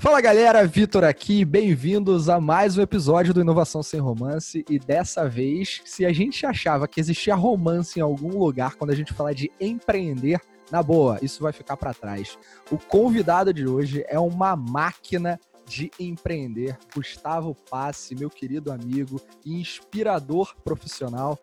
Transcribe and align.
Fala 0.00 0.20
galera, 0.20 0.64
Vitor 0.64 1.02
aqui, 1.02 1.44
bem-vindos 1.44 2.28
a 2.28 2.40
mais 2.40 2.78
um 2.78 2.82
episódio 2.82 3.34
do 3.34 3.40
Inovação 3.40 3.82
Sem 3.82 3.98
Romance. 3.98 4.64
E 4.70 4.78
dessa 4.78 5.28
vez, 5.28 5.82
se 5.84 6.06
a 6.06 6.12
gente 6.12 6.46
achava 6.46 6.86
que 6.86 7.00
existia 7.00 7.34
romance 7.34 7.98
em 7.98 8.02
algum 8.02 8.38
lugar 8.38 8.76
quando 8.76 8.92
a 8.92 8.94
gente 8.94 9.12
falar 9.12 9.32
de 9.32 9.50
empreender, 9.60 10.40
na 10.70 10.84
boa, 10.84 11.18
isso 11.20 11.42
vai 11.42 11.52
ficar 11.52 11.76
para 11.76 11.92
trás. 11.92 12.38
O 12.70 12.78
convidado 12.78 13.52
de 13.52 13.66
hoje 13.66 14.04
é 14.08 14.20
uma 14.20 14.54
máquina 14.54 15.40
de 15.66 15.90
empreender, 15.98 16.78
Gustavo 16.94 17.56
Passe, 17.68 18.14
meu 18.14 18.30
querido 18.30 18.70
amigo 18.70 19.20
e 19.44 19.60
inspirador 19.60 20.54
profissional. 20.62 21.36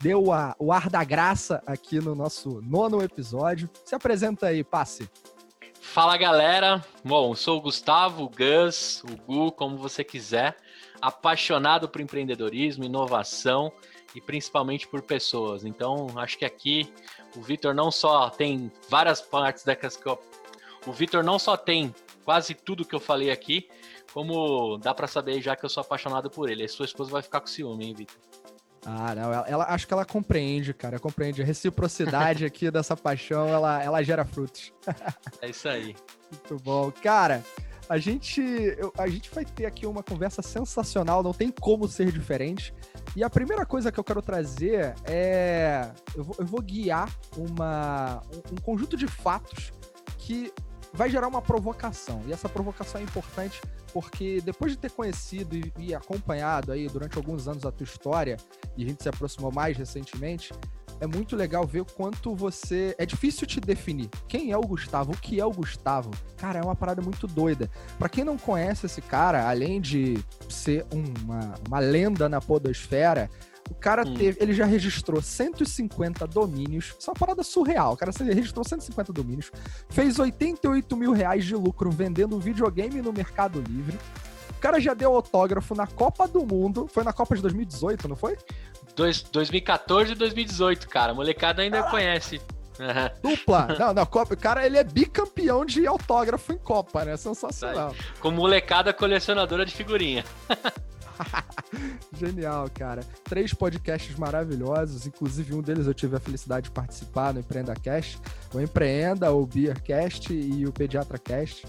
Deu 0.00 0.30
a, 0.32 0.54
o 0.60 0.72
ar 0.72 0.88
da 0.88 1.02
graça 1.02 1.60
aqui 1.66 1.98
no 1.98 2.14
nosso 2.14 2.62
nono 2.62 3.02
episódio. 3.02 3.68
Se 3.84 3.96
apresenta 3.96 4.46
aí, 4.46 4.62
Passe. 4.62 5.10
Fala 5.92 6.18
galera, 6.18 6.84
bom, 7.02 7.34
sou 7.34 7.56
o 7.56 7.60
Gustavo, 7.60 8.24
o 8.24 8.28
Gus, 8.28 9.02
o 9.04 9.16
Gu, 9.16 9.50
como 9.52 9.78
você 9.78 10.04
quiser, 10.04 10.54
apaixonado 11.00 11.88
por 11.88 12.02
empreendedorismo, 12.02 12.84
inovação 12.84 13.72
e 14.14 14.20
principalmente 14.20 14.86
por 14.86 15.00
pessoas. 15.00 15.64
Então, 15.64 16.08
acho 16.16 16.36
que 16.36 16.44
aqui 16.44 16.92
o 17.34 17.40
Vitor 17.40 17.74
não 17.74 17.90
só 17.90 18.28
tem 18.28 18.70
várias 18.90 19.22
partes 19.22 19.64
dessas 19.64 19.96
que 19.96 20.06
eu... 20.06 20.22
O 20.86 20.92
Vitor 20.92 21.24
não 21.24 21.38
só 21.38 21.56
tem 21.56 21.94
quase 22.26 22.52
tudo 22.52 22.84
que 22.84 22.94
eu 22.94 23.00
falei 23.00 23.30
aqui, 23.30 23.66
como 24.12 24.76
dá 24.76 24.92
para 24.92 25.06
saber 25.06 25.40
já 25.40 25.56
que 25.56 25.64
eu 25.64 25.70
sou 25.70 25.80
apaixonado 25.80 26.28
por 26.28 26.50
ele. 26.50 26.64
A 26.64 26.68
sua 26.68 26.84
esposa 26.84 27.10
vai 27.10 27.22
ficar 27.22 27.40
com 27.40 27.46
ciúme, 27.46 27.86
hein, 27.86 27.94
Vitor? 27.94 28.16
Ah, 28.88 29.16
não, 29.16 29.32
ela, 29.32 29.48
ela, 29.48 29.64
acho 29.70 29.84
que 29.84 29.92
ela 29.92 30.04
compreende, 30.04 30.72
cara, 30.72 31.00
compreende. 31.00 31.42
A 31.42 31.44
reciprocidade 31.44 32.44
aqui 32.46 32.70
dessa 32.70 32.96
paixão, 32.96 33.48
ela, 33.48 33.82
ela 33.82 34.00
gera 34.00 34.24
frutos. 34.24 34.72
é 35.42 35.50
isso 35.50 35.68
aí. 35.68 35.96
Muito 36.30 36.62
bom. 36.62 36.92
Cara, 36.92 37.42
a 37.88 37.98
gente, 37.98 38.40
eu, 38.40 38.92
a 38.96 39.08
gente 39.08 39.28
vai 39.34 39.44
ter 39.44 39.66
aqui 39.66 39.86
uma 39.86 40.04
conversa 40.04 40.40
sensacional, 40.40 41.20
não 41.20 41.32
tem 41.32 41.50
como 41.50 41.88
ser 41.88 42.12
diferente. 42.12 42.72
E 43.16 43.24
a 43.24 43.30
primeira 43.30 43.66
coisa 43.66 43.90
que 43.90 43.98
eu 43.98 44.04
quero 44.04 44.22
trazer 44.22 44.94
é. 45.04 45.90
Eu 46.14 46.22
vou, 46.22 46.36
eu 46.38 46.46
vou 46.46 46.62
guiar 46.62 47.12
uma, 47.36 48.22
um, 48.32 48.54
um 48.54 48.56
conjunto 48.56 48.96
de 48.96 49.08
fatos 49.08 49.72
que 50.16 50.52
vai 50.96 51.10
gerar 51.10 51.28
uma 51.28 51.42
provocação. 51.42 52.22
E 52.26 52.32
essa 52.32 52.48
provocação 52.48 53.00
é 53.00 53.04
importante 53.04 53.60
porque 53.92 54.40
depois 54.42 54.72
de 54.72 54.78
ter 54.78 54.90
conhecido 54.90 55.56
e, 55.56 55.72
e, 55.78 55.94
acompanhado 55.94 56.72
aí 56.72 56.88
durante 56.88 57.16
alguns 57.16 57.46
anos 57.48 57.64
a 57.64 57.70
tua 57.70 57.84
história, 57.84 58.36
e 58.76 58.84
a 58.84 58.88
gente 58.88 59.02
se 59.02 59.08
aproximou 59.08 59.52
mais 59.52 59.76
recentemente, 59.76 60.52
é 61.00 61.06
muito 61.06 61.36
legal 61.36 61.66
ver 61.66 61.80
o 61.80 61.84
quanto 61.84 62.34
você. 62.34 62.94
É 62.98 63.04
difícil 63.04 63.46
te 63.46 63.60
definir. 63.60 64.08
Quem 64.28 64.50
é 64.50 64.56
o 64.56 64.62
Gustavo? 64.62 65.12
O 65.12 65.16
que 65.16 65.38
é 65.40 65.44
o 65.44 65.50
Gustavo? 65.50 66.10
Cara, 66.36 66.58
é 66.58 66.62
uma 66.62 66.74
parada 66.74 67.02
muito 67.02 67.26
doida. 67.26 67.70
Para 67.98 68.08
quem 68.08 68.24
não 68.24 68.38
conhece 68.38 68.86
esse 68.86 69.02
cara, 69.02 69.48
além 69.48 69.80
de 69.80 70.18
ser 70.48 70.86
uma, 70.90 71.54
uma 71.66 71.78
lenda 71.78 72.28
na 72.28 72.40
podosfera, 72.40 73.30
o 73.70 73.74
cara 73.74 74.06
hum. 74.06 74.14
teve, 74.14 74.42
ele 74.42 74.52
já 74.52 74.64
registrou 74.64 75.20
150 75.20 76.26
domínios. 76.26 76.94
Isso 76.98 77.10
é 77.10 77.12
uma 77.12 77.18
parada 77.18 77.42
surreal. 77.42 77.92
O 77.92 77.96
cara 77.96 78.12
registrou 78.12 78.64
150 78.64 79.12
domínios, 79.12 79.50
fez 79.88 80.18
88 80.18 80.96
mil 80.96 81.12
reais 81.12 81.44
de 81.44 81.54
lucro 81.54 81.90
vendendo 81.90 82.38
videogame 82.38 83.02
no 83.02 83.12
Mercado 83.12 83.62
Livre. 83.68 83.98
O 84.50 84.60
cara 84.60 84.80
já 84.80 84.94
deu 84.94 85.14
autógrafo 85.14 85.74
na 85.74 85.86
Copa 85.86 86.26
do 86.26 86.44
Mundo. 86.44 86.88
Foi 86.90 87.04
na 87.04 87.12
Copa 87.12 87.36
de 87.36 87.42
2018, 87.42 88.08
não 88.08 88.16
foi? 88.16 88.36
Dois, 88.94 89.22
2014 89.22 90.12
e 90.12 90.14
2018, 90.14 90.88
cara. 90.88 91.12
A 91.12 91.14
molecada 91.14 91.62
ainda 91.62 91.80
ah. 91.80 91.90
conhece. 91.90 92.40
Dupla. 93.22 93.68
Não, 93.78 93.94
não, 93.94 94.04
Copa, 94.04 94.34
o 94.34 94.36
cara 94.36 94.66
ele 94.66 94.76
é 94.76 94.84
bicampeão 94.84 95.64
de 95.64 95.86
autógrafo 95.86 96.52
em 96.52 96.58
Copa, 96.58 97.06
né? 97.06 97.16
Sensacional. 97.16 97.94
Com 98.20 98.30
molecada 98.30 98.92
colecionadora 98.92 99.64
de 99.64 99.74
figurinha. 99.74 100.22
Genial, 102.12 102.68
cara. 102.72 103.02
Três 103.24 103.52
podcasts 103.52 104.16
maravilhosos, 104.16 105.06
inclusive 105.06 105.54
um 105.54 105.62
deles 105.62 105.86
eu 105.86 105.94
tive 105.94 106.16
a 106.16 106.20
felicidade 106.20 106.64
de 106.64 106.70
participar 106.70 107.34
no 107.34 107.40
Empreenda 107.40 107.74
Cast, 107.74 108.18
o 108.54 108.60
Empreenda, 108.60 109.32
o 109.32 109.46
Beercast 109.46 110.32
e 110.32 110.66
o 110.66 110.72
Pediatra 110.72 111.18
Cast. 111.18 111.66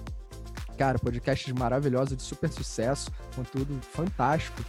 Cara, 0.78 1.00
podcasts 1.00 1.52
maravilhosos 1.54 2.16
de 2.16 2.24
super 2.24 2.50
sucesso, 2.52 3.12
conteúdo 3.36 3.80
fantástico. 3.82 4.64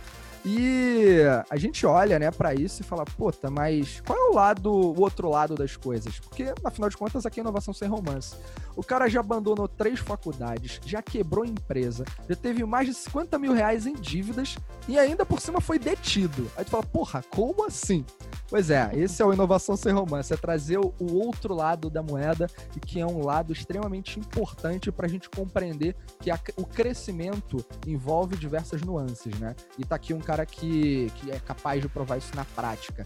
E 0.44 1.18
a 1.50 1.56
gente 1.56 1.84
olha, 1.84 2.18
né, 2.18 2.30
para 2.30 2.54
isso 2.54 2.80
e 2.80 2.84
fala, 2.84 3.04
puta, 3.04 3.50
mas 3.50 4.00
qual 4.06 4.18
é 4.18 4.30
o 4.30 4.34
lado, 4.34 4.72
o 4.72 5.00
outro 5.00 5.28
lado 5.28 5.54
das 5.54 5.76
coisas? 5.76 6.18
Porque, 6.20 6.54
afinal 6.64 6.88
de 6.88 6.96
contas, 6.96 7.26
aqui 7.26 7.40
é 7.40 7.42
inovação 7.42 7.74
sem 7.74 7.88
romance. 7.88 8.34
O 8.78 8.84
cara 8.84 9.08
já 9.08 9.18
abandonou 9.18 9.66
três 9.66 9.98
faculdades, 9.98 10.80
já 10.86 11.02
quebrou 11.02 11.44
empresa, 11.44 12.04
já 12.28 12.36
teve 12.36 12.64
mais 12.64 12.86
de 12.86 12.94
50 12.94 13.36
mil 13.36 13.52
reais 13.52 13.86
em 13.86 13.94
dívidas 13.94 14.56
e 14.86 14.96
ainda 14.96 15.26
por 15.26 15.40
cima 15.40 15.60
foi 15.60 15.80
detido. 15.80 16.48
Aí 16.56 16.64
tu 16.64 16.70
fala, 16.70 16.84
porra, 16.84 17.24
como 17.28 17.66
assim? 17.66 18.06
Pois 18.48 18.70
é, 18.70 18.88
esse 18.94 19.20
é 19.20 19.26
o 19.26 19.32
Inovação 19.32 19.76
Sem 19.76 19.92
Romance, 19.92 20.32
é 20.32 20.36
trazer 20.36 20.78
o 20.78 21.12
outro 21.12 21.56
lado 21.56 21.90
da 21.90 22.04
moeda 22.04 22.46
e 22.76 22.78
que 22.78 23.00
é 23.00 23.04
um 23.04 23.24
lado 23.24 23.52
extremamente 23.52 24.20
importante 24.20 24.92
para 24.92 25.06
a 25.06 25.10
gente 25.10 25.28
compreender 25.28 25.96
que 26.20 26.30
a, 26.30 26.38
o 26.56 26.64
crescimento 26.64 27.66
envolve 27.84 28.36
diversas 28.36 28.80
nuances, 28.82 29.36
né? 29.40 29.56
E 29.76 29.84
tá 29.84 29.96
aqui 29.96 30.14
um 30.14 30.20
cara 30.20 30.46
que, 30.46 31.10
que 31.16 31.32
é 31.32 31.40
capaz 31.40 31.82
de 31.82 31.88
provar 31.88 32.16
isso 32.16 32.36
na 32.36 32.44
prática. 32.44 33.04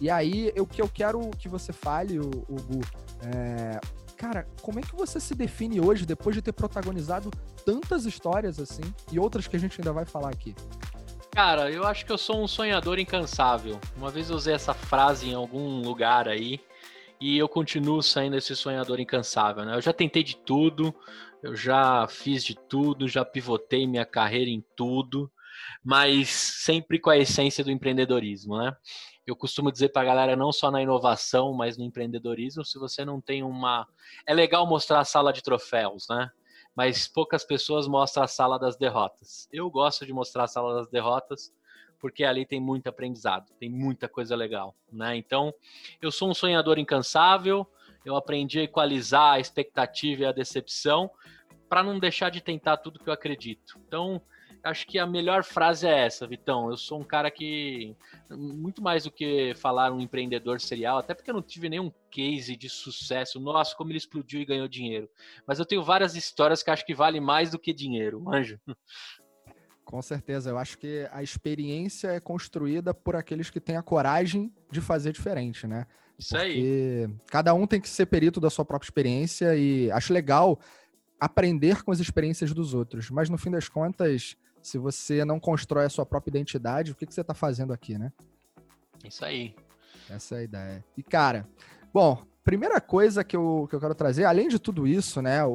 E 0.00 0.10
aí, 0.10 0.52
o 0.58 0.66
que 0.66 0.82
eu 0.82 0.88
quero 0.88 1.30
que 1.38 1.48
você 1.48 1.72
fale, 1.72 2.18
o, 2.18 2.28
o 2.48 2.56
Gu, 2.56 2.80
é, 3.22 3.80
cara, 4.22 4.46
como 4.62 4.78
é 4.78 4.82
que 4.82 4.94
você 4.94 5.18
se 5.18 5.34
define 5.34 5.80
hoje, 5.80 6.06
depois 6.06 6.36
de 6.36 6.40
ter 6.40 6.52
protagonizado 6.52 7.28
tantas 7.66 8.06
histórias 8.06 8.60
assim, 8.60 8.82
e 9.10 9.18
outras 9.18 9.48
que 9.48 9.56
a 9.56 9.58
gente 9.58 9.80
ainda 9.80 9.92
vai 9.92 10.04
falar 10.04 10.30
aqui? 10.30 10.54
Cara, 11.32 11.68
eu 11.72 11.84
acho 11.84 12.06
que 12.06 12.12
eu 12.12 12.18
sou 12.18 12.40
um 12.40 12.46
sonhador 12.46 13.00
incansável. 13.00 13.80
Uma 13.96 14.10
vez 14.10 14.30
eu 14.30 14.36
usei 14.36 14.54
essa 14.54 14.72
frase 14.72 15.28
em 15.28 15.34
algum 15.34 15.82
lugar 15.82 16.28
aí, 16.28 16.60
e 17.20 17.36
eu 17.36 17.48
continuo 17.48 18.00
sendo 18.00 18.36
esse 18.36 18.54
sonhador 18.54 19.00
incansável, 19.00 19.64
né? 19.64 19.74
Eu 19.74 19.80
já 19.80 19.92
tentei 19.92 20.22
de 20.22 20.36
tudo, 20.36 20.94
eu 21.42 21.56
já 21.56 22.06
fiz 22.06 22.44
de 22.44 22.54
tudo, 22.54 23.08
já 23.08 23.24
pivotei 23.24 23.88
minha 23.88 24.06
carreira 24.06 24.48
em 24.48 24.64
tudo, 24.76 25.28
mas 25.84 26.28
sempre 26.28 27.00
com 27.00 27.10
a 27.10 27.18
essência 27.18 27.64
do 27.64 27.72
empreendedorismo, 27.72 28.56
né? 28.56 28.72
Eu 29.26 29.36
costumo 29.36 29.70
dizer 29.70 29.90
para 29.90 30.02
a 30.02 30.04
galera, 30.04 30.36
não 30.36 30.52
só 30.52 30.70
na 30.70 30.82
inovação, 30.82 31.52
mas 31.52 31.76
no 31.76 31.84
empreendedorismo, 31.84 32.64
se 32.64 32.78
você 32.78 33.04
não 33.04 33.20
tem 33.20 33.42
uma. 33.42 33.86
É 34.26 34.34
legal 34.34 34.66
mostrar 34.66 35.00
a 35.00 35.04
sala 35.04 35.32
de 35.32 35.42
troféus, 35.42 36.06
né? 36.08 36.30
Mas 36.74 37.06
poucas 37.06 37.44
pessoas 37.44 37.86
mostram 37.86 38.24
a 38.24 38.26
sala 38.26 38.58
das 38.58 38.76
derrotas. 38.76 39.48
Eu 39.52 39.70
gosto 39.70 40.06
de 40.06 40.12
mostrar 40.12 40.44
a 40.44 40.48
sala 40.48 40.74
das 40.74 40.88
derrotas, 40.88 41.52
porque 42.00 42.24
ali 42.24 42.44
tem 42.44 42.60
muito 42.60 42.88
aprendizado, 42.88 43.52
tem 43.60 43.70
muita 43.70 44.08
coisa 44.08 44.34
legal, 44.34 44.74
né? 44.90 45.16
Então, 45.16 45.54
eu 46.00 46.10
sou 46.10 46.28
um 46.28 46.34
sonhador 46.34 46.78
incansável, 46.78 47.66
eu 48.04 48.16
aprendi 48.16 48.58
a 48.58 48.64
equalizar 48.64 49.34
a 49.34 49.40
expectativa 49.40 50.22
e 50.22 50.26
a 50.26 50.32
decepção 50.32 51.10
para 51.68 51.82
não 51.82 51.98
deixar 51.98 52.30
de 52.30 52.40
tentar 52.40 52.78
tudo 52.78 52.98
que 52.98 53.08
eu 53.08 53.14
acredito. 53.14 53.78
Então, 53.86 54.20
acho 54.64 54.86
que 54.86 54.98
a 54.98 55.06
melhor 55.06 55.44
frase 55.44 55.86
é 55.86 56.06
essa, 56.06 56.26
Vitão. 56.26 56.70
Eu 56.70 56.76
sou 56.76 57.00
um 57.00 57.04
cara 57.04 57.30
que, 57.30 57.96
muito 58.30 58.82
mais 58.82 59.04
do 59.04 59.10
que 59.10 59.54
falar 59.56 59.92
um 59.92 60.00
empreendedor 60.00 60.60
serial, 60.60 60.98
até 60.98 61.14
porque 61.14 61.30
eu 61.30 61.34
não 61.34 61.42
tive 61.42 61.68
nenhum 61.68 61.92
case 62.10 62.56
de 62.56 62.68
sucesso. 62.68 63.40
Nossa, 63.40 63.74
como 63.76 63.90
ele 63.90 63.98
explodiu 63.98 64.40
e 64.40 64.44
ganhou 64.44 64.68
dinheiro. 64.68 65.08
Mas 65.46 65.58
eu 65.58 65.66
tenho 65.66 65.82
várias 65.82 66.14
histórias 66.14 66.62
que 66.62 66.70
acho 66.70 66.86
que 66.86 66.94
vale 66.94 67.20
mais 67.20 67.50
do 67.50 67.58
que 67.58 67.72
dinheiro, 67.72 68.22
anjo. 68.32 68.58
Com 69.84 70.00
certeza, 70.00 70.50
eu 70.50 70.58
acho 70.58 70.78
que 70.78 71.08
a 71.12 71.22
experiência 71.22 72.08
é 72.08 72.20
construída 72.20 72.94
por 72.94 73.16
aqueles 73.16 73.50
que 73.50 73.60
têm 73.60 73.76
a 73.76 73.82
coragem 73.82 74.52
de 74.70 74.80
fazer 74.80 75.12
diferente, 75.12 75.66
né? 75.66 75.86
Isso 76.18 76.36
Porque 76.36 76.48
aí. 76.48 77.08
Cada 77.26 77.52
um 77.52 77.66
tem 77.66 77.80
que 77.80 77.88
ser 77.88 78.06
perito 78.06 78.40
da 78.40 78.48
sua 78.48 78.64
própria 78.64 78.86
experiência 78.86 79.56
e 79.56 79.90
acho 79.90 80.12
legal 80.12 80.58
aprender 81.18 81.82
com 81.84 81.92
as 81.92 82.00
experiências 82.00 82.52
dos 82.52 82.74
outros, 82.74 83.10
mas 83.10 83.28
no 83.28 83.38
fim 83.38 83.50
das 83.50 83.68
contas, 83.68 84.36
se 84.62 84.78
você 84.78 85.24
não 85.24 85.40
constrói 85.40 85.86
a 85.86 85.90
sua 85.90 86.06
própria 86.06 86.30
identidade, 86.30 86.92
o 86.92 86.94
que, 86.94 87.06
que 87.06 87.14
você 87.14 87.20
está 87.20 87.34
fazendo 87.34 87.72
aqui, 87.72 87.98
né? 87.98 88.12
Isso 89.04 89.24
aí. 89.24 89.54
Essa 90.08 90.36
é 90.36 90.38
a 90.38 90.42
ideia. 90.42 90.84
E, 90.96 91.02
cara, 91.02 91.48
bom, 91.92 92.24
primeira 92.44 92.80
coisa 92.80 93.22
que 93.22 93.36
eu, 93.36 93.66
que 93.68 93.74
eu 93.74 93.80
quero 93.80 93.94
trazer, 93.94 94.24
além 94.24 94.48
de 94.48 94.58
tudo 94.58 94.86
isso, 94.86 95.22
né? 95.22 95.44
O, 95.44 95.50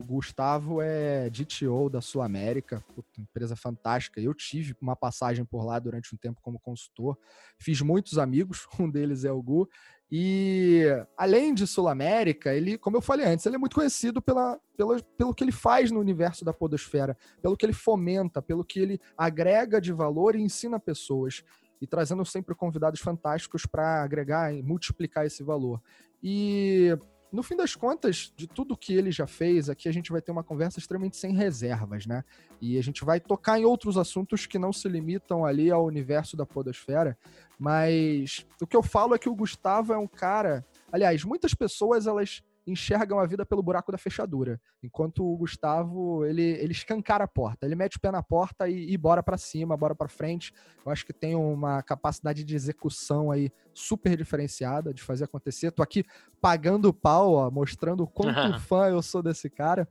o 0.00 0.04
Gustavo 0.06 0.80
é 0.80 1.28
DTO 1.30 1.90
da 1.90 2.00
Sul 2.00 2.22
América, 2.22 2.84
empresa 3.18 3.54
fantástica. 3.54 4.20
Eu 4.20 4.34
tive 4.34 4.74
uma 4.80 4.96
passagem 4.96 5.44
por 5.44 5.64
lá 5.64 5.78
durante 5.78 6.14
um 6.14 6.18
tempo 6.18 6.40
como 6.42 6.58
consultor. 6.58 7.18
Fiz 7.58 7.80
muitos 7.80 8.18
amigos, 8.18 8.66
um 8.78 8.90
deles 8.90 9.24
é 9.24 9.32
o 9.32 9.42
Gu. 9.42 9.68
E 10.16 10.84
além 11.16 11.52
de 11.52 11.66
Sul 11.66 11.88
América, 11.88 12.54
ele, 12.54 12.78
como 12.78 12.96
eu 12.96 13.00
falei 13.00 13.26
antes, 13.26 13.44
ele 13.46 13.56
é 13.56 13.58
muito 13.58 13.74
conhecido 13.74 14.22
pela, 14.22 14.60
pela, 14.76 15.02
pelo 15.18 15.34
que 15.34 15.42
ele 15.42 15.50
faz 15.50 15.90
no 15.90 15.98
universo 15.98 16.44
da 16.44 16.52
podosfera, 16.52 17.18
pelo 17.42 17.56
que 17.56 17.66
ele 17.66 17.72
fomenta, 17.72 18.40
pelo 18.40 18.64
que 18.64 18.78
ele 18.78 19.00
agrega 19.18 19.80
de 19.80 19.92
valor 19.92 20.36
e 20.36 20.40
ensina 20.40 20.78
pessoas. 20.78 21.42
E 21.80 21.86
trazendo 21.88 22.24
sempre 22.24 22.54
convidados 22.54 23.00
fantásticos 23.00 23.66
para 23.66 24.04
agregar 24.04 24.54
e 24.54 24.62
multiplicar 24.62 25.26
esse 25.26 25.42
valor. 25.42 25.82
E 26.22 26.96
no 27.34 27.42
fim 27.42 27.56
das 27.56 27.74
contas, 27.74 28.32
de 28.36 28.46
tudo 28.46 28.76
que 28.76 28.94
ele 28.94 29.10
já 29.10 29.26
fez, 29.26 29.68
aqui 29.68 29.88
a 29.88 29.92
gente 29.92 30.12
vai 30.12 30.22
ter 30.22 30.30
uma 30.30 30.44
conversa 30.44 30.78
extremamente 30.78 31.16
sem 31.16 31.34
reservas, 31.34 32.06
né? 32.06 32.24
E 32.60 32.78
a 32.78 32.82
gente 32.82 33.04
vai 33.04 33.18
tocar 33.18 33.58
em 33.58 33.64
outros 33.64 33.98
assuntos 33.98 34.46
que 34.46 34.58
não 34.58 34.72
se 34.72 34.88
limitam 34.88 35.44
ali 35.44 35.70
ao 35.70 35.84
universo 35.84 36.36
da 36.36 36.46
podosfera, 36.46 37.18
mas 37.58 38.46
o 38.60 38.66
que 38.66 38.76
eu 38.76 38.82
falo 38.82 39.14
é 39.14 39.18
que 39.18 39.28
o 39.28 39.34
Gustavo 39.34 39.92
é 39.92 39.98
um 39.98 40.06
cara, 40.06 40.64
aliás, 40.92 41.24
muitas 41.24 41.54
pessoas 41.54 42.06
elas 42.06 42.42
enxergam 42.66 43.18
a 43.18 43.26
vida 43.26 43.44
pelo 43.44 43.62
buraco 43.62 43.92
da 43.92 43.98
fechadura. 43.98 44.60
Enquanto 44.82 45.24
o 45.24 45.36
Gustavo, 45.36 46.24
ele, 46.24 46.42
ele 46.42 46.72
escancara 46.72 47.24
a 47.24 47.28
porta, 47.28 47.66
ele 47.66 47.74
mete 47.74 47.96
o 47.96 48.00
pé 48.00 48.10
na 48.10 48.22
porta 48.22 48.68
e, 48.68 48.92
e 48.92 48.96
bora 48.96 49.22
para 49.22 49.36
cima, 49.36 49.76
bora 49.76 49.94
para 49.94 50.08
frente. 50.08 50.52
Eu 50.84 50.90
acho 50.90 51.04
que 51.04 51.12
tem 51.12 51.34
uma 51.34 51.82
capacidade 51.82 52.44
de 52.44 52.54
execução 52.54 53.30
aí 53.30 53.50
super 53.72 54.16
diferenciada 54.16 54.94
de 54.94 55.02
fazer 55.02 55.24
acontecer. 55.24 55.70
Tô 55.72 55.82
aqui 55.82 56.04
pagando 56.40 56.88
o 56.88 56.94
pau, 56.94 57.34
ó, 57.34 57.50
mostrando 57.50 58.04
o 58.04 58.08
quanto 58.08 58.58
fã 58.60 58.88
eu 58.88 59.02
sou 59.02 59.22
desse 59.22 59.50
cara. 59.50 59.88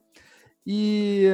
E 0.65 1.29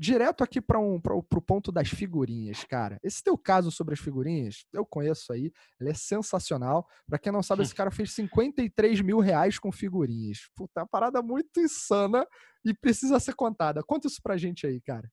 direto 0.00 0.42
aqui 0.42 0.62
para 0.62 0.80
um, 0.80 0.98
o 1.04 1.22
ponto 1.22 1.70
das 1.70 1.90
figurinhas, 1.90 2.64
cara. 2.64 2.98
Esse 3.02 3.22
teu 3.22 3.36
caso 3.36 3.70
sobre 3.70 3.92
as 3.92 4.00
figurinhas, 4.00 4.64
eu 4.72 4.86
conheço 4.86 5.30
aí, 5.30 5.52
ele 5.78 5.90
é 5.90 5.94
sensacional. 5.94 6.88
Para 7.06 7.18
quem 7.18 7.30
não 7.30 7.42
sabe, 7.42 7.62
esse 7.62 7.74
cara 7.74 7.90
fez 7.90 8.10
53 8.12 9.02
mil 9.02 9.18
reais 9.18 9.58
com 9.58 9.70
figurinhas. 9.70 10.48
Puta, 10.56 10.80
é 10.80 10.82
uma 10.82 10.88
parada 10.88 11.20
muito 11.20 11.60
insana 11.60 12.26
e 12.64 12.72
precisa 12.72 13.20
ser 13.20 13.34
contada. 13.34 13.82
Conta 13.82 14.06
isso 14.06 14.22
pra 14.22 14.38
gente 14.38 14.66
aí, 14.66 14.80
cara. 14.80 15.06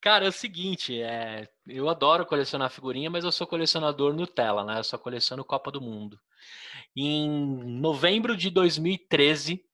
Cara, 0.00 0.24
é 0.24 0.28
o 0.28 0.32
seguinte, 0.32 1.00
é, 1.00 1.48
eu 1.68 1.88
adoro 1.88 2.26
colecionar 2.26 2.70
figurinha, 2.70 3.08
mas 3.08 3.22
eu 3.24 3.30
sou 3.30 3.46
colecionador 3.46 4.12
Nutella, 4.12 4.64
né? 4.64 4.80
Eu 4.80 4.84
só 4.84 4.98
coleciono 4.98 5.44
Copa 5.44 5.70
do 5.70 5.80
Mundo. 5.80 6.18
Em 6.96 7.28
novembro 7.80 8.36
de 8.36 8.50
2013, 8.50 9.64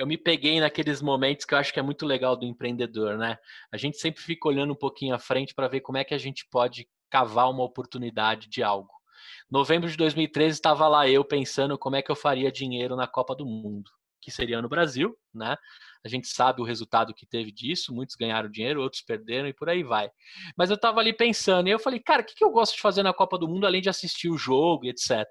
eu 0.00 0.06
me 0.06 0.16
peguei 0.16 0.58
naqueles 0.60 1.02
momentos 1.02 1.44
que 1.44 1.52
eu 1.52 1.58
acho 1.58 1.74
que 1.74 1.78
é 1.78 1.82
muito 1.82 2.06
legal 2.06 2.34
do 2.34 2.46
empreendedor, 2.46 3.18
né? 3.18 3.36
A 3.70 3.76
gente 3.76 3.98
sempre 3.98 4.22
fica 4.22 4.48
olhando 4.48 4.72
um 4.72 4.76
pouquinho 4.76 5.14
à 5.14 5.18
frente 5.18 5.54
para 5.54 5.68
ver 5.68 5.82
como 5.82 5.98
é 5.98 6.04
que 6.04 6.14
a 6.14 6.18
gente 6.18 6.46
pode 6.50 6.88
cavar 7.10 7.50
uma 7.50 7.62
oportunidade 7.62 8.48
de 8.48 8.62
algo. 8.62 8.90
Novembro 9.50 9.90
de 9.90 9.98
2013 9.98 10.56
estava 10.56 10.88
lá 10.88 11.06
eu 11.06 11.22
pensando 11.22 11.76
como 11.76 11.96
é 11.96 12.02
que 12.02 12.10
eu 12.10 12.16
faria 12.16 12.50
dinheiro 12.50 12.96
na 12.96 13.06
Copa 13.06 13.36
do 13.36 13.44
Mundo, 13.44 13.90
que 14.20 14.30
seria 14.30 14.60
no 14.60 14.68
Brasil, 14.68 15.16
né? 15.34 15.56
A 16.04 16.08
gente 16.08 16.28
sabe 16.28 16.60
o 16.60 16.64
resultado 16.64 17.14
que 17.14 17.26
teve 17.26 17.52
disso, 17.52 17.94
muitos 17.94 18.16
ganharam 18.16 18.50
dinheiro, 18.50 18.80
outros 18.82 19.02
perderam 19.02 19.48
e 19.48 19.52
por 19.52 19.68
aí 19.68 19.82
vai. 19.82 20.10
Mas 20.56 20.70
eu 20.70 20.76
estava 20.76 21.00
ali 21.00 21.12
pensando, 21.12 21.68
e 21.68 21.70
eu 21.70 21.78
falei, 21.78 22.00
cara, 22.00 22.22
o 22.22 22.24
que, 22.24 22.34
que 22.34 22.44
eu 22.44 22.50
gosto 22.50 22.74
de 22.74 22.80
fazer 22.80 23.02
na 23.02 23.12
Copa 23.12 23.38
do 23.38 23.48
Mundo 23.48 23.66
além 23.66 23.82
de 23.82 23.88
assistir 23.88 24.30
o 24.30 24.38
jogo 24.38 24.84
e 24.84 24.90
etc. 24.90 25.26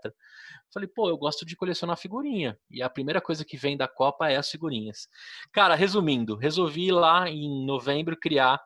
Falei, 0.71 0.88
pô, 0.88 1.09
eu 1.09 1.18
gosto 1.18 1.45
de 1.45 1.56
colecionar 1.56 1.97
figurinha. 1.97 2.57
E 2.69 2.81
a 2.81 2.89
primeira 2.89 3.19
coisa 3.19 3.44
que 3.44 3.57
vem 3.57 3.75
da 3.75 3.88
Copa 3.88 4.30
é 4.30 4.38
as 4.38 4.50
figurinhas. 4.50 5.07
Cara, 5.51 5.74
resumindo, 5.74 6.35
resolvi 6.35 6.92
lá 6.92 7.27
em 7.27 7.65
novembro 7.65 8.15
criar 8.15 8.62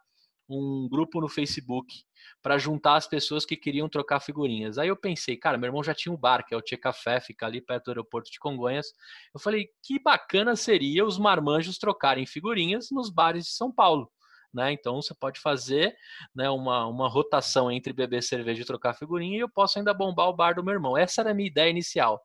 um 0.60 0.88
grupo 0.90 1.20
no 1.20 1.28
Facebook 1.28 2.04
para 2.42 2.58
juntar 2.58 2.96
as 2.96 3.08
pessoas 3.08 3.46
que 3.46 3.56
queriam 3.56 3.88
trocar 3.88 4.20
figurinhas. 4.20 4.78
Aí 4.78 4.88
eu 4.88 4.96
pensei, 4.96 5.38
cara, 5.38 5.58
meu 5.58 5.68
irmão 5.68 5.84
já 5.84 5.94
tinha 5.94 6.14
um 6.14 6.18
bar, 6.18 6.46
que 6.46 6.54
é 6.54 6.58
o 6.58 6.62
Tchê 6.62 6.78
Café, 6.78 7.20
fica 7.20 7.46
ali 7.46 7.62
perto 7.62 7.86
do 7.86 7.92
aeroporto 7.92 8.30
de 8.30 8.40
Congonhas. 8.40 8.88
Eu 9.34 9.40
falei, 9.40 9.70
que 9.82 10.02
bacana 10.02 10.56
seria 10.56 11.06
os 11.06 11.18
marmanjos 11.18 11.78
trocarem 11.78 12.26
figurinhas 12.26 12.90
nos 12.92 13.10
bares 13.10 13.46
de 13.46 13.52
São 13.52 13.72
Paulo. 13.72 14.12
Né? 14.54 14.72
Então 14.72 15.02
você 15.02 15.16
pode 15.16 15.40
fazer 15.40 15.96
né, 16.36 16.50
uma, 16.50 16.86
uma 16.86 17.10
rotação 17.10 17.72
entre 17.72 17.92
beber 17.92 18.22
cerveja 18.22 18.62
e 18.62 18.66
trocar 18.66 18.94
figurinha 18.94 19.38
e 19.38 19.40
eu 19.40 19.50
posso 19.50 19.80
ainda 19.80 19.94
bombar 19.94 20.30
o 20.30 20.36
bar 20.36 20.54
do 20.54 20.64
meu 20.64 20.74
irmão. 20.74 20.96
Essa 20.96 21.22
era 21.22 21.32
a 21.32 21.34
minha 21.34 21.48
ideia 21.48 21.70
inicial. 21.70 22.22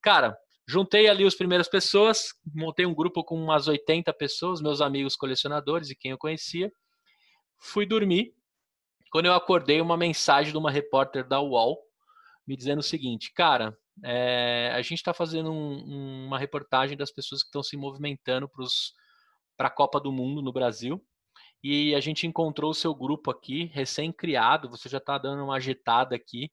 Cara, 0.00 0.36
juntei 0.68 1.08
ali 1.08 1.26
as 1.26 1.34
primeiras 1.34 1.68
pessoas, 1.68 2.34
montei 2.54 2.86
um 2.86 2.94
grupo 2.94 3.24
com 3.24 3.34
umas 3.34 3.66
80 3.66 4.12
pessoas, 4.12 4.60
meus 4.60 4.80
amigos 4.80 5.16
colecionadores 5.16 5.90
e 5.90 5.96
quem 5.96 6.12
eu 6.12 6.18
conhecia. 6.18 6.70
Fui 7.62 7.86
dormir. 7.86 8.34
Quando 9.10 9.26
eu 9.26 9.34
acordei, 9.34 9.80
uma 9.80 9.96
mensagem 9.96 10.50
de 10.50 10.58
uma 10.58 10.70
repórter 10.70 11.26
da 11.26 11.40
UOL 11.40 11.78
me 12.46 12.56
dizendo 12.56 12.80
o 12.80 12.82
seguinte: 12.82 13.32
Cara, 13.32 13.78
é, 14.04 14.72
a 14.74 14.82
gente 14.82 14.98
está 14.98 15.14
fazendo 15.14 15.52
um, 15.52 16.26
uma 16.26 16.38
reportagem 16.38 16.96
das 16.96 17.12
pessoas 17.12 17.42
que 17.42 17.48
estão 17.48 17.62
se 17.62 17.76
movimentando 17.76 18.50
para 19.56 19.68
a 19.68 19.70
Copa 19.70 20.00
do 20.00 20.10
Mundo 20.10 20.42
no 20.42 20.52
Brasil 20.52 21.02
e 21.62 21.94
a 21.94 22.00
gente 22.00 22.26
encontrou 22.26 22.70
o 22.70 22.74
seu 22.74 22.94
grupo 22.94 23.30
aqui, 23.30 23.70
recém-criado, 23.72 24.68
você 24.68 24.88
já 24.88 24.98
está 24.98 25.16
dando 25.16 25.44
uma 25.44 25.56
agitada 25.56 26.16
aqui, 26.16 26.50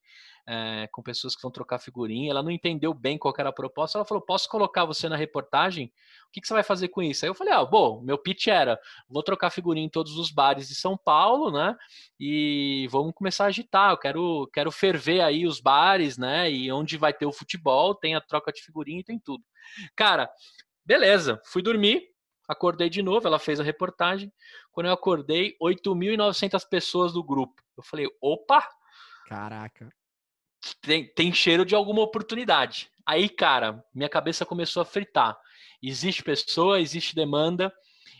é, 0.50 0.88
com 0.92 1.04
pessoas 1.04 1.36
que 1.36 1.42
vão 1.44 1.52
trocar 1.52 1.78
figurinha. 1.78 2.32
Ela 2.32 2.42
não 2.42 2.50
entendeu 2.50 2.92
bem 2.92 3.20
qual 3.20 3.34
era 3.38 3.50
a 3.50 3.54
proposta, 3.54 4.00
ela 4.00 4.06
falou, 4.06 4.22
posso 4.22 4.50
colocar 4.50 4.84
você 4.84 5.08
na 5.08 5.16
reportagem? 5.16 5.86
O 6.28 6.32
que, 6.32 6.42
que, 6.42 6.48
você 6.48 6.54
vai 6.54 6.64
fazer 6.64 6.88
com 6.88 7.04
isso? 7.04 7.24
Aí 7.24 7.30
eu 7.30 7.36
falei, 7.36 7.54
ah, 7.54 7.64
bom, 7.64 8.02
meu 8.02 8.18
pitch 8.18 8.48
era, 8.48 8.80
vou 9.08 9.22
trocar 9.22 9.52
figurinha 9.52 9.86
em 9.86 9.90
todos 9.90 10.18
os 10.18 10.32
bares 10.32 10.68
de 10.68 10.74
São 10.74 10.98
Paulo, 10.98 11.52
né, 11.52 11.76
e 12.20 12.88
vamos 12.92 13.14
começar 13.14 13.46
a 13.46 13.48
agitar, 13.48 13.92
eu 13.92 13.98
quero, 13.98 14.50
quero 14.54 14.72
ferver 14.72 15.22
aí 15.22 15.46
os 15.46 15.60
bares, 15.60 16.18
né, 16.18 16.52
e 16.52 16.72
onde 16.72 16.98
vai 16.98 17.14
ter 17.14 17.26
o 17.26 17.32
futebol, 17.32 17.94
tem 17.94 18.16
a 18.16 18.22
troca 18.22 18.52
de 18.52 18.62
figurinha 18.62 19.02
e 19.02 19.04
tem 19.04 19.20
tudo. 19.20 19.44
Cara, 19.96 20.30
beleza, 20.86 21.40
fui 21.46 21.62
dormir, 21.62 22.10
Acordei 22.50 22.90
de 22.90 23.04
novo, 23.04 23.28
ela 23.28 23.38
fez 23.38 23.60
a 23.60 23.64
reportagem. 23.64 24.34
Quando 24.72 24.88
eu 24.88 24.94
acordei, 24.94 25.56
8.900 25.62 26.68
pessoas 26.68 27.14
do 27.14 27.24
grupo. 27.24 27.62
Eu 27.78 27.84
falei, 27.84 28.08
opa! 28.20 28.68
Caraca. 29.28 29.88
Tem, 30.82 31.06
tem 31.14 31.32
cheiro 31.32 31.64
de 31.64 31.76
alguma 31.76 32.02
oportunidade. 32.02 32.90
Aí, 33.06 33.30
cara, 33.30 33.86
minha 33.94 34.10
cabeça 34.10 34.48
começou 34.48 34.82
a 34.82 34.86
fritar. 34.86 35.38
Existe 35.80 36.24
pessoa, 36.24 36.82
existe 36.82 37.14
demanda. 37.14 37.72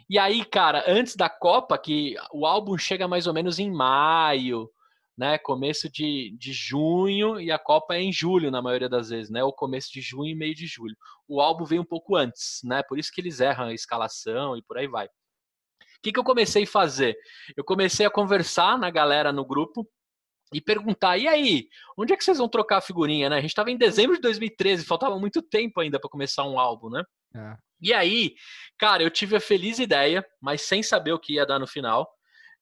E 0.08 0.20
aí, 0.20 0.46
cara, 0.46 0.84
antes 0.88 1.16
da 1.16 1.28
Copa, 1.28 1.76
que 1.76 2.16
o 2.32 2.46
álbum 2.46 2.78
chega 2.78 3.08
mais 3.08 3.26
ou 3.26 3.34
menos 3.34 3.58
em 3.58 3.72
maio, 3.72 4.70
né, 5.20 5.38
começo 5.38 5.92
de, 5.92 6.34
de 6.40 6.54
junho 6.54 7.42
e 7.42 7.52
a 7.52 7.60
Copa 7.60 7.94
é 7.96 8.02
em 8.02 8.10
julho 8.12 8.50
na 8.50 8.62
maioria 8.62 8.88
das 8.88 9.10
vezes, 9.10 9.30
né, 9.30 9.44
ou 9.44 9.52
começo 9.52 9.92
de 9.92 10.00
junho 10.00 10.32
e 10.32 10.36
meio 10.36 10.56
de 10.56 10.66
julho. 10.66 10.96
O 11.28 11.42
álbum 11.42 11.66
vem 11.66 11.78
um 11.78 11.84
pouco 11.84 12.16
antes, 12.16 12.62
né, 12.64 12.82
por 12.84 12.98
isso 12.98 13.12
que 13.14 13.20
eles 13.20 13.42
erram 13.42 13.66
a 13.66 13.74
escalação 13.74 14.56
e 14.56 14.62
por 14.62 14.78
aí 14.78 14.88
vai. 14.88 15.08
O 15.08 15.10
que, 16.02 16.14
que 16.14 16.20
eu 16.20 16.24
comecei 16.24 16.64
a 16.64 16.68
fazer? 16.68 17.18
Eu 17.58 17.66
comecei 17.66 18.06
a 18.06 18.10
conversar 18.10 18.78
na 18.78 18.90
galera 18.90 19.34
no 19.34 19.46
grupo 19.46 19.86
e 20.54 20.62
perguntar: 20.62 21.18
e 21.18 21.28
aí, 21.28 21.68
onde 21.98 22.14
é 22.14 22.16
que 22.16 22.24
vocês 22.24 22.38
vão 22.38 22.48
trocar 22.48 22.78
a 22.78 22.82
figurinha, 22.82 23.30
né? 23.30 23.36
A 23.36 23.42
gente 23.42 23.50
estava 23.50 23.70
em 23.70 23.78
dezembro 23.78 24.16
de 24.16 24.22
2013, 24.22 24.86
faltava 24.86 25.20
muito 25.20 25.42
tempo 25.42 25.82
ainda 25.82 26.00
para 26.00 26.10
começar 26.10 26.46
um 26.46 26.58
álbum, 26.58 26.90
né? 26.90 27.04
É. 27.36 27.58
E 27.82 27.94
aí, 27.94 28.36
cara, 28.78 29.04
eu 29.04 29.10
tive 29.10 29.36
a 29.36 29.42
feliz 29.42 29.80
ideia, 29.80 30.26
mas 30.42 30.62
sem 30.62 30.82
saber 30.82 31.12
o 31.12 31.20
que 31.20 31.34
ia 31.34 31.46
dar 31.46 31.60
no 31.60 31.68
final, 31.68 32.10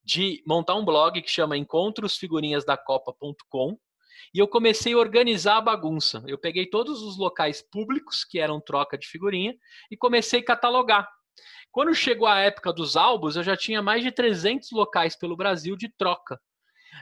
de 0.08 0.42
montar 0.48 0.74
um 0.76 0.86
blog 0.86 1.22
que 1.22 1.30
chama 1.30 1.58
encontrosfigurinhasdacopa.com 1.58 3.78
e 4.34 4.40
eu 4.40 4.48
comecei 4.48 4.94
a 4.94 4.98
organizar 4.98 5.58
a 5.58 5.62
bagunça. 5.62 6.24
Eu 6.26 6.38
peguei 6.38 6.66
todos 6.66 7.02
os 7.02 7.18
locais 7.18 7.62
públicos 7.62 8.24
que 8.24 8.40
eram 8.40 8.62
troca 8.62 8.98
de 8.98 9.06
figurinha 9.06 9.54
e 9.92 9.98
comecei 9.98 10.40
a 10.40 10.46
catalogar. 10.46 11.06
Quando 11.74 11.94
chegou 11.94 12.26
a 12.26 12.40
época 12.40 12.72
dos 12.72 12.96
álbuns, 12.96 13.36
eu 13.36 13.44
já 13.44 13.58
tinha 13.58 13.82
mais 13.82 14.02
de 14.02 14.10
300 14.10 14.72
locais 14.72 15.18
pelo 15.18 15.36
Brasil 15.36 15.76
de 15.76 15.90
troca. 15.90 16.40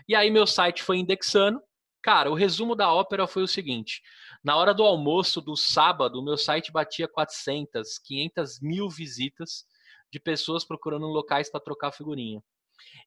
E 0.07 0.15
aí 0.15 0.31
meu 0.31 0.47
site 0.47 0.81
foi 0.81 0.97
indexando. 0.97 1.61
Cara, 2.01 2.31
o 2.31 2.35
resumo 2.35 2.75
da 2.75 2.91
ópera 2.91 3.27
foi 3.27 3.43
o 3.43 3.47
seguinte: 3.47 4.01
na 4.43 4.57
hora 4.57 4.73
do 4.73 4.81
almoço 4.81 5.41
do 5.41 5.55
sábado, 5.55 6.23
meu 6.23 6.37
site 6.37 6.71
batia 6.71 7.07
400, 7.07 7.99
500 7.99 8.61
mil 8.61 8.89
visitas 8.89 9.63
de 10.11 10.19
pessoas 10.19 10.65
procurando 10.65 11.05
locais 11.05 11.51
para 11.51 11.61
trocar 11.61 11.91
figurinha. 11.91 12.41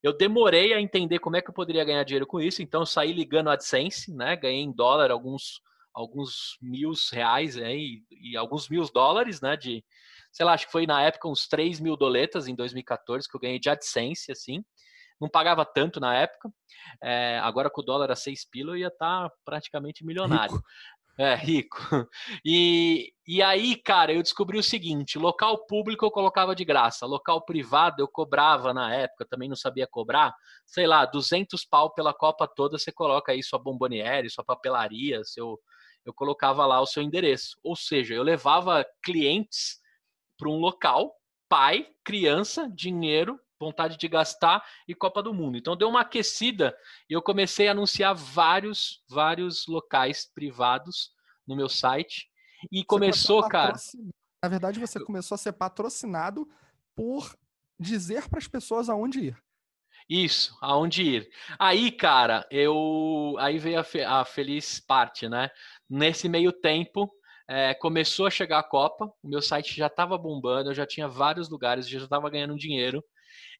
Eu 0.01 0.15
demorei 0.15 0.73
a 0.73 0.81
entender 0.81 1.19
como 1.19 1.35
é 1.35 1.41
que 1.41 1.49
eu 1.49 1.53
poderia 1.53 1.83
ganhar 1.83 2.03
dinheiro 2.03 2.27
com 2.27 2.39
isso, 2.39 2.61
então 2.61 2.81
eu 2.81 2.85
saí 2.85 3.11
ligando 3.13 3.49
AdSense, 3.49 4.13
né? 4.13 4.35
Ganhei 4.35 4.61
em 4.61 4.71
dólar 4.71 5.11
alguns 5.11 5.61
alguns 5.93 6.57
mil 6.61 6.91
reais 7.11 7.55
né, 7.55 7.75
e, 7.75 8.03
e, 8.11 8.37
alguns 8.37 8.69
mil 8.69 8.83
dólares, 8.93 9.41
né? 9.41 9.57
De, 9.57 9.83
sei 10.31 10.45
lá, 10.45 10.53
acho 10.53 10.67
que 10.67 10.71
foi 10.71 10.85
na 10.85 11.01
época 11.01 11.27
uns 11.27 11.47
3 11.47 11.79
mil 11.79 11.97
doletas 11.97 12.47
em 12.47 12.55
2014 12.55 13.27
que 13.27 13.35
eu 13.35 13.39
ganhei 13.39 13.59
de 13.59 13.69
AdSense, 13.69 14.31
assim. 14.31 14.63
Não 15.19 15.27
pagava 15.27 15.65
tanto 15.65 15.99
na 15.99 16.15
época. 16.15 16.49
É, 17.03 17.39
agora 17.39 17.69
com 17.69 17.81
o 17.81 17.83
dólar 17.83 18.11
a 18.11 18.15
6 18.15 18.45
pila 18.49 18.71
eu 18.71 18.77
ia 18.77 18.87
estar 18.87 19.29
tá 19.29 19.35
praticamente 19.43 20.05
milionário. 20.05 20.61
É, 21.19 21.35
rico. 21.35 21.77
E, 22.45 23.11
e 23.27 23.41
aí, 23.43 23.75
cara, 23.75 24.13
eu 24.13 24.23
descobri 24.23 24.57
o 24.57 24.63
seguinte: 24.63 25.19
local 25.19 25.65
público 25.67 26.05
eu 26.05 26.11
colocava 26.11 26.55
de 26.55 26.63
graça, 26.63 27.05
local 27.05 27.43
privado 27.43 28.01
eu 28.01 28.07
cobrava 28.07 28.73
na 28.73 28.93
época, 28.95 29.25
também 29.29 29.49
não 29.49 29.55
sabia 29.55 29.85
cobrar, 29.85 30.33
sei 30.65 30.87
lá, 30.87 31.05
200 31.05 31.65
pau 31.65 31.93
pela 31.93 32.13
Copa 32.13 32.47
toda, 32.47 32.77
você 32.77 32.89
coloca 32.91 33.33
aí 33.33 33.43
sua 33.43 33.59
bomboniere, 33.59 34.29
sua 34.29 34.43
papelaria, 34.45 35.23
seu. 35.25 35.59
Eu 36.05 36.13
colocava 36.13 36.65
lá 36.65 36.79
o 36.81 36.85
seu 36.87 37.03
endereço. 37.03 37.57
Ou 37.61 37.75
seja, 37.75 38.15
eu 38.15 38.23
levava 38.23 38.85
clientes 39.03 39.79
para 40.37 40.49
um 40.49 40.57
local, 40.59 41.13
pai, 41.49 41.87
criança, 42.03 42.69
dinheiro, 42.73 43.39
vontade 43.59 43.97
de 43.97 44.07
gastar 44.07 44.63
e 44.87 44.95
Copa 44.95 45.21
do 45.21 45.33
Mundo. 45.33 45.57
Então 45.57 45.75
deu 45.75 45.89
uma 45.89 46.01
aquecida 46.01 46.75
e 47.09 47.13
eu 47.13 47.21
comecei 47.21 47.67
a 47.67 47.71
anunciar 47.71 48.15
vários, 48.15 49.03
vários 49.09 49.67
locais 49.67 50.31
privados 50.33 51.11
no 51.45 51.55
meu 51.55 51.67
site. 51.67 52.29
E 52.71 52.79
Você 52.79 52.85
começou, 52.85 53.47
cara. 53.47 53.73
Na 54.41 54.49
verdade, 54.49 54.79
você 54.79 55.03
começou 55.03 55.35
a 55.35 55.37
ser 55.37 55.53
patrocinado 55.53 56.47
por 56.95 57.35
dizer 57.77 58.29
para 58.29 58.39
as 58.39 58.47
pessoas 58.47 58.89
aonde 58.89 59.19
ir. 59.19 59.43
Isso, 60.09 60.57
aonde 60.61 61.03
ir. 61.03 61.29
Aí, 61.59 61.91
cara, 61.91 62.47
eu. 62.49 63.35
Aí 63.37 63.59
veio 63.59 63.79
a, 63.79 63.83
fe... 63.83 64.01
a 64.01 64.25
feliz 64.25 64.79
parte, 64.79 65.29
né? 65.29 65.51
Nesse 65.87 66.27
meio 66.27 66.51
tempo, 66.51 67.11
é, 67.47 67.73
começou 67.75 68.25
a 68.25 68.31
chegar 68.31 68.59
a 68.59 68.63
Copa, 68.63 69.05
o 69.23 69.27
meu 69.27 69.41
site 69.41 69.75
já 69.75 69.87
estava 69.87 70.17
bombando, 70.17 70.69
eu 70.69 70.73
já 70.73 70.85
tinha 70.85 71.07
vários 71.07 71.49
lugares, 71.49 71.87
já 71.87 71.99
estava 71.99 72.29
ganhando 72.29 72.55
dinheiro. 72.55 73.03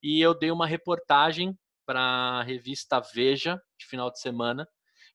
E 0.02 0.22
eu 0.22 0.34
dei 0.34 0.52
uma 0.52 0.68
reportagem 0.68 1.58
para 1.86 2.02
a 2.02 2.44
revista 2.44 3.00
Veja, 3.14 3.62
de 3.78 3.86
final 3.86 4.12
de 4.12 4.20
semana, 4.20 4.68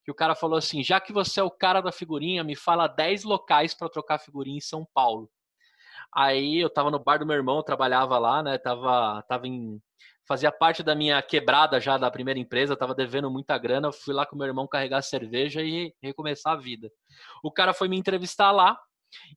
que 0.04 0.10
o 0.10 0.14
cara 0.14 0.34
falou 0.34 0.58
assim: 0.58 0.82
já 0.82 1.00
que 1.00 1.12
você 1.12 1.40
é 1.40 1.42
o 1.42 1.50
cara 1.50 1.80
da 1.80 1.92
figurinha, 1.92 2.44
me 2.44 2.56
fala 2.56 2.86
10 2.86 3.24
locais 3.24 3.74
para 3.74 3.88
trocar 3.88 4.18
figurinha 4.18 4.58
em 4.58 4.60
São 4.60 4.86
Paulo. 4.92 5.30
Aí 6.14 6.58
eu 6.60 6.70
tava 6.70 6.90
no 6.90 6.98
bar 6.98 7.18
do 7.18 7.26
meu 7.26 7.36
irmão, 7.36 7.62
trabalhava 7.62 8.18
lá, 8.18 8.42
né? 8.42 8.58
Tava, 8.58 9.22
tava 9.28 9.46
em 9.46 9.80
fazia 10.26 10.50
parte 10.50 10.82
da 10.82 10.94
minha 10.94 11.20
quebrada 11.22 11.78
já 11.78 11.98
da 11.98 12.10
primeira 12.10 12.40
empresa, 12.40 12.74
estava 12.74 12.94
devendo 12.94 13.30
muita 13.30 13.58
grana, 13.58 13.92
fui 13.92 14.14
lá 14.14 14.24
com 14.24 14.36
meu 14.36 14.46
irmão 14.46 14.66
carregar 14.66 15.02
cerveja 15.02 15.62
e 15.62 15.94
recomeçar 16.02 16.54
a 16.54 16.56
vida. 16.56 16.90
O 17.42 17.52
cara 17.52 17.74
foi 17.74 17.88
me 17.88 17.96
entrevistar 17.96 18.50
lá, 18.50 18.78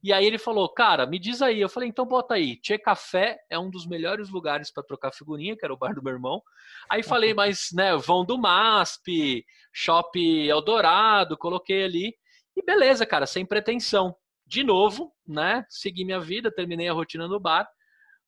e 0.04 0.14
aí 0.14 0.26
ele 0.26 0.38
falou, 0.38 0.70
cara, 0.70 1.06
me 1.06 1.20
diz 1.20 1.42
aí. 1.42 1.60
Eu 1.60 1.70
falei, 1.70 1.90
então 1.90 2.06
bota 2.06 2.36
aí. 2.36 2.56
Tchê 2.62 2.78
Café 2.78 3.40
é 3.50 3.58
um 3.58 3.70
dos 3.70 3.86
melhores 3.86 4.30
lugares 4.30 4.72
para 4.72 4.84
trocar 4.84 5.12
figurinha, 5.12 5.56
que 5.56 5.66
era 5.66 5.74
o 5.74 5.78
bar 5.78 5.94
do 5.94 6.04
meu 6.04 6.14
irmão. 6.14 6.42
Aí 6.90 7.04
falei, 7.04 7.34
mas, 7.36 7.70
né, 7.74 7.96
vão 7.96 8.26
do 8.26 8.38
MASP, 8.38 9.46
Shop 9.74 10.48
Eldorado, 10.48 11.38
coloquei 11.38 11.84
ali. 11.84 12.16
E 12.56 12.64
beleza, 12.64 13.06
cara, 13.06 13.26
sem 13.26 13.46
pretensão. 13.46 14.16
De 14.46 14.64
novo, 14.64 15.14
né, 15.28 15.66
segui 15.70 16.06
minha 16.06 16.20
vida, 16.20 16.52
terminei 16.52 16.88
a 16.88 16.94
rotina 16.94 17.28
no 17.28 17.40
bar. 17.40 17.68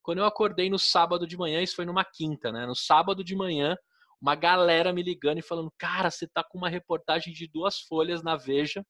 Quando 0.01 0.19
eu 0.19 0.25
acordei 0.25 0.69
no 0.69 0.79
sábado 0.79 1.27
de 1.27 1.37
manhã, 1.37 1.61
isso 1.61 1.75
foi 1.75 1.85
numa 1.85 2.03
quinta, 2.03 2.51
né? 2.51 2.65
No 2.65 2.75
sábado 2.75 3.23
de 3.23 3.35
manhã, 3.35 3.77
uma 4.21 4.35
galera 4.35 4.91
me 4.91 5.03
ligando 5.03 5.37
e 5.37 5.43
falando: 5.43 5.71
Cara, 5.77 6.09
você 6.09 6.27
tá 6.27 6.43
com 6.43 6.57
uma 6.57 6.69
reportagem 6.69 7.33
de 7.33 7.47
duas 7.47 7.79
folhas 7.81 8.23
na 8.23 8.35
Veja, 8.35 8.85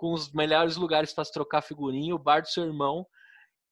com 0.00 0.14
os 0.14 0.32
melhores 0.32 0.76
lugares 0.76 1.12
para 1.12 1.24
trocar 1.26 1.60
figurinha, 1.60 2.14
o 2.14 2.18
bar 2.18 2.40
do 2.40 2.48
seu 2.48 2.64
irmão. 2.64 3.06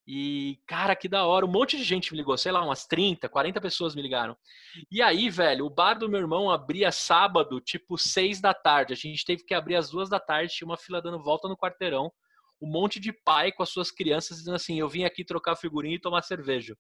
E, 0.07 0.61
cara, 0.67 0.95
que 0.95 1.09
da 1.09 1.25
hora. 1.25 1.47
Um 1.47 1.51
monte 1.51 1.79
de 1.79 1.85
gente 1.85 2.13
me 2.13 2.19
ligou, 2.19 2.37
sei 2.37 2.53
lá, 2.53 2.63
umas 2.63 2.87
30, 2.87 3.31
40 3.31 3.59
pessoas 3.63 3.95
me 3.95 4.03
ligaram. 4.03 4.37
E 4.91 5.01
aí, 5.01 5.31
velho, 5.31 5.65
o 5.65 5.71
bar 5.71 5.95
do 5.95 6.09
meu 6.09 6.21
irmão 6.21 6.51
abria 6.51 6.93
sábado, 6.93 7.61
tipo, 7.63 7.97
seis 7.97 8.43
da 8.43 8.53
tarde. 8.53 8.93
A 8.93 8.97
gente 8.97 9.25
teve 9.25 9.43
que 9.43 9.55
abrir 9.55 9.77
às 9.77 9.89
duas 9.89 10.11
da 10.11 10.21
tarde, 10.21 10.53
tinha 10.53 10.69
uma 10.69 10.77
fila 10.77 11.01
dando 11.01 11.23
volta 11.23 11.49
no 11.49 11.57
quarteirão 11.57 12.13
um 12.61 12.69
monte 12.69 12.99
de 12.99 13.13
pai 13.13 13.53
com 13.53 13.63
as 13.63 13.71
suas 13.71 13.91
crianças 13.91 14.39
dizendo 14.39 14.57
assim: 14.57 14.79
eu 14.79 14.89
vim 14.89 15.05
aqui 15.05 15.25
trocar 15.25 15.57
figurinha 15.57 15.97
e 15.97 16.01
tomar 16.01 16.23
cerveja. 16.23 16.77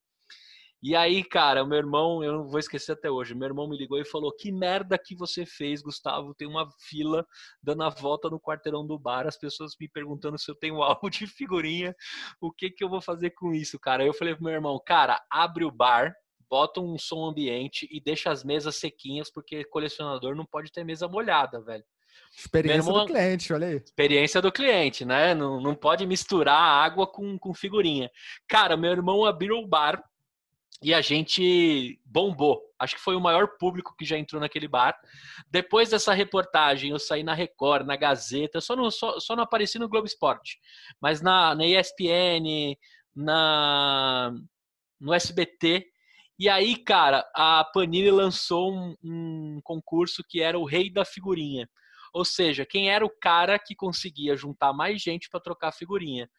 E 0.80 0.94
aí, 0.94 1.24
cara, 1.24 1.64
o 1.64 1.66
meu 1.66 1.78
irmão, 1.78 2.22
eu 2.22 2.32
não 2.32 2.48
vou 2.48 2.60
esquecer 2.60 2.92
até 2.92 3.10
hoje, 3.10 3.34
meu 3.34 3.48
irmão 3.48 3.68
me 3.68 3.76
ligou 3.76 3.98
e 3.98 4.04
falou: 4.04 4.32
Que 4.32 4.52
merda 4.52 4.96
que 4.96 5.16
você 5.16 5.44
fez, 5.44 5.82
Gustavo? 5.82 6.34
Tem 6.34 6.46
uma 6.46 6.68
fila 6.88 7.26
dando 7.60 7.82
a 7.82 7.88
volta 7.88 8.30
no 8.30 8.40
quarteirão 8.40 8.86
do 8.86 8.96
bar, 8.96 9.26
as 9.26 9.36
pessoas 9.36 9.72
me 9.80 9.88
perguntando 9.88 10.38
se 10.38 10.48
eu 10.48 10.54
tenho 10.54 10.80
algo 10.82 11.10
de 11.10 11.26
figurinha, 11.26 11.94
o 12.40 12.52
que 12.52 12.70
que 12.70 12.84
eu 12.84 12.88
vou 12.88 13.00
fazer 13.00 13.30
com 13.30 13.52
isso, 13.52 13.78
cara? 13.80 14.04
Eu 14.04 14.14
falei 14.14 14.34
pro 14.34 14.44
meu 14.44 14.52
irmão: 14.52 14.80
Cara, 14.86 15.20
abre 15.28 15.64
o 15.64 15.70
bar, 15.70 16.14
bota 16.48 16.80
um 16.80 16.96
som 16.96 17.26
ambiente 17.26 17.88
e 17.90 18.00
deixa 18.00 18.30
as 18.30 18.44
mesas 18.44 18.76
sequinhas, 18.76 19.32
porque 19.32 19.64
colecionador 19.64 20.36
não 20.36 20.46
pode 20.46 20.70
ter 20.70 20.84
mesa 20.84 21.08
molhada, 21.08 21.60
velho. 21.60 21.84
Experiência 22.36 22.88
irmão, 22.88 23.04
do 23.04 23.12
cliente, 23.12 23.52
olha 23.52 23.66
aí. 23.66 23.76
Experiência 23.76 24.40
do 24.40 24.52
cliente, 24.52 25.04
né? 25.04 25.34
Não, 25.34 25.60
não 25.60 25.74
pode 25.74 26.06
misturar 26.06 26.60
água 26.60 27.06
com, 27.06 27.36
com 27.36 27.52
figurinha. 27.52 28.08
Cara, 28.48 28.76
meu 28.76 28.92
irmão 28.92 29.24
abriu 29.24 29.56
o 29.56 29.66
bar 29.66 30.02
e 30.80 30.94
a 30.94 31.00
gente 31.00 32.00
bombou. 32.04 32.62
Acho 32.78 32.94
que 32.94 33.00
foi 33.00 33.16
o 33.16 33.20
maior 33.20 33.48
público 33.58 33.94
que 33.96 34.04
já 34.04 34.16
entrou 34.16 34.40
naquele 34.40 34.68
bar. 34.68 34.96
Depois 35.50 35.90
dessa 35.90 36.12
reportagem, 36.12 36.90
eu 36.90 36.98
saí 36.98 37.24
na 37.24 37.34
Record, 37.34 37.86
na 37.86 37.96
Gazeta, 37.96 38.60
só 38.60 38.76
não, 38.76 38.90
só, 38.90 39.18
só 39.18 39.34
não 39.34 39.42
apareci 39.42 39.78
no 39.78 39.88
Globo 39.88 40.06
Esporte, 40.06 40.58
mas 41.00 41.20
na, 41.20 41.54
na 41.54 41.66
ESPN, 41.66 42.76
na, 43.14 44.32
no 45.00 45.12
SBT. 45.12 45.86
E 46.38 46.48
aí, 46.48 46.76
cara, 46.76 47.28
a 47.34 47.64
Panini 47.64 48.12
lançou 48.12 48.72
um, 48.72 48.94
um 49.02 49.60
concurso 49.64 50.22
que 50.28 50.40
era 50.40 50.56
o 50.56 50.64
Rei 50.64 50.88
da 50.88 51.04
Figurinha. 51.04 51.68
Ou 52.12 52.24
seja, 52.24 52.64
quem 52.64 52.90
era 52.90 53.04
o 53.04 53.10
cara 53.10 53.58
que 53.58 53.74
conseguia 53.74 54.36
juntar 54.36 54.72
mais 54.72 55.02
gente 55.02 55.28
para 55.28 55.40
trocar 55.40 55.72
figurinha. 55.72 56.30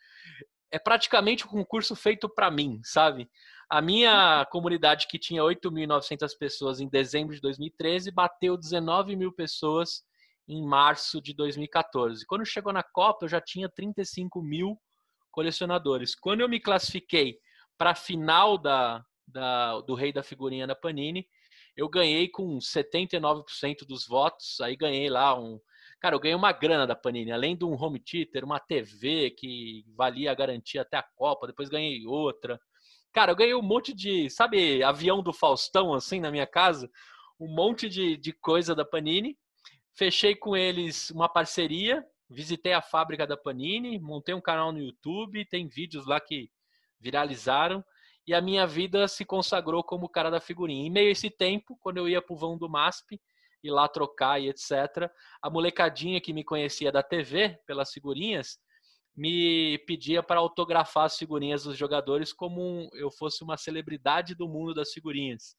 É 0.72 0.80
praticamente 0.80 1.46
um 1.46 1.50
concurso 1.50 1.96
feito 1.96 2.30
para 2.30 2.50
mim, 2.50 2.80
sabe? 2.84 3.30
A 3.70 3.82
minha 3.82 4.48
comunidade, 4.52 5.08
que 5.08 5.20
tinha 5.20 5.44
8.900 5.44 6.36
pessoas 6.40 6.80
em 6.80 6.90
dezembro 6.90 7.36
de 7.36 7.42
2013, 7.42 8.10
bateu 8.10 8.58
19 8.58 9.16
mil 9.16 9.32
pessoas 9.32 10.04
em 10.48 10.66
março 10.66 11.22
de 11.22 11.36
2014. 11.36 12.26
Quando 12.26 12.44
chegou 12.44 12.74
na 12.74 12.82
Copa, 12.82 13.26
eu 13.26 13.30
já 13.30 13.40
tinha 13.40 13.70
35 13.70 14.42
mil 14.42 14.76
colecionadores. 15.30 16.16
Quando 16.16 16.42
eu 16.42 16.50
me 16.50 16.60
classifiquei 16.60 17.38
para 17.78 17.92
a 17.92 17.96
final 17.96 18.58
da, 18.58 19.06
da, 19.28 19.80
do 19.82 19.94
Rei 19.94 20.12
da 20.12 20.24
Figurinha 20.24 20.66
da 20.66 20.76
Panini, 20.76 21.28
eu 21.78 21.88
ganhei 21.88 22.28
com 22.28 22.58
79% 22.58 23.86
dos 23.88 24.08
votos, 24.08 24.60
aí 24.62 24.76
ganhei 24.76 25.12
lá 25.12 25.40
um. 25.40 25.62
Cara, 26.00 26.16
eu 26.16 26.20
ganhei 26.20 26.36
uma 26.36 26.52
grana 26.52 26.88
da 26.88 26.96
Panini, 26.96 27.32
além 27.32 27.56
de 27.56 27.66
um 27.66 27.80
home 27.80 28.00
theater, 28.00 28.44
uma 28.44 28.60
TV 28.60 29.30
que 29.30 29.86
valia 29.96 30.32
a 30.32 30.36
garantia 30.36 30.82
até 30.82 30.98
a 30.98 31.04
Copa, 31.04 31.46
depois 31.46 31.70
ganhei 31.70 32.08
outra. 32.08 32.60
Cara, 33.12 33.32
eu 33.32 33.36
ganhei 33.36 33.56
um 33.56 33.62
monte 33.62 33.94
de, 33.94 34.30
sabe, 34.30 34.84
avião 34.84 35.24
do 35.24 35.34
Faustão, 35.34 35.94
assim, 35.94 36.20
na 36.20 36.30
minha 36.30 36.46
casa, 36.46 36.90
um 37.40 37.48
monte 37.48 37.90
de, 37.90 38.16
de 38.18 38.32
coisa 38.34 38.76
da 38.76 38.86
Panini. 38.86 39.38
Fechei 39.96 40.36
com 40.36 40.56
eles 40.56 41.10
uma 41.10 41.28
parceria, 41.28 42.06
visitei 42.30 42.74
a 42.74 42.82
fábrica 42.82 43.26
da 43.26 43.36
Panini, 43.36 44.00
montei 44.00 44.36
um 44.36 44.42
canal 44.42 44.72
no 44.72 44.80
YouTube, 44.80 45.46
tem 45.46 45.68
vídeos 45.68 46.06
lá 46.06 46.20
que 46.20 46.50
viralizaram 47.00 47.84
e 48.30 48.34
a 48.34 48.42
minha 48.42 48.68
vida 48.68 49.08
se 49.08 49.26
consagrou 49.26 49.84
como 49.84 50.08
cara 50.08 50.30
da 50.30 50.40
figurinha. 50.40 50.86
Em 50.86 50.92
meio 50.92 51.10
a 51.10 51.12
esse 51.12 51.32
tempo, 51.32 51.76
quando 51.82 51.98
eu 51.98 52.08
ia 52.08 52.22
pro 52.22 52.36
vão 52.36 52.56
do 52.56 52.70
MASP, 52.70 53.20
ir 53.64 53.72
lá 53.72 53.88
trocar 53.88 54.40
e 54.40 54.50
etc., 54.50 55.12
a 55.42 55.50
molecadinha 55.50 56.22
que 56.22 56.32
me 56.32 56.44
conhecia 56.44 56.92
da 56.92 57.02
TV, 57.02 57.60
pelas 57.66 57.92
figurinhas, 57.92 58.60
me 59.20 59.78
pedia 59.80 60.24
para 60.24 60.40
autografar 60.40 61.04
as 61.04 61.18
figurinhas 61.18 61.64
dos 61.64 61.78
jogadores 61.78 62.32
como 62.32 62.62
um, 62.62 62.90
eu 62.94 63.12
fosse 63.12 63.44
uma 63.44 63.58
celebridade 63.58 64.34
do 64.34 64.48
mundo 64.48 64.74
das 64.74 64.94
figurinhas. 64.94 65.58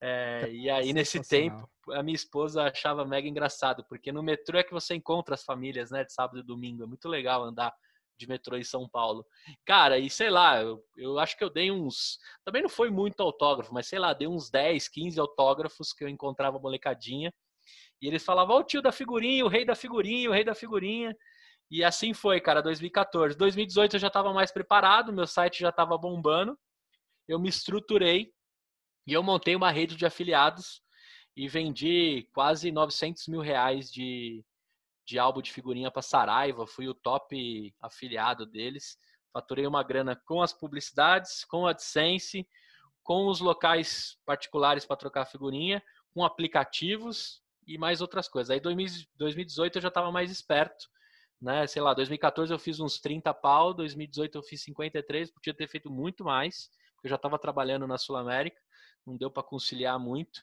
É, 0.00 0.50
e 0.50 0.68
aí, 0.68 0.92
nesse 0.92 1.22
tempo, 1.22 1.70
a 1.92 2.02
minha 2.02 2.16
esposa 2.16 2.64
achava 2.64 3.04
mega 3.04 3.28
engraçado, 3.28 3.84
porque 3.88 4.10
no 4.10 4.20
metrô 4.20 4.58
é 4.58 4.64
que 4.64 4.72
você 4.72 4.96
encontra 4.96 5.36
as 5.36 5.44
famílias, 5.44 5.92
né, 5.92 6.02
de 6.02 6.12
sábado 6.12 6.40
e 6.40 6.42
domingo. 6.42 6.82
É 6.82 6.86
muito 6.86 7.08
legal 7.08 7.44
andar 7.44 7.72
de 8.18 8.26
metrô 8.26 8.56
em 8.56 8.64
São 8.64 8.88
Paulo. 8.88 9.24
Cara, 9.64 9.96
e 9.96 10.10
sei 10.10 10.28
lá, 10.28 10.60
eu, 10.60 10.82
eu 10.96 11.20
acho 11.20 11.36
que 11.38 11.44
eu 11.44 11.50
dei 11.50 11.70
uns. 11.70 12.18
Também 12.44 12.62
não 12.62 12.68
foi 12.68 12.90
muito 12.90 13.22
autógrafo, 13.22 13.72
mas 13.72 13.86
sei 13.86 14.00
lá, 14.00 14.12
dei 14.12 14.26
uns 14.26 14.50
10, 14.50 14.88
15 14.88 15.20
autógrafos 15.20 15.92
que 15.92 16.02
eu 16.02 16.08
encontrava 16.08 16.58
molecadinha. 16.58 17.32
E 18.00 18.08
eles 18.08 18.24
falavam, 18.24 18.56
ó, 18.56 18.58
oh, 18.58 18.62
o 18.62 18.64
tio 18.64 18.82
da 18.82 18.90
figurinha, 18.90 19.44
o 19.44 19.48
rei 19.48 19.64
da 19.64 19.76
figurinha, 19.76 20.28
o 20.28 20.32
rei 20.32 20.42
da 20.42 20.54
figurinha. 20.56 21.16
E 21.72 21.82
assim 21.82 22.12
foi, 22.12 22.38
cara, 22.38 22.60
2014. 22.60 23.34
2018 23.34 23.96
eu 23.96 24.00
já 24.00 24.08
estava 24.08 24.30
mais 24.34 24.52
preparado, 24.52 25.10
meu 25.10 25.26
site 25.26 25.60
já 25.60 25.70
estava 25.70 25.96
bombando. 25.96 26.54
Eu 27.26 27.38
me 27.38 27.48
estruturei 27.48 28.30
e 29.06 29.14
eu 29.14 29.22
montei 29.22 29.56
uma 29.56 29.70
rede 29.70 29.96
de 29.96 30.04
afiliados 30.04 30.82
e 31.34 31.48
vendi 31.48 32.28
quase 32.34 32.70
900 32.70 33.26
mil 33.26 33.40
reais 33.40 33.90
de, 33.90 34.44
de 35.06 35.18
álbum 35.18 35.40
de 35.40 35.50
figurinha 35.50 35.90
para 35.90 36.02
Saraiva, 36.02 36.66
fui 36.66 36.88
o 36.88 36.94
top 36.94 37.74
afiliado 37.80 38.44
deles. 38.44 38.98
Faturei 39.32 39.66
uma 39.66 39.82
grana 39.82 40.14
com 40.26 40.42
as 40.42 40.52
publicidades, 40.52 41.42
com 41.42 41.66
a 41.66 41.70
AdSense, 41.70 42.46
com 43.02 43.28
os 43.28 43.40
locais 43.40 44.18
particulares 44.26 44.84
para 44.84 44.96
trocar 44.96 45.24
figurinha, 45.24 45.82
com 46.12 46.22
aplicativos 46.22 47.42
e 47.66 47.78
mais 47.78 48.02
outras 48.02 48.28
coisas. 48.28 48.50
Aí 48.50 48.60
2018 48.60 49.76
eu 49.76 49.80
já 49.80 49.88
estava 49.88 50.12
mais 50.12 50.30
esperto, 50.30 50.92
né? 51.42 51.66
Sei 51.66 51.82
lá, 51.82 51.92
2014 51.92 52.52
eu 52.52 52.58
fiz 52.58 52.78
uns 52.78 53.00
30 53.00 53.34
pau, 53.34 53.74
2018 53.74 54.38
eu 54.38 54.42
fiz 54.42 54.62
53, 54.62 55.32
podia 55.32 55.52
ter 55.52 55.68
feito 55.68 55.90
muito 55.90 56.24
mais, 56.24 56.70
porque 56.94 57.08
eu 57.08 57.10
já 57.10 57.16
estava 57.16 57.38
trabalhando 57.38 57.86
na 57.86 57.98
Sul 57.98 58.16
América, 58.16 58.60
não 59.04 59.16
deu 59.16 59.28
para 59.28 59.42
conciliar 59.42 59.98
muito, 59.98 60.40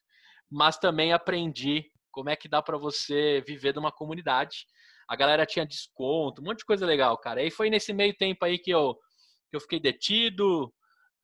mas 0.51 0.77
também 0.77 1.13
aprendi 1.13 1.89
como 2.11 2.29
é 2.29 2.35
que 2.35 2.49
dá 2.49 2.61
para 2.61 2.77
você 2.77 3.41
viver 3.47 3.71
de 3.71 3.79
uma 3.79 3.93
comunidade. 3.93 4.65
A 5.07 5.15
galera 5.15 5.45
tinha 5.45 5.65
desconto, 5.65 6.41
um 6.41 6.45
monte 6.45 6.59
de 6.59 6.65
coisa 6.65 6.85
legal, 6.85 7.17
cara. 7.17 7.41
E 7.41 7.49
foi 7.49 7.69
nesse 7.69 7.93
meio 7.93 8.13
tempo 8.15 8.43
aí 8.43 8.59
que 8.59 8.71
eu, 8.71 8.95
que 9.49 9.55
eu 9.55 9.61
fiquei 9.61 9.79
detido, 9.79 10.73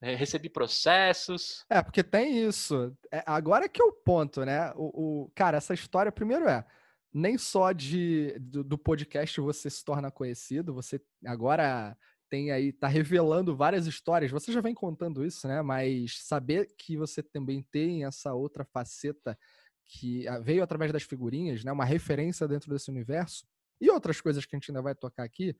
eh, 0.02 0.16
recebi 0.16 0.50
processos. 0.50 1.66
É, 1.70 1.82
porque 1.82 2.02
tem 2.02 2.48
isso. 2.48 2.96
É, 3.12 3.22
agora 3.26 3.68
que 3.68 3.82
é 3.82 3.86
o 3.86 3.92
ponto, 3.92 4.46
né? 4.46 4.72
O, 4.76 5.24
o, 5.26 5.32
cara, 5.36 5.58
essa 5.58 5.74
história, 5.74 6.12
primeiro 6.12 6.48
é, 6.48 6.66
nem 7.18 7.38
só 7.38 7.72
de 7.72 8.38
do, 8.40 8.62
do, 8.62 8.78
podcast 8.78 9.40
você 9.40 9.70
se 9.70 9.86
torna 9.86 10.12
conhecido, 10.12 10.74
você 10.74 11.02
agora 11.26 11.98
tem 12.30 12.52
aí, 12.52 12.74
tá 12.74 12.90
revelando 12.90 13.56
várias 13.56 13.88
histórias. 13.88 14.32
Você 14.32 14.52
já 14.52 14.60
vem 14.60 14.74
contando 14.74 15.26
isso, 15.26 15.48
né? 15.48 15.62
Mas 15.62 16.20
saber 16.24 16.68
que 16.78 16.98
você 16.98 17.24
também 17.24 17.64
tem 17.72 18.04
essa 18.04 18.34
outra 18.34 18.66
faceta 18.66 19.38
que 19.86 20.28
ah, 20.28 20.40
veio 20.40 20.62
através 20.62 20.92
das 20.92 21.04
figurinhas, 21.04 21.64
né? 21.64 21.72
Uma 21.72 21.86
referência 21.86 22.46
dentro 22.50 22.70
desse 22.70 22.92
universo 22.92 23.48
e 23.80 23.90
outras 23.90 24.20
coisas 24.20 24.46
que 24.46 24.54
a 24.54 24.60
gente 24.60 24.72
ainda 24.72 24.82
vai 24.82 24.94
tocar 24.94 25.24
aqui, 25.24 25.56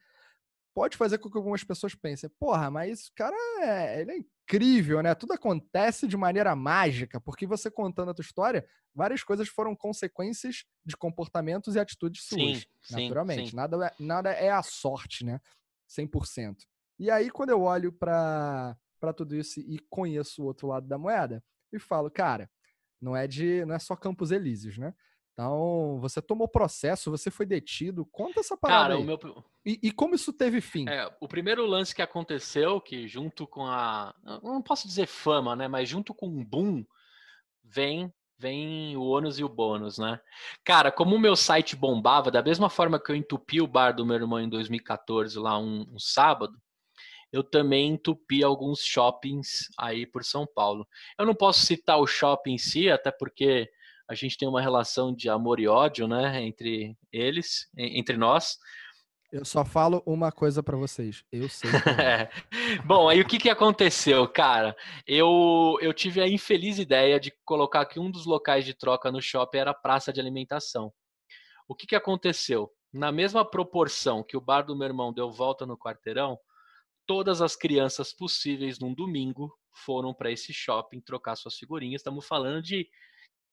pode 0.74 0.98
fazer 0.98 1.20
com 1.20 1.32
que 1.32 1.38
algumas 1.38 1.64
pessoas 1.64 1.96
pensem, 1.96 2.30
porra, 2.38 2.70
mas 2.70 3.08
o 3.08 3.14
cara 3.14 3.36
é, 3.62 4.02
ele 4.02 4.12
é 4.12 4.18
incrível, 4.46 5.02
né? 5.02 5.14
Tudo 5.16 5.34
acontece 5.34 6.08
de 6.08 6.16
maneira 6.16 6.56
mágica, 6.56 7.20
porque 7.20 7.48
você 7.48 7.70
contando 7.70 8.12
a 8.12 8.14
tua 8.14 8.24
história, 8.24 8.66
várias 8.94 9.24
coisas 9.24 9.48
foram 9.50 9.76
consequências 9.76 10.64
de 10.86 10.96
comportamentos 10.96 11.76
e 11.76 11.80
atitudes 11.80 12.24
suas, 12.24 12.60
sim, 12.84 12.92
naturalmente. 12.92 13.50
Sim. 13.50 13.56
Nada, 13.56 13.88
é, 13.88 13.92
nada 14.00 14.32
é 14.32 14.52
a 14.52 14.62
sorte, 14.62 15.26
né? 15.26 15.42
100%. 15.90 16.58
E 17.00 17.10
aí, 17.10 17.30
quando 17.30 17.50
eu 17.50 17.62
olho 17.62 17.92
para 17.92 18.78
tudo 19.16 19.36
isso 19.36 19.60
e 19.60 19.80
conheço 19.90 20.44
o 20.44 20.46
outro 20.46 20.68
lado 20.68 20.88
da 20.88 20.98
moeda, 20.98 21.44
e 21.74 21.80
falo, 21.80 22.10
cara, 22.10 22.50
não 23.02 23.16
é 23.16 23.28
de 23.28 23.66
não 23.66 23.76
é 23.76 23.80
só 23.80 23.96
Campos 23.96 24.32
Elíseos, 24.32 24.78
né? 24.78 24.94
Então, 25.36 26.00
você 26.00 26.22
tomou 26.22 26.48
processo, 26.48 27.12
você 27.12 27.30
foi 27.30 27.46
detido. 27.46 28.06
Conta 28.06 28.40
essa 28.40 28.56
parada 28.56 28.82
Cara, 28.84 28.96
aí. 28.96 29.02
O 29.02 29.06
meu... 29.06 29.20
e, 29.66 29.80
e, 29.84 29.92
como 29.92 30.16
isso 30.16 30.32
teve 30.32 30.62
fim? 30.62 30.88
É, 30.88 31.14
o 31.20 31.28
primeiro 31.28 31.66
lance 31.66 31.94
que 31.94 32.02
aconteceu, 32.02 32.80
que 32.80 33.06
junto 33.06 33.46
com 33.46 33.66
a... 33.66 34.16
Não 34.42 34.62
posso 34.62 34.88
dizer 34.88 35.08
fama, 35.08 35.54
né? 35.54 35.68
Mas 35.68 35.90
junto 35.90 36.14
com 36.14 36.28
o 36.28 36.46
boom, 36.46 36.86
vem 37.62 38.14
vem 38.38 38.98
o 38.98 39.04
ônus 39.04 39.40
e 39.40 39.44
o 39.44 39.50
bônus, 39.50 39.98
né? 39.98 40.20
Cara, 40.64 40.92
como 40.92 41.16
o 41.16 41.20
meu 41.20 41.36
site 41.36 41.76
bombava, 41.76 42.30
da 42.30 42.42
mesma 42.42 42.70
forma 42.70 43.00
que 43.00 43.12
eu 43.12 43.16
entupi 43.16 43.62
o 43.62 43.68
bar 43.68 43.94
do 43.94 44.06
meu 44.06 44.16
irmão 44.16 44.40
em 44.42 44.50
2014, 44.50 45.40
lá 45.40 45.58
um, 45.58 45.86
um 45.90 46.00
sábado, 46.00 46.54
eu 47.32 47.44
também 47.44 47.92
entupi 47.92 48.44
alguns 48.44 48.84
shoppings 48.84 49.70
aí 49.78 50.06
por 50.06 50.24
São 50.24 50.46
Paulo. 50.46 50.88
Eu 51.18 51.26
não 51.26 51.36
posso 51.36 51.66
citar 51.66 51.98
o 51.98 52.08
shopping 52.08 52.54
em 52.54 52.58
si, 52.58 52.90
até 52.90 53.12
porque 53.12 53.70
a 54.08 54.14
gente 54.14 54.38
tem 54.38 54.48
uma 54.48 54.62
relação 54.62 55.14
de 55.14 55.30
amor 55.30 55.60
e 55.60 55.68
ódio, 55.68 56.08
né, 56.08 56.42
entre 56.44 56.96
eles, 57.12 57.70
entre 57.78 58.18
nós. 58.18 58.58
Eu 59.32 59.44
só 59.44 59.66
falo 59.66 60.02
uma 60.06 60.32
coisa 60.32 60.64
para 60.64 60.78
vocês. 60.78 61.26
Eu 61.32 61.50
sei. 61.50 61.70
é. 62.00 62.30
Bom, 62.86 63.10
aí 63.10 63.20
o 63.20 63.28
que, 63.28 63.38
que 63.38 63.50
aconteceu, 63.50 64.28
cara? 64.28 64.76
Eu, 65.06 65.78
eu 65.82 65.94
tive 65.94 66.22
a 66.22 66.28
infeliz 66.28 66.78
ideia 66.80 67.20
de 67.20 67.34
colocar 67.44 67.86
que 67.86 68.00
um 68.00 68.10
dos 68.10 68.26
locais 68.26 68.64
de 68.64 68.74
troca 68.74 69.12
no 69.12 69.22
shopping 69.22 69.58
era 69.58 69.72
a 69.72 69.76
praça 69.76 70.14
de 70.14 70.22
alimentação. 70.22 70.94
O 71.68 71.76
que, 71.76 71.88
que 71.88 71.96
aconteceu? 71.96 72.72
Na 72.94 73.12
mesma 73.12 73.44
proporção 73.44 74.24
que 74.24 74.38
o 74.38 74.42
bar 74.42 74.62
do 74.62 74.76
meu 74.76 74.88
irmão 74.88 75.12
deu 75.12 75.30
volta 75.32 75.66
no 75.66 75.78
quarteirão, 75.78 76.40
todas 77.06 77.42
as 77.42 77.56
crianças 77.56 78.14
possíveis 78.14 78.80
num 78.80 78.94
domingo 78.94 79.52
foram 79.74 80.14
para 80.14 80.32
esse 80.32 80.54
shopping 80.54 81.02
trocar 81.02 81.36
suas 81.36 81.56
figurinhas. 81.56 82.00
Estamos 82.00 82.26
falando 82.26 82.62
de 82.62 82.88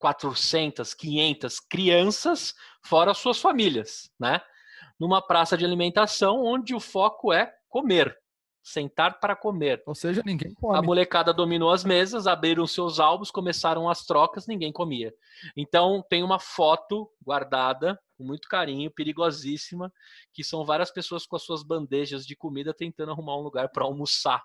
400, 0.03 0.95
500 0.95 1.61
crianças, 1.61 2.55
fora 2.85 3.15
suas 3.15 3.41
famílias, 3.41 4.11
né? 4.19 4.41
Numa 4.99 5.25
praça 5.25 5.57
de 5.57 5.65
alimentação 5.65 6.45
onde 6.45 6.75
o 6.75 6.81
foco 6.81 7.33
é 7.33 7.55
comer, 7.69 8.19
sentar 8.61 9.21
para 9.21 9.37
comer. 9.37 9.81
Ou 9.87 9.95
seja, 9.95 10.21
ninguém 10.27 10.53
come. 10.55 10.77
A 10.77 10.83
molecada 10.83 11.33
dominou 11.33 11.71
as 11.71 11.85
mesas, 11.85 12.27
abriram 12.27 12.67
seus 12.67 12.99
álbuns, 12.99 13.31
começaram 13.31 13.89
as 13.89 14.05
trocas, 14.05 14.49
ninguém 14.49 14.73
comia. 14.73 15.15
Então 15.57 16.05
tem 16.11 16.25
uma 16.25 16.41
foto 16.41 17.09
guardada 17.25 17.97
com 18.19 18.25
muito 18.25 18.49
carinho, 18.49 18.91
perigosíssima, 18.91 19.93
que 20.33 20.43
são 20.43 20.65
várias 20.65 20.91
pessoas 20.91 21.25
com 21.25 21.37
as 21.37 21.45
suas 21.45 21.63
bandejas 21.63 22.27
de 22.27 22.35
comida 22.35 22.75
tentando 22.75 23.13
arrumar 23.13 23.37
um 23.37 23.43
lugar 23.43 23.69
para 23.69 23.85
almoçar, 23.85 24.43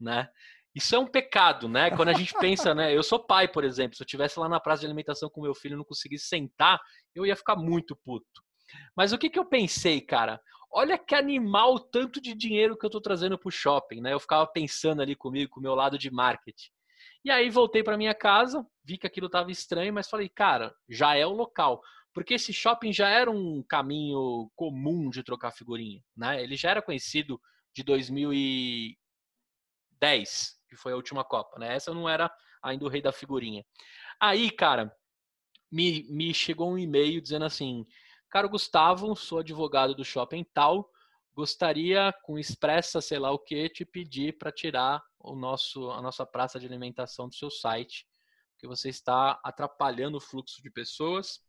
né? 0.00 0.28
Isso 0.76 0.94
é 0.94 0.98
um 0.98 1.06
pecado, 1.06 1.70
né? 1.70 1.90
Quando 1.90 2.10
a 2.10 2.12
gente 2.12 2.34
pensa, 2.38 2.74
né? 2.74 2.94
Eu 2.94 3.02
sou 3.02 3.18
pai, 3.18 3.48
por 3.48 3.64
exemplo. 3.64 3.96
Se 3.96 4.02
eu 4.02 4.06
tivesse 4.06 4.38
lá 4.38 4.46
na 4.46 4.60
praça 4.60 4.80
de 4.80 4.86
alimentação 4.86 5.30
com 5.30 5.40
meu 5.40 5.54
filho 5.54 5.72
e 5.72 5.76
não 5.78 5.84
conseguisse 5.84 6.26
sentar, 6.26 6.78
eu 7.14 7.24
ia 7.24 7.34
ficar 7.34 7.56
muito 7.56 7.96
puto. 7.96 8.42
Mas 8.94 9.10
o 9.10 9.16
que, 9.16 9.30
que 9.30 9.38
eu 9.38 9.46
pensei, 9.46 10.02
cara? 10.02 10.38
Olha 10.70 10.98
que 10.98 11.14
animal 11.14 11.80
tanto 11.80 12.20
de 12.20 12.34
dinheiro 12.34 12.76
que 12.76 12.84
eu 12.84 12.90
tô 12.90 13.00
trazendo 13.00 13.38
pro 13.38 13.50
shopping, 13.50 14.02
né? 14.02 14.12
Eu 14.12 14.20
ficava 14.20 14.46
pensando 14.46 15.00
ali 15.00 15.16
comigo, 15.16 15.52
com 15.52 15.60
o 15.60 15.62
meu 15.62 15.74
lado 15.74 15.96
de 15.96 16.10
marketing. 16.10 16.68
E 17.24 17.30
aí 17.30 17.48
voltei 17.48 17.82
para 17.82 17.96
minha 17.96 18.14
casa, 18.14 18.62
vi 18.84 18.98
que 18.98 19.06
aquilo 19.06 19.30
tava 19.30 19.50
estranho, 19.50 19.94
mas 19.94 20.10
falei, 20.10 20.28
cara, 20.28 20.74
já 20.86 21.16
é 21.16 21.24
o 21.24 21.32
local. 21.32 21.80
Porque 22.12 22.34
esse 22.34 22.52
shopping 22.52 22.92
já 22.92 23.08
era 23.08 23.30
um 23.30 23.64
caminho 23.66 24.50
comum 24.54 25.08
de 25.08 25.22
trocar 25.22 25.52
figurinha, 25.52 26.02
né? 26.14 26.42
Ele 26.42 26.54
já 26.54 26.70
era 26.70 26.82
conhecido 26.82 27.40
de 27.74 27.82
2010, 27.82 30.55
que 30.68 30.76
foi 30.76 30.92
a 30.92 30.96
última 30.96 31.24
Copa, 31.24 31.58
né? 31.58 31.74
Essa 31.74 31.92
não 31.92 32.08
era 32.08 32.30
ainda 32.62 32.84
o 32.84 32.88
rei 32.88 33.00
da 33.00 33.12
figurinha. 33.12 33.64
Aí, 34.20 34.50
cara, 34.50 34.94
me, 35.70 36.04
me 36.10 36.32
chegou 36.32 36.70
um 36.70 36.78
e-mail 36.78 37.20
dizendo 37.20 37.44
assim: 37.44 37.86
Caro 38.30 38.48
Gustavo, 38.48 39.14
sou 39.14 39.38
advogado 39.38 39.94
do 39.94 40.04
shopping 40.04 40.44
tal, 40.54 40.90
gostaria, 41.34 42.12
com 42.22 42.38
expressa, 42.38 43.00
sei 43.00 43.18
lá 43.18 43.30
o 43.30 43.38
que, 43.38 43.68
te 43.68 43.84
pedir 43.84 44.36
para 44.38 44.52
tirar 44.52 45.02
o 45.18 45.34
nosso, 45.34 45.90
a 45.90 46.00
nossa 46.00 46.24
praça 46.24 46.58
de 46.58 46.66
alimentação 46.66 47.28
do 47.28 47.34
seu 47.34 47.50
site, 47.50 48.06
porque 48.52 48.66
você 48.66 48.88
está 48.88 49.38
atrapalhando 49.44 50.16
o 50.16 50.20
fluxo 50.20 50.62
de 50.62 50.70
pessoas 50.70 51.40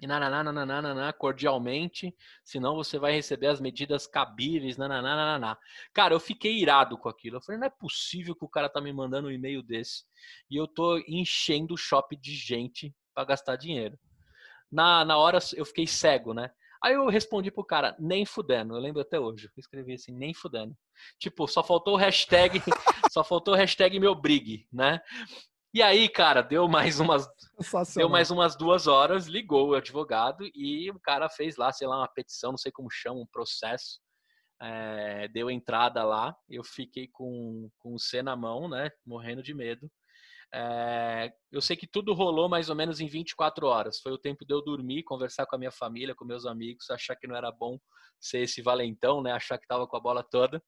e 0.00 0.06
nananana, 0.06 1.12
cordialmente, 1.12 2.14
senão 2.44 2.76
você 2.76 2.98
vai 2.98 3.12
receber 3.12 3.46
as 3.46 3.60
medidas 3.60 4.06
cabíveis, 4.06 4.76
nananana. 4.76 5.58
Cara, 5.92 6.14
eu 6.14 6.20
fiquei 6.20 6.56
irado 6.58 6.98
com 6.98 7.08
aquilo. 7.08 7.36
Eu 7.36 7.40
falei, 7.40 7.58
não 7.58 7.66
é 7.66 7.70
possível 7.70 8.34
que 8.34 8.44
o 8.44 8.48
cara 8.48 8.68
tá 8.68 8.80
me 8.80 8.92
mandando 8.92 9.28
um 9.28 9.30
e-mail 9.30 9.62
desse 9.62 10.04
e 10.50 10.56
eu 10.56 10.66
tô 10.66 10.98
enchendo 11.08 11.74
o 11.74 11.78
shopping 11.78 12.18
de 12.18 12.34
gente 12.34 12.94
para 13.14 13.24
gastar 13.24 13.56
dinheiro. 13.56 13.98
Na, 14.70 15.04
na 15.04 15.16
hora 15.16 15.38
eu 15.54 15.64
fiquei 15.64 15.86
cego, 15.86 16.34
né? 16.34 16.50
Aí 16.82 16.94
eu 16.94 17.08
respondi 17.08 17.50
pro 17.50 17.64
cara, 17.64 17.96
nem 17.98 18.26
fudendo. 18.26 18.74
Eu 18.74 18.80
lembro 18.80 19.00
até 19.00 19.18
hoje. 19.18 19.46
Eu 19.46 19.52
escrevi 19.56 19.94
assim, 19.94 20.12
nem 20.12 20.34
fudendo. 20.34 20.76
Tipo, 21.18 21.46
só 21.46 21.62
faltou 21.62 21.94
o 21.94 21.96
hashtag, 21.96 22.60
só 23.10 23.24
faltou 23.24 23.54
o 23.54 23.56
hashtag 23.56 23.98
meu 23.98 24.14
brigue, 24.14 24.68
né? 24.72 25.00
E 25.74 25.82
aí, 25.82 26.08
cara, 26.08 26.42
deu 26.42 26.66
mais 26.68 27.00
umas 27.00 27.28
deu 27.94 28.08
mais 28.08 28.30
umas 28.30 28.56
duas 28.56 28.86
horas, 28.86 29.26
ligou 29.26 29.70
o 29.70 29.74
advogado 29.74 30.44
e 30.54 30.90
o 30.90 31.00
cara 31.00 31.28
fez 31.28 31.56
lá, 31.56 31.72
sei 31.72 31.86
lá, 31.86 31.98
uma 31.98 32.08
petição, 32.08 32.52
não 32.52 32.58
sei 32.58 32.72
como 32.72 32.90
chama, 32.90 33.20
um 33.20 33.26
processo. 33.26 34.00
É, 34.60 35.28
deu 35.28 35.50
entrada 35.50 36.02
lá, 36.02 36.34
eu 36.48 36.64
fiquei 36.64 37.08
com, 37.08 37.68
com 37.78 37.94
o 37.94 37.98
C 37.98 38.22
na 38.22 38.34
mão, 38.34 38.68
né, 38.68 38.90
morrendo 39.04 39.42
de 39.42 39.52
medo. 39.52 39.90
É, 40.54 41.30
eu 41.52 41.60
sei 41.60 41.76
que 41.76 41.86
tudo 41.86 42.14
rolou 42.14 42.48
mais 42.48 42.70
ou 42.70 42.76
menos 42.76 43.00
em 43.00 43.06
24 43.06 43.66
horas. 43.66 44.00
Foi 44.00 44.12
o 44.12 44.18
tempo 44.18 44.44
de 44.46 44.54
eu 44.54 44.62
dormir, 44.62 45.02
conversar 45.02 45.44
com 45.46 45.56
a 45.56 45.58
minha 45.58 45.72
família, 45.72 46.14
com 46.14 46.24
meus 46.24 46.46
amigos, 46.46 46.88
achar 46.90 47.16
que 47.16 47.26
não 47.26 47.36
era 47.36 47.52
bom 47.52 47.78
ser 48.20 48.40
esse 48.40 48.62
valentão, 48.62 49.22
né? 49.22 49.32
Achar 49.32 49.58
que 49.58 49.66
tava 49.66 49.86
com 49.86 49.96
a 49.96 50.00
bola 50.00 50.22
toda. 50.22 50.62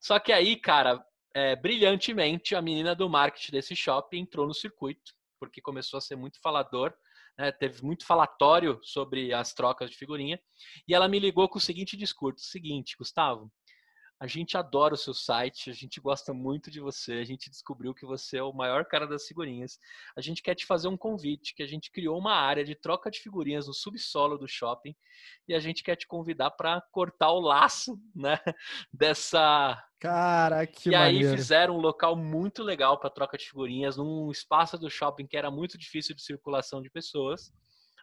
Só 0.00 0.18
que 0.18 0.32
aí, 0.32 0.56
cara, 0.56 1.04
é, 1.38 1.54
brilhantemente, 1.54 2.56
a 2.56 2.60
menina 2.60 2.96
do 2.96 3.08
marketing 3.08 3.52
desse 3.52 3.76
shopping 3.76 4.18
entrou 4.18 4.44
no 4.44 4.52
circuito, 4.52 5.12
porque 5.38 5.60
começou 5.60 5.98
a 5.98 6.00
ser 6.00 6.16
muito 6.16 6.40
falador, 6.40 6.92
né, 7.38 7.52
teve 7.52 7.84
muito 7.84 8.04
falatório 8.04 8.80
sobre 8.82 9.32
as 9.32 9.54
trocas 9.54 9.88
de 9.88 9.96
figurinha, 9.96 10.40
e 10.88 10.92
ela 10.92 11.06
me 11.06 11.20
ligou 11.20 11.48
com 11.48 11.58
o 11.58 11.60
seguinte 11.60 11.96
discurso: 11.96 12.44
seguinte, 12.44 12.96
Gustavo, 12.98 13.52
a 14.20 14.26
gente 14.26 14.56
adora 14.56 14.94
o 14.94 14.96
seu 14.96 15.14
site, 15.14 15.70
a 15.70 15.72
gente 15.72 16.00
gosta 16.00 16.34
muito 16.34 16.70
de 16.70 16.80
você, 16.80 17.14
a 17.14 17.24
gente 17.24 17.48
descobriu 17.48 17.94
que 17.94 18.04
você 18.04 18.38
é 18.38 18.42
o 18.42 18.52
maior 18.52 18.84
cara 18.84 19.06
das 19.06 19.26
figurinhas. 19.26 19.78
A 20.16 20.20
gente 20.20 20.42
quer 20.42 20.56
te 20.56 20.66
fazer 20.66 20.88
um 20.88 20.96
convite, 20.96 21.54
que 21.54 21.62
a 21.62 21.66
gente 21.66 21.90
criou 21.92 22.18
uma 22.18 22.34
área 22.34 22.64
de 22.64 22.74
troca 22.74 23.10
de 23.10 23.20
figurinhas 23.20 23.68
no 23.68 23.74
subsolo 23.74 24.36
do 24.36 24.48
shopping 24.48 24.94
e 25.46 25.54
a 25.54 25.60
gente 25.60 25.84
quer 25.84 25.94
te 25.94 26.06
convidar 26.06 26.50
para 26.50 26.80
cortar 26.90 27.30
o 27.30 27.40
laço, 27.40 27.96
né, 28.14 28.38
dessa 28.92 29.80
Cara, 30.00 30.66
que 30.66 30.88
E 30.90 30.92
maneiro. 30.92 31.28
aí 31.30 31.36
fizeram 31.36 31.76
um 31.76 31.80
local 31.80 32.16
muito 32.16 32.62
legal 32.62 32.98
para 32.98 33.10
troca 33.10 33.38
de 33.38 33.46
figurinhas 33.46 33.96
num 33.96 34.30
espaço 34.30 34.76
do 34.78 34.90
shopping 34.90 35.26
que 35.26 35.36
era 35.36 35.50
muito 35.50 35.78
difícil 35.78 36.14
de 36.14 36.22
circulação 36.22 36.82
de 36.82 36.90
pessoas 36.90 37.52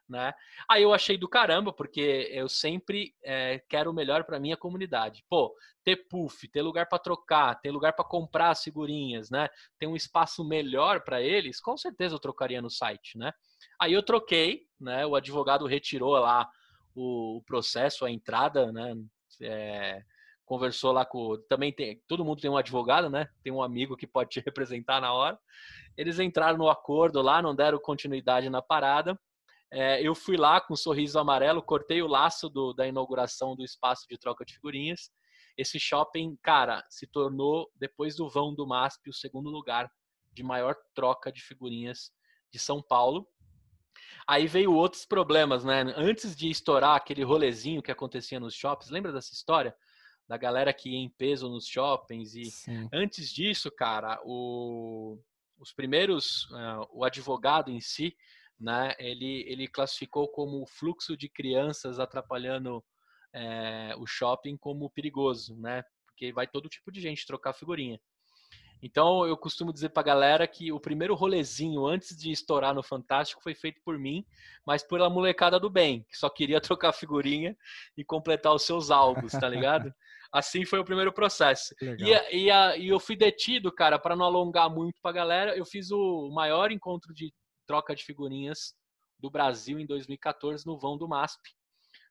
né? 0.08 0.34
Aí 0.70 0.84
eu 0.84 0.94
achei 0.94 1.18
do 1.18 1.28
caramba, 1.28 1.74
porque 1.74 2.30
eu 2.32 2.48
sempre 2.48 3.14
é, 3.24 3.60
quero 3.68 3.92
o 3.92 3.94
melhor 3.94 4.24
para 4.24 4.40
minha 4.40 4.58
comunidade. 4.58 5.24
Pô, 5.30 5.56
ter 5.84 6.08
puff, 6.08 6.48
ter 6.48 6.62
lugar 6.62 6.88
para 6.88 7.00
trocar, 7.00 7.60
ter 7.60 7.72
lugar 7.72 7.94
para 7.94 8.06
comprar 8.06 8.50
as 8.50 8.64
figurinhas, 8.64 9.30
né? 9.30 9.50
Ter 9.80 9.88
um 9.88 9.96
espaço 9.96 10.44
melhor 10.44 11.02
para 11.02 11.22
eles, 11.22 11.60
com 11.60 11.76
certeza 11.78 12.16
eu 12.16 12.20
trocaria 12.20 12.62
no 12.62 12.70
site, 12.70 13.18
né? 13.18 13.32
Aí 13.80 13.94
eu 13.94 14.04
troquei, 14.04 14.64
né? 14.80 15.06
O 15.06 15.16
advogado 15.16 15.66
retirou 15.66 16.14
lá 16.14 16.50
o, 16.96 17.42
processo, 17.46 18.06
a 18.06 18.12
entrada, 18.12 18.72
né? 18.72 18.96
É, 19.42 20.02
conversou 20.46 20.92
lá 20.92 21.06
com. 21.06 21.38
Também 21.50 21.74
tem. 21.74 22.02
Todo 22.08 22.24
mundo 22.24 22.42
tem 22.42 22.50
um 22.50 22.58
advogado, 22.58 23.10
né? 23.10 23.28
Tem 23.44 23.52
um 23.52 23.62
amigo 23.62 23.98
que 23.98 24.08
pode 24.08 24.30
te 24.30 24.40
representar 24.46 25.02
na 25.02 25.14
hora. 25.14 25.38
Eles 25.98 26.20
entraram 26.20 26.58
no 26.58 26.70
acordo 26.70 27.22
lá, 27.22 27.42
não 27.42 27.56
deram 27.56 27.80
continuidade 27.80 28.50
na 28.50 28.62
parada. 28.62 29.20
É, 29.76 30.02
eu 30.02 30.16
fui 30.16 30.38
lá 30.38 30.62
com 30.62 30.74
um 30.74 30.78
sorriso 30.78 31.20
amarelo, 31.20 31.62
cortei 31.62 32.02
o 32.02 32.08
laço 32.08 32.50
do, 32.50 32.74
da 32.74 32.88
inauguração 32.88 33.56
do 33.56 33.64
espaço 33.64 34.08
de 34.10 34.18
troca 34.18 34.46
de 34.46 34.54
figurinhas 34.54 35.12
esse 35.58 35.80
shopping, 35.80 36.38
cara, 36.42 36.86
se 36.90 37.08
tornou, 37.08 37.72
depois 37.76 38.16
do 38.16 38.30
vão 38.30 38.54
do 38.54 38.68
MASP, 38.68 39.10
o 39.10 39.14
segundo 39.14 39.50
lugar 39.50 39.90
de 40.34 40.44
maior 40.44 40.76
troca 40.94 41.32
de 41.32 41.42
figurinhas 41.42 42.12
de 42.52 42.60
São 42.60 42.82
Paulo. 42.82 43.28
Aí 44.28 44.48
veio 44.48 44.74
outros 44.74 45.06
problemas, 45.06 45.64
né? 45.64 45.84
Antes 45.96 46.36
de 46.36 46.50
estourar 46.50 46.96
aquele 46.96 47.24
rolezinho 47.24 47.82
que 47.82 47.92
acontecia 47.92 48.40
nos 48.40 48.54
shoppings, 48.54 48.92
lembra 48.92 49.14
dessa 49.14 49.34
história? 49.34 49.74
Da 50.28 50.36
galera 50.36 50.74
que 50.74 50.90
ia 50.90 50.98
em 50.98 51.10
peso 51.10 51.48
nos 51.48 51.68
shoppings. 51.68 52.36
E 52.36 52.46
Sim. 52.46 52.90
antes 52.92 53.32
disso, 53.32 53.72
cara, 53.72 54.20
o, 54.26 55.18
os 55.58 55.72
primeiros, 55.72 56.50
uh, 56.52 56.88
o 56.92 57.06
advogado 57.06 57.72
em 57.72 57.80
si, 57.80 58.18
né, 58.60 58.94
ele, 59.00 59.44
ele 59.48 59.68
classificou 59.68 60.28
como 60.28 60.62
o 60.62 60.68
fluxo 60.68 61.18
de 61.18 61.30
crianças 61.30 62.00
atrapalhando 62.00 62.84
é, 63.34 63.94
o 63.98 64.06
shopping 64.06 64.58
como 64.58 64.90
perigoso, 64.90 65.56
né? 65.60 65.84
Porque 66.06 66.32
vai 66.32 66.48
todo 66.48 66.70
tipo 66.70 66.92
de 66.92 67.02
gente 67.02 67.26
trocar 67.26 67.54
figurinha. 67.54 68.00
Então 68.82 69.26
eu 69.26 69.36
costumo 69.36 69.74
dizer 69.74 69.90
pra 69.90 70.04
galera 70.04 70.48
que 70.48 70.72
o 70.72 70.80
primeiro 70.80 71.16
rolezinho 71.16 71.86
antes 71.86 72.16
de 72.16 72.32
estourar 72.32 72.74
no 72.74 72.84
Fantástico 72.84 73.42
foi 73.42 73.56
feito 73.56 73.82
por 73.84 73.98
mim, 73.98 74.26
mas 74.66 74.84
pela 74.84 75.10
molecada 75.10 75.60
do 75.60 75.70
bem, 75.70 76.06
que 76.10 76.18
só 76.18 76.30
queria 76.30 76.62
trocar 76.62 76.94
figurinha 76.94 77.58
e 77.98 78.06
completar 78.06 78.54
os 78.54 78.64
seus 78.64 78.92
álbuns, 78.92 79.32
tá 79.32 79.50
ligado? 79.50 79.94
assim 80.36 80.66
foi 80.66 80.80
o 80.80 80.86
primeiro 80.86 81.14
processo. 81.14 81.74
E, 81.82 82.44
e, 82.44 82.52
a, 82.52 82.76
e 82.76 82.90
eu 82.90 83.00
fui 83.00 83.16
detido, 83.16 83.72
cara, 83.72 83.98
para 83.98 84.16
não 84.16 84.26
alongar 84.26 84.70
muito 84.70 85.02
pra 85.02 85.14
galera, 85.14 85.56
eu 85.56 85.66
fiz 85.66 85.92
o 85.92 86.30
maior 86.34 86.72
encontro 86.72 87.14
de 87.14 87.34
troca 87.66 87.96
de 87.96 88.04
figurinhas 88.04 88.76
do 89.20 89.30
Brasil 89.30 89.80
em 89.80 89.86
2014 89.86 90.66
no 90.66 90.78
vão 90.78 90.98
do 90.98 91.08
MASP. 91.08 91.42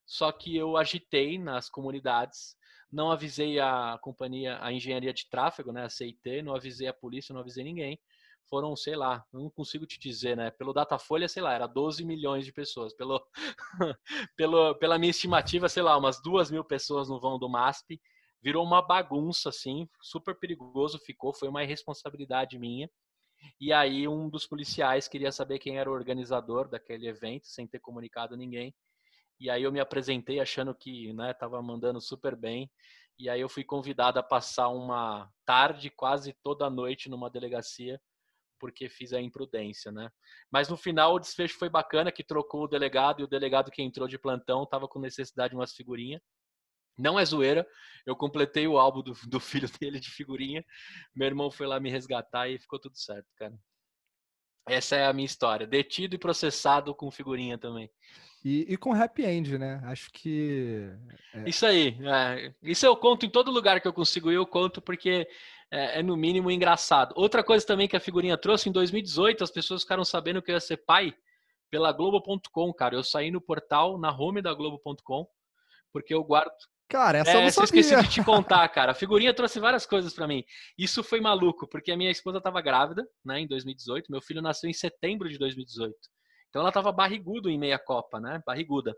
Só 0.06 0.30
que 0.32 0.56
eu 0.56 0.76
agitei 0.76 1.38
nas 1.38 1.68
comunidades 1.68 2.56
não 2.94 3.10
avisei 3.10 3.58
a 3.58 3.98
companhia, 4.00 4.58
a 4.62 4.72
engenharia 4.72 5.12
de 5.12 5.28
tráfego, 5.28 5.72
né, 5.72 5.84
a 5.84 5.88
CIT, 5.88 6.42
não 6.42 6.54
avisei 6.54 6.86
a 6.86 6.94
polícia, 6.94 7.32
não 7.32 7.40
avisei 7.40 7.64
ninguém. 7.64 7.98
Foram, 8.48 8.76
sei 8.76 8.94
lá, 8.94 9.24
não 9.32 9.50
consigo 9.50 9.86
te 9.86 9.98
dizer, 9.98 10.36
né? 10.36 10.50
Pelo 10.50 10.72
Datafolha, 10.72 11.26
sei 11.26 11.42
lá, 11.42 11.54
era 11.54 11.66
12 11.66 12.04
milhões 12.04 12.44
de 12.44 12.52
pessoas. 12.52 12.94
Pelo, 12.94 13.20
pelo, 14.36 14.74
pela 14.76 14.98
minha 14.98 15.10
estimativa, 15.10 15.68
sei 15.68 15.82
lá, 15.82 15.96
umas 15.96 16.22
duas 16.22 16.50
mil 16.50 16.62
pessoas 16.62 17.08
no 17.08 17.18
vão 17.18 17.38
do 17.38 17.48
MASP. 17.48 18.00
Virou 18.42 18.62
uma 18.62 18.82
bagunça, 18.82 19.48
assim, 19.48 19.88
super 20.00 20.38
perigoso 20.38 20.98
ficou, 20.98 21.32
foi 21.32 21.48
uma 21.48 21.64
irresponsabilidade 21.64 22.58
minha. 22.58 22.88
E 23.60 23.72
aí 23.72 24.06
um 24.08 24.28
dos 24.28 24.46
policiais 24.46 25.08
queria 25.08 25.32
saber 25.32 25.58
quem 25.58 25.78
era 25.78 25.90
o 25.90 25.94
organizador 25.94 26.68
daquele 26.68 27.06
evento, 27.06 27.46
sem 27.46 27.66
ter 27.66 27.78
comunicado 27.80 28.36
ninguém. 28.36 28.74
E 29.40 29.50
aí 29.50 29.62
eu 29.62 29.72
me 29.72 29.80
apresentei 29.80 30.40
achando 30.40 30.74
que 30.74 31.12
né, 31.12 31.34
mandando 31.62 32.00
super 32.00 32.36
bem. 32.36 32.70
E 33.18 33.28
aí 33.28 33.40
eu 33.40 33.48
fui 33.48 33.64
convidado 33.64 34.18
a 34.18 34.22
passar 34.22 34.68
uma 34.68 35.30
tarde, 35.44 35.90
quase 35.90 36.34
toda 36.42 36.68
noite, 36.68 37.08
numa 37.08 37.30
delegacia, 37.30 38.00
porque 38.58 38.88
fiz 38.88 39.12
a 39.12 39.20
imprudência, 39.20 39.92
né? 39.92 40.10
Mas 40.50 40.68
no 40.68 40.76
final 40.76 41.14
o 41.14 41.18
desfecho 41.18 41.58
foi 41.58 41.68
bacana, 41.68 42.10
que 42.10 42.24
trocou 42.24 42.64
o 42.64 42.68
delegado 42.68 43.20
e 43.20 43.24
o 43.24 43.28
delegado 43.28 43.70
que 43.70 43.82
entrou 43.82 44.08
de 44.08 44.18
plantão 44.18 44.66
tava 44.66 44.88
com 44.88 44.98
necessidade 44.98 45.50
de 45.50 45.56
umas 45.56 45.72
figurinhas. 45.74 46.20
Não 46.96 47.18
é 47.18 47.24
zoeira, 47.24 47.66
eu 48.06 48.14
completei 48.14 48.66
o 48.66 48.78
álbum 48.78 49.02
do, 49.02 49.12
do 49.26 49.40
filho 49.40 49.68
dele 49.80 49.98
de 49.98 50.10
figurinha. 50.10 50.64
Meu 51.14 51.26
irmão 51.26 51.50
foi 51.50 51.66
lá 51.66 51.80
me 51.80 51.90
resgatar 51.90 52.48
e 52.48 52.58
ficou 52.58 52.78
tudo 52.78 52.96
certo, 52.96 53.26
cara. 53.36 53.54
Essa 54.66 54.96
é 54.96 55.06
a 55.06 55.12
minha 55.12 55.26
história. 55.26 55.66
Detido 55.66 56.14
e 56.14 56.18
processado 56.18 56.94
com 56.94 57.10
figurinha 57.10 57.58
também. 57.58 57.90
E, 58.44 58.66
e, 58.68 58.76
com 58.76 58.92
happy 58.92 59.24
end, 59.24 59.56
né? 59.56 59.80
Acho 59.84 60.10
que. 60.12 60.90
É... 61.32 61.48
Isso 61.48 61.64
aí. 61.64 61.96
É. 62.02 62.54
Isso 62.62 62.84
eu 62.84 62.94
conto 62.96 63.24
em 63.24 63.30
todo 63.30 63.50
lugar 63.50 63.80
que 63.80 63.88
eu 63.88 63.92
consigo 63.92 64.30
ir, 64.30 64.34
eu 64.34 64.46
conto 64.46 64.82
porque 64.82 65.26
é, 65.70 66.00
é, 66.00 66.02
no 66.02 66.16
mínimo 66.16 66.50
engraçado. 66.50 67.14
Outra 67.16 67.42
coisa 67.42 67.66
também 67.66 67.88
que 67.88 67.96
a 67.96 68.00
figurinha 68.00 68.36
trouxe, 68.36 68.68
em 68.68 68.72
2018, 68.72 69.42
as 69.42 69.50
pessoas 69.50 69.82
ficaram 69.82 70.04
sabendo 70.04 70.42
que 70.42 70.50
eu 70.50 70.54
ia 70.54 70.60
ser 70.60 70.76
pai 70.78 71.14
pela 71.70 71.90
Globo.com, 71.90 72.72
cara. 72.72 72.94
Eu 72.94 73.02
saí 73.02 73.30
no 73.30 73.40
portal, 73.40 73.98
na 73.98 74.14
home 74.14 74.42
da 74.42 74.52
Globo.com, 74.52 75.26
porque 75.92 76.12
eu 76.12 76.22
guardo. 76.22 76.52
Cara, 76.94 77.18
essa 77.18 77.32
é, 77.32 77.36
eu 77.38 77.42
não 77.42 77.50
sabia. 77.50 77.64
esqueci 77.64 78.02
de 78.02 78.08
te 78.08 78.22
contar, 78.22 78.68
cara. 78.68 78.92
A 78.92 78.94
figurinha 78.94 79.34
trouxe 79.34 79.58
várias 79.58 79.84
coisas 79.84 80.14
para 80.14 80.28
mim. 80.28 80.44
Isso 80.78 81.02
foi 81.02 81.20
maluco, 81.20 81.66
porque 81.66 81.90
a 81.90 81.96
minha 81.96 82.08
esposa 82.08 82.38
estava 82.38 82.60
grávida, 82.60 83.04
né, 83.24 83.40
em 83.40 83.48
2018. 83.48 84.12
Meu 84.12 84.22
filho 84.22 84.40
nasceu 84.40 84.70
em 84.70 84.72
setembro 84.72 85.28
de 85.28 85.36
2018. 85.36 85.92
Então 86.48 86.62
ela 86.62 86.70
tava 86.70 86.92
barrigudo 86.92 87.50
em 87.50 87.58
meia 87.58 87.80
Copa, 87.80 88.20
né? 88.20 88.40
Barriguda. 88.46 88.94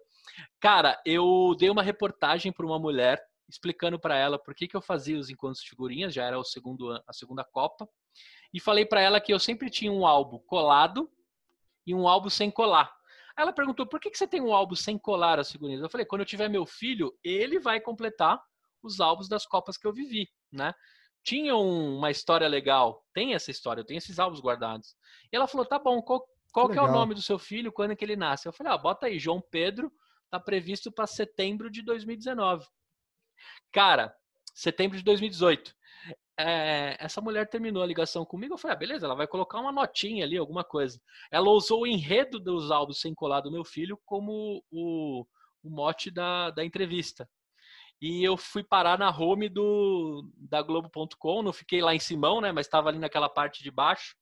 Cara, 0.61 1.01
eu 1.07 1.57
dei 1.59 1.71
uma 1.71 1.83
reportagem 1.83 2.53
para 2.53 2.67
uma 2.67 2.79
mulher 2.79 3.19
explicando 3.49 3.99
para 3.99 4.15
ela 4.15 4.39
por 4.39 4.55
que, 4.55 4.69
que 4.69 4.77
eu 4.77 4.83
fazia 4.83 5.19
os 5.19 5.31
encontros 5.31 5.63
de 5.63 5.71
figurinhas, 5.71 6.13
já 6.13 6.25
era 6.25 6.39
o 6.39 6.45
segundo, 6.45 7.03
a 7.09 7.13
segunda 7.15 7.45
Copa, 7.45 7.89
e 8.53 8.61
falei 8.61 8.85
para 8.85 9.01
ela 9.01 9.23
que 9.23 9.33
eu 9.33 9.39
sempre 9.39 9.71
tinha 9.71 9.91
um 9.91 10.07
álbum 10.07 10.39
colado 10.41 11.11
e 11.87 11.95
um 11.95 12.07
álbum 12.07 12.29
sem 12.29 12.51
colar. 12.51 12.95
Ela 13.37 13.53
perguntou: 13.53 13.87
por 13.87 14.01
que, 14.01 14.11
que 14.11 14.19
você 14.19 14.27
tem 14.27 14.41
um 14.41 14.53
álbum 14.53 14.75
sem 14.75 14.99
colar 14.99 15.39
as 15.39 15.51
figurinhas? 15.51 15.83
Eu 15.83 15.91
falei: 15.91 16.07
quando 16.07 16.23
eu 16.23 16.27
tiver 16.27 16.49
meu 16.49 16.65
filho, 16.65 17.17
ele 17.23 17.59
vai 17.59 17.81
completar 17.81 18.43
os 18.83 19.01
álbuns 19.01 19.29
das 19.29 19.47
Copas 19.47 19.77
que 19.77 19.87
eu 19.87 19.93
vivi, 19.93 20.29
né? 20.51 20.75
Tinha 21.23 21.57
uma 21.57 22.11
história 22.11 22.47
legal, 22.47 23.05
tem 23.13 23.35
essa 23.35 23.51
história, 23.51 23.81
eu 23.81 23.85
tenho 23.85 23.99
esses 23.99 24.19
álbuns 24.19 24.41
guardados. 24.41 24.97
E 25.33 25.37
ela 25.37 25.47
falou: 25.47 25.67
tá 25.67 25.79
bom, 25.79 26.01
qual, 26.01 26.25
qual 26.53 26.71
que 26.71 26.79
é 26.79 26.83
o 26.83 26.91
nome 26.91 27.15
do 27.15 27.21
seu 27.21 27.39
filho, 27.39 27.71
quando 27.71 27.91
é 27.91 27.97
que 27.97 28.03
ele 28.03 28.17
nasce? 28.17 28.49
Eu 28.49 28.53
falei, 28.53 28.73
ah, 28.73 28.79
bota 28.79 29.07
aí, 29.07 29.19
João 29.19 29.43
Pedro, 29.43 29.93
tá 30.31 30.41
previsto 30.41 30.91
para 30.91 31.07
setembro 31.07 31.71
de 31.71 31.83
2019. 31.83 32.67
Cara, 33.71 34.17
setembro 34.55 34.97
de 34.97 35.05
2018. 35.05 35.75
É, 36.39 36.97
essa 37.01 37.21
mulher 37.21 37.49
terminou 37.49 37.83
a 37.83 37.87
ligação 37.87 38.25
comigo, 38.25 38.55
eu 38.55 38.59
falei, 38.59 38.77
ah, 38.77 38.79
beleza, 38.79 39.07
ela 39.07 39.15
vai 39.15 39.27
colocar 39.27 39.59
uma 39.59 39.73
notinha 39.73 40.25
ali, 40.25 40.37
alguma 40.37 40.63
coisa. 40.63 41.01
Ela 41.31 41.49
usou 41.49 41.83
o 41.83 41.87
enredo 41.87 42.39
dos 42.39 42.71
álbuns 42.71 43.01
sem 43.01 43.15
colar 43.15 43.41
do 43.41 43.51
meu 43.51 43.65
filho 43.65 43.99
como 44.05 44.63
o, 44.71 45.25
o 45.63 45.71
mote 45.71 46.11
da, 46.11 46.51
da 46.51 46.65
entrevista. 46.65 47.29
E 48.01 48.23
eu 48.23 48.37
fui 48.37 48.63
parar 48.63 48.99
na 48.99 49.11
home 49.11 49.49
do, 49.49 50.31
da 50.37 50.61
Globo.com, 50.61 51.43
não 51.43 51.53
fiquei 51.53 51.81
lá 51.81 51.95
em 51.95 51.99
Simão, 51.99 52.43
né, 52.43 52.53
mas 52.53 52.67
estava 52.67 52.91
ali 52.91 52.99
naquela 52.99 53.29
parte 53.29 53.63
de 53.63 53.71
baixo, 53.71 54.15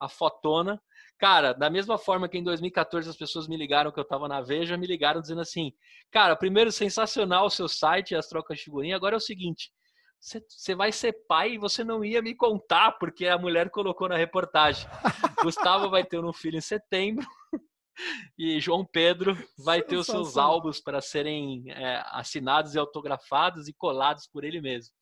a 0.00 0.08
fotona. 0.08 0.80
Cara, 1.18 1.52
da 1.52 1.68
mesma 1.68 1.98
forma 1.98 2.26
que 2.28 2.38
em 2.38 2.42
2014 2.42 3.10
as 3.10 3.16
pessoas 3.16 3.46
me 3.46 3.56
ligaram 3.58 3.92
que 3.92 3.98
eu 3.98 4.02
estava 4.02 4.26
na 4.26 4.40
Veja, 4.40 4.78
me 4.78 4.86
ligaram 4.86 5.20
dizendo 5.20 5.42
assim: 5.42 5.70
Cara, 6.10 6.34
primeiro, 6.34 6.72
sensacional 6.72 7.44
o 7.44 7.50
seu 7.50 7.68
site 7.68 8.14
as 8.14 8.26
trocas 8.26 8.56
de 8.56 8.64
figurinha. 8.64 8.96
Agora 8.96 9.16
é 9.16 9.18
o 9.18 9.20
seguinte: 9.20 9.70
você 10.20 10.74
vai 10.74 10.92
ser 10.92 11.14
pai 11.26 11.52
e 11.52 11.58
você 11.58 11.82
não 11.82 12.04
ia 12.04 12.20
me 12.20 12.34
contar, 12.34 12.92
porque 12.92 13.26
a 13.26 13.38
mulher 13.38 13.70
colocou 13.70 14.08
na 14.08 14.16
reportagem. 14.16 14.86
Gustavo 15.42 15.88
vai 15.88 16.04
ter 16.04 16.22
um 16.22 16.32
filho 16.32 16.58
em 16.58 16.60
setembro 16.60 17.26
e 18.38 18.60
João 18.60 18.84
Pedro 18.84 19.36
vai 19.58 19.82
ter 19.82 19.96
os 19.96 20.06
seus 20.06 20.36
álbuns 20.36 20.80
para 20.80 21.00
serem 21.00 21.64
é, 21.70 22.02
assinados 22.08 22.74
e 22.74 22.78
autografados 22.78 23.66
e 23.66 23.72
colados 23.72 24.26
por 24.26 24.44
ele 24.44 24.60
mesmo. 24.60 24.94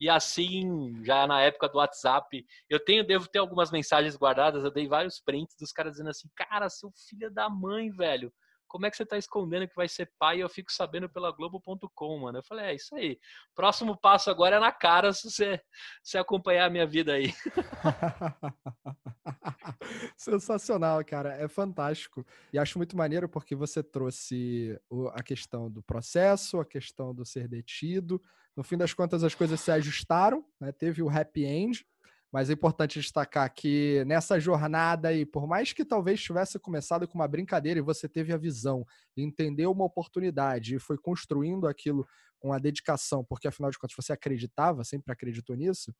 E 0.00 0.08
assim, 0.08 1.04
já 1.04 1.26
na 1.26 1.40
época 1.40 1.68
do 1.68 1.78
WhatsApp, 1.78 2.44
eu 2.68 2.78
tenho, 2.78 3.04
devo 3.04 3.28
ter 3.28 3.40
algumas 3.40 3.70
mensagens 3.70 4.16
guardadas, 4.16 4.62
eu 4.62 4.70
dei 4.70 4.86
vários 4.86 5.20
prints 5.20 5.56
dos 5.58 5.72
caras 5.72 5.92
dizendo 5.92 6.10
assim, 6.10 6.28
cara, 6.36 6.68
seu 6.68 6.90
filho 7.08 7.32
da 7.32 7.50
mãe, 7.50 7.90
velho, 7.90 8.32
como 8.68 8.86
é 8.86 8.90
que 8.90 8.96
você 8.96 9.06
tá 9.06 9.16
escondendo 9.16 9.66
que 9.66 9.74
vai 9.74 9.88
ser 9.88 10.12
pai? 10.18 10.42
Eu 10.42 10.48
fico 10.48 10.70
sabendo 10.70 11.08
pela 11.08 11.32
Globo.com, 11.32 12.18
mano. 12.18 12.38
Eu 12.38 12.42
falei, 12.42 12.66
é 12.66 12.74
isso 12.74 12.94
aí. 12.94 13.18
Próximo 13.54 13.96
passo 13.96 14.30
agora 14.30 14.56
é 14.56 14.60
na 14.60 14.70
cara 14.70 15.12
se 15.12 15.30
você 15.30 15.60
se 16.02 16.18
acompanhar 16.18 16.66
a 16.66 16.70
minha 16.70 16.86
vida 16.86 17.14
aí. 17.14 17.32
Sensacional, 20.16 21.04
cara. 21.04 21.34
É 21.34 21.48
fantástico. 21.48 22.24
E 22.52 22.58
acho 22.58 22.78
muito 22.78 22.96
maneiro 22.96 23.28
porque 23.28 23.56
você 23.56 23.82
trouxe 23.82 24.78
a 25.12 25.22
questão 25.22 25.70
do 25.70 25.82
processo, 25.82 26.60
a 26.60 26.64
questão 26.64 27.14
do 27.14 27.24
ser 27.24 27.48
detido, 27.48 28.20
no 28.58 28.64
fim 28.64 28.76
das 28.76 28.92
contas, 28.92 29.22
as 29.22 29.36
coisas 29.36 29.60
se 29.60 29.70
ajustaram, 29.70 30.44
né? 30.60 30.72
teve 30.72 31.00
o 31.00 31.08
happy 31.08 31.44
end, 31.44 31.86
mas 32.32 32.50
é 32.50 32.52
importante 32.52 33.00
destacar 33.00 33.52
que 33.52 34.04
nessa 34.06 34.38
jornada 34.38 35.08
aí, 35.08 35.24
por 35.24 35.46
mais 35.46 35.72
que 35.72 35.84
talvez 35.84 36.20
tivesse 36.20 36.58
começado 36.58 37.08
com 37.08 37.18
uma 37.18 37.28
brincadeira 37.28 37.78
e 37.80 37.82
você 37.82 38.08
teve 38.08 38.32
a 38.32 38.36
visão, 38.36 38.84
entendeu 39.16 39.72
uma 39.72 39.84
oportunidade 39.84 40.76
e 40.76 40.78
foi 40.78 40.98
construindo 40.98 41.66
aquilo 41.66 42.06
com 42.38 42.52
a 42.52 42.58
dedicação, 42.58 43.24
porque 43.24 43.48
afinal 43.48 43.70
de 43.70 43.78
contas 43.78 43.96
você 43.96 44.12
acreditava, 44.12 44.84
sempre 44.84 45.12
acreditou 45.12 45.56
nisso, 45.56 45.92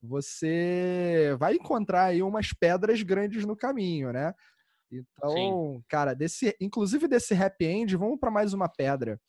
você 0.00 1.36
vai 1.38 1.54
encontrar 1.54 2.06
aí 2.06 2.22
umas 2.22 2.52
pedras 2.52 3.02
grandes 3.02 3.44
no 3.44 3.56
caminho, 3.56 4.12
né? 4.12 4.32
Então, 4.90 5.30
Sim. 5.30 5.84
cara, 5.88 6.14
desse, 6.14 6.56
inclusive 6.60 7.08
desse 7.08 7.34
happy 7.34 7.64
end, 7.66 7.96
vamos 7.96 8.18
para 8.20 8.30
mais 8.30 8.52
uma 8.52 8.68
pedra. 8.68 9.20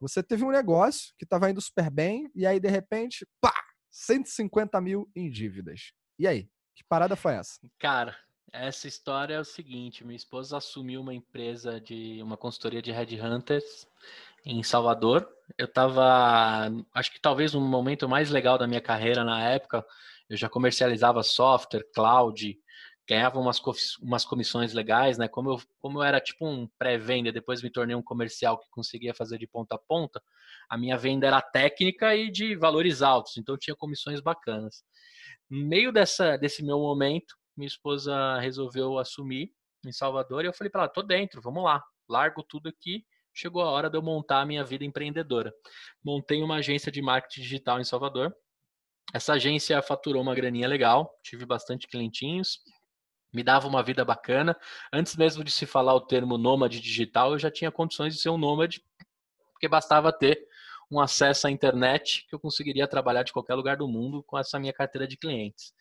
Você 0.00 0.22
teve 0.22 0.44
um 0.44 0.50
negócio 0.50 1.14
que 1.18 1.24
estava 1.24 1.50
indo 1.50 1.60
super 1.60 1.90
bem, 1.90 2.30
e 2.34 2.46
aí, 2.46 2.60
de 2.60 2.68
repente, 2.68 3.26
pá! 3.40 3.54
150 3.94 4.80
mil 4.80 5.08
em 5.14 5.30
dívidas. 5.30 5.92
E 6.18 6.26
aí? 6.26 6.48
Que 6.74 6.82
parada 6.88 7.14
foi 7.14 7.34
essa? 7.34 7.60
Cara, 7.78 8.16
essa 8.52 8.88
história 8.88 9.34
é 9.34 9.40
o 9.40 9.44
seguinte: 9.44 10.04
minha 10.04 10.16
esposa 10.16 10.56
assumiu 10.56 11.00
uma 11.00 11.14
empresa 11.14 11.80
de 11.80 12.20
uma 12.20 12.36
consultoria 12.36 12.82
de 12.82 12.90
headhunters 12.90 13.86
em 14.44 14.62
Salvador. 14.64 15.28
Eu 15.56 15.66
estava, 15.66 16.68
acho 16.92 17.12
que 17.12 17.20
talvez 17.20 17.54
no 17.54 17.60
momento 17.60 18.08
mais 18.08 18.30
legal 18.30 18.58
da 18.58 18.66
minha 18.66 18.80
carreira 18.80 19.22
na 19.22 19.48
época. 19.48 19.86
Eu 20.28 20.36
já 20.36 20.48
comercializava 20.48 21.22
software, 21.22 21.86
cloud, 21.94 22.58
ganhava 23.06 23.38
umas, 23.38 23.60
umas 24.00 24.24
comissões 24.24 24.72
legais, 24.72 25.18
né? 25.18 25.28
Como 25.28 25.50
eu, 25.50 25.62
como 25.78 25.98
eu 25.98 26.02
era 26.02 26.20
tipo 26.20 26.46
um 26.46 26.68
pré-venda, 26.78 27.30
depois 27.30 27.62
me 27.62 27.70
tornei 27.70 27.94
um 27.94 28.02
comercial 28.02 28.58
que 28.58 28.68
conseguia 28.70 29.14
fazer 29.14 29.38
de 29.38 29.46
ponta 29.46 29.74
a 29.74 29.78
ponta, 29.78 30.22
a 30.68 30.78
minha 30.78 30.96
venda 30.96 31.26
era 31.26 31.42
técnica 31.42 32.16
e 32.16 32.30
de 32.30 32.56
valores 32.56 33.02
altos, 33.02 33.36
então 33.36 33.58
tinha 33.58 33.76
comissões 33.76 34.20
bacanas. 34.20 34.82
No 35.50 35.66
meio 35.66 35.92
dessa, 35.92 36.36
desse 36.36 36.62
meu 36.62 36.78
momento, 36.78 37.34
minha 37.56 37.68
esposa 37.68 38.38
resolveu 38.40 38.98
assumir 38.98 39.52
em 39.84 39.92
Salvador 39.92 40.44
e 40.44 40.48
eu 40.48 40.54
falei 40.54 40.70
para 40.70 40.82
ela, 40.82 40.90
tô 40.90 41.02
dentro, 41.02 41.40
vamos 41.42 41.62
lá, 41.62 41.82
largo 42.08 42.42
tudo 42.42 42.68
aqui. 42.68 43.04
Chegou 43.36 43.62
a 43.62 43.70
hora 43.70 43.90
de 43.90 43.98
eu 43.98 44.02
montar 44.02 44.40
a 44.42 44.46
minha 44.46 44.64
vida 44.64 44.84
empreendedora. 44.84 45.52
Montei 46.04 46.40
uma 46.40 46.56
agência 46.56 46.90
de 46.90 47.02
marketing 47.02 47.40
digital 47.42 47.80
em 47.80 47.84
Salvador. 47.84 48.34
Essa 49.12 49.34
agência 49.34 49.82
faturou 49.82 50.22
uma 50.22 50.34
graninha 50.34 50.68
legal, 50.68 51.12
tive 51.22 51.44
bastante 51.44 51.88
clientinhos, 51.88 52.60
me 53.34 53.42
dava 53.42 53.66
uma 53.66 53.82
vida 53.82 54.04
bacana. 54.04 54.56
Antes 54.92 55.16
mesmo 55.16 55.42
de 55.42 55.50
se 55.50 55.66
falar 55.66 55.94
o 55.94 56.00
termo 56.00 56.38
nômade 56.38 56.80
digital, 56.80 57.32
eu 57.32 57.38
já 57.38 57.50
tinha 57.50 57.70
condições 57.70 58.14
de 58.14 58.20
ser 58.20 58.30
um 58.30 58.38
nômade, 58.38 58.82
porque 59.52 59.68
bastava 59.68 60.12
ter 60.12 60.46
um 60.90 61.00
acesso 61.00 61.48
à 61.48 61.50
internet 61.50 62.24
que 62.28 62.34
eu 62.34 62.38
conseguiria 62.38 62.86
trabalhar 62.86 63.24
de 63.24 63.32
qualquer 63.32 63.54
lugar 63.54 63.76
do 63.76 63.88
mundo 63.88 64.22
com 64.22 64.38
essa 64.38 64.58
minha 64.58 64.72
carteira 64.72 65.08
de 65.08 65.16
clientes. 65.16 65.74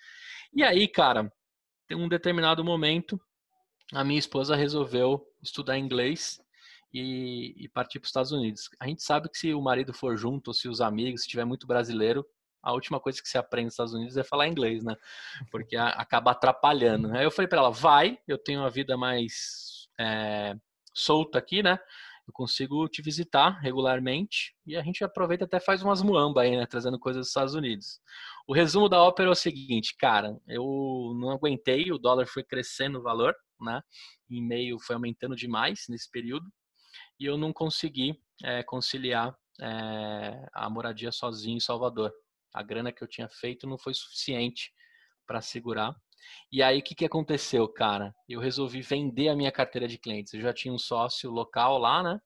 E 0.51 0.63
aí, 0.63 0.87
cara, 0.87 1.31
tem 1.87 1.95
um 1.95 2.09
determinado 2.09 2.63
momento, 2.63 3.21
a 3.93 4.03
minha 4.03 4.19
esposa 4.19 4.55
resolveu 4.55 5.23
estudar 5.41 5.77
inglês 5.77 6.41
e, 6.91 7.53
e 7.57 7.69
partir 7.69 7.99
para 7.99 8.05
os 8.05 8.09
Estados 8.09 8.31
Unidos. 8.31 8.69
A 8.79 8.87
gente 8.87 9.03
sabe 9.03 9.29
que 9.29 9.37
se 9.37 9.53
o 9.53 9.61
marido 9.61 9.93
for 9.93 10.17
junto, 10.17 10.47
ou 10.47 10.53
se 10.53 10.67
os 10.67 10.81
amigos, 10.81 11.23
se 11.23 11.27
tiver 11.27 11.45
muito 11.45 11.67
brasileiro, 11.67 12.25
a 12.63 12.71
última 12.71 12.99
coisa 12.99 13.21
que 13.21 13.27
se 13.27 13.37
aprende 13.37 13.65
nos 13.65 13.73
Estados 13.73 13.93
Unidos 13.93 14.15
é 14.15 14.23
falar 14.23 14.47
inglês, 14.47 14.83
né? 14.83 14.95
Porque 15.51 15.75
acaba 15.75 16.31
atrapalhando. 16.31 17.13
Aí 17.15 17.25
eu 17.25 17.31
falei 17.31 17.47
para 17.47 17.59
ela, 17.59 17.69
vai, 17.69 18.17
eu 18.25 18.37
tenho 18.37 18.61
uma 18.61 18.69
vida 18.69 18.95
mais 18.95 19.89
é, 19.99 20.55
solta 20.93 21.37
aqui, 21.37 21.61
né? 21.61 21.77
Eu 22.25 22.31
consigo 22.31 22.87
te 22.87 23.01
visitar 23.01 23.59
regularmente 23.59 24.55
e 24.65 24.77
a 24.77 24.81
gente 24.81 25.03
aproveita 25.03 25.43
até 25.43 25.59
faz 25.59 25.83
umas 25.83 26.01
muamba 26.01 26.43
aí, 26.43 26.55
né? 26.55 26.65
Trazendo 26.65 26.97
coisas 26.97 27.23
dos 27.23 27.27
Estados 27.27 27.53
Unidos. 27.53 27.99
O 28.47 28.53
resumo 28.53 28.87
da 28.87 29.03
ópera 29.03 29.27
é 29.27 29.31
o 29.31 29.35
seguinte, 29.35 29.93
cara, 29.99 30.39
eu 30.47 31.13
não 31.19 31.31
aguentei, 31.31 31.91
o 31.91 31.97
dólar 31.97 32.25
foi 32.25 32.43
crescendo 32.43 32.99
o 32.99 33.03
valor, 33.03 33.35
né? 33.59 33.81
Em 34.29 34.41
meio 34.41 34.79
foi 34.79 34.95
aumentando 34.95 35.35
demais 35.35 35.83
nesse 35.89 36.09
período 36.09 36.49
e 37.19 37.25
eu 37.25 37.37
não 37.37 37.51
consegui 37.51 38.17
é, 38.41 38.63
conciliar 38.63 39.35
é, 39.61 40.47
a 40.53 40.69
moradia 40.69 41.11
sozinho 41.11 41.57
em 41.57 41.59
Salvador 41.59 42.13
a 42.53 42.61
grana 42.61 42.91
que 42.91 43.03
eu 43.03 43.07
tinha 43.07 43.27
feito 43.27 43.67
não 43.67 43.77
foi 43.77 43.93
suficiente 43.93 44.71
para 45.25 45.41
segurar. 45.41 45.95
E 46.51 46.61
aí, 46.61 46.79
o 46.79 46.83
que, 46.83 46.95
que 46.95 47.05
aconteceu, 47.05 47.67
cara? 47.67 48.13
Eu 48.29 48.39
resolvi 48.39 48.81
vender 48.81 49.29
a 49.29 49.35
minha 49.35 49.51
carteira 49.51 49.87
de 49.87 49.97
clientes. 49.97 50.33
Eu 50.33 50.41
já 50.41 50.53
tinha 50.53 50.73
um 50.73 50.79
sócio 50.79 51.29
local 51.31 51.77
lá, 51.77 52.03
né? 52.03 52.19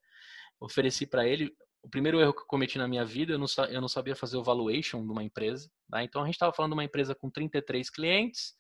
Ofereci 0.59 1.07
para 1.07 1.27
ele. 1.27 1.51
O 1.81 1.89
primeiro 1.89 2.19
erro 2.19 2.33
que 2.33 2.41
eu 2.41 2.45
cometi 2.45 2.77
na 2.77 2.87
minha 2.87 3.05
vida, 3.05 3.33
eu 3.33 3.39
não, 3.39 3.47
eu 3.69 3.81
não 3.81 3.87
sabia 3.87 4.15
fazer 4.15 4.37
o 4.37 4.43
valuation 4.43 5.05
de 5.05 5.11
uma 5.11 5.23
empresa. 5.23 5.69
Tá? 5.89 6.03
Então, 6.03 6.21
a 6.21 6.25
gente 6.25 6.35
estava 6.35 6.53
falando 6.53 6.71
de 6.71 6.77
uma 6.77 6.83
empresa 6.83 7.15
com 7.15 7.29
33 7.29 7.89
clientes, 7.89 8.53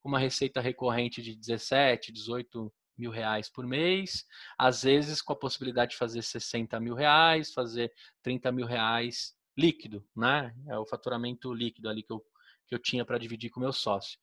com 0.00 0.08
uma 0.08 0.18
receita 0.18 0.60
recorrente 0.60 1.20
de 1.20 1.36
17, 1.36 2.12
18 2.12 2.72
mil 2.96 3.10
reais 3.10 3.50
por 3.50 3.66
mês, 3.66 4.24
às 4.58 4.82
vezes 4.82 5.22
com 5.22 5.32
a 5.32 5.38
possibilidade 5.38 5.92
de 5.92 5.96
fazer 5.96 6.22
60 6.22 6.78
mil 6.80 6.94
reais, 6.94 7.52
fazer 7.52 7.90
30 8.22 8.52
mil 8.52 8.66
reais 8.66 9.34
líquido, 9.60 10.02
né? 10.16 10.54
É 10.68 10.78
o 10.78 10.86
faturamento 10.86 11.52
líquido 11.52 11.88
ali 11.88 12.02
que 12.02 12.12
eu, 12.12 12.24
que 12.66 12.74
eu 12.74 12.78
tinha 12.78 13.04
para 13.04 13.18
dividir 13.18 13.50
com 13.50 13.60
meu 13.60 13.72
sócio. 13.72 14.18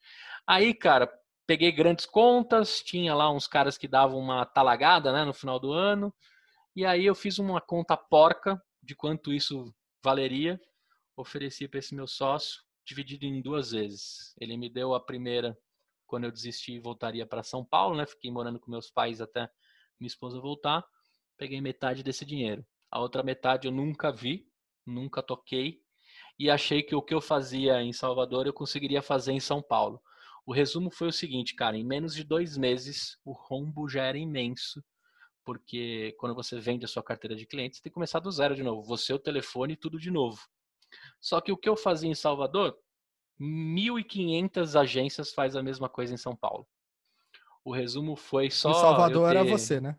Aí, 0.47 0.73
cara, 0.73 1.07
peguei 1.45 1.71
grandes 1.71 2.05
contas, 2.05 2.81
tinha 2.81 3.13
lá 3.13 3.31
uns 3.31 3.47
caras 3.47 3.77
que 3.77 3.87
davam 3.87 4.19
uma 4.19 4.45
talagada, 4.45 5.13
né, 5.13 5.23
no 5.23 5.33
final 5.33 5.59
do 5.59 5.71
ano, 5.71 6.13
e 6.75 6.85
aí 6.85 7.05
eu 7.05 7.15
fiz 7.15 7.39
uma 7.39 7.61
conta 7.61 7.95
porca 7.95 8.61
de 8.83 8.95
quanto 8.95 9.31
isso 9.33 9.73
valeria, 10.03 10.59
ofereci 11.15 11.67
para 11.67 11.79
esse 11.79 11.95
meu 11.95 12.07
sócio, 12.07 12.61
dividido 12.85 13.25
em 13.25 13.41
duas 13.41 13.71
vezes. 13.71 14.33
Ele 14.39 14.57
me 14.57 14.69
deu 14.69 14.93
a 14.93 14.99
primeira 14.99 15.57
quando 16.05 16.23
eu 16.23 16.31
desisti 16.31 16.73
e 16.73 16.79
voltaria 16.79 17.25
para 17.25 17.43
São 17.43 17.65
Paulo, 17.65 17.97
né? 17.97 18.05
Fiquei 18.05 18.31
morando 18.31 18.59
com 18.59 18.71
meus 18.71 18.89
pais 18.89 19.19
até 19.19 19.49
minha 19.99 20.07
esposa 20.07 20.39
voltar. 20.39 20.85
Peguei 21.37 21.59
metade 21.59 22.03
desse 22.03 22.25
dinheiro. 22.25 22.65
A 22.89 22.99
outra 22.99 23.23
metade 23.23 23.67
eu 23.67 23.71
nunca 23.71 24.11
vi, 24.11 24.46
nunca 24.87 25.21
toquei 25.21 25.81
e 26.39 26.49
achei 26.49 26.81
que 26.81 26.95
o 26.95 27.01
que 27.01 27.13
eu 27.13 27.21
fazia 27.21 27.81
em 27.81 27.91
Salvador 27.91 28.47
eu 28.47 28.53
conseguiria 28.53 29.01
fazer 29.01 29.33
em 29.33 29.39
São 29.39 29.61
Paulo. 29.61 30.01
O 30.45 30.53
resumo 30.53 30.89
foi 30.89 31.09
o 31.09 31.13
seguinte, 31.13 31.55
cara: 31.55 31.77
em 31.77 31.83
menos 31.83 32.15
de 32.15 32.23
dois 32.23 32.57
meses 32.57 33.17
o 33.25 33.33
rombo 33.33 33.89
já 33.89 34.03
era 34.03 34.17
imenso, 34.17 34.83
porque 35.43 36.15
quando 36.17 36.33
você 36.33 36.59
vende 36.59 36.85
a 36.85 36.87
sua 36.87 37.03
carteira 37.03 37.35
de 37.35 37.45
clientes, 37.45 37.81
tem 37.81 37.89
que 37.89 37.93
começar 37.93 38.19
do 38.19 38.31
zero 38.31 38.55
de 38.55 38.63
novo, 38.63 38.83
você, 38.83 39.13
o 39.13 39.19
telefone, 39.19 39.75
tudo 39.75 39.99
de 39.99 40.09
novo. 40.09 40.39
Só 41.19 41.41
que 41.41 41.51
o 41.51 41.57
que 41.57 41.67
eu 41.67 41.75
fazia 41.75 42.09
em 42.09 42.15
Salvador, 42.15 42.77
1.500 43.39 44.79
agências 44.79 45.33
faz 45.33 45.55
a 45.55 45.61
mesma 45.61 45.89
coisa 45.89 46.13
em 46.13 46.17
São 46.17 46.35
Paulo. 46.35 46.65
O 47.63 47.73
resumo 47.73 48.15
foi 48.15 48.49
só. 48.49 48.71
Em 48.71 48.73
Salvador 48.75 49.29
ter... 49.29 49.37
era 49.37 49.43
você, 49.43 49.81
né? 49.81 49.97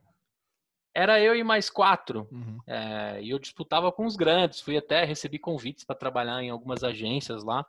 Era 0.95 1.21
eu 1.21 1.35
e 1.35 1.45
mais 1.45 1.71
quatro. 1.71 2.29
Uhum. 2.31 2.59
É, 2.67 3.23
e 3.23 3.31
eu 3.31 3.39
disputava 3.39 3.91
com 3.93 4.07
os 4.07 4.17
grandes. 4.17 4.61
Fui 4.61 4.77
até 4.77 5.05
recebi 5.05 5.39
convites 5.39 5.85
para 5.85 5.97
trabalhar 5.97 6.43
em 6.43 6.51
algumas 6.51 6.83
agências 6.83 7.45
lá. 7.45 7.65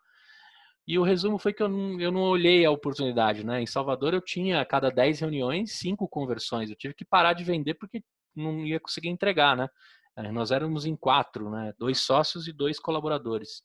E 0.88 0.98
o 0.98 1.04
resumo 1.04 1.38
foi 1.38 1.54
que 1.54 1.62
eu 1.62 1.70
não, 1.70 2.02
eu 2.02 2.12
não 2.12 2.22
olhei 2.22 2.66
a 2.66 2.72
oportunidade, 2.72 3.46
né? 3.46 3.62
Em 3.62 3.68
Salvador 3.68 4.14
eu 4.14 4.22
tinha 4.22 4.60
a 4.60 4.66
cada 4.66 4.90
10 4.90 5.20
reuniões, 5.20 5.74
cinco 5.74 6.08
conversões. 6.08 6.70
Eu 6.70 6.76
tive 6.76 6.96
que 6.96 7.06
parar 7.06 7.34
de 7.34 7.44
vender 7.44 7.76
porque 7.76 8.04
não 8.36 8.66
ia 8.66 8.80
conseguir 8.80 9.10
entregar, 9.10 9.56
né? 9.56 9.70
É, 10.18 10.32
nós 10.32 10.50
éramos 10.50 10.86
em 10.86 10.96
quatro, 10.96 11.52
né? 11.52 11.74
Dois 11.78 12.00
sócios 12.00 12.48
e 12.48 12.52
dois 12.52 12.80
colaboradores. 12.80 13.62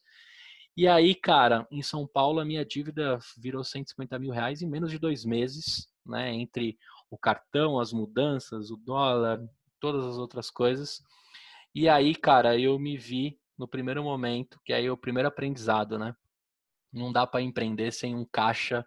E 0.76 0.86
aí, 0.86 1.14
cara, 1.14 1.66
em 1.70 1.82
São 1.82 2.06
Paulo 2.06 2.40
a 2.40 2.44
minha 2.44 2.64
dívida 2.64 3.18
virou 3.38 3.64
150 3.64 4.18
mil 4.18 4.30
reais 4.30 4.60
em 4.60 4.68
menos 4.68 4.90
de 4.90 4.98
dois 4.98 5.24
meses, 5.24 5.88
né? 6.04 6.30
Entre 6.32 6.76
o 7.14 7.18
cartão, 7.18 7.78
as 7.78 7.92
mudanças, 7.92 8.70
o 8.70 8.76
dólar, 8.76 9.40
todas 9.80 10.04
as 10.04 10.18
outras 10.18 10.50
coisas. 10.50 11.02
E 11.74 11.88
aí, 11.88 12.14
cara, 12.14 12.58
eu 12.58 12.78
me 12.78 12.96
vi 12.96 13.38
no 13.56 13.68
primeiro 13.68 14.02
momento, 14.02 14.60
que 14.64 14.72
aí 14.72 14.86
é 14.86 14.90
o 14.90 14.96
primeiro 14.96 15.28
aprendizado, 15.28 15.98
né? 15.98 16.14
Não 16.92 17.12
dá 17.12 17.26
para 17.26 17.40
empreender 17.40 17.92
sem 17.92 18.14
um 18.14 18.24
caixa 18.24 18.84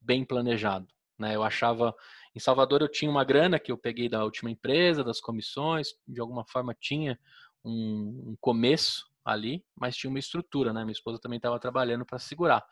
bem 0.00 0.24
planejado, 0.24 0.86
né? 1.18 1.34
Eu 1.34 1.42
achava 1.42 1.94
em 2.34 2.40
Salvador 2.40 2.80
eu 2.80 2.88
tinha 2.88 3.10
uma 3.10 3.24
grana 3.24 3.58
que 3.58 3.70
eu 3.70 3.76
peguei 3.76 4.08
da 4.08 4.24
última 4.24 4.50
empresa, 4.50 5.04
das 5.04 5.20
comissões, 5.20 5.88
de 6.06 6.20
alguma 6.20 6.44
forma 6.46 6.74
tinha 6.78 7.18
um, 7.64 8.32
um 8.32 8.36
começo 8.40 9.06
ali, 9.24 9.64
mas 9.76 9.96
tinha 9.96 10.10
uma 10.10 10.18
estrutura, 10.18 10.72
né? 10.72 10.82
Minha 10.82 10.92
esposa 10.92 11.18
também 11.20 11.36
estava 11.36 11.58
trabalhando 11.58 12.04
para 12.04 12.18
segurar. 12.18 12.64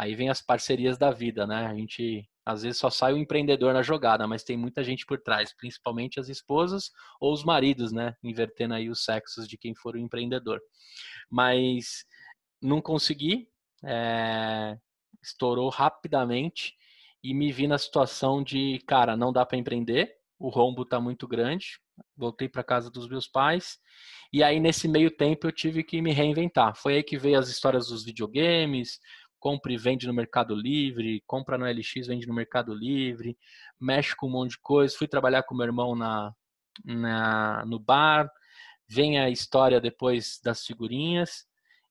Aí 0.00 0.14
vem 0.14 0.30
as 0.30 0.40
parcerias 0.40 0.96
da 0.96 1.10
vida, 1.10 1.46
né? 1.46 1.66
A 1.66 1.74
gente 1.74 2.26
às 2.42 2.62
vezes 2.62 2.78
só 2.78 2.88
sai 2.88 3.12
o 3.12 3.18
empreendedor 3.18 3.74
na 3.74 3.82
jogada, 3.82 4.26
mas 4.26 4.42
tem 4.42 4.56
muita 4.56 4.82
gente 4.82 5.04
por 5.04 5.20
trás, 5.20 5.52
principalmente 5.52 6.18
as 6.18 6.30
esposas 6.30 6.90
ou 7.20 7.34
os 7.34 7.44
maridos, 7.44 7.92
né? 7.92 8.16
Invertendo 8.24 8.72
aí 8.72 8.88
os 8.88 9.04
sexos 9.04 9.46
de 9.46 9.58
quem 9.58 9.74
for 9.74 9.94
o 9.94 9.98
empreendedor. 9.98 10.58
Mas 11.30 12.06
não 12.62 12.80
consegui, 12.80 13.46
é... 13.84 14.78
estourou 15.22 15.68
rapidamente 15.68 16.74
e 17.22 17.34
me 17.34 17.52
vi 17.52 17.66
na 17.66 17.76
situação 17.76 18.42
de, 18.42 18.82
cara, 18.86 19.18
não 19.18 19.30
dá 19.30 19.44
para 19.44 19.58
empreender, 19.58 20.16
o 20.38 20.48
rombo 20.48 20.86
tá 20.86 20.98
muito 20.98 21.28
grande. 21.28 21.78
Voltei 22.16 22.48
para 22.48 22.64
casa 22.64 22.90
dos 22.90 23.06
meus 23.06 23.28
pais 23.28 23.78
e 24.32 24.42
aí 24.42 24.60
nesse 24.60 24.86
meio 24.86 25.10
tempo 25.10 25.46
eu 25.46 25.52
tive 25.52 25.82
que 25.82 26.00
me 26.00 26.12
reinventar. 26.12 26.74
Foi 26.76 26.94
aí 26.94 27.02
que 27.02 27.18
veio 27.18 27.38
as 27.38 27.48
histórias 27.48 27.88
dos 27.88 28.04
videogames, 28.04 29.00
compra 29.40 29.72
e 29.72 29.78
vende 29.78 30.06
no 30.06 30.14
Mercado 30.14 30.54
Livre, 30.54 31.22
compra 31.26 31.58
no 31.58 31.64
LX, 31.64 32.06
vende 32.06 32.26
no 32.28 32.34
Mercado 32.34 32.74
Livre, 32.74 33.36
mexe 33.80 34.14
com 34.14 34.28
um 34.28 34.30
monte 34.30 34.52
de 34.52 34.58
coisa. 34.58 34.96
Fui 34.96 35.08
trabalhar 35.08 35.42
com 35.42 35.54
meu 35.54 35.66
irmão 35.66 35.96
na, 35.96 36.32
na 36.84 37.64
no 37.64 37.78
bar, 37.78 38.30
vem 38.86 39.18
a 39.18 39.30
história 39.30 39.80
depois 39.80 40.38
das 40.44 40.64
figurinhas 40.64 41.46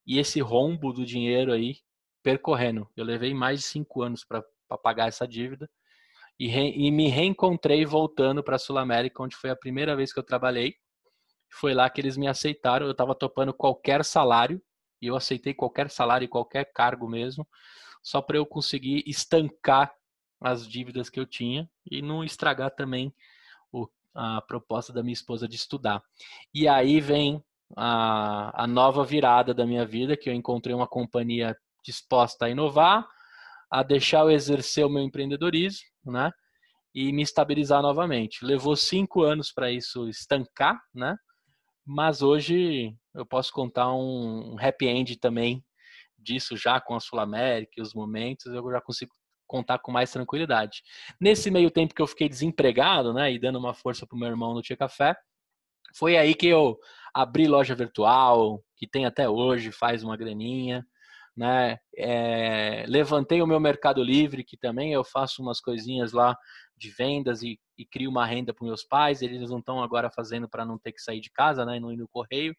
e 0.05 0.19
esse 0.19 0.39
rombo 0.39 0.93
do 0.93 1.05
dinheiro 1.05 1.51
aí 1.51 1.77
percorrendo. 2.23 2.87
Eu 2.95 3.03
levei 3.03 3.33
mais 3.33 3.59
de 3.59 3.65
cinco 3.65 4.03
anos 4.03 4.23
para 4.23 4.43
pagar 4.81 5.07
essa 5.07 5.27
dívida 5.27 5.69
e, 6.39 6.47
re, 6.47 6.71
e 6.75 6.91
me 6.91 7.09
reencontrei 7.09 7.85
voltando 7.85 8.43
para 8.43 8.55
a 8.55 8.59
Sul 8.59 8.77
América, 8.77 9.21
onde 9.23 9.35
foi 9.35 9.49
a 9.49 9.55
primeira 9.55 9.95
vez 9.95 10.13
que 10.13 10.19
eu 10.19 10.23
trabalhei. 10.23 10.75
Foi 11.51 11.73
lá 11.73 11.89
que 11.89 11.99
eles 11.99 12.15
me 12.15 12.27
aceitaram. 12.27 12.85
Eu 12.85 12.91
estava 12.91 13.15
topando 13.15 13.53
qualquer 13.53 14.05
salário 14.05 14.61
e 15.01 15.07
eu 15.07 15.15
aceitei 15.15 15.53
qualquer 15.53 15.89
salário 15.89 16.25
e 16.25 16.29
qualquer 16.29 16.71
cargo 16.73 17.07
mesmo, 17.07 17.47
só 18.01 18.21
para 18.21 18.37
eu 18.37 18.45
conseguir 18.45 19.03
estancar 19.05 19.93
as 20.41 20.67
dívidas 20.67 21.09
que 21.09 21.19
eu 21.19 21.25
tinha 21.25 21.69
e 21.89 22.01
não 22.01 22.23
estragar 22.23 22.71
também 22.71 23.13
o, 23.71 23.87
a 24.15 24.41
proposta 24.41 24.93
da 24.93 25.03
minha 25.03 25.13
esposa 25.13 25.47
de 25.47 25.55
estudar. 25.55 26.01
E 26.53 26.67
aí 26.67 27.01
vem 27.01 27.43
a, 27.75 28.63
a 28.63 28.67
nova 28.67 29.03
virada 29.03 29.53
da 29.53 29.65
minha 29.65 29.85
vida, 29.85 30.17
que 30.17 30.29
eu 30.29 30.33
encontrei 30.33 30.73
uma 30.73 30.87
companhia 30.87 31.55
disposta 31.83 32.45
a 32.45 32.49
inovar, 32.49 33.07
a 33.71 33.83
deixar 33.83 34.21
eu 34.21 34.31
exercer 34.31 34.85
o 34.85 34.89
meu 34.89 35.03
empreendedorismo, 35.03 35.87
né? 36.05 36.31
E 36.93 37.13
me 37.13 37.21
estabilizar 37.21 37.81
novamente. 37.81 38.43
Levou 38.43 38.75
cinco 38.75 39.21
anos 39.21 39.51
para 39.51 39.71
isso 39.71 40.07
estancar, 40.09 40.79
né? 40.93 41.15
Mas 41.91 42.21
hoje 42.21 42.95
eu 43.15 43.25
posso 43.25 43.51
contar 43.51 43.91
um 43.91 44.55
happy 44.59 44.85
end 44.85 45.17
também 45.17 45.65
disso 46.15 46.55
já 46.55 46.79
com 46.79 46.93
a 46.93 46.99
Sul 46.99 47.19
América 47.19 47.71
e 47.77 47.81
os 47.81 47.95
momentos, 47.95 48.45
eu 48.45 48.71
já 48.71 48.79
consigo 48.79 49.11
contar 49.47 49.79
com 49.79 49.91
mais 49.91 50.11
tranquilidade. 50.11 50.83
Nesse 51.19 51.49
meio 51.49 51.71
tempo 51.71 51.95
que 51.95 52.01
eu 52.01 52.05
fiquei 52.05 52.29
desempregado, 52.29 53.11
né, 53.11 53.33
e 53.33 53.39
dando 53.39 53.57
uma 53.57 53.73
força 53.73 54.05
pro 54.05 54.19
meu 54.19 54.27
irmão 54.27 54.53
no 54.53 54.61
Tia 54.61 54.77
Café, 54.77 55.15
foi 55.95 56.15
aí 56.15 56.35
que 56.35 56.45
eu 56.45 56.77
abri 57.11 57.47
loja 57.47 57.73
virtual, 57.73 58.63
que 58.75 58.87
tem 58.87 59.07
até 59.07 59.27
hoje, 59.27 59.71
faz 59.71 60.03
uma 60.03 60.15
graninha, 60.15 60.85
né? 61.35 61.79
É, 61.97 62.85
levantei 62.87 63.41
o 63.41 63.47
meu 63.47 63.59
Mercado 63.59 64.03
Livre, 64.03 64.43
que 64.43 64.57
também 64.57 64.93
eu 64.93 65.03
faço 65.03 65.41
umas 65.41 65.59
coisinhas 65.59 66.11
lá 66.11 66.37
de 66.79 66.89
vendas 66.89 67.43
e, 67.43 67.59
e 67.77 67.85
crio 67.85 68.09
uma 68.09 68.25
renda 68.25 68.53
para 68.53 68.65
meus 68.65 68.83
pais. 68.83 69.21
Eles 69.21 69.49
não 69.49 69.59
estão 69.59 69.83
agora 69.83 70.09
fazendo 70.09 70.47
para 70.47 70.65
não 70.65 70.77
ter 70.77 70.91
que 70.91 71.01
sair 71.01 71.19
de 71.19 71.29
casa, 71.29 71.65
né? 71.65 71.77
E 71.77 71.79
não 71.79 71.91
ir 71.91 71.97
no 71.97 72.07
correio. 72.07 72.55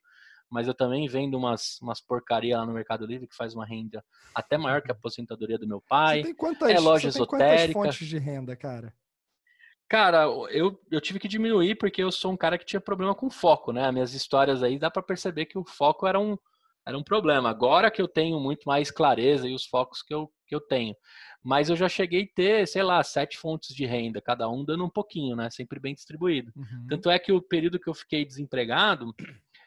Mas 0.49 0.67
eu 0.67 0.75
também 0.75 1.09
vendo 1.09 1.39
umas, 1.39 1.81
umas 1.81 2.01
porcaria 2.01 2.59
lá 2.59 2.67
no 2.67 2.73
Mercado 2.73 3.07
Livre 3.07 3.27
que 3.27 3.37
faz 3.37 3.55
uma 3.55 3.65
renda 3.65 4.05
até 4.35 4.59
maior 4.59 4.83
que 4.83 4.91
a 4.91 4.95
aposentadoria 4.95 5.59
do 5.59 5.67
meu 5.67 5.81
pai. 5.81 6.19
Você 6.19 6.25
tem 6.25 6.35
quantas, 6.35 6.71
é 6.71 6.79
loja 6.79 7.09
esotérica. 7.09 7.73
fontes 7.73 8.07
de 8.07 8.19
renda, 8.19 8.57
cara? 8.57 8.93
Cara, 9.89 10.25
eu, 10.51 10.81
eu 10.91 11.01
tive 11.01 11.19
que 11.19 11.27
diminuir 11.27 11.77
porque 11.77 12.03
eu 12.03 12.13
sou 12.13 12.33
um 12.33 12.37
cara 12.37 12.57
que 12.57 12.65
tinha 12.65 12.81
problema 12.81 13.15
com 13.15 13.29
foco, 13.29 13.73
né? 13.73 13.91
Minhas 13.91 14.15
histórias 14.15 14.63
aí 14.63 14.79
dá 14.79 14.91
para 14.91 15.03
perceber 15.03 15.47
que 15.47 15.59
o 15.59 15.65
foco 15.65 16.07
era 16.07 16.19
um, 16.19 16.37
era 16.87 16.97
um 16.97 17.03
problema. 17.03 17.51
Agora 17.51 17.91
que 17.91 18.01
eu 18.01 18.09
tenho 18.09 18.41
muito 18.41 18.65
mais 18.65 18.91
clareza 18.91 19.49
e 19.49 19.55
os 19.55 19.67
focos 19.67 20.03
que 20.03 20.15
eu, 20.15 20.31
que 20.47 20.55
eu 20.55 20.61
tenho. 20.61 20.95
Mas 21.43 21.71
eu 21.71 21.77
já 21.77 21.89
cheguei 21.89 22.25
a 22.25 22.35
ter, 22.35 22.69
sei 22.69 22.83
lá, 22.83 23.03
sete 23.03 23.39
fontes 23.39 23.75
de 23.75 23.87
renda, 23.87 24.21
cada 24.21 24.49
um 24.49 24.65
dando 24.65 24.85
um 24.85 24.91
pouquinho, 24.91 25.37
né? 25.37 25.49
Sempre 25.51 25.81
bem 25.81 25.95
distribuído. 25.95 26.53
Uhum. 26.55 26.87
Tanto 26.89 27.11
é 27.11 27.19
que 27.19 27.33
o 27.33 27.41
período 27.41 27.79
que 27.79 27.89
eu 27.89 27.95
fiquei 27.95 28.25
desempregado, 28.25 29.15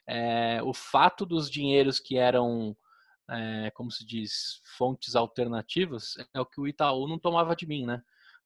é, 0.08 0.62
o 0.64 0.74
fato 0.74 1.26
dos 1.26 1.50
dinheiros 1.50 2.00
que 2.00 2.18
eram, 2.18 2.76
é, 3.30 3.72
como 3.72 3.92
se 3.92 4.06
diz, 4.06 4.62
fontes 4.78 5.16
alternativas, 5.16 6.16
é 6.34 6.40
o 6.40 6.46
que 6.46 6.62
o 6.62 6.68
Itaú 6.68 7.08
não 7.08 7.18
tomava 7.18 7.56
de 7.56 7.66
mim, 7.66 7.86
né? 7.86 8.02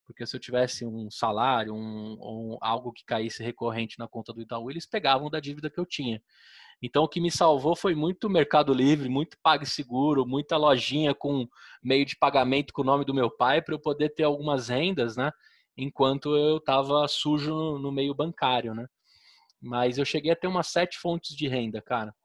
Porque 0.07 0.25
se 0.25 0.35
eu 0.35 0.39
tivesse 0.39 0.85
um 0.85 1.11
salário, 1.11 1.75
um, 1.75 2.57
algo 2.61 2.93
que 2.93 3.03
caísse 3.03 3.43
recorrente 3.43 3.99
na 3.99 4.07
conta 4.07 4.31
do 4.31 4.41
Itaú, 4.41 4.71
eles 4.71 4.85
pegavam 4.85 5.29
da 5.29 5.41
dívida 5.41 5.69
que 5.69 5.77
eu 5.77 5.85
tinha. 5.85 6.21
Então 6.81 7.03
o 7.03 7.09
que 7.09 7.19
me 7.19 7.29
salvou 7.29 7.75
foi 7.75 7.93
muito 7.93 8.29
Mercado 8.29 8.73
Livre, 8.73 9.09
muito 9.09 9.37
PagSeguro, 9.43 10.25
muita 10.25 10.55
lojinha 10.55 11.13
com 11.13 11.47
meio 11.83 12.05
de 12.05 12.15
pagamento 12.15 12.71
com 12.71 12.83
o 12.83 12.85
nome 12.85 13.03
do 13.03 13.13
meu 13.13 13.29
pai 13.29 13.61
para 13.61 13.75
eu 13.75 13.79
poder 13.79 14.09
ter 14.09 14.23
algumas 14.23 14.69
rendas, 14.69 15.17
né? 15.17 15.31
Enquanto 15.75 16.35
eu 16.35 16.57
estava 16.57 17.07
sujo 17.07 17.53
no, 17.53 17.79
no, 17.79 17.91
meio 17.91 18.13
bancário, 18.13 18.73
né? 18.73 18.87
Mas 19.61 19.97
eu 19.97 20.05
cheguei 20.05 20.31
a 20.31 20.35
ter 20.35 20.47
umas 20.47 20.67
sete 20.67 20.97
fontes 20.99 21.35
de 21.35 21.47
renda, 21.47 21.81
cara. 21.81 22.15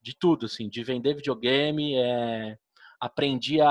De 0.00 0.14
tudo, 0.16 0.46
assim, 0.46 0.68
de 0.68 0.84
vender 0.84 1.14
videogame, 1.14 1.94
é, 1.96 2.56
aprendi 3.00 3.60
a, 3.60 3.68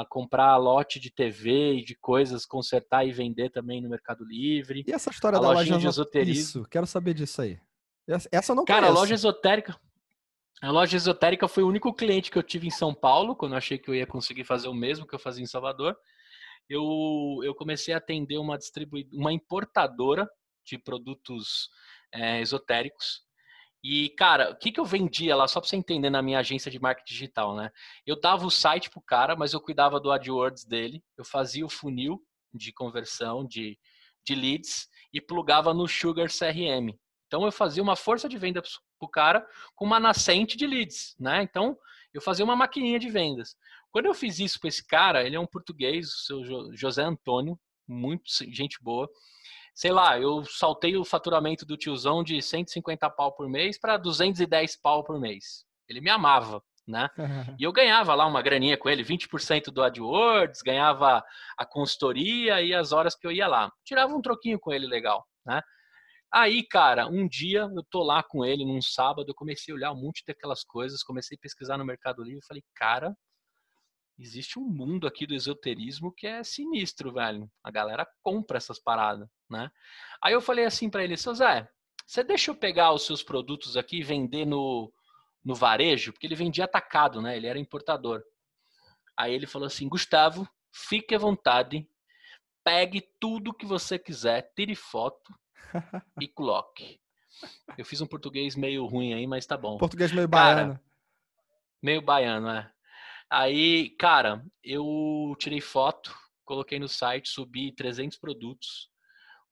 a, 0.00 0.06
comprar 0.08 0.56
lote 0.56 1.00
de 1.00 1.10
TV 1.10 1.74
e 1.74 1.84
de 1.84 1.94
coisas, 1.94 2.44
consertar 2.44 3.06
e 3.06 3.12
vender 3.12 3.50
também 3.50 3.80
no 3.80 3.88
Mercado 3.88 4.24
Livre. 4.24 4.84
E 4.86 4.92
essa 4.92 5.10
história 5.10 5.38
a 5.38 5.40
da 5.40 5.48
loja 5.48 5.78
de 5.78 5.86
esoterismo? 5.86 6.42
Isso, 6.42 6.68
quero 6.70 6.86
saber 6.86 7.14
disso 7.14 7.42
aí. 7.42 7.58
Essa 8.32 8.52
eu 8.52 8.56
não 8.56 8.64
Cara, 8.64 8.80
conheço. 8.80 8.96
a 8.96 9.00
loja 9.00 9.14
esotérica. 9.14 9.80
A 10.60 10.70
loja 10.70 10.96
esotérica 10.96 11.46
foi 11.46 11.62
o 11.62 11.68
único 11.68 11.92
cliente 11.94 12.30
que 12.30 12.38
eu 12.38 12.42
tive 12.42 12.66
em 12.66 12.70
São 12.70 12.92
Paulo, 12.92 13.36
quando 13.36 13.52
eu 13.52 13.58
achei 13.58 13.78
que 13.78 13.88
eu 13.88 13.94
ia 13.94 14.06
conseguir 14.06 14.44
fazer 14.44 14.68
o 14.68 14.74
mesmo 14.74 15.06
que 15.06 15.14
eu 15.14 15.18
fazia 15.18 15.42
em 15.42 15.46
Salvador. 15.46 15.96
Eu, 16.68 17.40
eu 17.44 17.54
comecei 17.54 17.94
a 17.94 17.98
atender 17.98 18.38
uma 18.38 18.58
distribuidora, 18.58 19.16
uma 19.16 19.32
importadora 19.32 20.28
de 20.64 20.76
produtos 20.76 21.70
é, 22.12 22.40
esotéricos. 22.40 23.22
E, 23.82 24.10
cara, 24.10 24.50
o 24.50 24.56
que, 24.56 24.72
que 24.72 24.80
eu 24.80 24.84
vendia 24.84 25.36
lá, 25.36 25.46
só 25.46 25.60
para 25.60 25.68
você 25.68 25.76
entender, 25.76 26.10
na 26.10 26.20
minha 26.20 26.40
agência 26.40 26.70
de 26.70 26.80
marketing 26.80 27.12
digital, 27.12 27.56
né? 27.56 27.70
Eu 28.04 28.20
dava 28.20 28.44
o 28.44 28.50
site 28.50 28.90
pro 28.90 29.00
cara, 29.00 29.36
mas 29.36 29.52
eu 29.52 29.60
cuidava 29.60 30.00
do 30.00 30.10
AdWords 30.10 30.64
dele, 30.64 31.02
eu 31.16 31.24
fazia 31.24 31.64
o 31.64 31.70
funil 31.70 32.20
de 32.52 32.72
conversão 32.72 33.46
de, 33.46 33.78
de 34.26 34.34
leads 34.34 34.88
e 35.12 35.20
plugava 35.20 35.72
no 35.72 35.86
Sugar 35.86 36.28
CRM. 36.28 36.98
Então, 37.26 37.44
eu 37.44 37.52
fazia 37.52 37.82
uma 37.82 37.94
força 37.94 38.28
de 38.28 38.36
venda 38.36 38.62
pro 38.98 39.08
cara 39.08 39.46
com 39.76 39.84
uma 39.84 40.00
nascente 40.00 40.56
de 40.56 40.66
leads, 40.66 41.14
né? 41.18 41.42
Então, 41.42 41.78
eu 42.12 42.20
fazia 42.20 42.44
uma 42.44 42.56
maquininha 42.56 42.98
de 42.98 43.08
vendas. 43.08 43.54
Quando 43.92 44.06
eu 44.06 44.14
fiz 44.14 44.40
isso 44.40 44.58
para 44.58 44.68
esse 44.68 44.84
cara, 44.84 45.24
ele 45.24 45.36
é 45.36 45.40
um 45.40 45.46
português, 45.46 46.08
o 46.08 46.18
seu 46.18 46.74
José 46.74 47.02
Antônio, 47.02 47.58
muito 47.86 48.24
gente 48.50 48.78
boa 48.82 49.08
sei 49.78 49.92
lá, 49.92 50.18
eu 50.18 50.44
saltei 50.44 50.96
o 50.96 51.04
faturamento 51.04 51.64
do 51.64 51.76
tiozão 51.76 52.24
de 52.24 52.42
150 52.42 53.08
pau 53.10 53.32
por 53.32 53.48
mês 53.48 53.78
para 53.78 53.96
210 53.96 54.76
pau 54.82 55.04
por 55.04 55.20
mês. 55.20 55.64
Ele 55.88 56.00
me 56.00 56.10
amava, 56.10 56.60
né? 56.84 57.08
E 57.60 57.62
eu 57.62 57.72
ganhava 57.72 58.12
lá 58.12 58.26
uma 58.26 58.42
graninha 58.42 58.76
com 58.76 58.88
ele, 58.88 59.04
20% 59.04 59.66
do 59.70 59.80
AdWords, 59.80 60.62
ganhava 60.62 61.22
a 61.56 61.64
consultoria 61.64 62.60
e 62.60 62.74
as 62.74 62.90
horas 62.90 63.14
que 63.14 63.24
eu 63.24 63.30
ia 63.30 63.46
lá. 63.46 63.70
Tirava 63.84 64.12
um 64.12 64.20
troquinho 64.20 64.58
com 64.58 64.72
ele 64.72 64.88
legal, 64.88 65.24
né? 65.46 65.62
Aí, 66.34 66.66
cara, 66.66 67.06
um 67.06 67.28
dia 67.28 67.60
eu 67.60 67.84
tô 67.88 68.02
lá 68.02 68.20
com 68.20 68.44
ele 68.44 68.64
num 68.64 68.82
sábado, 68.82 69.28
eu 69.28 69.34
comecei 69.34 69.72
a 69.72 69.76
olhar 69.76 69.92
um 69.92 70.00
monte 70.00 70.24
daquelas 70.26 70.64
coisas, 70.64 71.04
comecei 71.04 71.36
a 71.36 71.40
pesquisar 71.40 71.78
no 71.78 71.84
Mercado 71.84 72.24
Livre, 72.24 72.44
falei, 72.48 72.64
cara, 72.74 73.14
existe 74.18 74.58
um 74.58 74.64
mundo 74.64 75.06
aqui 75.06 75.26
do 75.26 75.34
esoterismo 75.34 76.12
que 76.12 76.26
é 76.26 76.42
sinistro, 76.42 77.12
velho. 77.12 77.50
A 77.62 77.70
galera 77.70 78.06
compra 78.22 78.56
essas 78.56 78.78
paradas, 78.78 79.28
né? 79.48 79.70
Aí 80.22 80.32
eu 80.32 80.40
falei 80.40 80.64
assim 80.64 80.90
para 80.90 81.04
ele, 81.04 81.16
seu 81.16 81.34
Zé, 81.34 81.68
você 82.06 82.24
deixa 82.24 82.50
eu 82.50 82.54
pegar 82.54 82.92
os 82.92 83.06
seus 83.06 83.22
produtos 83.22 83.76
aqui 83.76 83.98
e 83.98 84.02
vender 84.02 84.44
no, 84.44 84.92
no 85.44 85.54
varejo? 85.54 86.12
Porque 86.12 86.26
ele 86.26 86.34
vendia 86.34 86.64
atacado, 86.64 87.22
né? 87.22 87.36
Ele 87.36 87.46
era 87.46 87.58
importador. 87.58 88.22
Aí 89.16 89.32
ele 89.32 89.46
falou 89.46 89.66
assim, 89.66 89.88
Gustavo, 89.88 90.48
fique 90.72 91.14
à 91.14 91.18
vontade, 91.18 91.86
pegue 92.64 93.06
tudo 93.20 93.54
que 93.54 93.66
você 93.66 93.98
quiser, 93.98 94.52
tire 94.54 94.74
foto 94.74 95.32
e 96.20 96.26
coloque. 96.26 97.00
Eu 97.76 97.84
fiz 97.84 98.00
um 98.00 98.06
português 98.06 98.56
meio 98.56 98.84
ruim 98.86 99.14
aí, 99.14 99.26
mas 99.26 99.46
tá 99.46 99.56
bom. 99.56 99.78
Português 99.78 100.10
meio 100.12 100.26
baiano. 100.26 100.74
Cara, 100.74 100.84
meio 101.80 102.02
baiano, 102.02 102.48
é. 102.48 102.72
Aí, 103.30 103.90
cara, 103.98 104.42
eu 104.64 105.34
tirei 105.38 105.60
foto, 105.60 106.14
coloquei 106.44 106.78
no 106.78 106.88
site, 106.88 107.28
subi 107.28 107.74
300 107.74 108.18
produtos. 108.18 108.88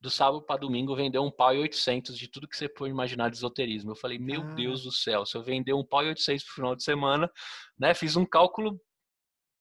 Do 0.01 0.11
sábado 0.11 0.43
para 0.43 0.61
domingo 0.61 0.95
vendeu 0.95 1.23
um 1.23 1.31
pau 1.31 1.55
e 1.55 1.59
800 1.59 2.17
de 2.17 2.29
tudo 2.29 2.49
que 2.49 2.57
você 2.57 2.69
pode 2.69 2.91
imaginar 2.91 3.31
de 3.31 3.37
esoterismo. 3.37 3.93
Eu 3.93 3.97
falei, 3.97 4.19
meu 4.19 4.43
ah. 4.43 4.55
Deus 4.55 4.83
do 4.83 4.93
céu, 4.93 5.27
se 5.27 5.37
eu 5.37 5.43
vender 5.43 5.73
um 5.75 5.85
pau 5.85 6.05
e 6.05 6.09
800 6.09 6.45
pro 6.45 6.55
final 6.55 6.77
de 6.77 6.85
semana, 6.85 7.31
né? 7.79 7.93
Fiz 7.93 8.17
um 8.17 8.25
cálculo 8.25 8.81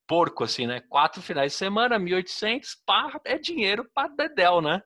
porco, 0.08 0.44
assim, 0.44 0.68
né? 0.68 0.82
Quatro 0.88 1.22
finais 1.22 1.54
de 1.54 1.58
semana, 1.58 2.00
1.800, 2.00 2.68
pá, 2.86 3.20
é 3.26 3.38
dinheiro 3.38 3.90
para 3.94 4.10
dedéu, 4.10 4.62
né? 4.62 4.82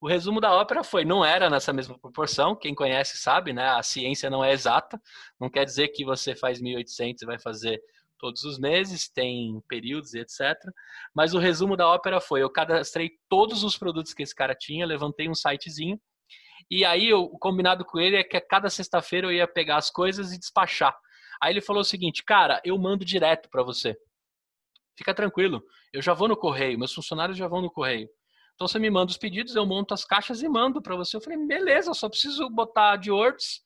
O 0.00 0.06
resumo 0.08 0.40
da 0.40 0.52
ópera 0.54 0.84
foi, 0.84 1.04
não 1.04 1.24
era 1.24 1.50
nessa 1.50 1.72
mesma 1.72 1.98
proporção, 1.98 2.54
quem 2.54 2.74
conhece 2.74 3.18
sabe, 3.18 3.52
né? 3.52 3.68
A 3.70 3.82
ciência 3.82 4.30
não 4.30 4.44
é 4.44 4.52
exata, 4.52 5.00
não 5.40 5.50
quer 5.50 5.64
dizer 5.64 5.88
que 5.88 6.04
você 6.04 6.36
faz 6.36 6.60
1.800 6.60 7.22
e 7.22 7.26
vai 7.26 7.38
fazer 7.38 7.82
todos 8.18 8.44
os 8.44 8.58
meses, 8.58 9.08
tem 9.08 9.62
períodos 9.68 10.14
e 10.14 10.20
etc. 10.20 10.56
Mas 11.14 11.34
o 11.34 11.38
resumo 11.38 11.76
da 11.76 11.88
ópera 11.88 12.20
foi: 12.20 12.42
eu 12.42 12.50
cadastrei 12.50 13.12
todos 13.28 13.64
os 13.64 13.76
produtos 13.76 14.12
que 14.12 14.22
esse 14.22 14.34
cara 14.34 14.54
tinha, 14.54 14.86
levantei 14.86 15.28
um 15.28 15.34
sitezinho, 15.34 16.00
e 16.70 16.84
aí 16.84 17.12
o 17.12 17.28
combinado 17.30 17.84
com 17.84 17.98
ele 17.98 18.16
é 18.16 18.24
que 18.24 18.36
a 18.36 18.40
cada 18.40 18.68
sexta-feira 18.68 19.26
eu 19.26 19.32
ia 19.32 19.46
pegar 19.46 19.76
as 19.76 19.90
coisas 19.90 20.32
e 20.32 20.38
despachar. 20.38 20.96
Aí 21.40 21.52
ele 21.52 21.60
falou 21.60 21.82
o 21.82 21.84
seguinte: 21.84 22.24
cara, 22.24 22.60
eu 22.64 22.76
mando 22.78 23.04
direto 23.04 23.48
para 23.48 23.62
você. 23.62 23.96
Fica 24.96 25.14
tranquilo, 25.14 25.62
eu 25.92 26.02
já 26.02 26.12
vou 26.12 26.26
no 26.26 26.36
correio, 26.36 26.78
meus 26.78 26.92
funcionários 26.92 27.38
já 27.38 27.46
vão 27.46 27.62
no 27.62 27.70
correio. 27.70 28.08
Então 28.54 28.66
você 28.66 28.80
me 28.80 28.90
manda 28.90 29.12
os 29.12 29.16
pedidos, 29.16 29.54
eu 29.54 29.64
monto 29.64 29.94
as 29.94 30.04
caixas 30.04 30.42
e 30.42 30.48
mando 30.48 30.82
para 30.82 30.96
você. 30.96 31.16
Eu 31.16 31.20
falei, 31.20 31.38
beleza, 31.46 31.94
só 31.94 32.08
preciso 32.08 32.50
botar 32.50 32.96
de 32.96 33.08
words, 33.08 33.60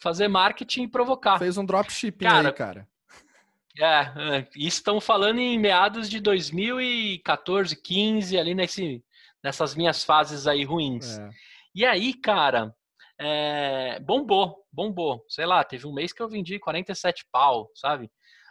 fazer 0.00 0.26
marketing 0.26 0.84
e 0.84 0.88
provocar. 0.88 1.38
Fez 1.38 1.58
um 1.58 1.66
dropshipping 1.66 2.24
cara, 2.24 2.48
aí, 2.48 2.54
cara. 2.54 2.88
É, 3.78 4.38
é 4.38 4.48
estão 4.54 5.00
falando 5.00 5.38
em 5.38 5.58
meados 5.58 6.08
de 6.08 6.20
2014, 6.20 7.76
15, 7.80 8.38
ali 8.38 8.54
nesse, 8.54 9.04
nessas 9.42 9.74
minhas 9.74 10.04
fases 10.04 10.46
aí 10.46 10.64
ruins. 10.64 11.18
É. 11.18 11.30
E 11.74 11.84
aí, 11.84 12.14
cara, 12.14 12.74
é, 13.18 13.98
bombou, 14.00 14.64
bombou. 14.72 15.24
Sei 15.28 15.46
lá, 15.46 15.62
teve 15.64 15.86
um 15.86 15.92
mês 15.92 16.12
que 16.12 16.22
eu 16.22 16.28
vendi 16.28 16.58
47 16.58 17.26
pau, 17.30 17.70
sabe? 17.74 18.10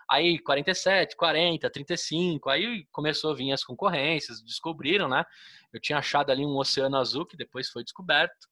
Aí 0.09 0.37
47, 0.39 1.15
40, 1.15 1.69
35, 1.69 2.49
aí 2.49 2.85
começou 2.91 3.31
a 3.31 3.35
vir 3.35 3.51
as 3.51 3.63
concorrências, 3.63 4.43
descobriram, 4.43 5.09
né? 5.09 5.25
Eu 5.73 5.79
tinha 5.79 5.97
achado 5.97 6.31
ali 6.31 6.45
um 6.45 6.57
oceano 6.57 6.97
azul 6.97 7.25
que 7.25 7.35
depois 7.35 7.69
foi 7.69 7.83
descoberto. 7.83 8.47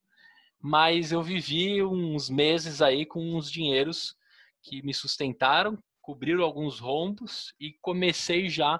mas 0.62 1.12
eu 1.12 1.22
vivi 1.22 1.84
uns 1.84 2.30
meses 2.30 2.82
aí 2.82 3.06
com 3.06 3.36
uns 3.36 3.52
dinheiros 3.52 4.16
que 4.62 4.82
me 4.82 4.94
sustentaram, 4.94 5.78
cobriram 6.04 6.44
alguns 6.44 6.80
rombos 6.80 7.56
e 7.58 7.72
comecei 7.82 8.50
já 8.50 8.80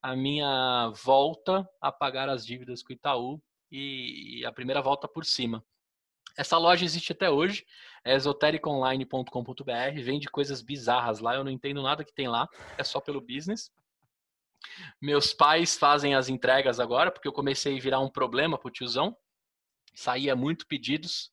a 0.00 0.16
minha 0.16 0.90
volta 1.04 1.68
a 1.80 1.92
pagar 1.92 2.28
as 2.28 2.46
dívidas 2.46 2.82
com 2.82 2.92
o 2.92 2.96
Itaú 2.96 3.42
e, 3.70 4.42
a 4.46 4.52
primeira 4.52 4.80
volta 4.80 5.06
por 5.06 5.24
cima. 5.24 5.62
Essa 6.38 6.56
loja 6.56 6.84
existe 6.84 7.12
até 7.12 7.28
hoje, 7.28 7.66
é 8.04 8.14
esotericonline.com.br, 8.14 10.00
vende 10.02 10.30
coisas 10.30 10.62
bizarras 10.62 11.18
lá, 11.18 11.34
eu 11.34 11.44
não 11.44 11.50
entendo 11.50 11.82
nada 11.82 12.04
que 12.04 12.14
tem 12.14 12.28
lá, 12.28 12.48
é 12.78 12.84
só 12.84 13.00
pelo 13.00 13.20
business. 13.20 13.70
Meus 15.00 15.34
pais 15.34 15.76
fazem 15.76 16.14
as 16.14 16.28
entregas 16.28 16.78
agora, 16.78 17.10
porque 17.10 17.26
eu 17.26 17.32
comecei 17.32 17.76
a 17.76 17.80
virar 17.80 17.98
um 17.98 18.08
problema 18.08 18.56
pro 18.56 18.70
tiozão. 18.70 19.16
Saía 19.92 20.36
muito 20.36 20.68
pedidos 20.68 21.32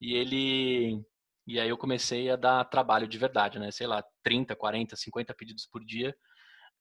e 0.00 0.14
ele 0.14 1.02
e 1.46 1.60
aí 1.60 1.68
eu 1.68 1.78
comecei 1.78 2.30
a 2.30 2.36
dar 2.36 2.64
trabalho 2.64 3.06
de 3.06 3.18
verdade, 3.18 3.58
né? 3.58 3.70
Sei 3.70 3.86
lá, 3.86 4.04
30, 4.22 4.56
40, 4.56 4.96
50 4.96 5.34
pedidos 5.34 5.66
por 5.66 5.84
dia 5.84 6.14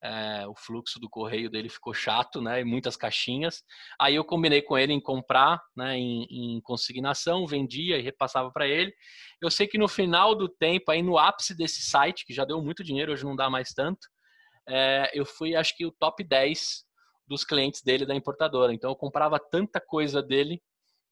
é, 0.06 0.48
o 0.48 0.56
fluxo 0.56 1.00
do 1.00 1.10
correio 1.10 1.50
dele 1.50 1.70
ficou 1.70 1.94
chato, 1.94 2.42
né? 2.42 2.62
E 2.62 2.64
muitas 2.64 2.96
caixinhas. 2.96 3.64
Aí 4.00 4.16
eu 4.16 4.24
combinei 4.24 4.62
com 4.62 4.78
ele 4.78 4.94
em 4.94 5.02
comprar, 5.02 5.60
né? 5.76 5.98
Em, 5.98 6.26
em 6.30 6.62
consignação, 6.62 7.48
vendia 7.48 7.98
e 7.98 8.02
repassava 8.02 8.52
para 8.52 8.68
ele. 8.68 8.94
Eu 9.42 9.50
sei 9.50 9.68
que 9.68 9.78
no 9.78 9.88
final 9.88 10.36
do 10.36 10.48
tempo, 10.48 10.92
aí 10.92 11.02
no 11.02 11.18
ápice 11.18 11.56
desse 11.56 11.82
site, 11.82 12.26
que 12.26 12.34
já 12.34 12.46
deu 12.46 12.62
muito 12.62 12.84
dinheiro, 12.84 13.12
hoje 13.12 13.26
não 13.26 13.36
dá 13.36 13.50
mais 13.50 13.74
tanto, 13.74 14.08
é, 14.68 15.12
eu 15.14 15.26
fui, 15.26 15.56
acho 15.56 15.76
que 15.76 15.86
o 15.86 15.92
top 15.92 16.24
10 16.24 16.86
dos 17.28 17.44
clientes 17.44 17.82
dele 17.82 18.06
da 18.06 18.16
importadora. 18.16 18.74
Então 18.74 18.92
eu 18.92 18.96
comprava 18.96 19.40
tanta 19.40 19.82
coisa 19.82 20.22
dele 20.22 20.62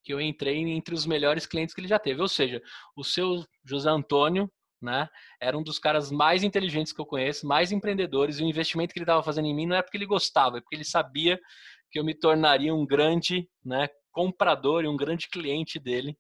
que 0.04 0.14
eu 0.14 0.20
entrei 0.20 0.58
entre 0.58 0.94
os 0.94 1.06
melhores 1.06 1.46
clientes 1.46 1.74
que 1.74 1.82
ele 1.82 1.88
já 1.88 1.98
teve. 2.00 2.22
Ou 2.22 2.28
seja, 2.28 2.62
o 2.96 3.04
seu 3.04 3.46
José 3.64 3.90
Antônio 3.90 4.52
né? 4.84 5.08
Era 5.40 5.58
um 5.58 5.64
dos 5.64 5.80
caras 5.80 6.12
mais 6.12 6.44
inteligentes 6.44 6.92
que 6.92 7.00
eu 7.00 7.06
conheço, 7.06 7.48
mais 7.48 7.72
empreendedores, 7.72 8.38
e 8.38 8.44
o 8.44 8.46
investimento 8.46 8.94
que 8.94 9.00
ele 9.00 9.06
estava 9.06 9.24
fazendo 9.24 9.48
em 9.48 9.56
mim 9.56 9.66
não 9.66 9.78
é 9.78 9.82
porque 9.82 9.96
ele 9.96 10.06
gostava, 10.06 10.58
é 10.58 10.62
porque 10.62 10.76
ele 10.76 10.84
sabia 10.84 11.40
que 11.90 11.98
eu 11.98 12.04
me 12.04 12.14
tornaria 12.14 12.76
um 12.76 12.86
grande 12.86 13.48
né, 13.64 13.88
comprador 14.12 14.84
e 14.84 14.88
um 14.88 14.98
grande 14.98 15.30
cliente 15.30 15.80
dele 15.80 16.18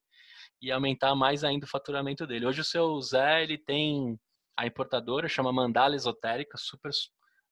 e 0.62 0.72
aumentar 0.72 1.14
mais 1.14 1.44
ainda 1.44 1.66
o 1.66 1.70
faturamento 1.70 2.26
dele. 2.26 2.46
Hoje 2.46 2.62
o 2.62 2.64
seu 2.64 3.00
Zé, 3.02 3.44
ele 3.44 3.58
tem 3.58 4.18
a 4.58 4.66
importadora, 4.66 5.28
chama 5.28 5.52
Mandala 5.52 5.96
Esotérica, 5.96 6.58
super 6.58 6.92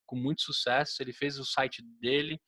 com 0.05 0.15
muito 0.15 0.41
sucesso. 0.41 1.01
Ele 1.01 1.11
fez 1.11 1.37
o 1.37 1.43
site 1.43 1.81
dele, 1.99 2.39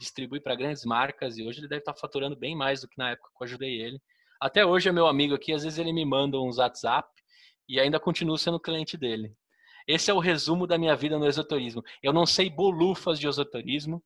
distribui 0.00 0.40
para 0.40 0.56
grandes 0.56 0.84
marcas 0.84 1.36
e 1.36 1.46
hoje 1.46 1.60
ele 1.60 1.68
deve 1.68 1.82
estar 1.82 1.92
tá 1.92 2.00
faturando 2.00 2.34
bem 2.34 2.56
mais 2.56 2.80
do 2.80 2.88
que 2.88 2.96
na 2.96 3.10
época 3.10 3.28
que 3.28 3.42
eu 3.42 3.44
ajudei 3.44 3.80
ele. 3.80 4.00
Até 4.40 4.64
hoje 4.64 4.88
é 4.88 4.92
meu 4.92 5.06
amigo 5.06 5.34
aqui, 5.34 5.52
às 5.52 5.62
vezes 5.62 5.78
ele 5.78 5.92
me 5.92 6.04
manda 6.04 6.40
uns 6.40 6.56
WhatsApp 6.56 7.08
e 7.68 7.78
ainda 7.78 8.00
continuo 8.00 8.38
sendo 8.38 8.58
cliente 8.58 8.96
dele. 8.96 9.36
Esse 9.86 10.10
é 10.10 10.14
o 10.14 10.18
resumo 10.18 10.66
da 10.66 10.78
minha 10.78 10.96
vida 10.96 11.18
no 11.18 11.26
esoterismo. 11.26 11.82
Eu 12.02 12.12
não 12.12 12.24
sei 12.24 12.48
bolufas 12.48 13.20
de 13.20 13.28
esoterismo, 13.28 14.02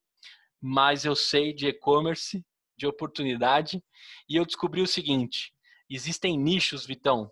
mas 0.61 1.05
eu 1.05 1.15
sei 1.15 1.53
de 1.53 1.69
e-commerce, 1.69 2.45
de 2.77 2.87
oportunidade, 2.87 3.83
e 4.29 4.37
eu 4.37 4.45
descobri 4.45 4.81
o 4.81 4.87
seguinte: 4.87 5.53
existem 5.89 6.37
nichos, 6.37 6.85
Vitão, 6.85 7.31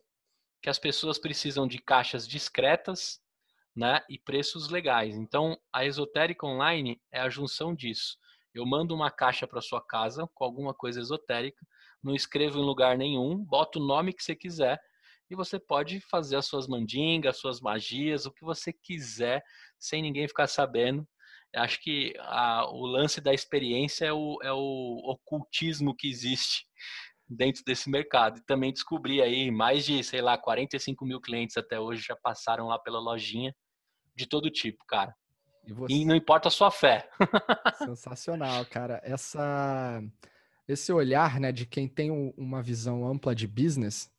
que 0.63 0.71
as 0.71 0.79
pessoas 0.79 1.19
precisam 1.19 1.67
de 1.67 1.79
caixas 1.79 2.29
discretas, 2.29 3.21
né, 3.75 4.03
e 4.09 4.19
preços 4.19 4.69
legais. 4.69 5.17
Então, 5.17 5.59
a 5.73 5.85
esotérica 5.85 6.47
online 6.47 7.01
é 7.11 7.21
a 7.21 7.31
junção 7.31 7.75
disso. 7.75 8.19
Eu 8.55 8.67
mando 8.67 8.95
uma 8.95 9.11
caixa 9.11 9.47
para 9.47 9.61
sua 9.61 9.81
casa 9.81 10.29
com 10.35 10.45
alguma 10.45 10.75
coisa 10.75 11.01
esotérica, 11.01 11.67
não 12.03 12.15
escrevo 12.15 12.59
em 12.59 12.65
lugar 12.65 12.99
nenhum, 12.99 13.37
boto 13.45 13.79
o 13.79 13.87
nome 13.87 14.13
que 14.13 14.23
você 14.23 14.35
quiser 14.35 14.79
e 15.31 15.35
você 15.35 15.59
pode 15.59 16.01
fazer 16.01 16.37
as 16.37 16.47
suas 16.47 16.67
mandingas, 16.69 17.37
as 17.37 17.41
suas 17.41 17.61
magias, 17.61 18.27
o 18.27 18.33
que 18.33 18.45
você 18.45 18.73
quiser, 18.73 19.43
sem 19.79 20.03
ninguém 20.03 20.29
ficar 20.29 20.47
sabendo. 20.47 21.09
Acho 21.55 21.81
que 21.81 22.15
a, 22.19 22.67
o 22.71 22.85
lance 22.87 23.21
da 23.21 23.33
experiência 23.33 24.07
é 24.07 24.13
o, 24.13 24.39
é 24.43 24.53
o 24.53 25.01
ocultismo 25.05 25.95
que 25.97 26.09
existe 26.09 26.67
dentro 27.29 27.63
desse 27.65 27.91
mercado. 27.91 28.39
E 28.39 28.45
também 28.45 28.73
descobri 28.73 29.23
aí 29.23 29.51
mais 29.51 29.85
de, 29.87 30.05
sei 30.05 30.21
lá, 30.21 30.37
45 30.37 31.05
mil 31.07 31.21
clientes 31.21 31.57
até 31.57 31.81
hoje 31.81 32.03
já 32.07 32.17
passaram 32.17 32.67
lá 32.67 32.79
pela 32.79 33.01
lojinha, 33.01 33.55
de 34.15 34.27
todo 34.27 34.51
tipo, 34.51 34.85
cara. 34.87 35.15
E, 35.67 35.73
você... 35.73 35.95
e 35.95 36.05
não 36.05 36.15
importa 36.15 36.49
a 36.49 36.51
sua 36.51 36.71
fé. 36.71 37.09
Sensacional, 37.79 38.65
cara. 38.67 39.01
Essa, 39.05 40.03
esse 40.67 40.93
olhar 40.93 41.39
né, 41.39 41.53
de 41.53 41.67
quem 41.67 41.89
tem 41.89 42.11
uma 42.37 42.63
visão 42.63 43.07
ampla 43.07 43.35
de 43.35 43.47
business 43.47 44.13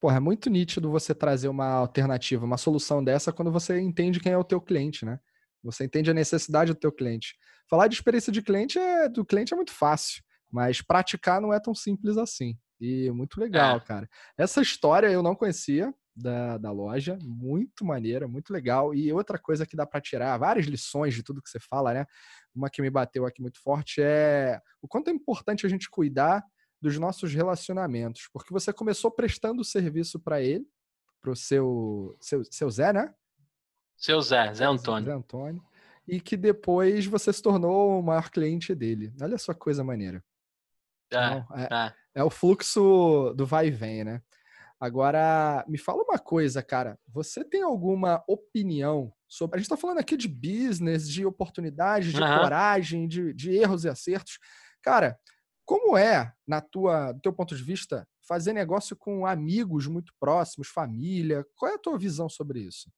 Porra, 0.00 0.16
é 0.16 0.20
muito 0.20 0.48
nítido 0.48 0.90
você 0.90 1.14
trazer 1.14 1.48
uma 1.48 1.66
alternativa, 1.66 2.46
uma 2.46 2.56
solução 2.56 3.04
dessa 3.04 3.32
quando 3.32 3.52
você 3.52 3.78
entende 3.78 4.18
quem 4.18 4.32
é 4.32 4.38
o 4.38 4.42
teu 4.42 4.58
cliente, 4.58 5.04
né? 5.04 5.20
Você 5.62 5.84
entende 5.84 6.10
a 6.10 6.14
necessidade 6.14 6.72
do 6.72 6.78
teu 6.78 6.90
cliente. 6.90 7.36
Falar 7.68 7.86
de 7.86 7.96
experiência 7.96 8.32
de 8.32 8.40
cliente 8.40 8.78
é, 8.78 9.10
do 9.10 9.26
cliente 9.26 9.52
é 9.52 9.56
muito 9.56 9.72
fácil, 9.72 10.22
mas 10.50 10.80
praticar 10.80 11.38
não 11.38 11.52
é 11.52 11.60
tão 11.60 11.74
simples 11.74 12.16
assim. 12.16 12.56
E 12.80 13.10
muito 13.10 13.38
legal, 13.38 13.76
é. 13.76 13.80
cara. 13.80 14.08
Essa 14.38 14.62
história 14.62 15.06
eu 15.08 15.22
não 15.22 15.34
conhecia 15.34 15.92
da, 16.20 16.58
da 16.58 16.70
loja, 16.70 17.18
muito 17.22 17.84
maneira, 17.84 18.28
muito 18.28 18.52
legal. 18.52 18.94
E 18.94 19.12
outra 19.12 19.38
coisa 19.38 19.66
que 19.66 19.76
dá 19.76 19.86
para 19.86 20.00
tirar, 20.00 20.36
várias 20.38 20.66
lições 20.66 21.14
de 21.14 21.22
tudo 21.22 21.42
que 21.42 21.50
você 21.50 21.58
fala, 21.58 21.94
né? 21.94 22.06
Uma 22.54 22.70
que 22.70 22.82
me 22.82 22.90
bateu 22.90 23.26
aqui 23.26 23.40
muito 23.40 23.60
forte 23.60 24.00
é 24.02 24.60
o 24.82 24.88
quanto 24.88 25.08
é 25.08 25.12
importante 25.12 25.66
a 25.66 25.68
gente 25.68 25.88
cuidar 25.88 26.44
dos 26.80 26.98
nossos 26.98 27.34
relacionamentos, 27.34 28.28
porque 28.32 28.52
você 28.52 28.72
começou 28.72 29.10
prestando 29.10 29.62
serviço 29.62 30.18
para 30.18 30.40
ele, 30.40 30.66
para 31.20 31.30
o 31.30 31.36
seu, 31.36 32.16
seu, 32.20 32.42
seu 32.44 32.70
Zé, 32.70 32.92
né? 32.92 33.14
Seu 33.96 34.20
Zé, 34.22 34.54
Zé 34.54 34.64
Antônio. 34.64 35.04
Zé 35.04 35.12
Antônio. 35.12 35.62
E 36.08 36.20
que 36.20 36.36
depois 36.36 37.06
você 37.06 37.32
se 37.32 37.42
tornou 37.42 38.00
o 38.00 38.02
maior 38.02 38.30
cliente 38.30 38.74
dele. 38.74 39.12
Olha 39.20 39.36
só 39.36 39.52
coisa 39.52 39.84
maneira. 39.84 40.24
É, 41.12 41.16
então, 41.16 41.46
é, 41.56 41.68
é. 41.70 41.94
é 42.14 42.24
o 42.24 42.30
fluxo 42.30 43.34
do 43.36 43.44
vai 43.44 43.66
e 43.66 43.70
vem, 43.70 44.04
né? 44.04 44.22
Agora, 44.80 45.62
me 45.68 45.76
fala 45.76 46.02
uma 46.02 46.18
coisa, 46.18 46.62
cara. 46.62 46.98
Você 47.08 47.44
tem 47.44 47.60
alguma 47.60 48.24
opinião 48.26 49.12
sobre. 49.28 49.56
A 49.56 49.58
gente 49.58 49.66
está 49.66 49.76
falando 49.76 49.98
aqui 49.98 50.16
de 50.16 50.26
business, 50.26 51.06
de 51.06 51.26
oportunidade, 51.26 52.12
de 52.12 52.20
uhum. 52.20 52.38
coragem, 52.38 53.06
de, 53.06 53.34
de 53.34 53.50
erros 53.50 53.84
e 53.84 53.90
acertos. 53.90 54.38
Cara, 54.80 55.20
como 55.66 55.98
é, 55.98 56.32
na 56.48 56.62
tua, 56.62 57.12
do 57.12 57.20
teu 57.20 57.32
ponto 57.32 57.54
de 57.54 57.62
vista, 57.62 58.08
fazer 58.26 58.54
negócio 58.54 58.96
com 58.96 59.26
amigos 59.26 59.86
muito 59.86 60.14
próximos, 60.18 60.68
família? 60.68 61.44
Qual 61.54 61.70
é 61.70 61.74
a 61.74 61.78
tua 61.78 61.98
visão 61.98 62.28
sobre 62.28 62.60
isso? 62.60 62.90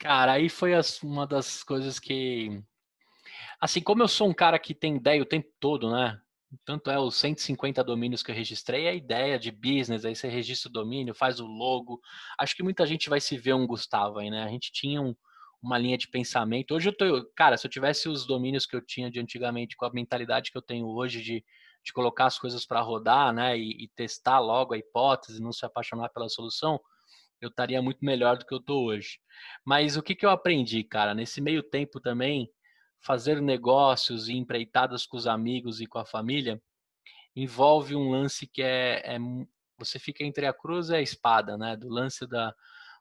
Cara, 0.00 0.32
aí 0.32 0.48
foi 0.48 0.74
as, 0.74 1.00
uma 1.00 1.26
das 1.28 1.62
coisas 1.62 2.00
que. 2.00 2.60
Assim, 3.60 3.80
como 3.80 4.02
eu 4.02 4.08
sou 4.08 4.28
um 4.28 4.34
cara 4.34 4.58
que 4.58 4.74
tem 4.74 4.96
ideia 4.96 5.22
o 5.22 5.26
tempo 5.26 5.48
todo, 5.60 5.90
né? 5.92 6.20
Tanto 6.64 6.90
é 6.90 6.98
os 6.98 7.16
150 7.16 7.82
domínios 7.82 8.22
que 8.22 8.30
eu 8.30 8.34
registrei, 8.34 8.86
é 8.86 8.90
a 8.90 8.94
ideia 8.94 9.38
de 9.38 9.50
business, 9.50 10.04
aí 10.04 10.14
você 10.14 10.28
registra 10.28 10.68
o 10.68 10.72
domínio, 10.72 11.14
faz 11.14 11.40
o 11.40 11.46
logo. 11.46 12.00
Acho 12.38 12.54
que 12.54 12.62
muita 12.62 12.86
gente 12.86 13.08
vai 13.08 13.20
se 13.20 13.36
ver 13.36 13.54
um 13.54 13.66
Gustavo 13.66 14.18
aí, 14.18 14.30
né? 14.30 14.44
A 14.44 14.48
gente 14.48 14.70
tinha 14.72 15.00
um, 15.02 15.14
uma 15.62 15.76
linha 15.78 15.98
de 15.98 16.08
pensamento. 16.08 16.74
Hoje 16.74 16.88
eu 16.88 16.96
tô, 16.96 17.24
cara, 17.34 17.56
se 17.56 17.66
eu 17.66 17.70
tivesse 17.70 18.08
os 18.08 18.26
domínios 18.26 18.64
que 18.66 18.76
eu 18.76 18.80
tinha 18.84 19.10
de 19.10 19.18
antigamente, 19.20 19.76
com 19.76 19.84
a 19.84 19.92
mentalidade 19.92 20.52
que 20.52 20.58
eu 20.58 20.62
tenho 20.62 20.86
hoje 20.86 21.20
de, 21.22 21.44
de 21.84 21.92
colocar 21.92 22.26
as 22.26 22.38
coisas 22.38 22.64
para 22.64 22.80
rodar, 22.80 23.32
né, 23.32 23.58
e, 23.58 23.84
e, 23.84 23.88
testar 23.96 24.38
logo 24.38 24.74
a 24.74 24.78
hipótese, 24.78 25.42
não 25.42 25.52
se 25.52 25.66
apaixonar 25.66 26.08
pela 26.10 26.28
solução, 26.28 26.80
eu 27.40 27.48
estaria 27.48 27.82
muito 27.82 28.04
melhor 28.04 28.38
do 28.38 28.46
que 28.46 28.54
eu 28.54 28.60
tô 28.60 28.84
hoje. 28.84 29.18
Mas 29.64 29.96
o 29.96 30.02
que, 30.02 30.14
que 30.14 30.24
eu 30.24 30.30
aprendi, 30.30 30.84
cara, 30.84 31.14
nesse 31.14 31.40
meio 31.40 31.62
tempo 31.62 32.00
também, 32.00 32.50
fazer 33.00 33.40
negócios 33.40 34.28
e 34.28 34.34
empreitadas 34.34 35.06
com 35.06 35.16
os 35.16 35.26
amigos 35.26 35.80
e 35.80 35.86
com 35.86 35.98
a 35.98 36.06
família 36.06 36.60
envolve 37.34 37.94
um 37.94 38.10
lance 38.10 38.46
que 38.46 38.62
é, 38.62 39.02
é 39.04 39.18
você 39.78 39.98
fica 39.98 40.24
entre 40.24 40.46
a 40.46 40.54
cruz 40.54 40.88
e 40.88 40.96
a 40.96 41.02
espada, 41.02 41.56
né, 41.58 41.76
do 41.76 41.88
lance 41.88 42.26
da 42.26 42.54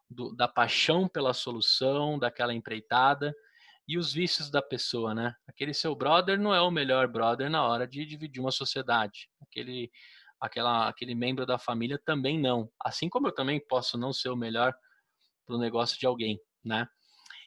do, 0.10 0.34
da 0.36 0.48
paixão 0.48 1.08
pela 1.08 1.34
solução, 1.34 2.18
daquela 2.18 2.54
empreitada 2.54 3.36
e 3.88 3.98
os 3.98 4.14
vícios 4.14 4.50
da 4.50 4.62
pessoa, 4.62 5.14
né? 5.14 5.36
Aquele 5.48 5.74
seu 5.74 5.96
brother 5.96 6.40
não 6.40 6.54
é 6.54 6.62
o 6.62 6.72
melhor 6.72 7.08
brother 7.08 7.50
na 7.50 7.64
hora 7.64 7.88
de 7.88 8.06
dividir 8.06 8.40
uma 8.40 8.52
sociedade. 8.52 9.30
Aquele, 9.42 9.92
aquela, 10.40 10.88
aquele 10.88 11.14
membro 11.14 11.46
da 11.46 11.60
família 11.60 12.00
também 12.04 12.40
não. 12.40 12.70
Assim 12.84 13.10
como 13.10 13.28
eu 13.28 13.32
também 13.32 13.60
posso 13.60 13.98
não 13.98 14.12
ser 14.12 14.30
o 14.30 14.36
melhor 14.36 14.74
para 15.46 15.56
o 15.56 15.60
negócio 15.60 16.00
de 16.00 16.06
alguém, 16.06 16.40
né? 16.64 16.88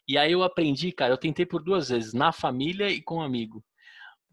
E 0.08 0.16
aí 0.16 0.32
eu 0.32 0.42
aprendi, 0.42 0.90
cara, 0.90 1.12
eu 1.12 1.18
tentei 1.18 1.44
por 1.44 1.62
duas 1.62 1.90
vezes, 1.90 2.14
na 2.14 2.32
família 2.32 2.88
e 2.88 3.02
com 3.02 3.16
um 3.18 3.22
amigo. 3.22 3.62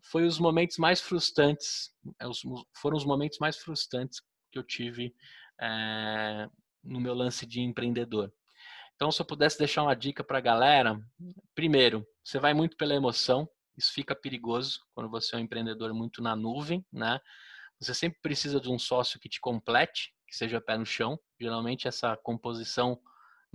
Foi 0.02 0.26
os 0.26 0.40
momentos 0.40 0.78
mais 0.78 1.02
frustrantes, 1.02 1.92
é, 2.22 2.26
foram 2.78 2.96
os 2.96 3.04
momentos 3.04 3.38
mais 3.40 3.58
frustrantes 3.58 4.22
que 4.52 4.58
eu 4.58 4.64
tive 4.64 5.14
é, 5.60 6.48
no 6.82 7.02
meu 7.02 7.14
lance 7.14 7.46
de 7.46 7.60
empreendedor. 7.60 8.32
Então, 8.96 9.12
se 9.12 9.22
eu 9.22 9.26
pudesse 9.26 9.58
deixar 9.58 9.84
uma 9.84 9.96
dica 9.96 10.24
para 10.24 10.38
a 10.38 10.42
galera, 10.42 10.98
primeiro, 11.54 12.08
você 12.24 12.40
vai 12.40 12.54
muito 12.54 12.78
pela 12.78 12.96
emoção, 12.96 13.50
isso 13.78 13.92
fica 13.92 14.16
perigoso 14.16 14.80
quando 14.94 15.10
você 15.10 15.36
é 15.36 15.38
um 15.38 15.42
empreendedor 15.42 15.94
muito 15.94 16.22
na 16.22 16.34
nuvem, 16.34 16.86
né? 16.94 17.20
Você 17.78 17.94
sempre 17.94 18.20
precisa 18.22 18.62
de 18.62 18.70
um 18.70 18.80
sócio 18.80 19.20
que 19.20 19.28
te 19.28 19.42
complete, 19.42 20.14
que 20.26 20.36
seja 20.36 20.62
pé 20.62 20.78
no 20.78 20.86
chão. 20.86 21.20
Geralmente 21.38 21.90
essa 21.90 22.16
composição 22.16 22.98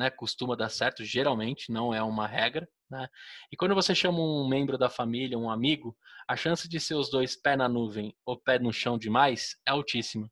né, 0.01 0.09
costuma 0.09 0.57
dar 0.57 0.71
certo, 0.71 1.05
geralmente, 1.05 1.71
não 1.71 1.93
é 1.93 2.03
uma 2.03 2.27
regra. 2.27 2.67
Né? 2.91 3.07
E 3.53 3.57
quando 3.57 3.75
você 3.75 3.95
chama 3.95 4.19
um 4.19 4.49
membro 4.49 4.79
da 4.79 4.89
família, 4.89 5.39
um 5.39 5.51
amigo, 5.51 5.95
a 6.27 6.35
chance 6.35 6.67
de 6.67 6.81
ser 6.81 6.95
os 6.95 7.11
dois 7.11 7.37
pé 7.37 7.55
na 7.55 7.69
nuvem 7.69 8.17
ou 8.25 8.41
pé 8.41 8.59
no 8.59 8.73
chão 8.73 8.97
demais 8.97 9.59
é 9.69 9.73
altíssima. 9.73 10.27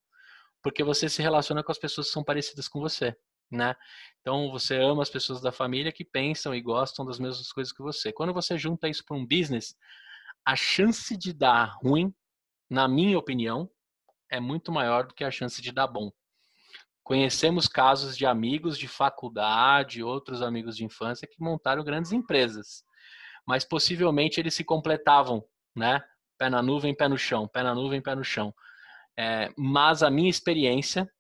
Porque 0.62 0.82
você 0.82 1.06
se 1.06 1.20
relaciona 1.20 1.62
com 1.62 1.70
as 1.70 1.78
pessoas 1.78 2.06
que 2.06 2.14
são 2.14 2.24
parecidas 2.24 2.66
com 2.66 2.80
você. 2.80 3.14
Né? 3.50 3.74
Então 4.22 4.50
você 4.50 4.78
ama 4.78 5.02
as 5.02 5.10
pessoas 5.10 5.42
da 5.42 5.52
família 5.52 5.92
que 5.92 6.02
pensam 6.02 6.54
e 6.54 6.62
gostam 6.62 7.04
das 7.04 7.18
mesmas 7.18 7.52
coisas 7.52 7.70
que 7.70 7.82
você. 7.82 8.10
Quando 8.10 8.32
você 8.32 8.56
junta 8.56 8.88
isso 8.88 9.04
para 9.04 9.18
um 9.18 9.26
business, 9.26 9.76
a 10.46 10.56
chance 10.56 11.14
de 11.14 11.34
dar 11.34 11.76
ruim, 11.82 12.10
na 12.70 12.88
minha 12.88 13.18
opinião, 13.18 13.70
é 14.30 14.40
muito 14.40 14.72
maior 14.72 15.06
do 15.06 15.12
que 15.12 15.24
a 15.24 15.30
chance 15.30 15.60
de 15.60 15.72
dar 15.72 15.88
bom. 15.88 16.10
Conhecemos 17.09 17.66
casos 17.66 18.18
de 18.18 18.26
amigos 18.26 18.76
de 18.76 18.86
faculdade, 18.86 20.02
outros 20.02 20.42
amigos 20.42 20.76
de 20.76 20.84
infância 20.84 21.26
que 21.26 21.40
montaram 21.42 21.82
grandes 21.82 22.12
empresas, 22.12 22.84
mas 23.46 23.64
possivelmente 23.64 24.38
eles 24.38 24.52
se 24.52 24.62
completavam, 24.62 25.42
né? 25.74 26.02
Pé 26.36 26.50
na 26.50 26.61
nuvem, 26.61 26.94
pé 26.94 27.09
no 27.09 27.16
chão, 27.16 27.48
pé 27.48 27.62
na 27.62 27.74
nuvem, 27.74 28.02
pé 28.02 28.14
no 28.14 28.22
chão. 28.22 28.54
É, 29.18 29.50
mas 29.56 30.02
a 30.02 30.11
minha 30.11 30.28
experiência, 30.28 31.11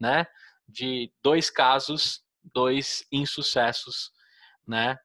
né, 0.00 0.26
de 0.68 1.12
dois 1.22 1.48
casos, 1.48 2.24
dois 2.52 3.06
insucessos, 3.12 4.10
né? 4.66 4.98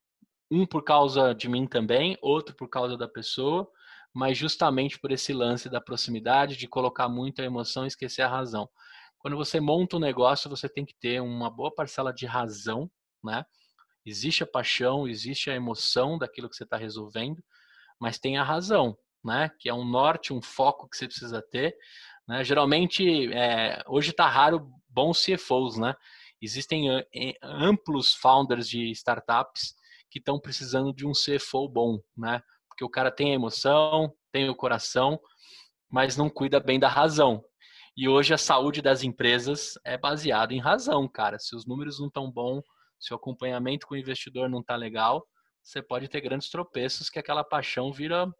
Um 0.50 0.66
por 0.66 0.84
causa 0.84 1.36
de 1.36 1.48
mim 1.48 1.68
também, 1.68 2.18
outro 2.20 2.56
por 2.56 2.68
causa 2.68 2.98
da 2.98 3.08
pessoa, 3.08 3.70
mas 4.12 4.40
justamente 4.40 5.00
por 5.00 5.12
esse 5.12 5.34
lance 5.34 5.70
da 5.70 5.80
proximidade, 5.80 6.58
de 6.58 6.68
colocar 6.68 7.08
muita 7.08 7.44
emoção 7.44 7.84
e 7.84 7.90
esquecer 7.90 8.24
a 8.24 8.28
razão. 8.28 8.68
Quando 9.22 9.38
você 9.38 9.60
monta 9.60 9.98
um 9.98 10.00
negócio, 10.00 10.50
você 10.50 10.68
tem 10.68 10.84
que 10.84 10.96
ter 10.96 11.22
uma 11.22 11.50
boa 11.50 11.74
parcela 11.74 12.12
de 12.12 12.26
razão, 12.26 12.90
né? 13.24 13.46
Existe 14.06 14.44
a 14.44 14.48
paixão, 14.48 15.08
existe 15.08 15.50
a 15.52 15.56
emoção 15.56 16.18
daquilo 16.18 16.50
que 16.50 16.56
você 16.56 16.64
está 16.64 16.76
resolvendo, 16.76 17.44
mas 18.00 18.18
tem 18.18 18.38
a 18.38 18.44
razão, 18.44 18.98
né? 19.24 19.52
Que 19.60 19.70
é 19.70 19.74
um 19.74 19.86
norte, 19.86 20.34
um 20.34 20.42
foco 20.42 20.90
que 20.90 20.98
você 20.98 21.08
precisa 21.08 21.42
ter. 21.42 21.76
Né? 22.28 22.44
Geralmente, 22.44 23.32
é, 23.32 23.84
hoje 23.88 24.10
está 24.10 24.28
raro 24.28 24.72
bons 24.90 25.24
CFOs, 25.24 25.78
né? 25.78 25.96
Existem 26.42 26.88
amplos 27.44 28.16
founders 28.16 28.68
de 28.68 28.90
startups 28.92 29.76
que 30.10 30.18
estão 30.18 30.40
precisando 30.40 30.92
de 30.92 31.06
um 31.06 31.12
CFO 31.12 31.70
bom, 31.70 32.00
né? 32.18 32.42
Porque 32.68 32.84
o 32.84 32.90
cara 32.90 33.12
tem 33.12 33.32
a 33.32 33.36
emoção, 33.36 34.12
tem 34.32 34.50
o 34.50 34.56
coração, 34.56 35.20
mas 35.88 36.18
não 36.18 36.28
cuida 36.28 36.60
bem 36.60 36.80
da 36.80 36.88
razão. 36.88 37.44
E 37.96 38.08
hoje 38.08 38.34
a 38.34 38.38
saúde 38.38 38.82
das 38.82 39.04
empresas 39.04 39.74
é 39.84 39.98
baseada 39.98 40.54
em 40.54 40.60
razão, 40.60 41.08
cara. 41.08 41.38
Se 41.38 41.56
os 41.56 41.66
números 41.66 42.00
não 42.00 42.08
estão 42.08 42.32
bons, 42.32 42.64
se 43.00 43.14
o 43.14 43.18
acompanhamento 43.18 43.86
com 43.86 43.96
o 43.96 43.98
investidor 43.98 44.50
não 44.50 44.62
está 44.62 44.76
legal, 44.76 45.28
você 45.64 45.82
pode 45.82 46.08
ter 46.08 46.22
grandes 46.22 46.50
tropeços 46.50 47.10
que 47.10 47.20
aquela 47.20 47.44
paixão 47.44 47.92
vira 47.92 48.32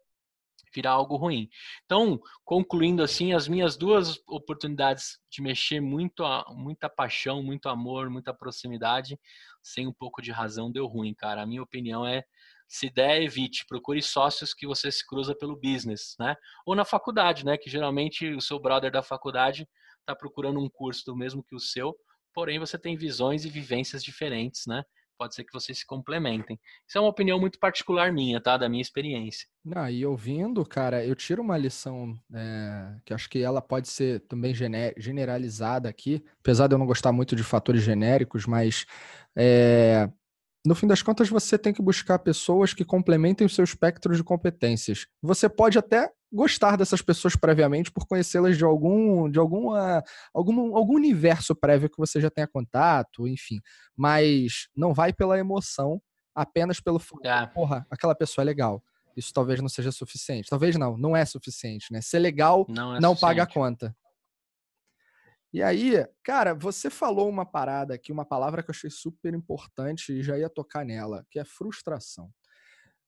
vira 0.74 0.90
algo 0.90 1.16
ruim. 1.16 1.50
Então, 1.84 2.18
concluindo 2.44 3.02
assim, 3.02 3.34
as 3.34 3.46
minhas 3.46 3.76
duas 3.76 4.18
oportunidades 4.26 5.18
de 5.30 5.42
mexer 5.42 5.80
muito, 5.80 6.24
muita 6.48 6.88
paixão, 6.88 7.42
muito 7.42 7.68
amor, 7.68 8.08
muita 8.08 8.32
proximidade, 8.32 9.18
sem 9.62 9.86
um 9.86 9.92
pouco 9.92 10.22
de 10.22 10.30
razão, 10.30 10.72
deu 10.72 10.86
ruim, 10.86 11.14
cara. 11.14 11.42
A 11.42 11.46
minha 11.46 11.62
opinião 11.62 12.06
é 12.06 12.24
se 12.72 12.88
der, 12.88 13.22
evite, 13.22 13.66
procure 13.66 14.00
sócios 14.00 14.54
que 14.54 14.66
você 14.66 14.90
se 14.90 15.06
cruza 15.06 15.34
pelo 15.34 15.54
business, 15.54 16.16
né? 16.18 16.34
Ou 16.64 16.74
na 16.74 16.86
faculdade, 16.86 17.44
né? 17.44 17.58
Que 17.58 17.68
geralmente 17.68 18.26
o 18.30 18.40
seu 18.40 18.58
brother 18.58 18.90
da 18.90 19.02
faculdade 19.02 19.68
está 20.00 20.16
procurando 20.16 20.58
um 20.58 20.70
curso 20.70 21.04
do 21.04 21.14
mesmo 21.14 21.44
que 21.44 21.54
o 21.54 21.60
seu, 21.60 21.94
porém 22.32 22.58
você 22.58 22.78
tem 22.78 22.96
visões 22.96 23.44
e 23.44 23.50
vivências 23.50 24.02
diferentes, 24.02 24.62
né? 24.66 24.82
Pode 25.18 25.34
ser 25.34 25.44
que 25.44 25.52
vocês 25.52 25.80
se 25.80 25.86
complementem. 25.86 26.58
Isso 26.88 26.96
é 26.96 27.00
uma 27.02 27.10
opinião 27.10 27.38
muito 27.38 27.58
particular 27.58 28.10
minha, 28.10 28.40
tá? 28.40 28.56
Da 28.56 28.70
minha 28.70 28.80
experiência. 28.80 29.46
Ah, 29.76 29.90
e 29.90 30.06
ouvindo, 30.06 30.64
cara, 30.64 31.04
eu 31.04 31.14
tiro 31.14 31.42
uma 31.42 31.58
lição 31.58 32.18
é, 32.34 32.96
que 33.04 33.12
acho 33.12 33.28
que 33.28 33.42
ela 33.42 33.60
pode 33.60 33.86
ser 33.88 34.20
também 34.20 34.54
generalizada 34.96 35.90
aqui, 35.90 36.24
apesar 36.40 36.68
de 36.68 36.74
eu 36.74 36.78
não 36.78 36.86
gostar 36.86 37.12
muito 37.12 37.36
de 37.36 37.44
fatores 37.44 37.82
genéricos, 37.82 38.46
mas 38.46 38.86
é, 39.36 40.10
no 40.64 40.74
fim 40.74 40.86
das 40.86 41.02
contas, 41.02 41.28
você 41.28 41.58
tem 41.58 41.72
que 41.72 41.82
buscar 41.82 42.18
pessoas 42.20 42.72
que 42.72 42.84
complementem 42.84 43.46
o 43.46 43.50
seu 43.50 43.64
espectro 43.64 44.14
de 44.14 44.22
competências. 44.22 45.06
Você 45.20 45.48
pode 45.48 45.78
até 45.78 46.10
gostar 46.32 46.76
dessas 46.76 47.02
pessoas 47.02 47.36
previamente 47.36 47.90
por 47.90 48.06
conhecê-las 48.06 48.56
de 48.56 48.64
algum 48.64 49.28
de 49.30 49.38
alguma 49.38 50.02
algum, 50.32 50.74
algum 50.76 50.94
universo 50.94 51.54
prévio 51.54 51.90
que 51.90 51.98
você 51.98 52.20
já 52.20 52.30
tenha 52.30 52.46
contato, 52.46 53.26
enfim. 53.26 53.60
Mas 53.96 54.68
não 54.74 54.94
vai 54.94 55.12
pela 55.12 55.38
emoção, 55.38 56.00
apenas 56.34 56.80
pelo 56.80 57.00
é. 57.24 57.46
porra, 57.46 57.86
aquela 57.90 58.14
pessoa 58.14 58.42
é 58.42 58.46
legal. 58.46 58.82
Isso 59.16 59.32
talvez 59.32 59.60
não 59.60 59.68
seja 59.68 59.92
suficiente. 59.92 60.48
Talvez 60.48 60.76
não, 60.76 60.96
não 60.96 61.14
é 61.14 61.24
suficiente, 61.24 61.92
né? 61.92 62.00
Ser 62.00 62.18
legal 62.18 62.64
não, 62.68 62.96
é 62.96 63.00
não 63.00 63.14
paga 63.14 63.42
a 63.42 63.46
conta. 63.46 63.94
E 65.52 65.62
aí, 65.62 66.06
cara, 66.24 66.54
você 66.54 66.88
falou 66.88 67.28
uma 67.28 67.44
parada 67.44 67.94
aqui, 67.94 68.10
uma 68.10 68.24
palavra 68.24 68.62
que 68.62 68.70
eu 68.70 68.74
achei 68.74 68.88
super 68.88 69.34
importante 69.34 70.12
e 70.12 70.22
já 70.22 70.38
ia 70.38 70.48
tocar 70.48 70.84
nela, 70.84 71.26
que 71.30 71.38
é 71.38 71.44
frustração. 71.44 72.32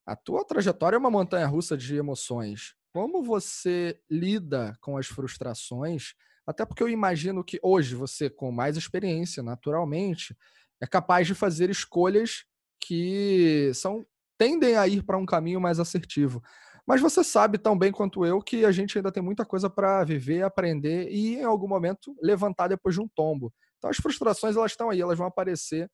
A 0.07 0.14
tua 0.14 0.45
trajetória 0.45 0.97
é 0.97 0.99
uma 0.99 1.11
montanha 1.11 1.47
russa 1.47 1.76
de 1.76 1.97
emoções. 1.97 2.74
Como 2.92 3.22
você 3.22 3.99
lida 4.11 4.76
com 4.80 4.99
as 4.99 5.07
frustrações? 5.07 6.14
Até 6.47 6.66
porque 6.66 6.82
eu 6.82 6.88
imagino 6.88 7.42
que 7.42 7.59
hoje 7.62 7.95
você, 7.95 8.28
com 8.28 8.53
mais 8.53 8.76
experiência, 8.76 9.42
naturalmente, 9.42 10.36
é 10.80 10.86
capaz 10.86 11.26
de 11.26 11.34
fazer 11.34 11.70
escolhas 11.70 12.45
que 12.78 13.72
são 13.74 14.05
tendem 14.36 14.76
a 14.76 14.86
ir 14.86 15.03
para 15.03 15.16
um 15.16 15.24
caminho 15.24 15.61
mais 15.61 15.80
assertivo. 15.80 16.42
Mas 16.87 17.01
você 17.01 17.24
sabe 17.24 17.57
tão 17.57 17.78
bem 17.78 17.91
quanto 17.91 18.24
eu 18.26 18.43
que 18.43 18.64
a 18.64 18.72
gente 18.72 18.99
ainda 18.99 19.11
tem 19.11 19.22
muita 19.22 19.45
coisa 19.45 19.70
para 19.70 20.05
viver, 20.05 20.43
aprender 20.43 21.09
e, 21.11 21.37
em 21.37 21.45
algum 21.45 21.66
momento, 21.66 22.14
levantar 22.22 22.68
depois 22.68 22.95
de 22.95 23.01
um 23.01 23.09
tombo. 23.09 23.53
Então, 23.78 23.91
as 23.91 23.97
frustrações, 23.97 24.57
elas 24.57 24.72
estão 24.72 24.91
aí, 24.91 25.01
elas 25.01 25.16
vão 25.16 25.26
aparecer. 25.26 25.91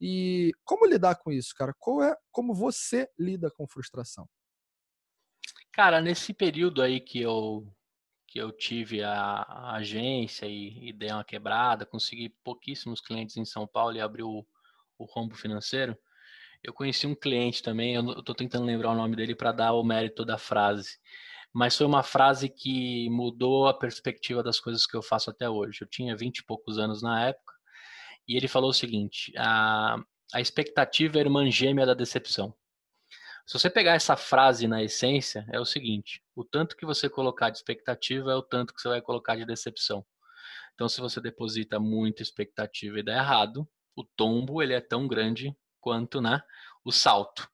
E 0.00 0.52
como 0.64 0.86
lidar 0.86 1.14
com 1.16 1.32
isso, 1.32 1.54
cara? 1.56 1.74
Qual 1.78 2.02
é, 2.02 2.14
como 2.30 2.54
você 2.54 3.08
lida 3.18 3.50
com 3.50 3.66
frustração? 3.66 4.28
Cara, 5.72 6.00
nesse 6.00 6.34
período 6.34 6.82
aí 6.82 7.00
que 7.00 7.20
eu 7.20 7.66
que 8.34 8.40
eu 8.40 8.50
tive 8.50 9.00
a, 9.00 9.12
a 9.14 9.76
agência 9.76 10.46
e, 10.46 10.88
e, 10.88 10.92
dei 10.92 11.08
uma 11.08 11.22
quebrada, 11.22 11.86
consegui 11.86 12.30
pouquíssimos 12.42 13.00
clientes 13.00 13.36
em 13.36 13.44
São 13.44 13.64
Paulo 13.64 13.96
e 13.96 14.00
abri 14.00 14.24
o, 14.24 14.44
o 14.98 15.04
rombo 15.04 15.36
financeiro, 15.36 15.96
eu 16.64 16.72
conheci 16.72 17.06
um 17.06 17.14
cliente 17.14 17.62
também, 17.62 17.94
eu 17.94 18.18
estou 18.18 18.34
tentando 18.34 18.64
lembrar 18.64 18.90
o 18.90 18.94
nome 18.94 19.14
dele 19.14 19.34
para 19.34 19.52
dar 19.52 19.74
o 19.74 19.84
mérito 19.84 20.24
da 20.24 20.38
frase, 20.38 20.98
mas 21.52 21.76
foi 21.76 21.86
uma 21.86 22.02
frase 22.02 22.48
que 22.48 23.08
mudou 23.10 23.68
a 23.68 23.74
perspectiva 23.74 24.42
das 24.42 24.58
coisas 24.58 24.86
que 24.86 24.96
eu 24.96 25.02
faço 25.02 25.30
até 25.30 25.48
hoje. 25.48 25.82
Eu 25.82 25.88
tinha 25.88 26.16
20 26.16 26.38
e 26.38 26.44
poucos 26.44 26.78
anos 26.78 27.02
na 27.02 27.28
época, 27.28 27.52
e 28.26 28.36
ele 28.36 28.48
falou 28.48 28.70
o 28.70 28.74
seguinte: 28.74 29.32
a, 29.36 29.96
a 30.32 30.40
expectativa 30.40 31.18
é 31.18 31.20
a 31.20 31.24
irmã 31.24 31.48
gêmea 31.50 31.84
da 31.86 31.94
decepção. 31.94 32.54
Se 33.46 33.58
você 33.58 33.68
pegar 33.68 33.92
essa 33.92 34.16
frase 34.16 34.66
na 34.66 34.82
essência, 34.82 35.46
é 35.52 35.60
o 35.60 35.66
seguinte: 35.66 36.22
o 36.34 36.44
tanto 36.44 36.76
que 36.76 36.86
você 36.86 37.10
colocar 37.10 37.50
de 37.50 37.58
expectativa 37.58 38.32
é 38.32 38.34
o 38.34 38.42
tanto 38.42 38.74
que 38.74 38.80
você 38.80 38.88
vai 38.88 39.02
colocar 39.02 39.36
de 39.36 39.44
decepção. 39.44 40.04
Então, 40.74 40.88
se 40.88 41.00
você 41.00 41.20
deposita 41.20 41.78
muita 41.78 42.22
expectativa 42.22 42.98
e 42.98 43.02
dá 43.02 43.16
errado, 43.16 43.68
o 43.94 44.02
tombo 44.02 44.62
ele 44.62 44.72
é 44.72 44.80
tão 44.80 45.06
grande 45.06 45.54
quanto 45.84 46.18
né, 46.18 46.40
o 46.82 46.90
salto. 46.90 47.46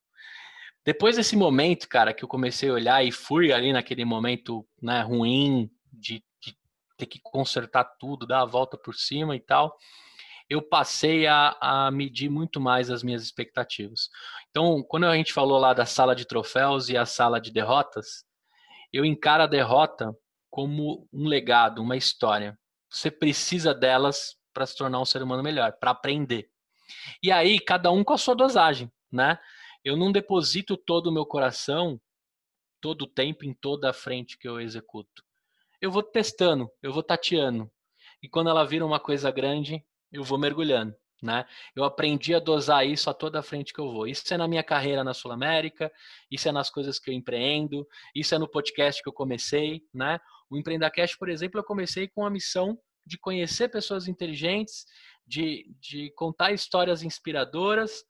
Depois 0.85 1.16
desse 1.16 1.37
momento, 1.37 1.89
cara, 1.89 2.14
que 2.14 2.22
eu 2.22 2.28
comecei 2.28 2.70
a 2.70 2.74
olhar 2.74 3.05
e 3.05 3.11
fui 3.11 3.53
ali 3.53 3.72
naquele 3.72 4.05
momento 4.05 4.64
né, 4.81 5.03
ruim 5.03 5.68
de, 5.93 6.24
de 6.41 6.57
ter 6.97 7.07
que 7.07 7.20
consertar 7.20 7.85
tudo, 7.99 8.26
dar 8.26 8.43
a 8.43 8.47
volta 8.47 8.78
por 8.78 8.95
cima 8.95 9.35
e 9.35 9.41
tal, 9.41 9.76
eu 10.49 10.62
passei 10.62 11.26
a, 11.26 11.57
a, 11.61 11.91
medir 11.91 12.31
muito 12.31 12.61
mais 12.61 12.89
as 12.89 13.03
minhas 13.03 13.22
expectativas. 13.22 14.09
Então, 14.49 14.83
quando 14.85 15.07
a 15.07 15.16
gente 15.16 15.33
falou 15.33 15.59
lá 15.59 15.74
da 15.74 15.85
sala 15.85 16.14
de 16.14 16.24
troféus 16.24 16.89
e 16.89 16.97
a 16.97 17.05
sala 17.05 17.41
de 17.41 17.51
derrotas, 17.53 18.24
eu 18.93 19.05
encaro 19.05 19.43
a 19.43 19.47
derrota 19.47 20.16
como 20.49 21.09
um 21.12 21.26
legado, 21.26 21.83
uma 21.83 21.97
história. 21.97 22.57
Você 22.89 23.11
precisa 23.11 23.74
delas 23.74 24.37
para 24.53 24.66
se 24.66 24.76
tornar 24.76 25.01
um 25.01 25.05
ser 25.05 25.22
humano 25.22 25.43
melhor, 25.43 25.72
para 25.78 25.91
aprender. 25.91 26.49
E 27.22 27.30
aí, 27.30 27.59
cada 27.59 27.91
um 27.91 28.03
com 28.05 28.12
a 28.12 28.18
sua 28.18 28.34
dosagem, 28.34 28.91
né? 29.11 29.38
Eu 29.84 29.97
não 29.97 30.12
deposito 30.12 30.76
todo 30.76 31.07
o 31.09 31.12
meu 31.12 31.24
coração, 31.24 32.01
todo 32.80 33.03
o 33.03 33.07
tempo, 33.07 33.45
em 33.45 33.55
toda 33.55 33.91
a 33.91 33.93
frente 33.93 34.38
que 34.38 34.49
eu 34.49 34.61
executo. 34.61 35.24
Eu 35.80 35.91
vou 35.91 36.03
testando, 36.03 36.70
eu 36.82 36.93
vou 36.93 37.03
tateando. 37.03 37.70
E 38.22 38.28
quando 38.28 38.51
ela 38.51 38.64
vira 38.64 38.84
uma 38.84 39.01
coisa 39.01 39.30
grande, 39.30 39.82
eu 40.12 40.22
vou 40.22 40.38
mergulhando. 40.38 40.95
Né? 41.22 41.45
Eu 41.76 41.84
aprendi 41.84 42.34
a 42.34 42.38
dosar 42.38 42.86
isso 42.86 43.11
a 43.11 43.14
toda 43.14 43.41
a 43.41 43.43
frente 43.43 43.74
que 43.74 43.80
eu 43.80 43.91
vou. 43.91 44.07
Isso 44.07 44.32
é 44.32 44.38
na 44.38 44.49
minha 44.49 44.62
carreira 44.62 45.05
na 45.05 45.12
Sul 45.12 45.30
América, 45.30 45.93
isso 46.30 46.49
é 46.49 46.53
nas 46.53 46.70
coisas 46.70 46.99
que 46.99 47.11
eu 47.11 47.14
empreendo, 47.14 47.86
isso 48.14 48.34
é 48.34 48.38
no 48.38 48.49
podcast 48.49 49.03
que 49.03 49.09
eu 49.09 49.12
comecei, 49.12 49.82
né? 49.93 50.18
O 50.49 50.57
Empreenda 50.57 50.91
Cash, 50.91 51.14
por 51.16 51.28
exemplo, 51.28 51.61
eu 51.61 51.64
comecei 51.64 52.09
com 52.09 52.24
a 52.24 52.30
missão 52.30 52.78
de 53.07 53.18
conhecer 53.18 53.68
pessoas 53.68 54.09
inteligentes, 54.09 54.86
de, 55.31 55.64
de 55.78 56.11
contar 56.16 56.51
histórias 56.51 57.05
inspiradoras 57.05 58.05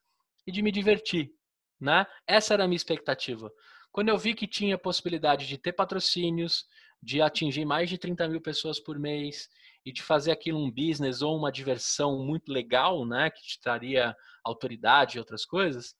e 0.47 0.51
de 0.51 0.63
me 0.63 0.73
divertir, 0.73 1.31
né? 1.79 2.07
Essa 2.27 2.55
era 2.55 2.65
a 2.65 2.67
minha 2.67 2.79
expectativa. 2.79 3.53
Quando 3.93 4.09
eu 4.09 4.17
vi 4.17 4.33
que 4.33 4.47
tinha 4.47 4.79
possibilidade 4.79 5.47
de 5.47 5.59
ter 5.59 5.75
patrocínios, 5.75 6.65
de 7.03 7.21
atingir 7.21 7.67
mais 7.67 7.91
de 7.91 7.99
30 7.99 8.27
mil 8.27 8.41
pessoas 8.41 8.81
por 8.81 8.99
mês 8.99 9.51
e 9.85 9.93
de 9.93 10.03
fazer 10.03 10.33
aquilo 10.33 10.59
um 10.59 10.71
business 10.71 11.21
ou 11.21 11.37
uma 11.37 11.53
diversão 11.53 12.25
muito 12.25 12.51
legal, 12.51 13.05
né, 13.05 13.29
que 13.29 13.43
te 13.43 13.61
traria 13.61 14.17
autoridade 14.43 15.17
e 15.17 15.21
outras 15.21 15.45
coisas, 15.45 15.95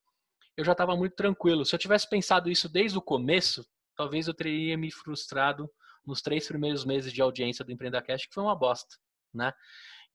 eu 0.57 0.65
já 0.65 0.73
estava 0.73 0.97
muito 0.97 1.17
tranquilo. 1.17 1.67
Se 1.67 1.75
eu 1.75 1.79
tivesse 1.79 2.09
pensado 2.09 2.51
isso 2.51 2.67
desde 2.67 2.97
o 2.97 3.03
começo, 3.03 3.63
talvez 3.95 4.27
eu 4.27 4.33
teria 4.33 4.79
me 4.79 4.91
frustrado 4.91 5.71
nos 6.07 6.23
três 6.23 6.49
primeiros 6.49 6.87
meses 6.87 7.13
de 7.13 7.21
audiência 7.21 7.63
do 7.63 7.73
Empreenda 7.73 8.01
Cash, 8.01 8.25
que 8.27 8.33
foi 8.33 8.43
uma 8.43 8.57
bosta, 8.57 8.97
né? 9.35 9.53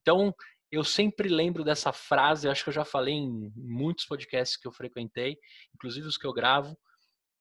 Então, 0.01 0.33
eu 0.75 0.83
sempre 0.83 1.29
lembro 1.29 1.63
dessa 1.63 1.91
frase, 1.91 2.47
acho 2.47 2.63
que 2.63 2.69
eu 2.69 2.73
já 2.73 2.85
falei 2.85 3.13
em 3.13 3.51
muitos 3.55 4.05
podcasts 4.05 4.57
que 4.57 4.67
eu 4.67 4.71
frequentei, 4.71 5.37
inclusive 5.73 6.07
os 6.07 6.17
que 6.17 6.25
eu 6.25 6.33
gravo, 6.33 6.77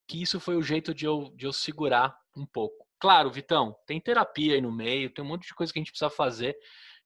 que 0.06 0.20
isso 0.20 0.38
foi 0.38 0.56
o 0.56 0.62
jeito 0.62 0.94
de 0.94 1.06
eu, 1.06 1.32
de 1.34 1.46
eu 1.46 1.52
segurar 1.52 2.16
um 2.36 2.46
pouco. 2.46 2.86
Claro, 2.98 3.30
Vitão, 3.30 3.74
tem 3.86 4.00
terapia 4.00 4.54
aí 4.54 4.60
no 4.60 4.72
meio, 4.72 5.10
tem 5.10 5.24
um 5.24 5.28
monte 5.28 5.46
de 5.46 5.54
coisa 5.54 5.72
que 5.72 5.78
a 5.78 5.82
gente 5.82 5.90
precisa 5.90 6.10
fazer, 6.10 6.56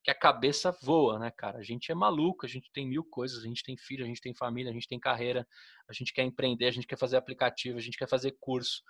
que 0.03 0.11
a 0.11 0.15
cabeça 0.15 0.71
voa, 0.83 1.19
né, 1.19 1.31
cara? 1.31 1.59
A 1.59 1.63
gente 1.63 1.91
é 1.91 1.95
maluco, 1.95 2.47
a 2.47 2.49
gente 2.49 2.71
tem 2.73 2.87
mil 2.87 3.05
coisas, 3.05 3.43
a 3.43 3.47
gente 3.47 3.63
tem 3.63 3.77
filho, 3.77 4.05
a 4.05 4.09
gente 4.09 4.21
tem 4.21 4.35
família, 4.35 4.71
a 4.71 4.75
gente 4.75 4.89
tem 4.89 4.99
carreira, 4.99 5.47
a 5.89 5.93
gente 5.93 6.13
quer 6.13 6.23
empreender, 6.23 6.67
a 6.67 6.71
gente 6.71 6.87
quer 6.87 6.99
fazer 6.99 7.17
aplicativo, 7.17 7.79
a 7.79 7.81
gente 7.81 7.99
quer 7.99 8.09
fazer 8.09 8.37
curso. 8.41 8.83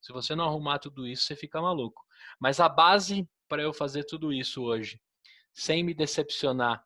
Se 0.00 0.12
você 0.12 0.34
não 0.34 0.44
arrumar 0.44 0.78
tudo 0.78 1.06
isso, 1.06 1.24
você 1.24 1.36
fica 1.36 1.60
maluco. 1.60 2.02
Mas 2.40 2.58
a 2.60 2.68
base 2.68 3.28
para 3.48 3.62
eu 3.62 3.72
fazer 3.72 4.04
tudo 4.04 4.32
isso 4.32 4.62
hoje, 4.62 5.00
sem 5.52 5.82
me 5.82 5.94
decepcionar 5.94 6.84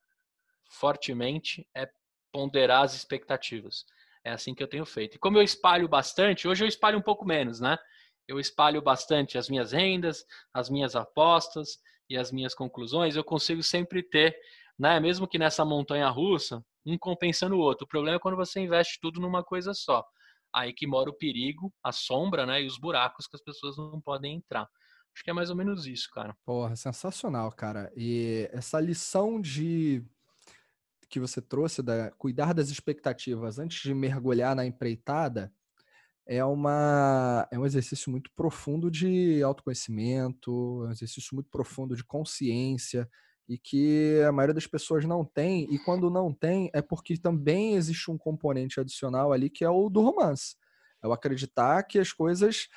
fortemente, 0.69 1.67
é 1.75 1.89
ponderar 2.33 2.83
as 2.83 2.95
expectativas. 2.95 3.85
É 4.25 4.31
assim 4.31 4.55
que 4.55 4.63
eu 4.63 4.69
tenho 4.69 4.85
feito. 4.85 5.17
E 5.17 5.19
como 5.19 5.39
eu 5.39 5.43
espalho 5.43 5.89
bastante, 5.89 6.49
hoje 6.49 6.65
eu 6.65 6.69
espalho 6.69 6.99
um 6.99 7.03
pouco 7.03 7.25
menos, 7.25 7.61
né? 7.61 7.79
Eu 8.27 8.41
espalho 8.41 8.83
bastante 8.83 9.39
as 9.39 9.49
minhas 9.49 9.73
rendas, 9.73 10.25
as 10.53 10.69
minhas 10.69 10.97
apostas 10.97 11.79
e 12.11 12.17
as 12.17 12.33
minhas 12.33 12.55
conclusões. 12.55 13.15
Eu 13.15 13.23
consigo 13.23 13.63
sempre 13.63 14.03
ter, 14.03 14.37
né? 14.79 14.99
Mesmo 14.99 15.29
que 15.29 15.39
nessa 15.39 15.65
montanha 15.65 16.09
russa, 16.09 16.65
um 16.85 16.99
compensando 16.99 17.55
o 17.55 17.61
outro. 17.61 17.85
O 17.85 17.89
problema 17.89 18.17
é 18.17 18.21
quando 18.21 18.37
você 18.37 18.61
investe 18.61 18.99
tudo 19.01 19.21
numa 19.21 19.45
coisa 19.45 19.73
só. 19.73 20.05
Aí 20.53 20.73
que 20.73 20.87
mora 20.87 21.11
o 21.11 21.17
perigo, 21.17 21.73
a 21.83 21.93
sombra, 21.93 22.45
né? 22.45 22.63
E 22.63 22.67
os 22.67 22.79
buracos 22.79 23.27
que 23.27 23.37
as 23.37 23.43
pessoas 23.43 23.77
não 23.77 24.01
podem 24.01 24.37
entrar. 24.37 24.69
Acho 25.17 25.25
que 25.25 25.31
é 25.31 25.33
mais 25.33 25.49
ou 25.49 25.57
menos 25.57 25.87
isso, 25.87 26.11
cara. 26.13 26.37
Porra, 26.45 26.77
sensacional, 26.77 27.51
cara. 27.51 27.91
E 27.97 28.51
essa 28.53 28.79
lição 28.79 29.41
de 29.41 30.05
que 31.09 31.19
você 31.19 31.41
trouxe 31.41 31.83
da 31.83 32.11
cuidar 32.11 32.53
das 32.53 32.69
expectativas 32.69 33.59
antes 33.59 33.81
de 33.81 33.95
mergulhar 33.95 34.55
na 34.55 34.67
empreitada 34.67 35.51
é 36.27 36.45
uma 36.45 37.49
é 37.51 37.59
um 37.59 37.65
exercício 37.65 38.11
muito 38.11 38.31
profundo 38.37 38.91
de 38.91 39.43
autoconhecimento, 39.43 40.83
é 40.85 40.89
um 40.89 40.91
exercício 40.91 41.35
muito 41.35 41.49
profundo 41.49 41.97
de 41.97 42.05
consciência 42.05 43.09
e 43.49 43.57
que 43.57 44.21
a 44.29 44.33
maioria 44.33 44.53
das 44.53 44.67
pessoas 44.67 45.07
não 45.07 45.25
tem 45.25 45.67
e 45.73 45.79
quando 45.79 46.11
não 46.11 46.31
tem 46.31 46.69
é 46.75 46.83
porque 46.83 47.17
também 47.17 47.75
existe 47.77 48.11
um 48.11 48.19
componente 48.19 48.79
adicional 48.79 49.33
ali 49.33 49.49
que 49.49 49.65
é 49.65 49.71
o 49.71 49.89
do 49.89 50.03
romance. 50.03 50.57
É 51.03 51.09
o 51.09 51.13
acreditar 51.13 51.83
que 51.85 51.99
as 51.99 52.13
coisas 52.13 52.69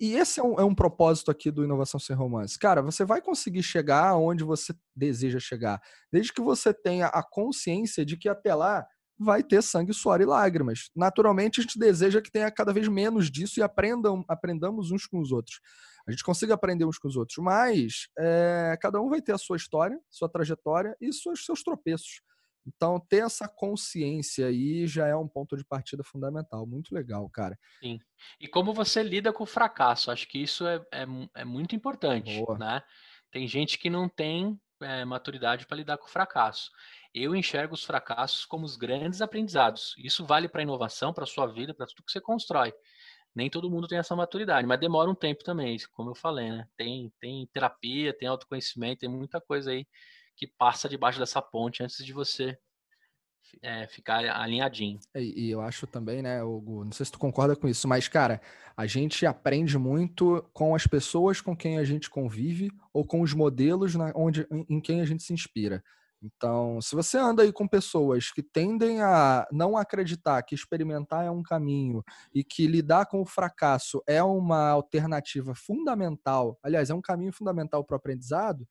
e, 0.00 0.14
esse 0.16 0.40
é 0.40 0.42
um, 0.42 0.54
é 0.58 0.64
um, 0.64 0.74
propósito 0.74 1.30
aqui 1.30 1.50
do 1.50 1.62
Inovação 1.62 2.00
Sem 2.00 2.16
Romance. 2.16 2.58
Cara, 2.58 2.82
você 2.82 3.04
vai 3.04 3.20
conseguir 3.20 3.62
chegar 3.62 4.16
onde 4.16 4.42
você 4.42 4.74
deseja 4.94 5.38
chegar, 5.38 5.80
desde 6.12 6.32
que 6.32 6.40
você 6.40 6.74
tenha 6.74 7.06
a 7.06 7.22
consciência 7.22 8.04
de 8.04 8.16
que 8.16 8.28
até 8.28 8.54
lá 8.54 8.84
vai 9.18 9.42
ter 9.42 9.62
sangue, 9.62 9.94
suor 9.94 10.20
e 10.20 10.24
lágrimas. 10.24 10.90
Naturalmente, 10.94 11.60
a 11.60 11.62
gente 11.62 11.78
deseja 11.78 12.20
que 12.20 12.30
tenha 12.30 12.50
cada 12.50 12.72
vez 12.72 12.88
menos 12.88 13.30
disso 13.30 13.60
e 13.60 13.62
aprendam, 13.62 14.24
aprendamos 14.28 14.90
uns 14.90 15.06
com 15.06 15.20
os 15.20 15.32
outros. 15.32 15.60
A 16.06 16.10
gente 16.10 16.22
consiga 16.22 16.54
aprender 16.54 16.84
uns 16.84 16.98
com 16.98 17.08
os 17.08 17.16
outros, 17.16 17.38
mas 17.38 18.08
é, 18.18 18.76
cada 18.80 19.00
um 19.00 19.08
vai 19.08 19.22
ter 19.22 19.32
a 19.32 19.38
sua 19.38 19.56
história, 19.56 19.98
sua 20.10 20.28
trajetória 20.28 20.96
e 21.00 21.12
seus, 21.12 21.44
seus 21.44 21.62
tropeços. 21.62 22.20
Então, 22.66 22.98
ter 22.98 23.24
essa 23.24 23.48
consciência 23.48 24.48
aí 24.48 24.86
já 24.86 25.06
é 25.06 25.14
um 25.14 25.28
ponto 25.28 25.56
de 25.56 25.64
partida 25.64 26.02
fundamental. 26.02 26.66
Muito 26.66 26.94
legal, 26.94 27.28
cara. 27.30 27.56
Sim. 27.80 28.00
E 28.40 28.48
como 28.48 28.74
você 28.74 29.02
lida 29.02 29.32
com 29.32 29.44
o 29.44 29.46
fracasso? 29.46 30.10
Acho 30.10 30.26
que 30.26 30.38
isso 30.42 30.66
é, 30.66 30.84
é, 30.92 31.06
é 31.34 31.44
muito 31.44 31.76
importante, 31.76 32.38
Boa. 32.40 32.58
né? 32.58 32.82
Tem 33.30 33.46
gente 33.46 33.78
que 33.78 33.88
não 33.88 34.08
tem 34.08 34.58
é, 34.80 35.04
maturidade 35.04 35.66
para 35.66 35.76
lidar 35.76 35.98
com 35.98 36.06
o 36.06 36.10
fracasso. 36.10 36.70
Eu 37.14 37.34
enxergo 37.34 37.74
os 37.74 37.84
fracassos 37.84 38.44
como 38.44 38.64
os 38.64 38.76
grandes 38.76 39.22
aprendizados. 39.22 39.94
Isso 39.98 40.24
vale 40.26 40.48
para 40.48 40.60
a 40.60 40.64
inovação, 40.64 41.12
para 41.12 41.24
a 41.24 41.26
sua 41.26 41.46
vida, 41.46 41.72
para 41.72 41.86
tudo 41.86 42.02
que 42.04 42.12
você 42.12 42.20
constrói. 42.20 42.74
Nem 43.34 43.50
todo 43.50 43.70
mundo 43.70 43.86
tem 43.86 43.98
essa 43.98 44.16
maturidade, 44.16 44.66
mas 44.66 44.80
demora 44.80 45.10
um 45.10 45.14
tempo 45.14 45.44
também, 45.44 45.76
como 45.92 46.10
eu 46.10 46.14
falei, 46.14 46.50
né? 46.50 46.66
Tem, 46.74 47.12
tem 47.20 47.46
terapia, 47.52 48.16
tem 48.16 48.26
autoconhecimento, 48.26 49.00
tem 49.00 49.10
muita 49.10 49.40
coisa 49.42 49.72
aí 49.72 49.86
que 50.36 50.46
passa 50.46 50.88
debaixo 50.88 51.18
dessa 51.18 51.40
ponte 51.40 51.82
antes 51.82 52.04
de 52.04 52.12
você 52.12 52.58
é, 53.62 53.86
ficar 53.86 54.24
alinhadinho. 54.24 54.98
E, 55.14 55.46
e, 55.46 55.50
eu 55.50 55.60
acho 55.60 55.86
também, 55.86 56.22
né, 56.22 56.42
Hugo, 56.42 56.84
não 56.84 56.92
sei 56.92 57.06
se 57.06 57.12
tu 57.12 57.18
concorda 57.18 57.56
com 57.56 57.68
isso, 57.68 57.88
mas, 57.88 58.08
cara, 58.08 58.40
a 58.76 58.86
gente 58.86 59.24
aprende 59.24 59.78
muito 59.78 60.44
com 60.52 60.74
as 60.74 60.86
pessoas 60.86 61.40
com 61.40 61.56
quem 61.56 61.78
a 61.78 61.84
gente 61.84 62.10
convive 62.10 62.70
ou 62.92 63.04
com 63.04 63.20
os 63.20 63.32
modelos 63.32 63.94
na, 63.94 64.12
onde, 64.14 64.46
em 64.68 64.80
quem 64.80 65.00
a 65.00 65.06
gente 65.06 65.22
se 65.22 65.32
inspira. 65.32 65.82
Então, 66.22 66.80
se 66.80 66.94
você 66.94 67.18
anda 67.18 67.42
aí 67.42 67.52
com 67.52 67.68
pessoas 67.68 68.32
que 68.32 68.42
tendem 68.42 69.02
a 69.02 69.46
não 69.52 69.76
acreditar 69.76 70.42
que 70.42 70.54
experimentar 70.54 71.24
é 71.24 71.30
um 71.30 71.42
caminho 71.42 72.02
e 72.34 72.42
que 72.42 72.66
lidar 72.66 73.06
com 73.06 73.20
o 73.20 73.26
fracasso 73.26 74.02
é 74.06 74.22
uma 74.22 74.70
alternativa 74.70 75.54
fundamental, 75.54 76.58
aliás, 76.62 76.90
é 76.90 76.94
um 76.94 77.02
caminho 77.02 77.32
fundamental 77.32 77.84
para 77.84 77.94
o 77.94 77.98
aprendizado, 77.98 78.66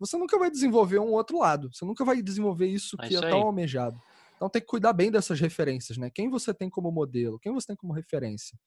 você 0.00 0.16
nunca 0.16 0.38
vai 0.38 0.50
desenvolver 0.50 0.98
um 0.98 1.12
outro 1.12 1.38
lado. 1.38 1.70
Você 1.72 1.84
nunca 1.84 2.04
vai 2.04 2.22
desenvolver 2.22 2.66
isso 2.66 2.96
é 2.98 3.06
que 3.06 3.14
é, 3.14 3.18
isso 3.18 3.24
é 3.24 3.30
tão 3.30 3.42
almejado. 3.42 4.00
Então 4.34 4.48
tem 4.48 4.62
que 4.62 4.66
cuidar 4.68 4.94
bem 4.94 5.10
dessas 5.10 5.38
referências, 5.38 5.98
né? 5.98 6.08
Quem 6.08 6.30
você 6.30 6.54
tem 6.54 6.70
como 6.70 6.90
modelo, 6.90 7.38
quem 7.38 7.52
você 7.52 7.68
tem 7.68 7.76
como 7.76 7.92
referência. 7.92 8.58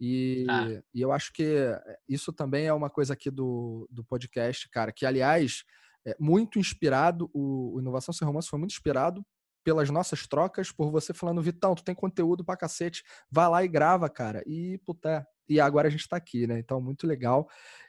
E, 0.00 0.46
ah. 0.48 0.82
e 0.94 1.00
eu 1.00 1.12
acho 1.12 1.32
que 1.32 1.44
eh, 1.44 1.98
isso 2.08 2.32
também 2.32 2.66
é 2.66 2.72
uma 2.72 2.90
coisa 2.90 3.12
aqui 3.12 3.30
do, 3.30 3.86
do 3.90 4.04
podcast, 4.04 4.68
cara, 4.70 4.92
que 4.92 5.06
aliás, 5.06 5.64
é 6.06 6.14
muito 6.18 6.58
inspirado, 6.58 7.30
o, 7.32 7.74
o 7.74 7.80
Inovação 7.80 8.12
Sem 8.12 8.26
Romance 8.26 8.48
foi 8.48 8.58
muito 8.58 8.72
inspirado 8.72 9.24
pelas 9.64 9.90
nossas 9.90 10.26
trocas, 10.26 10.70
por 10.70 10.90
você 10.90 11.12
falando, 11.12 11.42
Vitão, 11.42 11.74
tu 11.74 11.82
tem 11.82 11.94
conteúdo 11.94 12.44
pra 12.44 12.56
cacete, 12.56 13.02
vai 13.30 13.48
lá 13.48 13.64
e 13.64 13.68
grava, 13.68 14.08
cara. 14.08 14.42
E, 14.46 14.78
puta, 14.86 15.26
e 15.48 15.58
agora 15.58 15.88
a 15.88 15.90
gente 15.90 16.08
tá 16.08 16.16
aqui, 16.16 16.46
né? 16.46 16.58
Então, 16.58 16.80
muito 16.80 17.04
legal. 17.04 17.48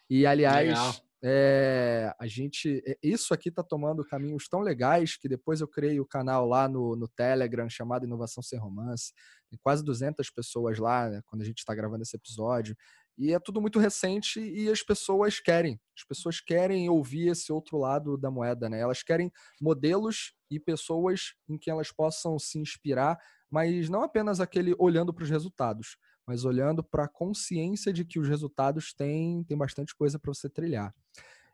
E, 0.09 0.25
aliás, 0.25 0.69
legal. 0.69 0.95
É, 1.23 2.13
a 2.19 2.27
gente, 2.27 2.83
eh, 2.85 2.97
isso 3.01 3.33
aqui 3.33 3.49
está 3.49 3.63
tomando 3.63 4.05
caminhos 4.05 4.47
tão 4.47 4.59
legais 4.59 5.17
que 5.17 5.27
depois 5.27 5.61
eu 5.61 5.67
criei 5.67 5.99
o 5.99 6.05
canal 6.05 6.45
lá 6.45 6.67
no, 6.67 6.95
no 6.95 7.07
Telegram 7.07 7.67
chamado 7.67 8.05
Inovação 8.05 8.43
Sem 8.43 8.59
Romance. 8.59 9.13
Tem 9.49 9.57
quase 9.61 9.83
200 9.83 10.29
pessoas 10.29 10.77
lá 10.77 11.09
né, 11.09 11.21
quando 11.25 11.41
a 11.41 11.45
gente 11.45 11.59
está 11.59 11.73
gravando 11.73 12.03
esse 12.03 12.15
episódio. 12.15 12.75
E 13.17 13.33
é 13.33 13.39
tudo 13.39 13.59
muito 13.59 13.79
recente 13.79 14.39
e 14.39 14.69
as 14.69 14.83
pessoas 14.83 15.39
querem. 15.39 15.79
As 15.97 16.03
pessoas 16.03 16.39
querem 16.39 16.87
ouvir 16.87 17.29
esse 17.29 17.51
outro 17.51 17.79
lado 17.79 18.15
da 18.15 18.29
moeda, 18.29 18.69
né? 18.69 18.79
Elas 18.79 19.01
querem 19.01 19.31
modelos 19.59 20.35
e 20.51 20.59
pessoas 20.59 21.33
em 21.49 21.57
que 21.57 21.71
elas 21.71 21.91
possam 21.91 22.37
se 22.37 22.59
inspirar, 22.59 23.17
mas 23.49 23.89
não 23.89 24.03
apenas 24.03 24.39
aquele 24.39 24.75
olhando 24.77 25.11
para 25.11 25.23
os 25.23 25.31
resultados, 25.31 25.97
mas 26.27 26.43
olhando 26.43 26.83
para 26.83 27.05
a 27.05 27.07
consciência 27.07 27.93
de 27.93 28.03
que 28.03 28.19
os 28.19 28.27
resultados 28.27 28.93
têm, 28.93 29.43
têm 29.45 29.57
bastante 29.57 29.95
coisa 29.95 30.19
para 30.19 30.33
você 30.33 30.49
trilhar. 30.49 30.93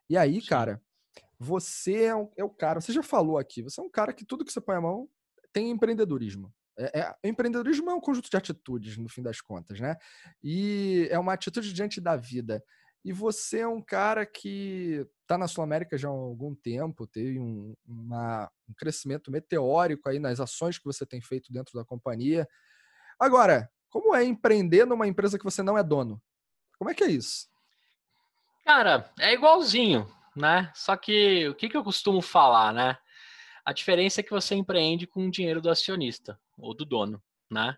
E 0.09 0.17
aí, 0.17 0.41
cara, 0.41 0.81
você 1.37 2.05
é, 2.05 2.15
um, 2.15 2.29
é, 2.35 2.43
o 2.43 2.49
cara, 2.49 2.81
você 2.81 2.91
já 2.91 3.03
falou 3.03 3.37
aqui, 3.37 3.61
você 3.61 3.79
é 3.79 3.83
um 3.83 3.89
cara 3.89 4.11
que 4.11 4.25
tudo 4.25 4.43
que 4.43 4.51
você 4.51 4.59
põe 4.59 4.75
a 4.75 4.81
mão 4.81 5.07
tem 5.53 5.69
empreendedorismo. 5.69 6.51
É, 6.75 7.01
é, 7.01 7.15
empreendedorismo 7.23 7.89
é 7.91 7.93
um 7.93 8.01
conjunto 8.01 8.29
de 8.29 8.35
atitudes, 8.35 8.97
no 8.97 9.07
fim 9.07 9.21
das 9.21 9.39
contas, 9.39 9.79
né? 9.79 9.95
E 10.43 11.07
é 11.11 11.19
uma 11.19 11.33
atitude 11.33 11.71
diante 11.71 12.01
da 12.01 12.15
vida. 12.15 12.63
E 13.05 13.11
você 13.11 13.59
é 13.59 13.67
um 13.67 13.81
cara 13.81 14.25
que 14.25 15.05
está 15.21 15.37
na 15.37 15.47
Sul 15.47 15.63
América 15.63 15.97
já 15.97 16.07
há 16.07 16.11
algum 16.11 16.55
tempo, 16.55 17.05
teve 17.05 17.37
um, 17.37 17.75
uma, 17.85 18.49
um 18.67 18.73
crescimento 18.73 19.29
meteórico 19.29 20.09
aí 20.09 20.17
nas 20.17 20.39
ações 20.39 20.79
que 20.79 20.85
você 20.85 21.05
tem 21.05 21.21
feito 21.21 21.51
dentro 21.51 21.77
da 21.77 21.85
companhia. 21.85 22.47
Agora, 23.19 23.69
como 23.93 24.15
é 24.15 24.23
empreender 24.23 24.85
numa 24.85 25.07
empresa 25.07 25.37
que 25.37 25.43
você 25.43 25.61
não 25.61 25.77
é 25.77 25.83
dono? 25.83 26.21
Como 26.77 26.89
é 26.89 26.93
que 26.93 27.03
é 27.03 27.11
isso? 27.11 27.47
Cara, 28.65 29.09
é 29.19 29.33
igualzinho, 29.33 30.11
né? 30.35 30.71
Só 30.73 30.97
que 30.97 31.47
o 31.47 31.55
que, 31.55 31.69
que 31.69 31.77
eu 31.77 31.83
costumo 31.83 32.21
falar, 32.21 32.73
né? 32.73 32.97
A 33.63 33.71
diferença 33.71 34.19
é 34.19 34.23
que 34.23 34.31
você 34.31 34.55
empreende 34.55 35.05
com 35.07 35.27
o 35.27 35.31
dinheiro 35.31 35.61
do 35.61 35.69
acionista 35.69 36.39
ou 36.57 36.73
do 36.73 36.83
dono, 36.83 37.21
né? 37.49 37.77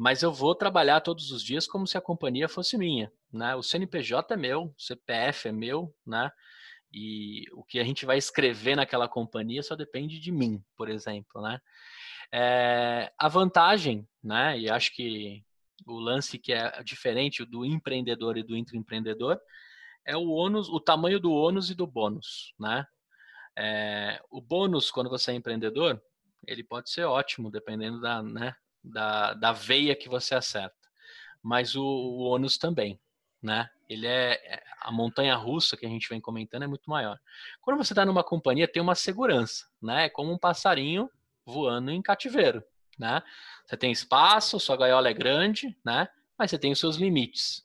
mas 0.00 0.22
eu 0.22 0.32
vou 0.32 0.54
trabalhar 0.54 1.02
todos 1.02 1.30
os 1.30 1.42
dias 1.42 1.66
como 1.66 1.86
se 1.86 1.98
a 1.98 2.00
companhia 2.00 2.48
fosse 2.48 2.78
minha, 2.78 3.12
né? 3.30 3.54
O 3.54 3.62
CNPJ 3.62 4.32
é 4.32 4.36
meu, 4.36 4.62
o 4.62 4.74
CPF 4.78 5.48
é 5.48 5.52
meu, 5.52 5.94
né? 6.06 6.32
E 6.90 7.44
o 7.52 7.62
que 7.62 7.78
a 7.78 7.84
gente 7.84 8.06
vai 8.06 8.16
escrever 8.16 8.76
naquela 8.76 9.06
companhia 9.06 9.62
só 9.62 9.76
depende 9.76 10.18
de 10.18 10.32
mim, 10.32 10.64
por 10.74 10.88
exemplo, 10.88 11.42
né? 11.42 11.60
É, 12.32 13.12
a 13.18 13.28
vantagem, 13.28 14.06
né? 14.22 14.58
E 14.58 14.70
acho 14.70 14.94
que 14.94 15.44
o 15.86 15.98
lance 15.98 16.38
que 16.38 16.52
é 16.52 16.82
diferente 16.82 17.44
do 17.44 17.64
empreendedor 17.64 18.36
e 18.36 18.42
do 18.42 18.56
intraempreendedor 18.56 19.40
é 20.04 20.16
o 20.16 20.28
ônus, 20.28 20.68
o 20.68 20.80
tamanho 20.80 21.18
do 21.18 21.32
ônus 21.32 21.70
e 21.70 21.74
do 21.74 21.86
bônus, 21.86 22.54
né? 22.58 22.86
É, 23.58 24.20
o 24.30 24.40
bônus 24.40 24.90
quando 24.90 25.10
você 25.10 25.32
é 25.32 25.34
empreendedor, 25.34 26.00
ele 26.46 26.64
pode 26.64 26.90
ser 26.90 27.04
ótimo 27.04 27.50
dependendo 27.50 28.00
da, 28.00 28.22
né, 28.22 28.54
da, 28.82 29.34
da 29.34 29.52
veia 29.52 29.94
que 29.94 30.08
você 30.08 30.34
acerta, 30.34 30.74
mas 31.42 31.74
o, 31.74 31.84
o 31.84 32.20
ônus 32.20 32.56
também, 32.56 32.98
né? 33.42 33.68
Ele 33.88 34.06
é, 34.06 34.32
é 34.32 34.62
a 34.80 34.92
montanha 34.92 35.34
russa 35.34 35.76
que 35.76 35.84
a 35.84 35.88
gente 35.88 36.08
vem 36.08 36.20
comentando 36.20 36.62
é 36.62 36.66
muito 36.66 36.88
maior. 36.88 37.18
Quando 37.60 37.76
você 37.76 37.92
está 37.92 38.06
numa 38.06 38.22
companhia, 38.22 38.70
tem 38.70 38.80
uma 38.80 38.94
segurança, 38.94 39.66
né? 39.82 40.06
É 40.06 40.08
como 40.08 40.32
um 40.32 40.38
passarinho 40.38 41.10
voando 41.44 41.90
em 41.90 42.02
cativeiro, 42.02 42.62
né? 42.98 43.22
Você 43.66 43.76
tem 43.76 43.92
espaço, 43.92 44.60
sua 44.60 44.76
gaiola 44.76 45.08
é 45.08 45.14
grande, 45.14 45.76
né? 45.84 46.08
Mas 46.38 46.50
você 46.50 46.58
tem 46.58 46.72
os 46.72 46.78
seus 46.78 46.96
limites. 46.96 47.64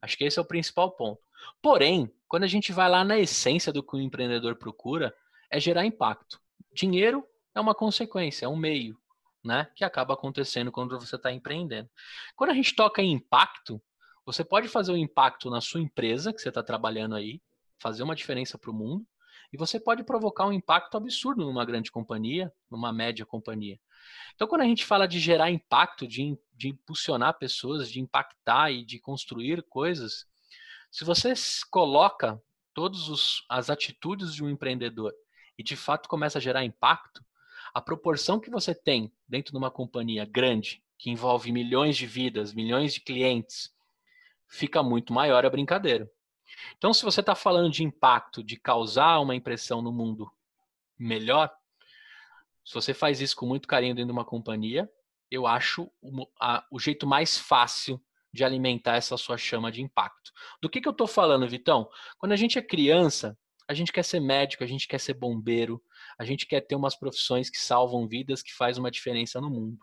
Acho 0.00 0.16
que 0.16 0.24
esse 0.24 0.38
é 0.38 0.42
o 0.42 0.44
principal 0.44 0.92
ponto. 0.92 1.20
Porém, 1.62 2.12
quando 2.28 2.44
a 2.44 2.48
gente 2.48 2.72
vai 2.72 2.88
lá 2.88 3.04
na 3.04 3.18
essência 3.18 3.72
do 3.72 3.82
que 3.82 3.96
o 3.96 4.00
empreendedor 4.00 4.56
procura, 4.56 5.14
é 5.50 5.58
gerar 5.58 5.86
impacto. 5.86 6.40
Dinheiro 6.72 7.24
é 7.54 7.60
uma 7.60 7.74
consequência, 7.74 8.46
é 8.46 8.48
um 8.48 8.56
meio, 8.56 8.98
né? 9.44 9.68
Que 9.74 9.84
acaba 9.84 10.14
acontecendo 10.14 10.70
quando 10.70 10.98
você 10.98 11.16
está 11.16 11.32
empreendendo. 11.32 11.88
Quando 12.36 12.50
a 12.50 12.54
gente 12.54 12.74
toca 12.74 13.02
em 13.02 13.12
impacto, 13.12 13.82
você 14.24 14.44
pode 14.44 14.68
fazer 14.68 14.92
um 14.92 14.96
impacto 14.96 15.50
na 15.50 15.60
sua 15.60 15.80
empresa 15.80 16.32
que 16.32 16.40
você 16.40 16.50
está 16.50 16.62
trabalhando 16.62 17.14
aí, 17.14 17.40
fazer 17.80 18.02
uma 18.02 18.14
diferença 18.14 18.58
para 18.58 18.70
o 18.70 18.74
mundo, 18.74 19.06
e 19.52 19.56
você 19.56 19.80
pode 19.80 20.02
provocar 20.04 20.46
um 20.46 20.52
impacto 20.52 20.96
absurdo 20.96 21.44
numa 21.44 21.64
grande 21.64 21.90
companhia, 21.90 22.52
numa 22.70 22.92
média 22.92 23.24
companhia. 23.24 23.78
Então, 24.34 24.46
quando 24.46 24.62
a 24.62 24.66
gente 24.66 24.84
fala 24.84 25.06
de 25.06 25.18
gerar 25.18 25.50
impacto, 25.50 26.06
de, 26.06 26.38
de 26.54 26.68
impulsionar 26.68 27.38
pessoas, 27.38 27.90
de 27.90 28.00
impactar 28.00 28.70
e 28.70 28.84
de 28.84 28.98
construir 28.98 29.62
coisas, 29.64 30.26
se 30.90 31.04
você 31.04 31.32
coloca 31.70 32.40
todas 32.72 33.42
as 33.48 33.70
atitudes 33.70 34.34
de 34.34 34.44
um 34.44 34.48
empreendedor 34.48 35.12
e 35.58 35.62
de 35.62 35.74
fato 35.74 36.08
começa 36.08 36.38
a 36.38 36.40
gerar 36.40 36.64
impacto, 36.64 37.24
a 37.74 37.80
proporção 37.80 38.40
que 38.40 38.50
você 38.50 38.74
tem 38.74 39.12
dentro 39.26 39.52
de 39.52 39.58
uma 39.58 39.70
companhia 39.70 40.24
grande, 40.24 40.82
que 40.96 41.10
envolve 41.10 41.52
milhões 41.52 41.96
de 41.96 42.06
vidas, 42.06 42.54
milhões 42.54 42.94
de 42.94 43.00
clientes, 43.00 43.72
fica 44.46 44.82
muito 44.82 45.12
maior 45.12 45.44
a 45.44 45.50
brincadeira. 45.50 46.10
Então, 46.76 46.92
se 46.92 47.04
você 47.04 47.20
está 47.20 47.34
falando 47.34 47.70
de 47.70 47.84
impacto, 47.84 48.42
de 48.42 48.56
causar 48.56 49.20
uma 49.20 49.34
impressão 49.34 49.82
no 49.82 49.92
mundo 49.92 50.30
melhor, 50.98 51.50
se 52.64 52.74
você 52.74 52.92
faz 52.92 53.20
isso 53.20 53.36
com 53.36 53.46
muito 53.46 53.68
carinho 53.68 53.94
dentro 53.94 54.08
de 54.08 54.12
uma 54.12 54.24
companhia, 54.24 54.90
eu 55.30 55.46
acho 55.46 55.90
o, 56.00 56.26
a, 56.40 56.64
o 56.70 56.78
jeito 56.78 57.06
mais 57.06 57.38
fácil 57.38 58.00
de 58.32 58.44
alimentar 58.44 58.96
essa 58.96 59.16
sua 59.16 59.38
chama 59.38 59.72
de 59.72 59.82
impacto. 59.82 60.32
Do 60.60 60.68
que, 60.68 60.80
que 60.80 60.88
eu 60.88 60.92
estou 60.92 61.06
falando, 61.06 61.48
Vitão? 61.48 61.88
Quando 62.18 62.32
a 62.32 62.36
gente 62.36 62.58
é 62.58 62.62
criança, 62.62 63.36
a 63.66 63.74
gente 63.74 63.92
quer 63.92 64.04
ser 64.04 64.20
médico, 64.20 64.64
a 64.64 64.66
gente 64.66 64.86
quer 64.86 64.98
ser 64.98 65.14
bombeiro, 65.14 65.82
a 66.18 66.24
gente 66.24 66.46
quer 66.46 66.60
ter 66.60 66.74
umas 66.74 66.94
profissões 66.94 67.50
que 67.50 67.58
salvam 67.58 68.06
vidas, 68.06 68.42
que 68.42 68.54
faz 68.54 68.78
uma 68.78 68.90
diferença 68.90 69.40
no 69.40 69.50
mundo. 69.50 69.78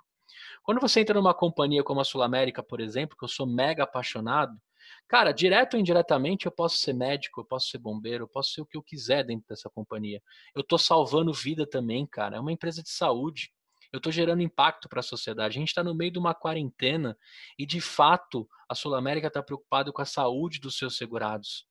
Quando 0.63 0.82
você 0.82 1.01
entra 1.01 1.16
numa 1.16 1.34
companhia 1.34 1.84
como 1.84 2.01
a 2.01 2.03
Sul 2.03 2.24
América, 2.24 2.63
por 2.63 2.80
exemplo, 2.80 3.16
que 3.18 3.24
eu 3.24 3.30
sou 3.30 3.45
mega 3.45 3.84
apaixonado, 3.84 4.59
cara, 5.07 5.31
direto 5.31 5.75
ou 5.75 5.79
indiretamente 5.79 6.45
eu 6.45 6.51
posso 6.51 6.77
ser 6.77 6.93
médico, 6.93 7.41
eu 7.41 7.45
posso 7.45 7.69
ser 7.69 7.77
bombeiro, 7.77 8.23
eu 8.23 8.27
posso 8.27 8.51
ser 8.51 8.61
o 8.61 8.65
que 8.65 8.77
eu 8.77 8.83
quiser 8.83 9.23
dentro 9.23 9.45
dessa 9.47 9.69
companhia. 9.69 10.21
Eu 10.55 10.61
estou 10.61 10.77
salvando 10.77 11.33
vida 11.33 11.67
também, 11.67 12.05
cara. 12.05 12.38
É 12.38 12.39
uma 12.39 12.51
empresa 12.51 12.81
de 12.81 12.89
saúde 12.89 13.51
eu 13.95 13.97
estou 13.97 14.11
gerando 14.11 14.41
impacto 14.41 14.89
para 14.89 14.99
a 14.99 15.03
sociedade. 15.03 15.57
A 15.57 15.59
gente 15.59 15.69
está 15.69 15.81
no 15.81 15.95
meio 15.95 16.11
de 16.11 16.19
uma 16.19 16.36
quarentena 16.36 17.17
e, 17.57 17.65
de 17.65 17.79
fato, 17.79 18.45
a 18.67 18.75
Sul 18.75 18.93
América 18.93 19.27
está 19.27 19.41
preocupada 19.41 19.89
com 19.91 20.01
a 20.01 20.05
saúde 20.05 20.59
dos 20.59 20.77
seus 20.77 20.97
segurados. 20.97 21.65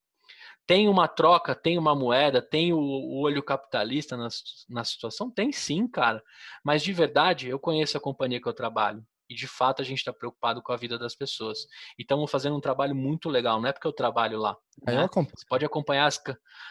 Tem 0.66 0.88
uma 0.88 1.06
troca, 1.06 1.54
tem 1.54 1.76
uma 1.76 1.94
moeda, 1.94 2.40
tem 2.40 2.72
o, 2.72 2.78
o 2.78 3.20
olho 3.20 3.42
capitalista 3.42 4.16
na, 4.16 4.28
na 4.70 4.84
situação? 4.84 5.30
Tem 5.30 5.52
sim, 5.52 5.86
cara. 5.86 6.22
Mas 6.64 6.82
de 6.82 6.94
verdade, 6.94 7.48
eu 7.48 7.58
conheço 7.58 7.98
a 7.98 8.00
companhia 8.00 8.40
que 8.40 8.48
eu 8.48 8.54
trabalho 8.54 9.06
e 9.28 9.34
de 9.34 9.46
fato 9.46 9.80
a 9.80 9.84
gente 9.84 9.98
está 9.98 10.12
preocupado 10.12 10.62
com 10.62 10.72
a 10.72 10.76
vida 10.76 10.98
das 10.98 11.14
pessoas. 11.14 11.60
E 11.98 12.02
estamos 12.02 12.30
fazendo 12.30 12.56
um 12.56 12.60
trabalho 12.60 12.94
muito 12.94 13.28
legal, 13.28 13.60
não 13.60 13.68
é 13.68 13.72
porque 13.72 13.86
eu 13.86 13.92
trabalho 13.92 14.38
lá. 14.38 14.56
Né? 14.82 15.04
Eu 15.04 15.08
Você 15.24 15.46
pode 15.48 15.64
acompanhar 15.64 16.06
as, 16.06 16.20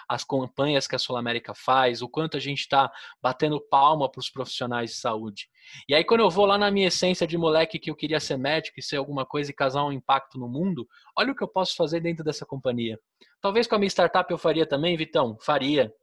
as 0.07 0.23
campanhas 0.23 0.87
que 0.87 0.95
a 0.95 0.99
Sul 0.99 1.17
América 1.17 1.53
faz, 1.53 2.01
o 2.01 2.09
quanto 2.09 2.37
a 2.37 2.39
gente 2.39 2.59
está 2.59 2.91
batendo 3.21 3.59
palma 3.59 4.09
para 4.09 4.19
os 4.19 4.29
profissionais 4.29 4.91
de 4.91 4.97
saúde. 4.97 5.49
E 5.87 5.95
aí, 5.95 6.03
quando 6.03 6.21
eu 6.21 6.29
vou 6.29 6.45
lá 6.45 6.57
na 6.57 6.69
minha 6.69 6.87
essência 6.87 7.25
de 7.25 7.37
moleque 7.37 7.79
que 7.79 7.89
eu 7.89 7.95
queria 7.95 8.19
ser 8.19 8.37
médico 8.37 8.79
e 8.79 8.83
ser 8.83 8.97
alguma 8.97 9.25
coisa 9.25 9.51
e 9.51 9.53
causar 9.53 9.83
um 9.85 9.91
impacto 9.91 10.37
no 10.37 10.47
mundo, 10.47 10.87
olha 11.17 11.31
o 11.31 11.35
que 11.35 11.43
eu 11.43 11.47
posso 11.47 11.75
fazer 11.75 12.01
dentro 12.01 12.23
dessa 12.23 12.45
companhia. 12.45 12.99
Talvez 13.41 13.67
com 13.67 13.75
a 13.75 13.79
minha 13.79 13.89
startup 13.89 14.29
eu 14.31 14.37
faria 14.37 14.65
também, 14.65 14.97
Vitão? 14.97 15.37
Faria. 15.41 15.93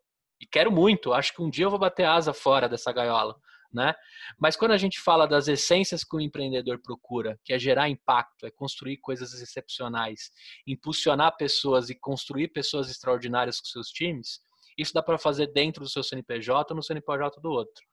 E 0.41 0.47
quero 0.47 0.73
muito. 0.73 1.13
Acho 1.13 1.35
que 1.35 1.43
um 1.43 1.51
dia 1.51 1.67
eu 1.67 1.71
vou 1.71 1.79
bater 1.79 2.05
asa 2.05 2.33
fora 2.33 2.69
dessa 2.69 2.91
gaiola 2.93 3.37
né? 3.73 3.95
Mas 4.39 4.57
quando 4.57 4.73
a 4.73 4.77
gente 4.77 5.01
fala 5.01 5.27
das 5.27 5.49
essências 5.49 6.03
que 6.03 6.17
o 6.17 6.21
empreendedor 6.21 6.81
procura, 6.83 7.39
que 7.45 7.53
é 7.53 7.59
gerar 7.59 7.89
impacto, 7.89 8.47
é 8.47 8.51
construir 8.51 8.97
coisas 8.99 9.41
excepcionais, 9.41 10.31
impulsionar 10.67 11.37
pessoas 11.37 11.89
e 11.91 11.95
construir 11.95 12.49
pessoas 12.49 12.91
extraordinárias 12.91 13.61
com 13.61 13.67
seus 13.67 13.89
times, 13.89 14.41
isso 14.77 14.93
dá 14.93 15.03
para 15.03 15.19
fazer 15.19 15.49
dentro 15.49 15.85
do 15.85 15.91
seu 15.91 16.03
CNPJ 16.03 16.73
ou 16.73 16.77
no 16.77 16.83
CNPJ 16.83 17.41
do 17.41 17.51
outro. 17.51 17.85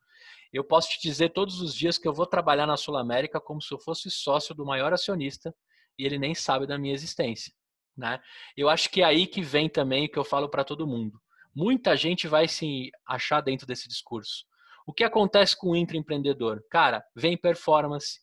Eu 0.51 0.63
posso 0.63 0.89
te 0.89 1.01
dizer 1.01 1.29
todos 1.29 1.61
os 1.61 1.75
dias 1.75 1.97
que 1.97 2.07
eu 2.07 2.13
vou 2.13 2.25
trabalhar 2.25 2.65
na 2.65 2.77
Sul 2.77 2.97
América 2.97 3.39
como 3.39 3.61
se 3.61 3.73
eu 3.73 3.79
fosse 3.79 4.09
sócio 4.09 4.55
do 4.55 4.65
maior 4.65 4.93
acionista 4.93 5.53
e 5.99 6.05
ele 6.05 6.17
nem 6.17 6.33
sabe 6.33 6.65
da 6.65 6.77
minha 6.77 6.93
existência, 6.93 7.53
né? 7.95 8.19
Eu 8.55 8.69
acho 8.69 8.89
que 8.89 9.01
é 9.01 9.05
aí 9.05 9.27
que 9.27 9.41
vem 9.41 9.69
também 9.69 10.05
o 10.05 10.09
que 10.09 10.17
eu 10.17 10.23
falo 10.23 10.47
para 10.47 10.63
todo 10.63 10.87
mundo. 10.87 11.19
Muita 11.53 11.95
gente 11.97 12.27
vai 12.27 12.47
se 12.47 12.91
achar 13.05 13.41
dentro 13.41 13.67
desse 13.67 13.87
discurso. 13.89 14.45
O 14.87 14.93
que 14.93 15.03
acontece 15.03 15.53
com 15.55 15.71
o 15.71 15.75
intraempreendedor? 15.75 16.63
Cara, 16.71 17.03
vem 17.13 17.37
performance, 17.37 18.21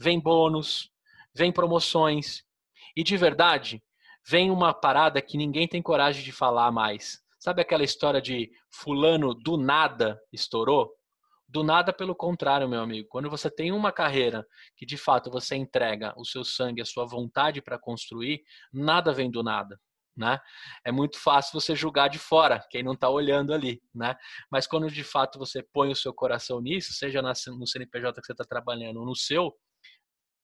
vem 0.00 0.18
bônus, 0.18 0.90
vem 1.34 1.52
promoções. 1.52 2.42
E 2.96 3.04
de 3.04 3.18
verdade, 3.18 3.84
vem 4.26 4.50
uma 4.50 4.72
parada 4.72 5.20
que 5.20 5.36
ninguém 5.36 5.68
tem 5.68 5.82
coragem 5.82 6.24
de 6.24 6.32
falar 6.32 6.72
mais. 6.72 7.20
Sabe 7.38 7.60
aquela 7.60 7.84
história 7.84 8.22
de 8.22 8.50
fulano 8.70 9.34
do 9.34 9.58
nada 9.58 10.18
estourou? 10.32 10.90
Do 11.46 11.62
nada, 11.62 11.92
pelo 11.92 12.14
contrário, 12.14 12.66
meu 12.66 12.80
amigo. 12.80 13.06
Quando 13.10 13.28
você 13.28 13.50
tem 13.50 13.70
uma 13.70 13.92
carreira 13.92 14.42
que 14.74 14.86
de 14.86 14.96
fato 14.96 15.30
você 15.30 15.54
entrega 15.54 16.14
o 16.16 16.24
seu 16.24 16.42
sangue, 16.42 16.80
a 16.80 16.86
sua 16.86 17.04
vontade 17.04 17.60
para 17.60 17.78
construir, 17.78 18.40
nada 18.72 19.12
vem 19.12 19.30
do 19.30 19.42
nada 19.42 19.78
né? 20.16 20.40
É 20.84 20.90
muito 20.90 21.18
fácil 21.18 21.52
você 21.60 21.76
julgar 21.76 22.08
de 22.08 22.18
fora, 22.18 22.64
quem 22.70 22.82
não 22.82 22.94
está 22.94 23.08
olhando 23.08 23.52
ali, 23.52 23.82
né? 23.94 24.16
Mas 24.50 24.66
quando 24.66 24.90
de 24.90 25.04
fato 25.04 25.38
você 25.38 25.62
põe 25.62 25.90
o 25.90 25.96
seu 25.96 26.14
coração 26.14 26.60
nisso, 26.60 26.92
seja 26.92 27.20
no 27.20 27.66
CNPJ 27.66 28.20
que 28.20 28.26
você 28.26 28.32
está 28.32 28.44
trabalhando 28.44 29.00
ou 29.00 29.06
no 29.06 29.14
seu, 29.14 29.54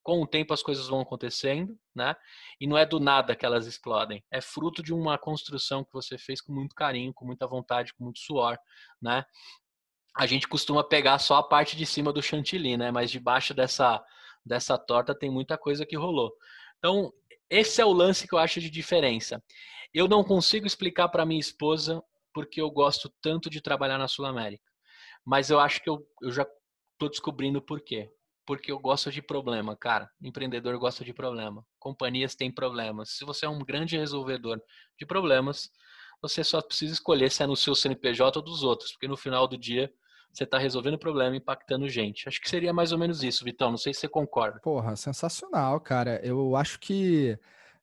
com 0.02 0.20
o 0.20 0.26
tempo 0.26 0.52
as 0.52 0.62
coisas 0.62 0.88
vão 0.88 1.00
acontecendo, 1.00 1.78
né? 1.94 2.14
E 2.60 2.66
não 2.66 2.76
é 2.76 2.84
do 2.84 2.98
nada 2.98 3.36
que 3.36 3.46
elas 3.46 3.66
explodem. 3.66 4.22
É 4.30 4.40
fruto 4.40 4.82
de 4.82 4.92
uma 4.92 5.16
construção 5.16 5.84
que 5.84 5.92
você 5.92 6.18
fez 6.18 6.40
com 6.40 6.52
muito 6.52 6.74
carinho, 6.74 7.14
com 7.14 7.24
muita 7.24 7.46
vontade, 7.46 7.94
com 7.94 8.04
muito 8.04 8.18
suor, 8.18 8.58
né? 9.00 9.24
A 10.16 10.26
gente 10.26 10.46
costuma 10.46 10.84
pegar 10.84 11.18
só 11.18 11.36
a 11.36 11.42
parte 11.42 11.76
de 11.76 11.86
cima 11.86 12.12
do 12.12 12.22
chantilly, 12.22 12.76
né? 12.76 12.90
Mas 12.90 13.10
debaixo 13.10 13.54
dessa 13.54 14.04
dessa 14.44 14.76
torta 14.76 15.14
tem 15.14 15.30
muita 15.30 15.56
coisa 15.56 15.86
que 15.86 15.96
rolou. 15.96 16.32
Então, 16.78 17.12
esse 17.52 17.82
é 17.82 17.84
o 17.84 17.92
lance 17.92 18.26
que 18.26 18.34
eu 18.34 18.38
acho 18.38 18.62
de 18.62 18.70
diferença. 18.70 19.42
Eu 19.92 20.08
não 20.08 20.24
consigo 20.24 20.66
explicar 20.66 21.10
para 21.10 21.26
minha 21.26 21.38
esposa 21.38 22.02
porque 22.32 22.62
eu 22.62 22.70
gosto 22.70 23.12
tanto 23.20 23.50
de 23.50 23.60
trabalhar 23.60 23.98
na 23.98 24.08
Sul 24.08 24.24
América. 24.24 24.64
Mas 25.22 25.50
eu 25.50 25.60
acho 25.60 25.82
que 25.82 25.90
eu, 25.90 26.02
eu 26.22 26.32
já 26.32 26.46
estou 26.94 27.10
descobrindo 27.10 27.60
por 27.60 27.82
quê. 27.82 28.10
Porque 28.46 28.72
eu 28.72 28.78
gosto 28.78 29.12
de 29.12 29.20
problema, 29.20 29.76
cara. 29.76 30.10
Empreendedor 30.22 30.78
gosta 30.78 31.04
de 31.04 31.12
problema. 31.12 31.62
Companhias 31.78 32.34
têm 32.34 32.50
problemas. 32.50 33.18
Se 33.18 33.24
você 33.24 33.44
é 33.44 33.48
um 33.50 33.58
grande 33.58 33.98
resolvedor 33.98 34.58
de 34.98 35.04
problemas, 35.04 35.70
você 36.22 36.42
só 36.42 36.62
precisa 36.62 36.94
escolher 36.94 37.30
se 37.30 37.42
é 37.42 37.46
no 37.46 37.54
seu 37.54 37.74
CNPJ 37.74 38.38
ou 38.38 38.42
dos 38.42 38.62
outros, 38.62 38.92
porque 38.92 39.06
no 39.06 39.16
final 39.16 39.46
do 39.46 39.58
dia 39.58 39.92
você 40.32 40.44
está 40.44 40.58
resolvendo 40.58 40.94
o 40.94 40.98
problema, 40.98 41.36
impactando 41.36 41.88
gente. 41.88 42.26
Acho 42.26 42.40
que 42.40 42.48
seria 42.48 42.72
mais 42.72 42.90
ou 42.90 42.98
menos 42.98 43.22
isso, 43.22 43.44
Vitão. 43.44 43.70
Não 43.70 43.78
sei 43.78 43.92
se 43.92 44.00
você 44.00 44.08
concorda. 44.08 44.60
Porra, 44.60 44.96
sensacional, 44.96 45.78
cara. 45.80 46.20
Eu 46.24 46.56
acho 46.56 46.80
que, 46.80 47.38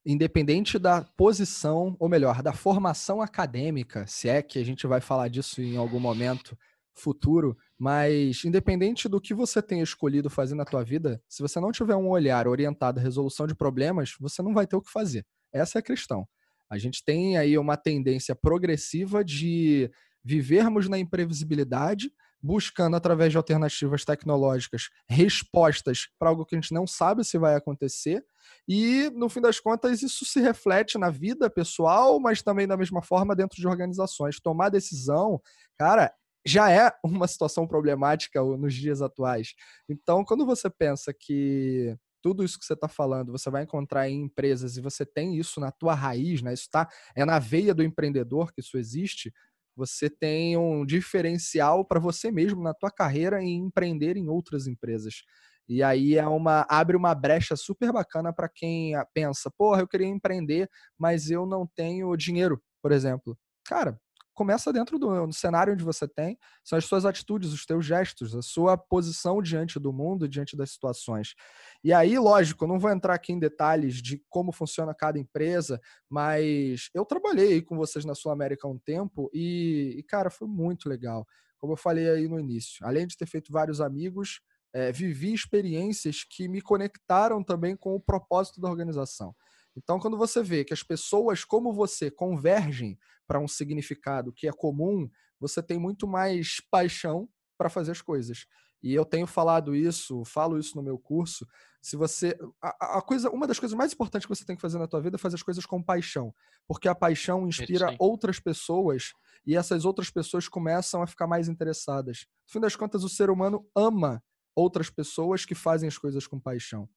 independente 0.06 0.80
da 0.80 1.04
posição, 1.16 1.96
ou 2.00 2.10
melhor, 2.10 2.42
da 2.42 2.54
formação 2.54 3.22
acadêmica, 3.22 4.06
se 4.08 4.28
é 4.28 4.42
que 4.42 4.58
a 4.58 4.66
gente 4.66 4.88
vai 4.88 5.00
falar 5.00 5.28
disso 5.28 5.62
em 5.62 5.78
algum 5.78 6.00
momento 6.00 6.58
futuro, 6.96 7.56
mas 7.78 8.44
independente 8.44 9.08
do 9.08 9.22
que 9.22 9.34
você 9.34 9.62
tenha 9.62 9.84
escolhido 9.84 10.30
fazer 10.30 10.56
na 10.56 10.66
tua 10.66 10.84
vida, 10.84 11.22
se 11.30 11.42
você 11.42 11.60
não 11.60 11.72
tiver 11.72 11.96
um 11.96 12.10
olhar 12.10 12.48
orientado 12.48 13.00
à 13.00 13.04
resolução 13.04 13.48
de 13.48 13.56
problemas, 13.56 14.16
você 14.20 14.42
não 14.42 14.54
vai 14.54 14.68
ter 14.68 14.76
o 14.76 14.82
que 14.82 14.92
fazer. 14.92 15.26
Essa 15.54 15.78
é 15.78 15.80
a 15.80 15.84
questão. 15.84 16.28
A 16.70 16.78
gente 16.78 17.04
tem 17.04 17.38
aí 17.38 17.58
uma 17.58 17.78
tendência 17.78 18.36
progressiva 18.36 19.24
de 19.24 19.90
vivermos 20.24 20.90
na 20.90 21.00
imprevisibilidade, 21.00 22.12
buscando 22.42 22.96
através 22.96 23.32
de 23.32 23.38
alternativas 23.38 24.06
tecnológicas 24.06 24.90
respostas 25.08 26.08
para 26.18 26.30
algo 26.30 26.46
que 26.46 26.56
a 26.56 26.60
gente 26.60 26.74
não 26.74 26.88
sabe 26.88 27.24
se 27.24 27.38
vai 27.38 27.56
acontecer. 27.56 28.24
E, 28.68 29.10
no 29.14 29.30
fim 29.30 29.42
das 29.42 29.60
contas, 29.60 30.02
isso 30.02 30.26
se 30.26 30.40
reflete 30.40 30.98
na 30.98 31.10
vida 31.10 31.50
pessoal, 31.50 32.20
mas 32.20 32.42
também 32.42 32.68
da 32.68 32.78
mesma 32.78 33.02
forma 33.02 33.36
dentro 33.36 33.58
de 33.58 33.68
organizações. 33.68 34.40
Tomar 34.40 34.70
decisão, 34.70 35.42
cara, 35.78 36.14
já 36.46 36.72
é 36.72 36.92
uma 37.04 37.28
situação 37.28 37.68
problemática 37.68 38.42
nos 38.42 38.74
dias 38.74 39.02
atuais. 39.02 39.54
Então, 39.90 40.24
quando 40.24 40.46
você 40.46 40.70
pensa 40.70 41.14
que 41.14 41.96
tudo 42.22 42.44
isso 42.44 42.60
que 42.60 42.66
você 42.66 42.74
está 42.74 42.88
falando 42.88 43.32
você 43.32 43.50
vai 43.50 43.64
encontrar 43.64 44.10
em 44.10 44.24
empresas 44.24 44.78
e 44.78 44.82
você 44.82 45.06
tem 45.06 45.38
isso 45.38 45.60
na 45.60 45.72
tua 45.72 45.94
raiz, 45.94 46.42
né? 46.42 46.54
Isso 46.54 46.68
tá, 46.70 46.88
é 47.16 47.24
na 47.26 47.40
veia 47.40 47.74
do 47.74 47.84
empreendedor 47.84 48.52
que 48.52 48.62
isso 48.62 48.78
existe. 48.78 49.34
Você 49.80 50.10
tem 50.10 50.58
um 50.58 50.86
diferencial 50.86 51.86
para 51.86 52.02
você 52.02 52.30
mesmo 52.32 52.62
na 52.62 52.74
tua 52.74 52.92
carreira 52.92 53.42
em 53.42 53.56
empreender 53.56 54.18
em 54.18 54.28
outras 54.28 54.68
empresas. 54.68 55.24
E 55.70 55.82
aí 55.82 56.18
é 56.18 56.28
uma 56.28 56.66
abre 56.70 56.98
uma 56.98 57.16
brecha 57.16 57.56
super 57.56 57.94
bacana 57.94 58.34
para 58.34 58.50
quem 58.50 58.94
pensa, 59.14 59.50
porra, 59.58 59.82
eu 59.82 59.88
queria 59.88 60.08
empreender, 60.08 60.70
mas 60.98 61.32
eu 61.32 61.46
não 61.46 61.66
tenho 61.66 62.14
dinheiro, 62.18 62.62
por 62.82 62.92
exemplo. 62.92 63.38
Cara, 63.66 63.98
começa 64.40 64.72
dentro 64.72 64.98
do, 64.98 65.28
do, 65.28 65.34
cenário 65.34 65.74
onde 65.74 65.84
você 65.84 66.08
tem, 66.08 66.40
são 66.64 66.78
as 66.78 66.86
suas 66.86 67.06
atitudes, 67.06 67.52
os 67.52 67.66
teus 67.66 67.86
gestos, 67.86 68.34
a 68.34 68.42
sua 68.42 68.78
posição 68.78 69.42
diante 69.42 69.78
do 69.78 69.92
mundo, 69.92 70.30
diante 70.30 70.56
das 70.56 70.72
situações. 70.72 71.36
E 71.84 71.92
aí, 71.92 72.18
lógico, 72.18 72.64
eu 72.64 72.70
não 72.70 72.80
vou 72.80 72.90
entrar 72.90 73.14
aqui 73.14 73.34
em 73.34 73.40
detalhes 73.40 74.02
de 74.02 74.24
como 74.30 74.54
funciona 74.54 74.96
cada 74.96 75.20
empresa, 75.20 75.78
mas 76.10 76.90
eu 76.94 77.04
trabalhei 77.04 77.62
com 77.62 77.76
vocês 77.76 78.06
na 78.06 78.16
Sul 78.16 78.32
América 78.32 78.66
há 78.66 78.72
um 78.72 78.80
tempo 78.80 79.30
e, 79.34 79.96
e, 79.98 80.04
cara, 80.04 80.30
foi 80.30 80.48
muito 80.48 80.88
legal. 80.88 81.28
Como 81.58 81.74
eu 81.74 81.78
falei 81.78 82.10
aí 82.10 82.30
no 82.30 82.40
início, 82.40 82.88
além 82.88 83.06
de 83.06 83.18
ter 83.18 83.26
feito 83.26 83.52
vários 83.52 83.82
amigos, 83.82 84.40
é, 84.74 84.90
vivi 84.90 85.34
experiências 85.34 86.24
que 86.24 86.48
me 86.48 86.62
conectaram 86.62 87.44
também 87.44 87.76
com 87.76 87.94
o 87.94 88.00
propósito 88.00 88.62
da 88.62 88.70
organização. 88.70 89.36
Então, 89.82 90.00
quando 90.00 90.18
você 90.18 90.44
vê 90.44 90.64
que 90.64 90.74
as 90.74 90.84
pessoas 90.84 91.44
como 91.46 91.74
você 91.74 92.12
convergem 92.12 92.98
para 93.26 93.40
um 93.40 93.48
significado 93.48 94.34
que 94.34 94.48
é 94.48 94.52
comum, 94.52 95.10
você 95.40 95.64
tem 95.64 95.80
muito 95.80 96.08
mais 96.08 96.62
paixão 96.70 97.30
para 97.58 97.70
fazer 97.70 97.92
as 97.92 98.02
coisas. 98.02 98.46
E 98.82 98.94
eu 98.94 99.04
tenho 99.04 99.28
falado 99.28 99.76
isso, 99.76 100.24
falo 100.26 100.58
isso 100.58 100.76
no 100.76 100.84
meu 100.84 100.98
curso. 100.98 101.46
Se 101.82 101.98
você 101.98 102.38
a, 102.62 102.98
a, 102.98 103.02
coisa, 103.02 103.30
uma 103.30 103.48
das 103.48 103.60
coisas 103.60 103.78
mais 103.78 103.94
importantes 103.94 104.26
que 104.26 104.36
você 104.36 104.46
tem 104.46 104.56
que 104.56 104.62
fazer 104.62 104.78
na 104.78 104.88
tua 104.88 105.02
vida 105.02 105.16
é 105.16 105.20
fazer 105.20 105.36
as 105.36 105.44
coisas 105.44 105.66
com 105.66 105.84
paixão, 105.84 106.34
porque 106.68 106.88
a 106.88 106.96
paixão 106.96 107.48
inspira 107.48 107.96
outras 108.00 108.40
pessoas 108.40 109.14
e 109.46 109.56
essas 109.56 109.86
outras 109.86 110.10
pessoas 110.10 110.48
começam 110.48 111.02
a 111.02 111.08
ficar 111.08 111.28
mais 111.28 111.50
interessadas. 111.50 112.26
No 112.48 112.54
fim 112.54 112.60
das 112.60 112.76
contas, 112.76 113.04
o 113.04 113.10
ser 113.10 113.30
humano 113.30 113.66
ama 113.76 114.24
outras 114.56 114.90
pessoas 114.90 115.46
que 115.46 115.56
fazem 115.56 115.88
as 115.88 115.98
coisas 115.98 116.28
com 116.28 116.40
paixão. 116.40 116.90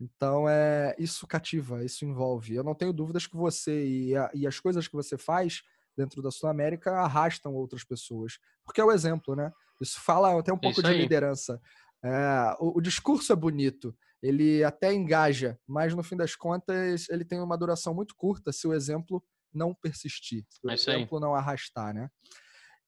Então, 0.00 0.48
é, 0.48 0.94
isso 0.98 1.26
cativa, 1.26 1.84
isso 1.84 2.04
envolve. 2.04 2.54
Eu 2.54 2.62
não 2.62 2.74
tenho 2.74 2.92
dúvidas 2.92 3.26
que 3.26 3.36
você 3.36 3.84
e, 3.86 4.16
a, 4.16 4.30
e 4.32 4.46
as 4.46 4.60
coisas 4.60 4.86
que 4.86 4.94
você 4.94 5.18
faz 5.18 5.62
dentro 5.96 6.22
da 6.22 6.30
Sul 6.30 6.48
América 6.48 6.92
arrastam 7.00 7.54
outras 7.54 7.82
pessoas. 7.82 8.38
Porque 8.64 8.80
é 8.80 8.84
o 8.84 8.92
exemplo, 8.92 9.34
né? 9.34 9.52
Isso 9.80 10.00
fala 10.00 10.38
até 10.38 10.52
um 10.52 10.58
pouco 10.58 10.82
de 10.82 10.92
liderança. 10.92 11.60
É, 12.02 12.56
o, 12.60 12.78
o, 12.78 12.80
discurso 12.80 13.32
é 13.32 13.36
bonito, 13.36 13.96
ele 14.22 14.62
até 14.62 14.94
engaja, 14.94 15.58
mas 15.66 15.94
no 15.94 16.02
fim 16.02 16.16
das 16.16 16.36
contas 16.36 17.08
ele 17.08 17.24
tem 17.24 17.40
uma 17.40 17.58
duração 17.58 17.92
muito 17.92 18.14
curta 18.14 18.52
se 18.52 18.68
o 18.68 18.72
exemplo 18.72 19.20
não 19.52 19.74
persistir, 19.74 20.44
se 20.48 20.60
o 20.62 20.70
é 20.70 20.74
exemplo 20.74 21.18
não 21.18 21.34
arrastar, 21.34 21.92
né? 21.92 22.08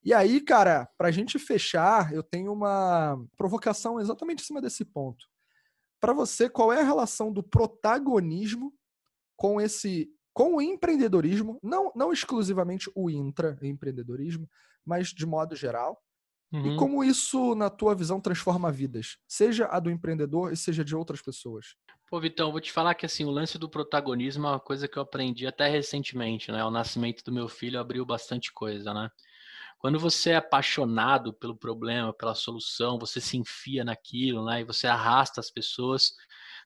E 0.02 0.14
aí, 0.14 0.40
cara, 0.40 0.88
para 0.96 1.08
a 1.08 1.10
gente 1.10 1.38
fechar, 1.38 2.12
eu 2.12 2.22
tenho 2.22 2.52
uma 2.52 3.18
provocação 3.36 4.00
exatamente 4.00 4.42
em 4.42 4.46
cima 4.46 4.60
desse 4.60 4.84
ponto. 4.84 5.26
Para 6.00 6.12
você, 6.12 6.48
qual 6.48 6.72
é 6.72 6.80
a 6.80 6.84
relação 6.84 7.32
do 7.32 7.42
protagonismo 7.42 8.72
com 9.36 9.60
esse 9.60 10.10
com 10.32 10.56
o 10.56 10.62
empreendedorismo, 10.62 11.58
não, 11.62 11.92
não 11.94 12.12
exclusivamente 12.12 12.90
o 12.94 13.10
intraempreendedorismo, 13.10 14.48
mas 14.86 15.08
de 15.08 15.26
modo 15.26 15.56
geral, 15.56 16.00
uhum. 16.52 16.72
e 16.72 16.76
como 16.76 17.04
isso, 17.04 17.54
na 17.54 17.68
tua 17.68 17.94
visão, 17.94 18.20
transforma 18.20 18.70
vidas, 18.70 19.18
seja 19.28 19.66
a 19.66 19.80
do 19.80 19.90
empreendedor 19.90 20.52
e 20.52 20.56
seja 20.56 20.84
de 20.84 20.94
outras 20.94 21.20
pessoas? 21.20 21.74
Pô, 22.08 22.20
Vitão, 22.20 22.50
vou 22.50 22.60
te 22.60 22.72
falar 22.72 22.94
que 22.94 23.06
assim, 23.06 23.24
o 23.24 23.30
lance 23.30 23.58
do 23.58 23.68
protagonismo 23.68 24.46
é 24.46 24.50
uma 24.50 24.60
coisa 24.60 24.88
que 24.88 24.96
eu 24.96 25.02
aprendi 25.02 25.46
até 25.46 25.68
recentemente, 25.68 26.50
né? 26.50 26.64
O 26.64 26.70
nascimento 26.70 27.22
do 27.22 27.32
meu 27.32 27.48
filho 27.48 27.78
abriu 27.78 28.04
bastante 28.04 28.52
coisa, 28.52 28.94
né? 28.94 29.10
Quando 29.80 29.98
você 29.98 30.32
é 30.32 30.36
apaixonado 30.36 31.32
pelo 31.32 31.56
problema, 31.56 32.12
pela 32.12 32.34
solução, 32.34 32.98
você 32.98 33.18
se 33.18 33.38
enfia 33.38 33.82
naquilo, 33.82 34.44
né? 34.44 34.60
E 34.60 34.64
você 34.64 34.86
arrasta 34.86 35.40
as 35.40 35.50
pessoas. 35.50 36.12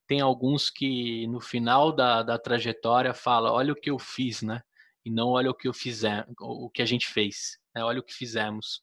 Tem 0.04 0.20
alguns 0.20 0.68
que 0.68 1.24
no 1.28 1.40
final 1.40 1.92
da, 1.92 2.24
da 2.24 2.36
trajetória 2.36 3.14
fala, 3.14 3.52
olha 3.52 3.72
o 3.72 3.76
que 3.76 3.88
eu 3.88 4.00
fiz, 4.00 4.42
né? 4.42 4.60
E 5.04 5.10
não 5.12 5.28
olha 5.28 5.48
o 5.48 5.54
que 5.54 5.68
eu 5.68 5.72
fizer, 5.72 6.26
o 6.40 6.68
que 6.68 6.82
a 6.82 6.84
gente 6.84 7.06
fez, 7.06 7.56
né? 7.72 7.84
Olha 7.84 8.00
o 8.00 8.02
que 8.02 8.12
fizemos. 8.12 8.82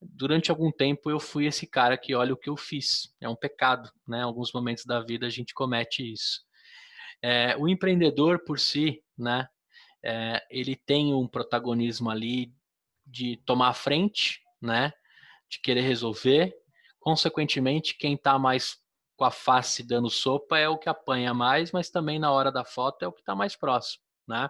Durante 0.00 0.50
algum 0.50 0.72
tempo 0.72 1.08
eu 1.08 1.20
fui 1.20 1.46
esse 1.46 1.64
cara 1.64 1.96
que 1.96 2.16
olha 2.16 2.34
o 2.34 2.36
que 2.36 2.50
eu 2.50 2.56
fiz. 2.56 3.14
É 3.20 3.28
um 3.28 3.36
pecado, 3.36 3.88
né? 4.04 4.18
Em 4.18 4.22
alguns 4.22 4.52
momentos 4.52 4.84
da 4.84 5.00
vida 5.00 5.28
a 5.28 5.30
gente 5.30 5.54
comete 5.54 6.12
isso. 6.12 6.40
É, 7.22 7.56
o 7.56 7.68
empreendedor 7.68 8.42
por 8.44 8.58
si, 8.58 9.00
né? 9.16 9.46
É, 10.04 10.44
ele 10.50 10.74
tem 10.74 11.14
um 11.14 11.28
protagonismo 11.28 12.10
ali 12.10 12.52
de 13.12 13.36
tomar 13.44 13.68
a 13.68 13.74
frente, 13.74 14.40
né? 14.60 14.92
De 15.48 15.60
querer 15.60 15.82
resolver. 15.82 16.56
Consequentemente, 16.98 17.94
quem 17.94 18.14
está 18.14 18.38
mais 18.38 18.78
com 19.16 19.24
a 19.24 19.30
face 19.30 19.82
dando 19.82 20.08
sopa 20.08 20.58
é 20.58 20.68
o 20.68 20.78
que 20.78 20.88
apanha 20.88 21.34
mais, 21.34 21.70
mas 21.70 21.90
também 21.90 22.18
na 22.18 22.32
hora 22.32 22.50
da 22.50 22.64
foto 22.64 23.04
é 23.04 23.06
o 23.06 23.12
que 23.12 23.20
está 23.20 23.34
mais 23.34 23.54
próximo, 23.54 24.02
né? 24.26 24.48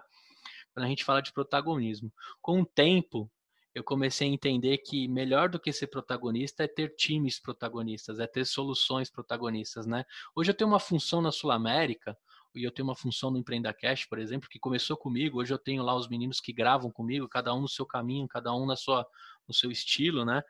Quando 0.73 0.85
a 0.85 0.89
gente 0.89 1.03
fala 1.03 1.21
de 1.21 1.33
protagonismo. 1.33 2.11
Com 2.41 2.61
o 2.61 2.65
tempo, 2.65 3.29
eu 3.75 3.83
comecei 3.83 4.27
a 4.27 4.31
entender 4.31 4.77
que 4.77 5.07
melhor 5.07 5.49
do 5.49 5.59
que 5.59 5.73
ser 5.73 5.87
protagonista 5.87 6.63
é 6.63 6.67
ter 6.67 6.95
times 6.95 7.39
protagonistas, 7.39 8.19
é 8.19 8.25
ter 8.25 8.45
soluções 8.45 9.09
protagonistas, 9.09 9.85
né? 9.85 10.05
Hoje 10.35 10.51
eu 10.51 10.55
tenho 10.55 10.69
uma 10.69 10.79
função 10.79 11.21
na 11.21 11.31
Sul 11.31 11.51
América 11.51 12.17
e 12.55 12.63
eu 12.63 12.71
tenho 12.71 12.87
uma 12.87 12.95
função 12.95 13.31
no 13.31 13.37
Empreenda 13.37 13.73
Cash, 13.73 14.05
por 14.05 14.19
exemplo, 14.19 14.49
que 14.49 14.59
começou 14.59 14.95
comigo. 14.95 15.39
Hoje 15.39 15.53
eu 15.53 15.57
tenho 15.57 15.83
lá 15.83 15.95
os 15.95 16.07
meninos 16.07 16.39
que 16.39 16.53
gravam 16.53 16.91
comigo, 16.91 17.27
cada 17.27 17.53
um 17.53 17.61
no 17.61 17.69
seu 17.69 17.85
caminho, 17.85 18.27
cada 18.27 18.53
um 18.53 18.65
na 18.65 18.75
sua, 18.75 19.05
no 19.47 19.53
seu 19.53 19.71
estilo, 19.71 20.23
né? 20.23 20.41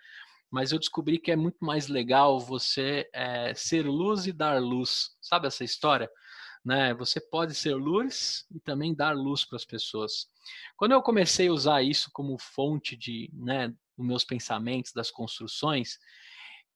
Mas 0.52 0.72
eu 0.72 0.78
descobri 0.78 1.18
que 1.18 1.32
é 1.32 1.36
muito 1.36 1.58
mais 1.66 1.88
legal 1.88 2.40
você 2.40 3.10
é, 3.14 3.54
ser 3.56 3.88
luz 3.88 4.28
e 4.28 4.32
dar 4.32 4.62
luz. 4.62 5.10
Sabe 5.20 5.48
essa 5.48 5.64
história? 5.64 6.10
Né? 6.64 6.94
Você 6.94 7.20
pode 7.20 7.56
ser 7.56 7.74
luz 7.74 8.46
e 8.54 8.60
também 8.60 8.94
dar 8.94 9.16
luz 9.16 9.44
para 9.44 9.56
as 9.56 9.66
pessoas. 9.66 10.28
Quando 10.78 10.92
eu 10.92 11.02
comecei 11.02 11.48
a 11.48 11.52
usar 11.52 11.82
isso 11.82 12.10
como 12.14 12.38
fonte 12.38 12.96
de, 12.96 13.32
né, 13.34 13.70
dos 13.98 14.06
meus 14.06 14.24
pensamentos, 14.24 14.94
das 14.94 15.10
construções, 15.10 15.98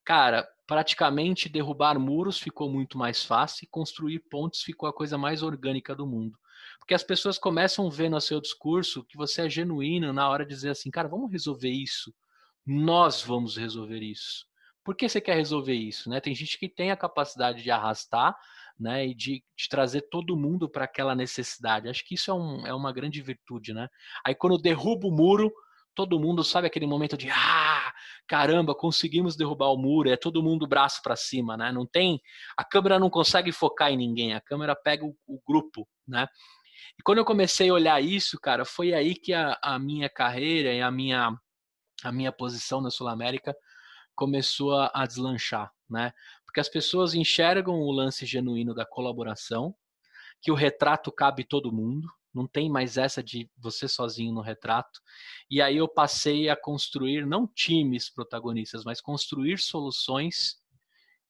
cara, 0.08 0.48
praticamente 0.66 1.50
derrubar 1.50 2.00
muros 2.00 2.40
ficou 2.40 2.72
muito 2.72 2.98
mais 2.98 3.26
fácil 3.26 3.66
e 3.66 3.68
construir 3.68 4.20
pontes 4.20 4.62
ficou 4.62 4.88
a 4.88 4.94
coisa 4.94 5.18
mais 5.18 5.44
orgânica 5.44 5.94
do 5.94 6.08
mundo. 6.08 6.40
Porque 6.80 6.94
as 6.94 7.04
pessoas 7.04 7.38
começam 7.38 7.86
a 7.86 7.90
ver 7.90 8.08
no 8.08 8.22
seu 8.22 8.40
discurso 8.40 9.04
que 9.04 9.18
você 9.18 9.42
é 9.42 9.50
genuíno 9.50 10.14
na 10.14 10.30
hora 10.30 10.46
de 10.46 10.56
dizer 10.56 10.70
assim, 10.70 10.90
cara, 10.90 11.10
vamos 11.10 11.30
resolver 11.30 11.70
isso. 11.70 12.14
Nós 12.66 13.22
vamos 13.22 13.58
resolver 13.58 14.00
isso. 14.00 14.46
Por 14.82 14.96
que 14.96 15.10
você 15.10 15.20
quer 15.20 15.36
resolver 15.36 15.74
isso? 15.74 16.10
Né? 16.10 16.22
Tem 16.22 16.34
gente 16.34 16.58
que 16.58 16.70
tem 16.70 16.90
a 16.90 16.96
capacidade 16.96 17.62
de 17.62 17.70
arrastar 17.70 18.34
né, 18.80 19.08
e 19.08 19.14
de, 19.14 19.44
de 19.58 19.68
trazer 19.68 20.04
todo 20.10 20.38
mundo 20.38 20.70
para 20.70 20.86
aquela 20.86 21.16
necessidade. 21.16 21.90
Acho 21.90 22.06
que 22.06 22.16
isso 22.16 22.32
é, 22.32 22.34
um, 22.34 22.66
é 22.66 22.74
uma 22.74 22.94
grande 22.94 23.22
virtude. 23.22 23.74
Né? 23.74 23.90
Aí 24.26 24.34
quando 24.34 24.58
derruba 24.58 25.06
o 25.06 25.12
muro, 25.12 25.52
todo 25.94 26.18
mundo 26.18 26.46
sabe 26.46 26.68
aquele 26.68 26.88
momento 26.88 27.18
de 27.18 27.30
ah, 27.30 27.87
caramba, 28.28 28.76
conseguimos 28.76 29.36
derrubar 29.36 29.72
o 29.72 29.78
muro, 29.78 30.10
é 30.10 30.18
todo 30.18 30.44
mundo 30.44 30.68
braço 30.68 31.02
para 31.02 31.16
cima, 31.16 31.56
né? 31.56 31.72
Não 31.72 31.86
tem, 31.86 32.22
a 32.58 32.64
câmera 32.64 33.00
não 33.00 33.10
consegue 33.10 33.52
focar 33.52 33.92
em 33.92 33.98
ninguém, 33.98 34.34
a 34.34 34.42
câmera 34.42 34.76
pega 34.76 35.06
o, 35.06 35.16
o 35.26 35.40
grupo, 35.48 35.88
né? 36.08 36.28
E 37.00 37.04
quando 37.04 37.20
eu 37.20 37.26
comecei 37.26 37.70
a 37.70 37.74
olhar 37.74 38.04
isso, 38.04 38.40
cara, 38.40 38.66
foi 38.66 38.94
aí 38.94 39.16
que 39.16 39.34
a, 39.34 39.58
a 39.62 39.80
minha 39.80 40.10
carreira 40.10 40.74
e 40.74 40.82
a 40.82 40.92
minha 40.92 41.32
a 42.04 42.12
minha 42.12 42.32
posição 42.32 42.80
na 42.80 42.92
Sul 42.92 43.08
América 43.08 43.56
começou 44.16 44.76
a, 44.76 44.92
a 44.94 45.06
deslanchar, 45.06 45.72
né? 45.90 46.12
Porque 46.46 46.60
as 46.60 46.70
pessoas 46.70 47.14
enxergam 47.14 47.76
o 47.76 47.92
lance 47.92 48.26
genuíno 48.26 48.74
da 48.74 48.86
colaboração, 48.86 49.76
que 50.42 50.52
o 50.52 50.56
retrato 50.56 51.12
cabe 51.12 51.44
todo 51.44 51.72
mundo, 51.72 52.08
Não 52.38 52.46
tem 52.46 52.70
mais 52.70 52.98
essa 52.98 53.24
de 53.24 53.50
você 53.58 53.88
sozinho 53.88 54.32
no 54.32 54.42
retrato. 54.42 55.02
E 55.50 55.60
aí 55.60 55.78
eu 55.78 55.88
passei 55.88 56.50
a 56.50 56.56
construir 56.56 57.26
não 57.26 57.48
times 57.48 58.12
protagonistas, 58.12 58.84
mas 58.84 59.02
construir 59.02 59.58
soluções 59.58 60.62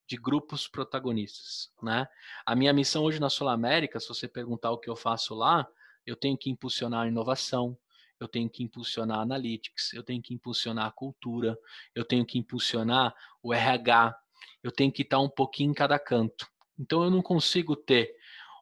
de 0.05 0.17
grupos 0.17 0.67
protagonistas, 0.67 1.71
né? 1.81 2.07
A 2.45 2.55
minha 2.55 2.73
missão 2.73 3.03
hoje 3.03 3.21
na 3.21 3.29
Sul 3.29 3.47
América, 3.47 3.99
se 3.99 4.07
você 4.09 4.27
perguntar 4.27 4.71
o 4.71 4.77
que 4.77 4.89
eu 4.89 4.95
faço 4.97 5.33
lá, 5.33 5.65
eu 6.05 6.15
tenho 6.15 6.37
que 6.37 6.49
impulsionar 6.49 7.05
a 7.05 7.07
inovação, 7.07 7.77
eu 8.19 8.27
tenho 8.27 8.49
que 8.49 8.63
impulsionar 8.63 9.19
analytics, 9.19 9.93
eu 9.93 10.03
tenho 10.03 10.21
que 10.21 10.33
impulsionar 10.33 10.87
a 10.87 10.91
cultura, 10.91 11.57
eu 11.95 12.03
tenho 12.03 12.25
que 12.25 12.37
impulsionar 12.37 13.15
o 13.41 13.53
RH, 13.53 14.13
eu 14.61 14.71
tenho 14.71 14.91
que 14.91 15.03
estar 15.03 15.19
um 15.19 15.29
pouquinho 15.29 15.71
em 15.71 15.73
cada 15.73 15.97
canto. 15.97 16.47
Então 16.77 17.03
eu 17.03 17.09
não 17.09 17.21
consigo 17.21 17.75
ter 17.75 18.13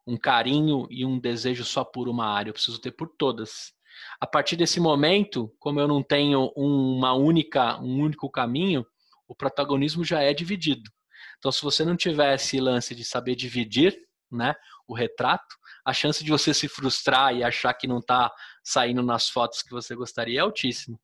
um 0.06 0.18
carinho 0.18 0.88
e 0.89 1.06
um 1.06 1.20
desejo 1.20 1.64
só 1.64 1.84
por 1.84 2.08
uma 2.08 2.28
área, 2.28 2.49
eu 2.49 2.53
preciso 2.53 2.80
ter 2.80 2.91
por 2.91 3.10
todas. 3.18 3.74
A 4.20 4.28
partir 4.28 4.56
desse 4.56 4.80
momento, 4.80 5.53
como 5.60 5.80
eu 5.80 5.88
não 5.88 6.03
tenho 6.03 6.51
uma 6.56 7.14
única, 7.14 7.80
um 7.80 8.01
único 8.01 8.30
caminho, 8.30 8.86
o 9.28 9.36
protagonismo 9.36 10.03
já 10.03 10.22
é 10.22 10.34
dividido. 10.34 10.91
Então, 11.38 11.51
se 11.51 11.62
você 11.62 11.84
não 11.84 11.95
tiver 11.95 12.36
esse 12.36 12.60
lance 12.60 12.93
de 12.93 13.03
saber 13.03 13.36
dividir, 13.36 13.97
né, 14.32 14.56
o 14.88 14.93
retrato, 14.93 15.56
a 15.86 15.93
chance 15.93 16.24
de 16.24 16.32
você 16.32 16.53
se 16.53 16.68
frustrar 16.68 17.36
e 17.36 17.43
achar 17.43 17.74
que 17.74 17.88
não 17.88 17.99
está 17.99 18.32
saindo 18.64 19.01
nas 19.01 19.30
fotos 19.30 19.62
que 19.62 19.72
você 19.72 19.95
gostaria 19.95 20.39
é 20.39 20.41
altíssima. 20.41 20.99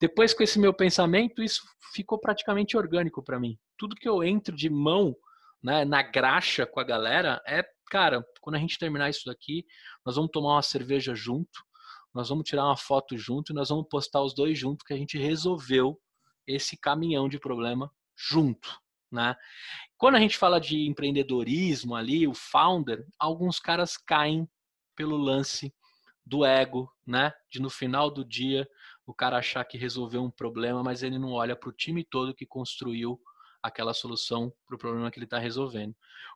Depois, 0.00 0.34
com 0.34 0.42
esse 0.42 0.58
meu 0.58 0.74
pensamento, 0.74 1.42
isso 1.42 1.62
ficou 1.94 2.18
praticamente 2.18 2.76
orgânico 2.76 3.22
para 3.22 3.38
mim. 3.38 3.58
Tudo 3.78 3.96
que 3.96 4.08
eu 4.08 4.22
entro 4.22 4.54
de 4.56 4.68
mão 4.68 5.14
né, 5.62 5.84
na 5.84 6.02
graxa 6.02 6.66
com 6.66 6.80
a 6.80 6.84
galera 6.84 7.40
é, 7.46 7.64
cara, 7.92 8.26
quando 8.40 8.56
a 8.56 8.58
gente 8.58 8.78
terminar 8.78 9.10
isso 9.10 9.26
daqui, 9.26 9.66
nós 10.02 10.16
vamos 10.16 10.30
tomar 10.30 10.54
uma 10.54 10.62
cerveja 10.62 11.14
junto, 11.14 11.62
nós 12.14 12.30
vamos 12.30 12.48
tirar 12.48 12.64
uma 12.64 12.76
foto 12.76 13.18
junto 13.18 13.52
e 13.52 13.54
nós 13.54 13.68
vamos 13.68 13.86
postar 13.86 14.22
os 14.22 14.34
dois 14.34 14.58
juntos 14.58 14.82
que 14.82 14.94
a 14.94 14.96
gente 14.96 15.18
resolveu 15.18 16.00
esse 16.46 16.74
caminhão 16.74 17.28
de 17.28 17.38
problema 17.38 17.92
junto, 18.16 18.80
né? 19.10 19.36
Quando 19.98 20.14
a 20.14 20.20
gente 20.20 20.38
fala 20.38 20.58
de 20.58 20.86
empreendedorismo 20.86 21.94
ali, 21.94 22.26
o 22.26 22.32
founder, 22.32 23.06
alguns 23.18 23.60
caras 23.60 23.98
caem 23.98 24.48
pelo 24.96 25.18
lance 25.18 25.70
do 26.24 26.46
ego, 26.46 26.90
né? 27.06 27.30
De 27.50 27.60
no 27.60 27.68
final 27.68 28.10
do 28.10 28.24
dia 28.24 28.66
o 29.04 29.12
cara 29.12 29.36
achar 29.36 29.66
que 29.66 29.76
resolveu 29.76 30.22
um 30.22 30.30
problema, 30.30 30.82
mas 30.82 31.02
ele 31.02 31.18
não 31.18 31.32
olha 31.32 31.54
para 31.54 31.68
o 31.68 31.72
time 31.72 32.02
todo 32.02 32.34
que 32.34 32.46
construiu 32.46 33.20
aquela 33.62 33.94
solução 33.94 34.52
para 34.66 34.74
o 34.74 34.78
problema 34.78 35.10
que 35.10 35.18
ele 35.18 35.26
está 35.26 35.38
resolvendo. 35.38 35.94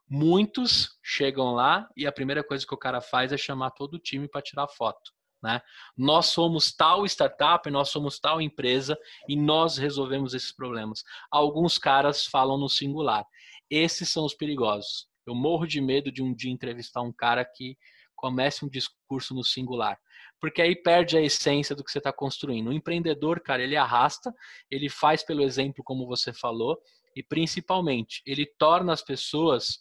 Muitos 0.08 0.98
chegam 1.02 1.52
lá 1.52 1.88
e 1.96 2.06
a 2.06 2.12
primeira 2.12 2.44
coisa 2.44 2.66
que 2.66 2.74
o 2.74 2.78
cara 2.78 3.00
faz 3.00 3.32
é 3.32 3.36
chamar 3.36 3.70
todo 3.72 3.94
o 3.94 3.98
time 3.98 4.28
para 4.28 4.42
tirar 4.42 4.68
foto. 4.68 5.12
Né? 5.42 5.60
Nós 5.96 6.26
somos 6.26 6.72
tal 6.72 7.04
startup, 7.04 7.68
nós 7.70 7.90
somos 7.90 8.18
tal 8.18 8.40
empresa 8.40 8.96
e 9.28 9.36
nós 9.36 9.76
resolvemos 9.76 10.34
esses 10.34 10.52
problemas. 10.52 11.02
Alguns 11.30 11.78
caras 11.78 12.26
falam 12.26 12.56
no 12.56 12.68
singular. 12.68 13.24
Esses 13.68 14.08
são 14.08 14.24
os 14.24 14.34
perigosos. 14.34 15.08
Eu 15.26 15.34
morro 15.34 15.66
de 15.66 15.80
medo 15.80 16.10
de 16.10 16.22
um 16.22 16.34
dia 16.34 16.52
entrevistar 16.52 17.02
um 17.02 17.12
cara 17.12 17.44
que 17.44 17.76
comece 18.14 18.64
um 18.64 18.68
discurso 18.68 19.34
no 19.34 19.44
singular. 19.44 19.98
Porque 20.40 20.62
aí 20.62 20.74
perde 20.74 21.16
a 21.16 21.20
essência 21.20 21.74
do 21.74 21.84
que 21.84 21.90
você 21.90 21.98
está 21.98 22.12
construindo. 22.12 22.68
O 22.68 22.72
empreendedor, 22.72 23.40
cara, 23.40 23.62
ele 23.62 23.76
arrasta, 23.76 24.32
ele 24.70 24.88
faz 24.88 25.22
pelo 25.22 25.42
exemplo, 25.42 25.84
como 25.84 26.06
você 26.06 26.32
falou, 26.32 26.78
e 27.16 27.22
principalmente, 27.22 28.22
ele 28.26 28.44
torna 28.44 28.92
as 28.92 29.00
pessoas 29.00 29.78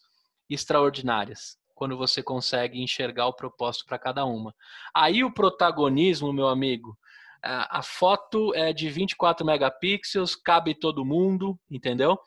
extraordinárias 0.49 1.57
quando 1.75 1.97
você 1.97 2.23
consegue 2.23 2.81
enxergar 2.81 3.27
o 3.27 3.33
propósito 3.33 3.85
para 3.85 3.99
cada 3.99 4.23
uma. 4.23 4.55
Aí 4.95 5.25
o 5.25 5.33
protagonismo, 5.33 6.31
meu 6.31 6.47
amigo, 6.47 6.97
a 7.43 7.83
foto 7.83 8.55
é 8.55 8.71
de 8.71 8.89
24 8.89 9.45
megapixels, 9.45 10.35
cabe 10.35 10.73
todo 10.73 11.05
mundo, 11.05 11.59
entendeu? 11.69 12.17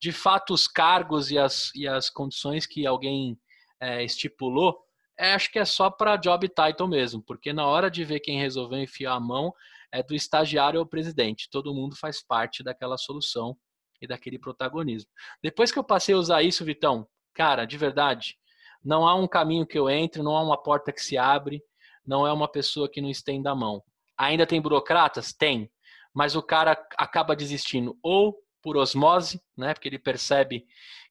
De 0.00 0.12
fato, 0.12 0.54
os 0.54 0.68
cargos 0.68 1.30
e 1.30 1.38
as, 1.38 1.74
e 1.74 1.86
as 1.86 2.08
condições 2.08 2.64
que 2.64 2.86
alguém 2.86 3.36
é, 3.80 4.02
estipulou, 4.02 4.78
é, 5.18 5.34
acho 5.34 5.50
que 5.50 5.58
é 5.58 5.64
só 5.64 5.90
para 5.90 6.16
job 6.16 6.48
title 6.48 6.88
mesmo, 6.88 7.22
porque 7.22 7.52
na 7.52 7.66
hora 7.66 7.90
de 7.90 8.02
ver 8.04 8.20
quem 8.20 8.38
resolveu 8.38 8.78
enfiar 8.78 9.14
a 9.14 9.20
mão, 9.20 9.52
é 9.92 10.02
do 10.02 10.14
estagiário 10.14 10.80
ao 10.80 10.86
presidente. 10.86 11.50
Todo 11.50 11.74
mundo 11.74 11.94
faz 11.94 12.22
parte 12.22 12.62
daquela 12.62 12.96
solução 12.96 13.56
e 14.02 14.06
daquele 14.06 14.38
protagonismo. 14.38 15.08
Depois 15.42 15.70
que 15.70 15.78
eu 15.78 15.84
passei 15.84 16.14
a 16.14 16.18
usar 16.18 16.42
isso, 16.42 16.64
Vitão, 16.64 17.06
cara, 17.32 17.64
de 17.64 17.78
verdade, 17.78 18.36
não 18.84 19.06
há 19.06 19.14
um 19.14 19.28
caminho 19.28 19.66
que 19.66 19.78
eu 19.78 19.88
entre, 19.88 20.22
não 20.22 20.36
há 20.36 20.42
uma 20.42 20.60
porta 20.60 20.92
que 20.92 21.02
se 21.02 21.16
abre, 21.16 21.62
não 22.04 22.26
é 22.26 22.32
uma 22.32 22.48
pessoa 22.48 22.90
que 22.90 23.00
não 23.00 23.08
estenda 23.08 23.50
a 23.50 23.54
mão. 23.54 23.82
Ainda 24.18 24.46
tem 24.46 24.60
burocratas? 24.60 25.32
Tem. 25.32 25.70
Mas 26.12 26.34
o 26.34 26.42
cara 26.42 26.72
acaba 26.98 27.36
desistindo 27.36 27.96
ou 28.02 28.36
por 28.60 28.76
osmose, 28.76 29.40
né? 29.56 29.72
Porque 29.72 29.88
ele 29.88 29.98
percebe 29.98 30.66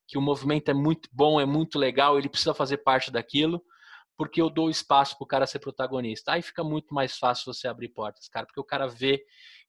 que 0.08 0.18
o 0.18 0.22
movimento 0.22 0.70
é 0.70 0.74
muito 0.74 1.10
bom, 1.12 1.40
é 1.40 1.46
muito 1.46 1.80
legal, 1.80 2.18
ele 2.18 2.30
precisa 2.30 2.54
fazer 2.54 2.78
parte 2.78 3.10
daquilo, 3.10 3.64
porque 4.18 4.42
eu 4.42 4.50
dou 4.50 4.70
espaço 4.70 5.18
para 5.18 5.24
o 5.24 5.28
cara 5.28 5.48
ser 5.48 5.60
protagonista. 5.60 6.34
Aí 6.34 6.42
fica 6.42 6.64
muito 6.64 6.94
mais 6.94 7.18
fácil 7.18 7.52
você 7.52 7.68
abrir 7.68 7.90
portas, 7.90 8.28
cara, 8.28 8.46
porque 8.46 8.60
o 8.60 8.66
cara 8.66 8.88
vê 8.88 9.24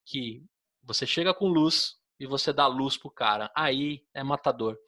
que 0.05 0.43
você 0.83 1.07
chega 1.07 1.33
com 1.33 1.47
luz 1.47 1.95
e 2.23 2.27
você 2.27 2.53
dá 2.53 2.69
luz 2.69 2.97
pro 2.97 3.11
cara. 3.11 3.51
Aí 3.53 4.05
é 4.15 4.23
matador. 4.23 4.79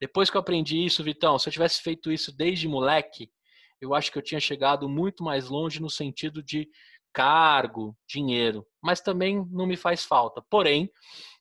Depois 0.00 0.28
que 0.28 0.36
eu 0.36 0.40
aprendi 0.40 0.84
isso, 0.84 1.04
Vitão, 1.04 1.38
se 1.38 1.48
eu 1.48 1.52
tivesse 1.52 1.80
feito 1.80 2.10
isso 2.10 2.36
desde 2.36 2.66
moleque, 2.66 3.30
eu 3.80 3.94
acho 3.94 4.10
que 4.10 4.18
eu 4.18 4.22
tinha 4.22 4.40
chegado 4.40 4.88
muito 4.88 5.22
mais 5.22 5.48
longe 5.48 5.80
no 5.80 5.88
sentido 5.88 6.42
de 6.42 6.68
cargo, 7.12 7.96
dinheiro, 8.08 8.66
mas 8.82 9.00
também 9.00 9.46
não 9.52 9.66
me 9.66 9.76
faz 9.76 10.04
falta. 10.04 10.42
Porém, 10.50 10.90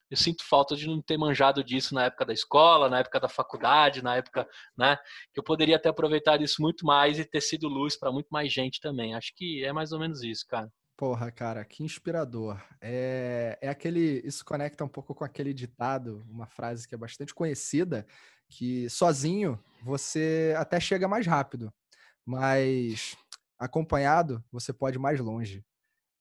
eu 0.09 0.17
sinto 0.17 0.43
falta 0.47 0.75
de 0.75 0.85
não 0.85 1.01
ter 1.01 1.17
manjado 1.17 1.63
disso 1.63 1.95
na 1.95 2.05
época 2.05 2.25
da 2.25 2.33
escola, 2.33 2.87
na 2.87 2.99
época 2.99 3.19
da 3.19 3.27
faculdade, 3.27 4.03
na 4.03 4.17
época, 4.17 4.47
né, 4.77 4.97
que 5.33 5.39
eu 5.39 5.43
poderia 5.43 5.79
ter 5.79 5.89
aproveitado 5.89 6.43
isso 6.43 6.61
muito 6.61 6.85
mais 6.85 7.17
e 7.17 7.25
ter 7.25 7.41
sido 7.41 7.67
luz 7.67 7.97
para 7.97 8.11
muito 8.11 8.27
mais 8.29 8.53
gente 8.53 8.79
também. 8.79 9.15
Acho 9.15 9.33
que 9.35 9.63
é 9.65 9.73
mais 9.73 9.91
ou 9.91 9.99
menos 9.99 10.21
isso, 10.23 10.45
cara. 10.47 10.71
Porra, 10.99 11.31
cara, 11.31 11.63
que 11.63 11.81
inspirador. 11.81 12.61
É, 12.81 13.57
é 13.61 13.69
aquele. 13.69 14.21
Isso 14.25 14.43
conecta 14.43 14.83
um 14.83 14.87
pouco 14.89 15.15
com 15.15 15.23
aquele 15.23 15.53
ditado, 15.53 16.25
uma 16.29 16.45
frase 16.45 16.85
que 16.85 16.93
é 16.93 16.97
bastante 16.97 17.33
conhecida, 17.33 18.05
que 18.49 18.89
sozinho 18.89 19.57
você 19.81 20.53
até 20.57 20.77
chega 20.77 21.07
mais 21.07 21.25
rápido, 21.25 21.73
mas 22.25 23.15
acompanhado 23.57 24.43
você 24.51 24.73
pode 24.73 24.97
ir 24.97 24.99
mais 24.99 25.21
longe. 25.21 25.63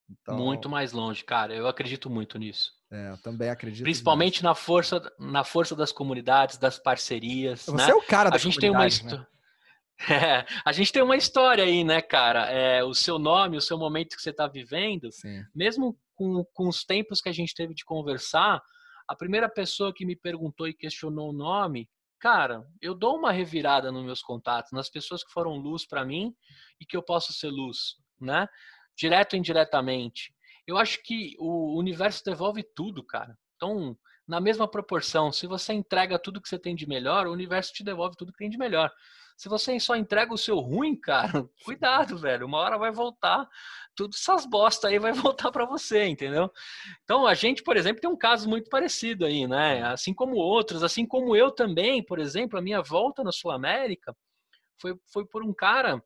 Então, 0.09 0.37
muito 0.37 0.69
mais 0.69 0.93
longe, 0.93 1.25
cara. 1.25 1.53
Eu 1.53 1.67
acredito 1.67 2.09
muito 2.09 2.39
nisso. 2.39 2.71
É, 2.89 3.09
eu 3.09 3.17
também 3.17 3.49
acredito. 3.49 3.83
Principalmente 3.83 4.41
na 4.41 4.55
força, 4.55 5.11
na 5.19 5.43
força 5.43 5.75
das 5.75 5.91
comunidades, 5.91 6.57
das 6.57 6.79
parcerias. 6.79 7.65
Você 7.65 7.75
né? 7.75 7.89
é 7.89 7.93
o 7.93 8.01
cara 8.01 8.29
da 8.29 8.37
A 8.37 8.39
gente 8.39 8.57
tem 8.57 8.69
uma 8.69 8.85
né? 8.85 9.27
É, 10.09 10.45
a 10.63 10.71
gente 10.71 10.93
tem 10.93 11.03
uma 11.03 11.17
história 11.17 11.63
aí, 11.63 11.83
né, 11.83 12.01
cara? 12.01 12.49
É, 12.49 12.83
o 12.83 12.93
seu 12.93 13.19
nome, 13.19 13.57
o 13.57 13.61
seu 13.61 13.77
momento 13.77 14.15
que 14.15 14.21
você 14.21 14.29
está 14.29 14.47
vivendo, 14.47 15.11
Sim. 15.11 15.43
mesmo 15.53 15.97
com, 16.15 16.45
com 16.53 16.67
os 16.69 16.85
tempos 16.85 17.19
que 17.19 17.27
a 17.27 17.33
gente 17.33 17.53
teve 17.53 17.73
de 17.73 17.83
conversar, 17.83 18.61
a 19.07 19.15
primeira 19.15 19.49
pessoa 19.49 19.93
que 19.93 20.05
me 20.05 20.15
perguntou 20.15 20.67
e 20.67 20.73
questionou 20.73 21.31
o 21.31 21.33
nome 21.33 21.89
cara, 22.19 22.67
eu 22.81 22.93
dou 22.93 23.17
uma 23.17 23.31
revirada 23.31 23.91
nos 23.91 24.03
meus 24.03 24.21
contatos, 24.21 24.71
nas 24.71 24.89
pessoas 24.89 25.23
que 25.23 25.31
foram 25.31 25.55
luz 25.55 25.87
para 25.87 26.05
mim 26.05 26.35
e 26.79 26.85
que 26.85 26.97
eu 26.97 27.01
posso 27.01 27.31
ser 27.33 27.49
luz, 27.49 27.95
né? 28.19 28.47
Direto 28.95 29.33
ou 29.33 29.39
indiretamente. 29.39 30.33
Eu 30.67 30.77
acho 30.77 31.01
que 31.01 31.35
o 31.39 31.79
universo 31.79 32.23
devolve 32.23 32.63
tudo, 32.75 33.03
cara. 33.03 33.35
Então, 33.55 33.97
na 34.27 34.39
mesma 34.39 34.69
proporção, 34.69 35.31
se 35.31 35.47
você 35.47 35.73
entrega 35.73 36.19
tudo 36.19 36.41
que 36.41 36.49
você 36.49 36.59
tem 36.59 36.75
de 36.75 36.87
melhor, 36.87 37.25
o 37.25 37.31
universo 37.31 37.73
te 37.73 37.83
devolve 37.83 38.15
tudo 38.17 38.31
que 38.31 38.37
tem 38.37 38.49
de 38.49 38.57
melhor. 38.57 38.91
Se 39.39 39.47
você 39.47 39.79
só 39.79 39.95
entrega 39.95 40.33
o 40.33 40.37
seu 40.37 40.59
ruim, 40.59 40.97
cara, 40.97 41.49
cuidado, 41.63 42.17
velho. 42.17 42.45
Uma 42.45 42.57
hora 42.57 42.77
vai 42.77 42.91
voltar, 42.91 43.47
tudo 43.95 44.13
essas 44.13 44.45
bosta 44.45 44.89
aí 44.89 44.99
vai 44.99 45.13
voltar 45.15 45.49
para 45.49 45.65
você, 45.65 46.03
entendeu? 46.07 46.51
Então 47.05 47.25
a 47.25 47.33
gente, 47.33 47.63
por 47.63 47.77
exemplo, 47.77 48.01
tem 48.01 48.09
um 48.09 48.17
caso 48.17 48.49
muito 48.49 48.69
parecido 48.69 49.25
aí, 49.25 49.47
né? 49.47 49.81
Assim 49.83 50.13
como 50.13 50.35
outros, 50.35 50.83
assim 50.83 51.05
como 51.05 51.37
eu 51.37 51.51
também, 51.51 52.03
por 52.03 52.19
exemplo, 52.19 52.59
a 52.59 52.61
minha 52.61 52.81
volta 52.81 53.23
na 53.23 53.31
Sul 53.31 53.51
América 53.51 54.13
foi, 54.77 54.93
foi 55.07 55.25
por 55.25 55.41
um 55.41 55.53
cara 55.53 56.03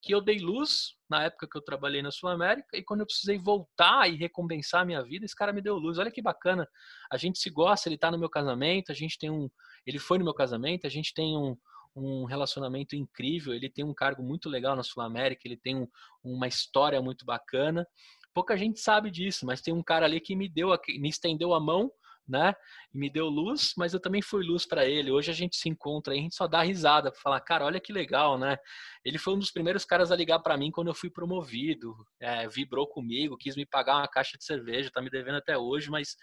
que 0.00 0.14
eu 0.14 0.20
dei 0.20 0.38
luz 0.38 0.94
na 1.10 1.24
época 1.24 1.48
que 1.50 1.58
eu 1.58 1.62
trabalhei 1.62 2.02
na 2.02 2.12
Sul 2.12 2.28
América 2.28 2.76
e 2.76 2.84
quando 2.84 3.00
eu 3.00 3.06
precisei 3.06 3.36
voltar 3.36 4.08
e 4.08 4.14
recompensar 4.14 4.82
a 4.82 4.84
minha 4.84 5.02
vida, 5.02 5.24
esse 5.24 5.34
cara 5.34 5.52
me 5.52 5.60
deu 5.60 5.74
luz. 5.74 5.98
Olha 5.98 6.12
que 6.12 6.22
bacana. 6.22 6.68
A 7.10 7.16
gente 7.16 7.40
se 7.40 7.50
gosta, 7.50 7.88
ele 7.88 7.98
tá 7.98 8.12
no 8.12 8.18
meu 8.18 8.30
casamento, 8.30 8.92
a 8.92 8.94
gente 8.94 9.18
tem 9.18 9.28
um, 9.28 9.50
ele 9.84 9.98
foi 9.98 10.18
no 10.18 10.24
meu 10.24 10.34
casamento, 10.34 10.86
a 10.86 10.90
gente 10.90 11.12
tem 11.12 11.36
um 11.36 11.56
um 11.96 12.24
relacionamento 12.24 12.94
incrível, 12.94 13.54
ele 13.54 13.70
tem 13.70 13.84
um 13.84 13.94
cargo 13.94 14.22
muito 14.22 14.48
legal 14.48 14.76
na 14.76 14.82
Sul 14.82 15.02
América, 15.02 15.42
ele 15.44 15.56
tem 15.56 15.76
um, 15.76 15.88
uma 16.22 16.46
história 16.46 17.00
muito 17.00 17.24
bacana. 17.24 17.86
Pouca 18.34 18.56
gente 18.56 18.78
sabe 18.80 19.10
disso, 19.10 19.46
mas 19.46 19.62
tem 19.62 19.72
um 19.72 19.82
cara 19.82 20.04
ali 20.04 20.20
que 20.20 20.36
me 20.36 20.48
deu, 20.48 20.68
me 20.98 21.08
estendeu 21.08 21.54
a 21.54 21.60
mão 21.60 21.90
né? 22.28 22.54
E 22.92 22.98
me 22.98 23.08
deu 23.08 23.26
luz, 23.26 23.72
mas 23.76 23.94
eu 23.94 24.00
também 24.00 24.20
fui 24.20 24.44
luz 24.44 24.66
para 24.66 24.84
ele. 24.84 25.10
Hoje 25.10 25.30
a 25.30 25.34
gente 25.34 25.56
se 25.56 25.68
encontra 25.68 26.14
e 26.14 26.18
a 26.18 26.22
gente 26.22 26.34
só 26.34 26.46
dá 26.46 26.62
risada 26.62 27.10
para 27.10 27.20
falar, 27.20 27.40
cara, 27.40 27.64
olha 27.64 27.80
que 27.80 27.92
legal, 27.92 28.38
né? 28.38 28.58
Ele 29.04 29.18
foi 29.18 29.34
um 29.34 29.38
dos 29.38 29.50
primeiros 29.50 29.84
caras 29.84 30.10
a 30.10 30.16
ligar 30.16 30.40
para 30.40 30.56
mim 30.56 30.70
quando 30.70 30.88
eu 30.88 30.94
fui 30.94 31.08
promovido, 31.08 31.94
é, 32.20 32.48
vibrou 32.48 32.86
comigo, 32.86 33.36
quis 33.36 33.56
me 33.56 33.64
pagar 33.64 33.98
uma 33.98 34.08
caixa 34.08 34.36
de 34.36 34.44
cerveja, 34.44 34.90
tá 34.92 35.00
me 35.00 35.10
devendo 35.10 35.36
até 35.36 35.56
hoje, 35.56 35.90
mas 35.90 36.16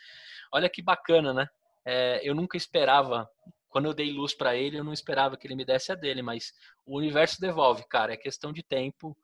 olha 0.53 0.69
que 0.69 0.81
bacana, 0.81 1.33
né? 1.33 1.47
É, 1.85 2.21
eu 2.27 2.35
nunca 2.35 2.57
esperava 2.57 3.27
quando 3.73 3.85
eu 3.85 3.93
dei 3.93 4.11
luz 4.11 4.35
para 4.35 4.55
ele, 4.55 4.77
eu 4.77 4.83
não 4.83 4.93
esperava 4.93 5.35
que 5.35 5.47
ele 5.47 5.55
me 5.55 5.65
desse 5.65 5.91
a 5.91 5.95
dele, 5.95 6.21
mas 6.21 6.53
o 6.85 6.95
universo 6.95 7.41
devolve, 7.41 7.83
cara, 7.89 8.13
é 8.13 8.17
questão 8.17 8.53
de 8.53 8.61
tempo. 8.61 9.17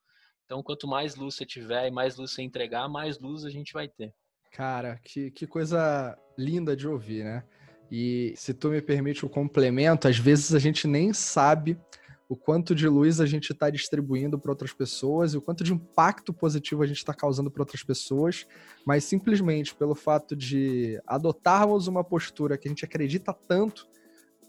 Então, 0.44 0.64
quanto 0.64 0.88
mais 0.88 1.16
luz 1.16 1.36
você 1.36 1.46
tiver 1.46 1.88
e 1.88 1.92
mais 1.92 2.18
luz 2.18 2.32
você 2.32 2.42
entregar, 2.42 2.90
mais 2.90 3.20
luz 3.20 3.46
a 3.46 3.52
gente 3.52 3.72
vai 3.72 3.88
ter. 3.88 4.12
Cara, 4.52 5.00
que, 5.04 5.30
que 5.30 5.46
coisa 5.46 6.18
linda 6.36 6.76
de 6.76 6.88
ouvir, 6.88 7.24
né? 7.24 7.44
E 7.92 8.34
se 8.36 8.52
tu 8.52 8.70
me 8.70 8.82
permite 8.82 9.24
o 9.24 9.30
complemento, 9.30 10.08
às 10.08 10.18
vezes 10.18 10.56
a 10.56 10.60
gente 10.60 10.88
nem 10.88 11.14
sabe 11.14 11.80
o 12.28 12.36
quanto 12.36 12.74
de 12.74 12.88
luz 12.88 13.22
a 13.22 13.28
gente 13.28 13.52
está 13.52 13.70
distribuindo 13.70 14.40
para 14.40 14.52
outras 14.52 14.74
pessoas 14.74 15.34
e 15.34 15.38
o 15.38 15.42
quanto 15.42 15.64
de 15.64 15.74
impacto 15.74 16.34
positivo 16.34 16.82
a 16.82 16.88
gente 16.88 16.98
está 16.98 17.14
causando 17.14 17.52
para 17.52 17.62
outras 17.62 17.84
pessoas, 17.84 18.48
mas 18.84 19.04
simplesmente 19.04 19.76
pelo 19.76 19.94
fato 19.94 20.36
de 20.36 21.00
adotarmos 21.06 21.88
uma 21.88 22.04
postura 22.04 22.58
que 22.58 22.68
a 22.68 22.72
gente 22.72 22.86
acredita 22.86 23.32
tanto 23.32 23.88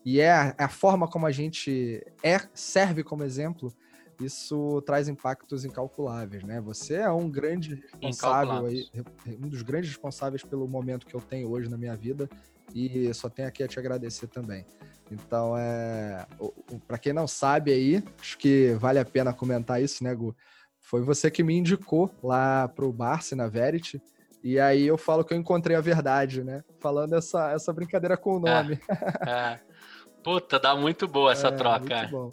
e 0.05 0.21
é 0.21 0.31
a, 0.31 0.55
é 0.59 0.65
a 0.65 0.69
forma 0.69 1.09
como 1.09 1.27
a 1.27 1.31
gente 1.31 2.05
é 2.23 2.41
serve 2.55 3.03
como 3.03 3.23
exemplo, 3.23 3.73
isso 4.21 4.83
traz 4.83 5.09
impactos 5.09 5.65
incalculáveis, 5.65 6.43
né? 6.43 6.61
Você 6.61 6.97
é 6.97 7.11
um 7.11 7.29
grande 7.29 7.83
responsável 8.03 8.67
aí, 8.67 8.87
um 9.43 9.49
dos 9.49 9.63
grandes 9.63 9.91
responsáveis 9.91 10.43
pelo 10.43 10.69
momento 10.69 11.07
que 11.07 11.15
eu 11.15 11.21
tenho 11.21 11.51
hoje 11.51 11.69
na 11.69 11.79
minha 11.79 11.97
vida 11.97 12.29
e 12.75 13.13
só 13.15 13.29
tenho 13.29 13.49
aqui 13.49 13.63
a 13.63 13.69
te 13.69 13.79
agradecer 13.79 14.27
também. 14.27 14.65
Então, 15.11 15.57
é, 15.57 16.25
para 16.87 16.99
quem 16.99 17.13
não 17.13 17.27
sabe 17.27 17.73
aí, 17.73 18.05
acho 18.21 18.39
que 18.39 18.75
vale 18.75 18.99
a 18.99 19.05
pena 19.05 19.33
comentar 19.33 19.83
isso, 19.83 20.05
né, 20.05 20.15
Gu? 20.15 20.37
Foi 20.81 21.03
você 21.03 21.31
que 21.31 21.43
me 21.43 21.57
indicou 21.57 22.11
lá 22.23 22.69
pro 22.69 22.93
Barça 22.93 23.35
na 23.35 23.49
Verity. 23.49 24.01
E 24.43 24.59
aí 24.59 24.87
eu 24.87 24.97
falo 24.97 25.25
que 25.25 25.35
eu 25.35 25.39
encontrei 25.39 25.77
a 25.77 25.81
verdade, 25.81 26.43
né? 26.43 26.63
Falando 26.79 27.15
essa, 27.15 27.51
essa 27.53 27.73
brincadeira 27.73 28.17
com 28.17 28.37
o 28.37 28.41
nome. 28.41 28.79
É, 29.27 29.31
é. 29.31 29.61
Puta, 30.23 30.59
dá 30.59 30.77
muito 30.77 31.09
boa 31.09 31.33
essa 31.33 31.49
é, 31.49 31.53
troca. 31.53 31.99
Muito 31.99 32.11
bom. 32.11 32.33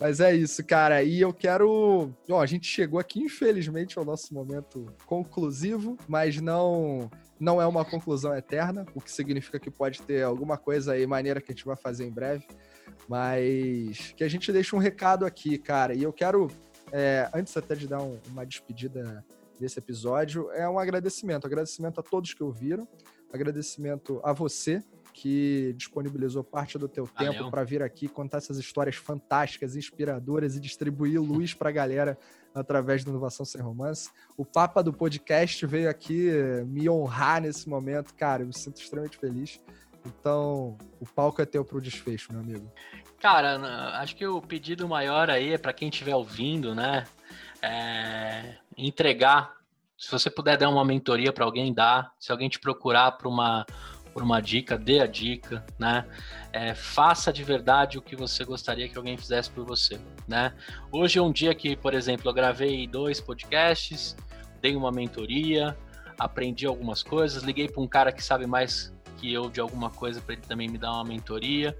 Mas 0.00 0.20
é 0.20 0.34
isso, 0.34 0.64
cara. 0.64 1.02
E 1.02 1.20
eu 1.20 1.32
quero. 1.32 2.12
Ó, 2.30 2.40
a 2.40 2.46
gente 2.46 2.66
chegou 2.66 2.98
aqui, 2.98 3.20
infelizmente, 3.20 3.98
ao 3.98 4.04
nosso 4.04 4.34
momento 4.34 4.86
conclusivo, 5.06 5.96
mas 6.08 6.40
não 6.40 7.10
não 7.40 7.62
é 7.62 7.66
uma 7.66 7.84
conclusão 7.84 8.34
eterna, 8.36 8.84
o 8.94 9.00
que 9.00 9.10
significa 9.10 9.60
que 9.60 9.70
pode 9.70 10.02
ter 10.02 10.24
alguma 10.24 10.58
coisa 10.58 10.94
aí 10.94 11.06
maneira 11.06 11.40
que 11.40 11.52
a 11.52 11.54
gente 11.54 11.64
vai 11.64 11.76
fazer 11.76 12.04
em 12.04 12.10
breve. 12.10 12.44
Mas 13.08 14.12
que 14.16 14.24
a 14.24 14.28
gente 14.28 14.52
deixe 14.52 14.74
um 14.74 14.78
recado 14.78 15.24
aqui, 15.24 15.56
cara. 15.56 15.94
E 15.94 16.02
eu 16.02 16.12
quero, 16.12 16.48
é, 16.90 17.28
antes 17.32 17.56
até 17.56 17.74
de 17.74 17.86
dar 17.86 18.02
um, 18.02 18.18
uma 18.28 18.44
despedida 18.44 19.24
desse 19.58 19.78
episódio, 19.78 20.50
é 20.52 20.68
um 20.68 20.78
agradecimento. 20.78 21.46
Agradecimento 21.46 22.00
a 22.00 22.02
todos 22.02 22.34
que 22.34 22.42
ouviram, 22.42 22.88
agradecimento 23.32 24.20
a 24.24 24.32
você 24.32 24.82
que 25.20 25.74
disponibilizou 25.76 26.44
parte 26.44 26.78
do 26.78 26.88
teu 26.88 27.04
Valeu. 27.04 27.32
tempo 27.32 27.50
para 27.50 27.64
vir 27.64 27.82
aqui 27.82 28.06
contar 28.06 28.38
essas 28.38 28.56
histórias 28.56 28.94
fantásticas, 28.94 29.74
inspiradoras 29.74 30.54
e 30.54 30.60
distribuir 30.60 31.20
luz 31.20 31.54
para 31.54 31.70
a 31.70 31.72
galera 31.72 32.16
através 32.54 33.02
da 33.02 33.10
Inovação 33.10 33.44
Sem 33.44 33.60
Romance. 33.60 34.10
O 34.36 34.44
Papa 34.44 34.80
do 34.80 34.92
podcast 34.92 35.66
veio 35.66 35.90
aqui 35.90 36.30
me 36.66 36.88
honrar 36.88 37.42
nesse 37.42 37.68
momento. 37.68 38.14
Cara, 38.14 38.42
eu 38.42 38.46
me 38.46 38.56
sinto 38.56 38.80
extremamente 38.80 39.18
feliz. 39.18 39.60
Então, 40.06 40.78
o 41.00 41.06
palco 41.06 41.42
é 41.42 41.44
teu 41.44 41.64
para 41.64 41.78
o 41.78 41.80
desfecho, 41.80 42.32
meu 42.32 42.40
amigo. 42.40 42.72
Cara, 43.18 43.56
acho 44.00 44.14
que 44.14 44.24
o 44.24 44.40
pedido 44.40 44.88
maior 44.88 45.28
aí 45.28 45.52
é 45.52 45.58
para 45.58 45.72
quem 45.72 45.88
estiver 45.88 46.14
ouvindo, 46.14 46.74
né? 46.76 47.04
É 47.60 48.54
entregar. 48.76 49.58
Se 49.96 50.12
você 50.12 50.30
puder 50.30 50.56
dar 50.56 50.68
uma 50.68 50.84
mentoria 50.84 51.32
para 51.32 51.44
alguém, 51.44 51.74
dá. 51.74 52.12
Se 52.20 52.30
alguém 52.30 52.48
te 52.48 52.60
procurar 52.60 53.12
para 53.12 53.28
uma 53.28 53.66
por 54.18 54.24
uma 54.24 54.40
dica, 54.40 54.76
dê 54.76 54.98
a 54.98 55.06
dica, 55.06 55.64
né? 55.78 56.04
É, 56.52 56.74
faça 56.74 57.32
de 57.32 57.44
verdade 57.44 57.98
o 57.98 58.02
que 58.02 58.16
você 58.16 58.44
gostaria 58.44 58.88
que 58.88 58.98
alguém 58.98 59.16
fizesse 59.16 59.48
por 59.48 59.64
você, 59.64 59.96
né? 60.26 60.52
Hoje 60.90 61.20
é 61.20 61.22
um 61.22 61.30
dia 61.30 61.54
que, 61.54 61.76
por 61.76 61.94
exemplo, 61.94 62.28
eu 62.28 62.34
gravei 62.34 62.84
dois 62.88 63.20
podcasts, 63.20 64.16
dei 64.60 64.74
uma 64.74 64.90
mentoria, 64.90 65.78
aprendi 66.18 66.66
algumas 66.66 67.00
coisas, 67.00 67.44
liguei 67.44 67.68
para 67.68 67.80
um 67.80 67.86
cara 67.86 68.10
que 68.10 68.20
sabe 68.20 68.44
mais 68.44 68.92
que 69.18 69.32
eu 69.32 69.48
de 69.48 69.60
alguma 69.60 69.88
coisa 69.88 70.20
para 70.20 70.32
ele 70.32 70.42
também 70.42 70.68
me 70.68 70.78
dar 70.78 70.94
uma 70.94 71.04
mentoria 71.04 71.78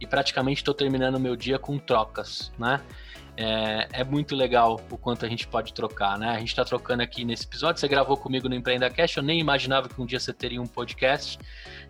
e 0.00 0.06
praticamente 0.06 0.62
estou 0.62 0.74
terminando 0.74 1.20
meu 1.20 1.36
dia 1.36 1.58
com 1.58 1.78
trocas, 1.78 2.50
né? 2.58 2.80
É, 3.36 3.88
é, 3.92 4.04
muito 4.04 4.34
legal 4.34 4.80
o 4.90 4.98
quanto 4.98 5.24
a 5.24 5.28
gente 5.28 5.46
pode 5.46 5.72
trocar, 5.72 6.18
né? 6.18 6.30
A 6.30 6.38
gente 6.38 6.48
está 6.48 6.64
trocando 6.64 7.02
aqui 7.02 7.24
nesse 7.24 7.44
episódio. 7.44 7.80
Você 7.80 7.88
gravou 7.88 8.16
comigo 8.16 8.48
no 8.48 8.54
Empreenda 8.54 8.90
Cash, 8.90 9.16
eu 9.16 9.22
nem 9.22 9.38
imaginava 9.38 9.88
que 9.88 10.00
um 10.00 10.04
dia 10.04 10.18
você 10.18 10.32
teria 10.32 10.60
um 10.60 10.66
podcast. 10.66 11.38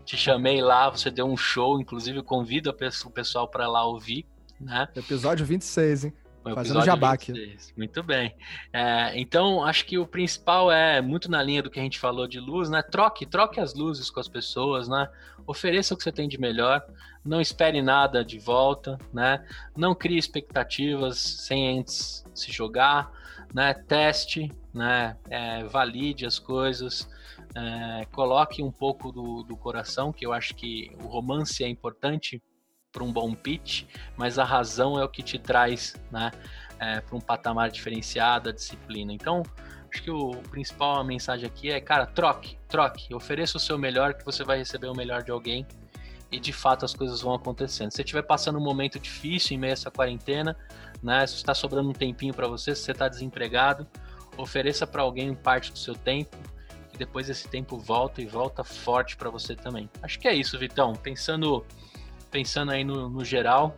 Te 0.04 0.16
chamei 0.16 0.61
lá, 0.61 0.88
você 0.90 1.11
deu 1.11 1.26
um 1.26 1.36
show, 1.36 1.80
inclusive 1.80 2.22
convido 2.22 2.70
o 2.70 3.11
pessoal 3.11 3.48
para 3.48 3.66
lá 3.66 3.84
ouvir, 3.84 4.26
né? 4.61 4.88
Episódio 4.94 5.44
26, 5.46 6.04
hein? 6.04 6.12
Fazendo 6.43 6.82
jabá 6.82 7.12
aqui. 7.12 7.57
Muito 7.76 8.03
bem. 8.03 8.34
É, 8.72 9.18
então, 9.18 9.62
acho 9.62 9.84
que 9.84 9.99
o 9.99 10.07
principal 10.07 10.72
é 10.72 11.01
muito 11.03 11.30
na 11.30 11.43
linha 11.43 11.62
do 11.62 11.70
que 11.70 11.78
a 11.78 11.82
gente 11.82 11.99
falou 11.99 12.26
de 12.26 12.41
luz, 12.41 12.70
né? 12.70 12.82
Troque, 12.82 13.26
troque 13.26 13.61
as 13.61 13.74
luzes 13.74 14.11
com 14.11 14.20
as 14.20 14.28
pessoas, 14.28 14.88
né? 14.88 15.09
Ofereça 15.47 15.93
o 15.93 15.97
que 15.97 16.03
você 16.03 16.12
tem 16.12 16.28
de 16.28 16.38
melhor, 16.38 16.82
não 17.24 17.41
espere 17.41 17.82
nada 17.82 18.24
de 18.24 18.38
volta, 18.38 18.99
né? 19.12 19.45
Não 19.76 19.95
crie 19.95 20.18
expectativas 20.18 21.18
sem 21.18 21.78
antes 21.78 22.24
se 22.34 22.51
jogar, 22.51 23.12
né? 23.53 23.74
Teste, 23.74 24.51
né? 24.72 25.16
É, 25.28 25.64
valide 25.64 26.24
as 26.24 26.38
coisas, 26.38 27.07
é, 27.55 28.07
coloque 28.12 28.62
um 28.62 28.70
pouco 28.70 29.12
do, 29.12 29.43
do 29.43 29.57
coração, 29.57 30.12
que 30.12 30.24
eu 30.24 30.32
acho 30.32 30.55
que 30.55 30.91
o 31.03 31.07
romance 31.07 31.62
é 31.62 31.68
importante 31.68 32.43
para 32.93 33.05
um 33.05 33.12
bom 33.12 33.34
pitch, 33.34 33.84
mas 34.16 34.38
a 34.38 34.45
razão 34.45 34.99
é 34.99 35.05
o 35.05 35.09
que 35.09 35.22
te 35.22 35.38
traz 35.38 35.95
né, 36.11 36.30
é, 36.78 37.01
para 37.01 37.16
um 37.16 37.20
patamar 37.20 37.70
diferenciado, 37.70 38.49
a 38.49 38.53
disciplina. 38.53 39.12
Então, 39.12 39.43
acho 39.93 40.03
que 40.03 40.11
o 40.11 40.36
principal 40.51 40.99
a 40.99 41.05
mensagem 41.05 41.47
aqui 41.47 41.70
é, 41.70 41.80
cara, 41.80 42.07
troque, 42.07 42.59
troque, 42.68 43.14
ofereça 43.14 43.57
o 43.57 43.61
seu 43.61 43.78
melhor 43.78 44.14
que 44.14 44.24
você 44.24 44.45
vai 44.45 44.59
receber 44.59 44.88
o 44.88 44.95
melhor 44.95 45.22
de 45.22 45.30
alguém 45.30 45.66
e 46.32 46.38
de 46.38 46.53
fato 46.53 46.84
as 46.84 46.95
coisas 46.95 47.20
vão 47.20 47.34
acontecendo. 47.34 47.91
Se 47.91 47.97
você 47.97 48.03
estiver 48.03 48.22
passando 48.22 48.59
um 48.59 48.62
momento 48.62 48.99
difícil 48.99 49.57
em 49.57 49.61
meio 49.61 49.72
a 49.72 49.74
essa 49.74 49.91
quarentena, 49.91 50.57
né, 51.03 51.26
se 51.26 51.36
está 51.36 51.55
sobrando 51.55 51.91
um 51.91 51.93
tempinho 51.93 52.32
para 52.32 52.47
você, 52.47 52.74
se 52.74 52.82
você 52.82 52.93
está 52.93 53.09
desempregado, 53.09 53.86
ofereça 54.36 54.86
para 54.86 55.03
alguém 55.03 55.34
parte 55.34 55.72
do 55.72 55.78
seu 55.78 55.95
tempo 55.95 56.36
e 56.95 56.99
depois 56.99 57.28
esse 57.28 57.49
tempo 57.49 57.78
volta 57.78 58.22
e 58.22 58.26
volta 58.26 58.62
forte 58.62 59.16
para 59.16 59.28
você 59.28 59.57
também. 59.57 59.88
Acho 60.03 60.18
que 60.18 60.28
é 60.28 60.34
isso, 60.34 60.59
Vitão. 60.59 60.93
Pensando 60.95 61.64
pensando 62.31 62.70
aí 62.72 62.85
no, 62.85 63.09
no 63.09 63.24
geral, 63.24 63.76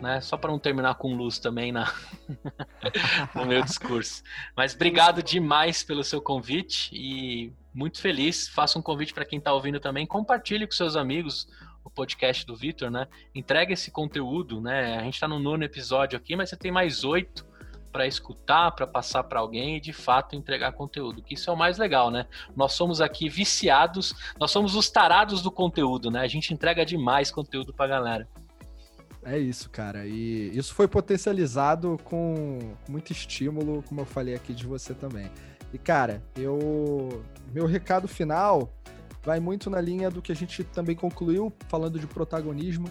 né? 0.00 0.20
Só 0.20 0.36
para 0.36 0.50
não 0.50 0.58
terminar 0.58 0.94
com 0.96 1.14
luz 1.14 1.38
também 1.38 1.72
na 1.72 1.92
no 3.34 3.46
meu 3.46 3.62
discurso. 3.62 4.22
Mas 4.56 4.74
obrigado 4.74 5.22
demais 5.22 5.82
pelo 5.82 6.04
seu 6.04 6.20
convite 6.20 6.90
e 6.94 7.52
muito 7.72 8.00
feliz. 8.00 8.48
Faça 8.48 8.78
um 8.78 8.82
convite 8.82 9.14
para 9.14 9.24
quem 9.24 9.38
está 9.38 9.52
ouvindo 9.52 9.80
também. 9.80 10.06
Compartilhe 10.06 10.66
com 10.66 10.72
seus 10.72 10.96
amigos 10.96 11.48
o 11.82 11.90
podcast 11.90 12.44
do 12.44 12.56
Vitor, 12.56 12.90
né? 12.90 13.06
Entrega 13.34 13.72
esse 13.72 13.90
conteúdo, 13.90 14.60
né? 14.60 14.98
A 14.98 15.02
gente 15.02 15.14
está 15.14 15.28
no 15.28 15.38
nono 15.38 15.64
episódio 15.64 16.16
aqui, 16.16 16.36
mas 16.36 16.50
você 16.50 16.56
tem 16.56 16.70
mais 16.72 17.04
oito 17.04 17.46
para 17.96 18.06
escutar, 18.06 18.72
para 18.72 18.86
passar 18.86 19.24
para 19.24 19.40
alguém 19.40 19.78
e 19.78 19.80
de 19.80 19.90
fato 19.90 20.36
entregar 20.36 20.72
conteúdo, 20.72 21.22
que 21.22 21.32
isso 21.32 21.48
é 21.48 21.52
o 21.52 21.56
mais 21.56 21.78
legal, 21.78 22.10
né? 22.10 22.26
Nós 22.54 22.74
somos 22.74 23.00
aqui 23.00 23.26
viciados, 23.26 24.14
nós 24.38 24.50
somos 24.50 24.74
os 24.74 24.90
tarados 24.90 25.40
do 25.40 25.50
conteúdo, 25.50 26.10
né? 26.10 26.20
A 26.20 26.28
gente 26.28 26.52
entrega 26.52 26.84
demais 26.84 27.30
conteúdo 27.30 27.72
para 27.72 27.86
galera. 27.86 28.28
É 29.24 29.38
isso, 29.38 29.70
cara. 29.70 30.04
E 30.04 30.50
isso 30.54 30.74
foi 30.74 30.86
potencializado 30.86 31.98
com 32.04 32.58
muito 32.86 33.12
estímulo, 33.12 33.82
como 33.84 34.02
eu 34.02 34.04
falei 34.04 34.34
aqui 34.34 34.52
de 34.52 34.66
você 34.66 34.92
também. 34.92 35.30
E 35.72 35.78
cara, 35.78 36.22
eu 36.36 37.24
meu 37.50 37.64
recado 37.64 38.06
final 38.06 38.70
vai 39.22 39.40
muito 39.40 39.70
na 39.70 39.80
linha 39.80 40.10
do 40.10 40.20
que 40.20 40.30
a 40.30 40.36
gente 40.36 40.62
também 40.62 40.94
concluiu 40.94 41.50
falando 41.66 41.98
de 41.98 42.06
protagonismo 42.06 42.90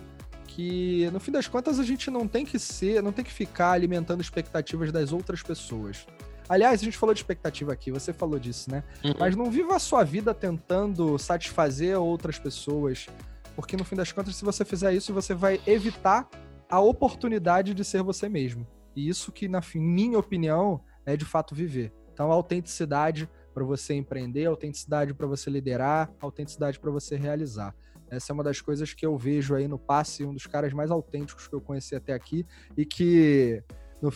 que 0.55 1.09
no 1.11 1.19
fim 1.19 1.33
das 1.33 1.49
contas 1.49 1.79
a 1.79 1.83
gente 1.83 2.09
não 2.09 2.29
tem 2.29 2.45
que 2.45 2.57
ser, 2.57 3.03
não 3.03 3.11
tem 3.11 3.25
que 3.25 3.31
ficar 3.31 3.71
alimentando 3.71 4.21
expectativas 4.21 4.89
das 4.89 5.11
outras 5.11 5.43
pessoas. 5.43 6.07
Aliás, 6.47 6.79
a 6.79 6.83
gente 6.85 6.97
falou 6.97 7.13
de 7.13 7.19
expectativa 7.19 7.73
aqui, 7.73 7.91
você 7.91 8.13
falou 8.13 8.39
disso, 8.39 8.71
né? 8.71 8.81
Uhum. 9.03 9.15
Mas 9.19 9.35
não 9.35 9.51
viva 9.51 9.75
a 9.75 9.79
sua 9.79 10.05
vida 10.05 10.33
tentando 10.33 11.17
satisfazer 11.17 11.99
outras 11.99 12.39
pessoas, 12.39 13.07
porque 13.53 13.75
no 13.75 13.83
fim 13.83 13.97
das 13.97 14.13
contas, 14.13 14.37
se 14.37 14.45
você 14.45 14.63
fizer 14.63 14.93
isso, 14.93 15.13
você 15.13 15.33
vai 15.33 15.59
evitar 15.67 16.29
a 16.69 16.79
oportunidade 16.79 17.73
de 17.73 17.83
ser 17.83 18.01
você 18.01 18.29
mesmo. 18.29 18.65
E 18.95 19.09
isso 19.09 19.33
que, 19.33 19.49
na 19.49 19.61
minha 19.75 20.17
opinião, 20.17 20.79
é 21.05 21.17
de 21.17 21.25
fato 21.25 21.53
viver. 21.53 21.91
Então, 22.13 22.31
autenticidade 22.31 23.29
para 23.53 23.65
você 23.65 23.93
empreender, 23.93 24.45
autenticidade 24.45 25.13
para 25.13 25.27
você 25.27 25.49
liderar, 25.49 26.09
autenticidade 26.21 26.79
para 26.79 26.91
você 26.91 27.17
realizar. 27.17 27.75
Essa 28.09 28.31
é 28.31 28.33
uma 28.33 28.43
das 28.43 28.61
coisas 28.61 28.93
que 28.93 29.05
eu 29.05 29.17
vejo 29.17 29.55
aí 29.55 29.67
no 29.67 29.77
passe, 29.79 30.23
um 30.23 30.33
dos 30.33 30.45
caras 30.45 30.73
mais 30.73 30.91
autênticos 30.91 31.47
que 31.47 31.53
eu 31.53 31.61
conheci 31.61 31.95
até 31.95 32.13
aqui 32.13 32.45
e 32.77 32.85
que, 32.85 33.63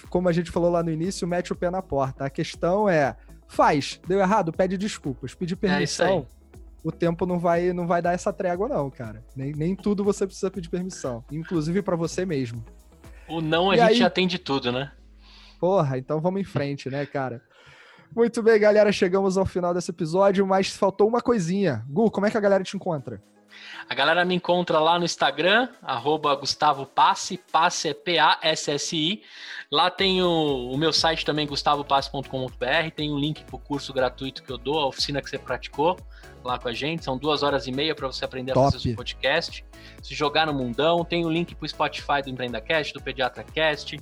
como 0.09 0.29
a 0.29 0.31
gente 0.31 0.51
falou 0.51 0.69
lá 0.69 0.83
no 0.83 0.91
início, 0.91 1.27
mete 1.27 1.51
o 1.51 1.55
pé 1.55 1.69
na 1.69 1.81
porta. 1.81 2.25
A 2.25 2.29
questão 2.29 2.87
é, 2.87 3.15
faz, 3.47 3.99
deu 4.07 4.19
errado, 4.19 4.51
pede 4.51 4.77
desculpas, 4.77 5.33
pedir 5.33 5.55
é 5.55 5.57
permissão. 5.57 6.27
É 6.35 6.39
o 6.83 6.91
tempo 6.91 7.25
não 7.25 7.39
vai 7.39 7.73
não 7.73 7.85
vai 7.85 8.01
dar 8.01 8.13
essa 8.13 8.31
trégua 8.31 8.67
não, 8.67 8.89
cara. 8.89 9.23
Nem, 9.35 9.51
nem 9.51 9.75
tudo 9.75 10.03
você 10.03 10.25
precisa 10.25 10.49
pedir 10.49 10.69
permissão, 10.69 11.23
inclusive 11.31 11.81
para 11.81 11.95
você 11.95 12.25
mesmo. 12.25 12.63
O 13.27 13.41
não 13.41 13.69
a 13.69 13.75
e 13.75 13.79
gente 13.79 13.91
aí... 13.91 14.03
atende 14.03 14.39
tudo, 14.39 14.71
né? 14.71 14.91
Porra, 15.59 15.97
então 15.97 16.21
vamos 16.21 16.41
em 16.41 16.45
frente, 16.45 16.89
né, 16.89 17.05
cara? 17.05 17.41
Muito 18.15 18.41
bem, 18.41 18.59
galera, 18.59 18.91
chegamos 18.91 19.37
ao 19.37 19.45
final 19.45 19.73
desse 19.73 19.91
episódio, 19.91 20.45
mas 20.47 20.75
faltou 20.75 21.07
uma 21.07 21.21
coisinha. 21.21 21.85
Gu, 21.87 22.09
como 22.09 22.25
é 22.25 22.31
que 22.31 22.37
a 22.37 22.41
galera 22.41 22.63
te 22.63 22.75
encontra? 22.75 23.21
A 23.88 23.95
galera 23.95 24.23
me 24.23 24.35
encontra 24.35 24.80
lá 24.80 24.99
no 24.99 25.05
Instagram, 25.05 25.69
arroba 25.81 26.35
Gustavo 26.35 26.85
Passe, 26.85 27.38
Passe 27.51 27.89
é 27.89 27.93
P-A-S-S-I. 27.93 29.23
Lá 29.71 29.89
tem 29.89 30.21
o, 30.21 30.71
o, 30.71 30.77
meu 30.77 30.91
site 30.91 31.26
também, 31.26 31.45
gustavopasse.com.br, 31.45 32.91
tem 32.95 33.11
um 33.11 33.17
link 33.17 33.43
para 33.43 33.55
o 33.55 33.59
curso 33.59 33.93
gratuito 33.93 34.43
que 34.43 34.51
eu 34.51 34.57
dou, 34.57 34.80
a 34.80 34.88
oficina 34.88 35.21
que 35.21 35.30
você 35.30 35.38
praticou 35.38 35.97
lá 36.43 36.57
com 36.57 36.67
a 36.67 36.73
gente. 36.73 37.03
São 37.03 37.17
duas 37.17 37.43
horas 37.43 37.67
e 37.67 37.71
meia 37.71 37.93
para 37.93 38.07
você 38.07 38.26
aprender 38.26 38.53
Top. 38.53 38.67
a 38.67 38.71
fazer 38.71 38.93
o 38.93 38.95
podcast, 38.95 39.65
se 40.01 40.15
jogar 40.15 40.47
no 40.47 40.53
mundão. 40.53 41.03
Tem 41.03 41.26
o 41.26 41.30
link 41.30 41.55
para 41.55 41.65
o 41.65 41.69
Spotify 41.69 42.21
do 42.23 42.30
EmpreendaCast, 42.30 42.93
do 42.93 43.01
PediatraCast. 43.01 43.99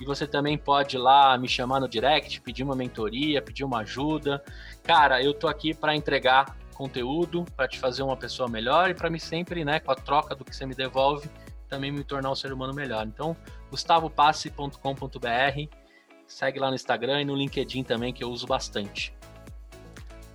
E 0.00 0.04
você 0.04 0.26
também 0.26 0.56
pode 0.56 0.96
ir 0.96 1.00
lá 1.00 1.36
me 1.38 1.48
chamar 1.48 1.80
no 1.80 1.88
direct, 1.88 2.40
pedir 2.40 2.62
uma 2.62 2.76
mentoria, 2.76 3.42
pedir 3.42 3.64
uma 3.64 3.80
ajuda. 3.80 4.42
Cara, 4.82 5.22
eu 5.22 5.34
tô 5.34 5.48
aqui 5.48 5.74
para 5.74 5.94
entregar 5.94 6.56
conteúdo, 6.78 7.44
para 7.56 7.66
te 7.66 7.76
fazer 7.76 8.04
uma 8.04 8.16
pessoa 8.16 8.48
melhor 8.48 8.88
e 8.88 8.94
para 8.94 9.10
mim 9.10 9.18
sempre, 9.18 9.64
né, 9.64 9.80
com 9.80 9.90
a 9.90 9.96
troca 9.96 10.36
do 10.36 10.44
que 10.44 10.54
você 10.54 10.64
me 10.64 10.76
devolve, 10.76 11.28
também 11.68 11.90
me 11.90 12.04
tornar 12.04 12.30
um 12.30 12.36
ser 12.36 12.52
humano 12.52 12.72
melhor. 12.72 13.04
Então, 13.04 13.36
gustavopasse.com.br, 13.68 15.76
segue 16.24 16.60
lá 16.60 16.68
no 16.68 16.76
Instagram 16.76 17.22
e 17.22 17.24
no 17.24 17.34
LinkedIn 17.34 17.82
também, 17.82 18.12
que 18.12 18.22
eu 18.22 18.30
uso 18.30 18.46
bastante. 18.46 19.12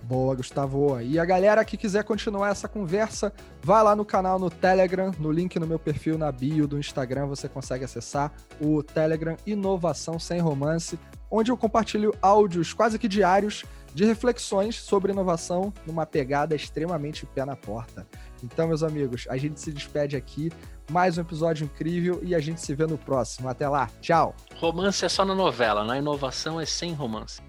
Boa, 0.02 0.34
Gustavo. 0.34 1.00
E 1.00 1.18
a 1.18 1.24
galera 1.24 1.64
que 1.64 1.78
quiser 1.78 2.04
continuar 2.04 2.50
essa 2.50 2.68
conversa, 2.68 3.32
vai 3.62 3.82
lá 3.82 3.96
no 3.96 4.04
canal 4.04 4.38
no 4.38 4.50
Telegram, 4.50 5.12
no 5.18 5.32
link 5.32 5.58
no 5.58 5.66
meu 5.66 5.78
perfil 5.78 6.18
na 6.18 6.30
bio 6.30 6.68
do 6.68 6.78
Instagram, 6.78 7.24
você 7.24 7.48
consegue 7.48 7.84
acessar 7.84 8.30
o 8.60 8.82
Telegram 8.82 9.34
Inovação 9.46 10.18
Sem 10.18 10.40
Romance, 10.40 10.98
onde 11.30 11.50
eu 11.50 11.56
compartilho 11.56 12.14
áudios 12.20 12.74
quase 12.74 12.98
que 12.98 13.08
diários 13.08 13.64
de 13.94 14.04
reflexões 14.04 14.76
sobre 14.76 15.12
inovação 15.12 15.72
numa 15.86 16.04
pegada 16.04 16.54
extremamente 16.54 17.24
pé 17.24 17.44
na 17.44 17.54
porta. 17.54 18.06
Então, 18.42 18.66
meus 18.68 18.82
amigos, 18.82 19.26
a 19.30 19.36
gente 19.36 19.60
se 19.60 19.72
despede 19.72 20.16
aqui. 20.16 20.50
Mais 20.90 21.16
um 21.16 21.22
episódio 21.22 21.64
incrível 21.64 22.20
e 22.22 22.34
a 22.34 22.40
gente 22.40 22.60
se 22.60 22.74
vê 22.74 22.86
no 22.86 22.98
próximo. 22.98 23.48
Até 23.48 23.66
lá. 23.68 23.88
Tchau. 24.00 24.34
Romance 24.56 25.04
é 25.04 25.08
só 25.08 25.24
na 25.24 25.34
novela, 25.34 25.84
na 25.84 25.96
inovação 25.96 26.60
é 26.60 26.66
sem 26.66 26.92
romance. 26.92 27.40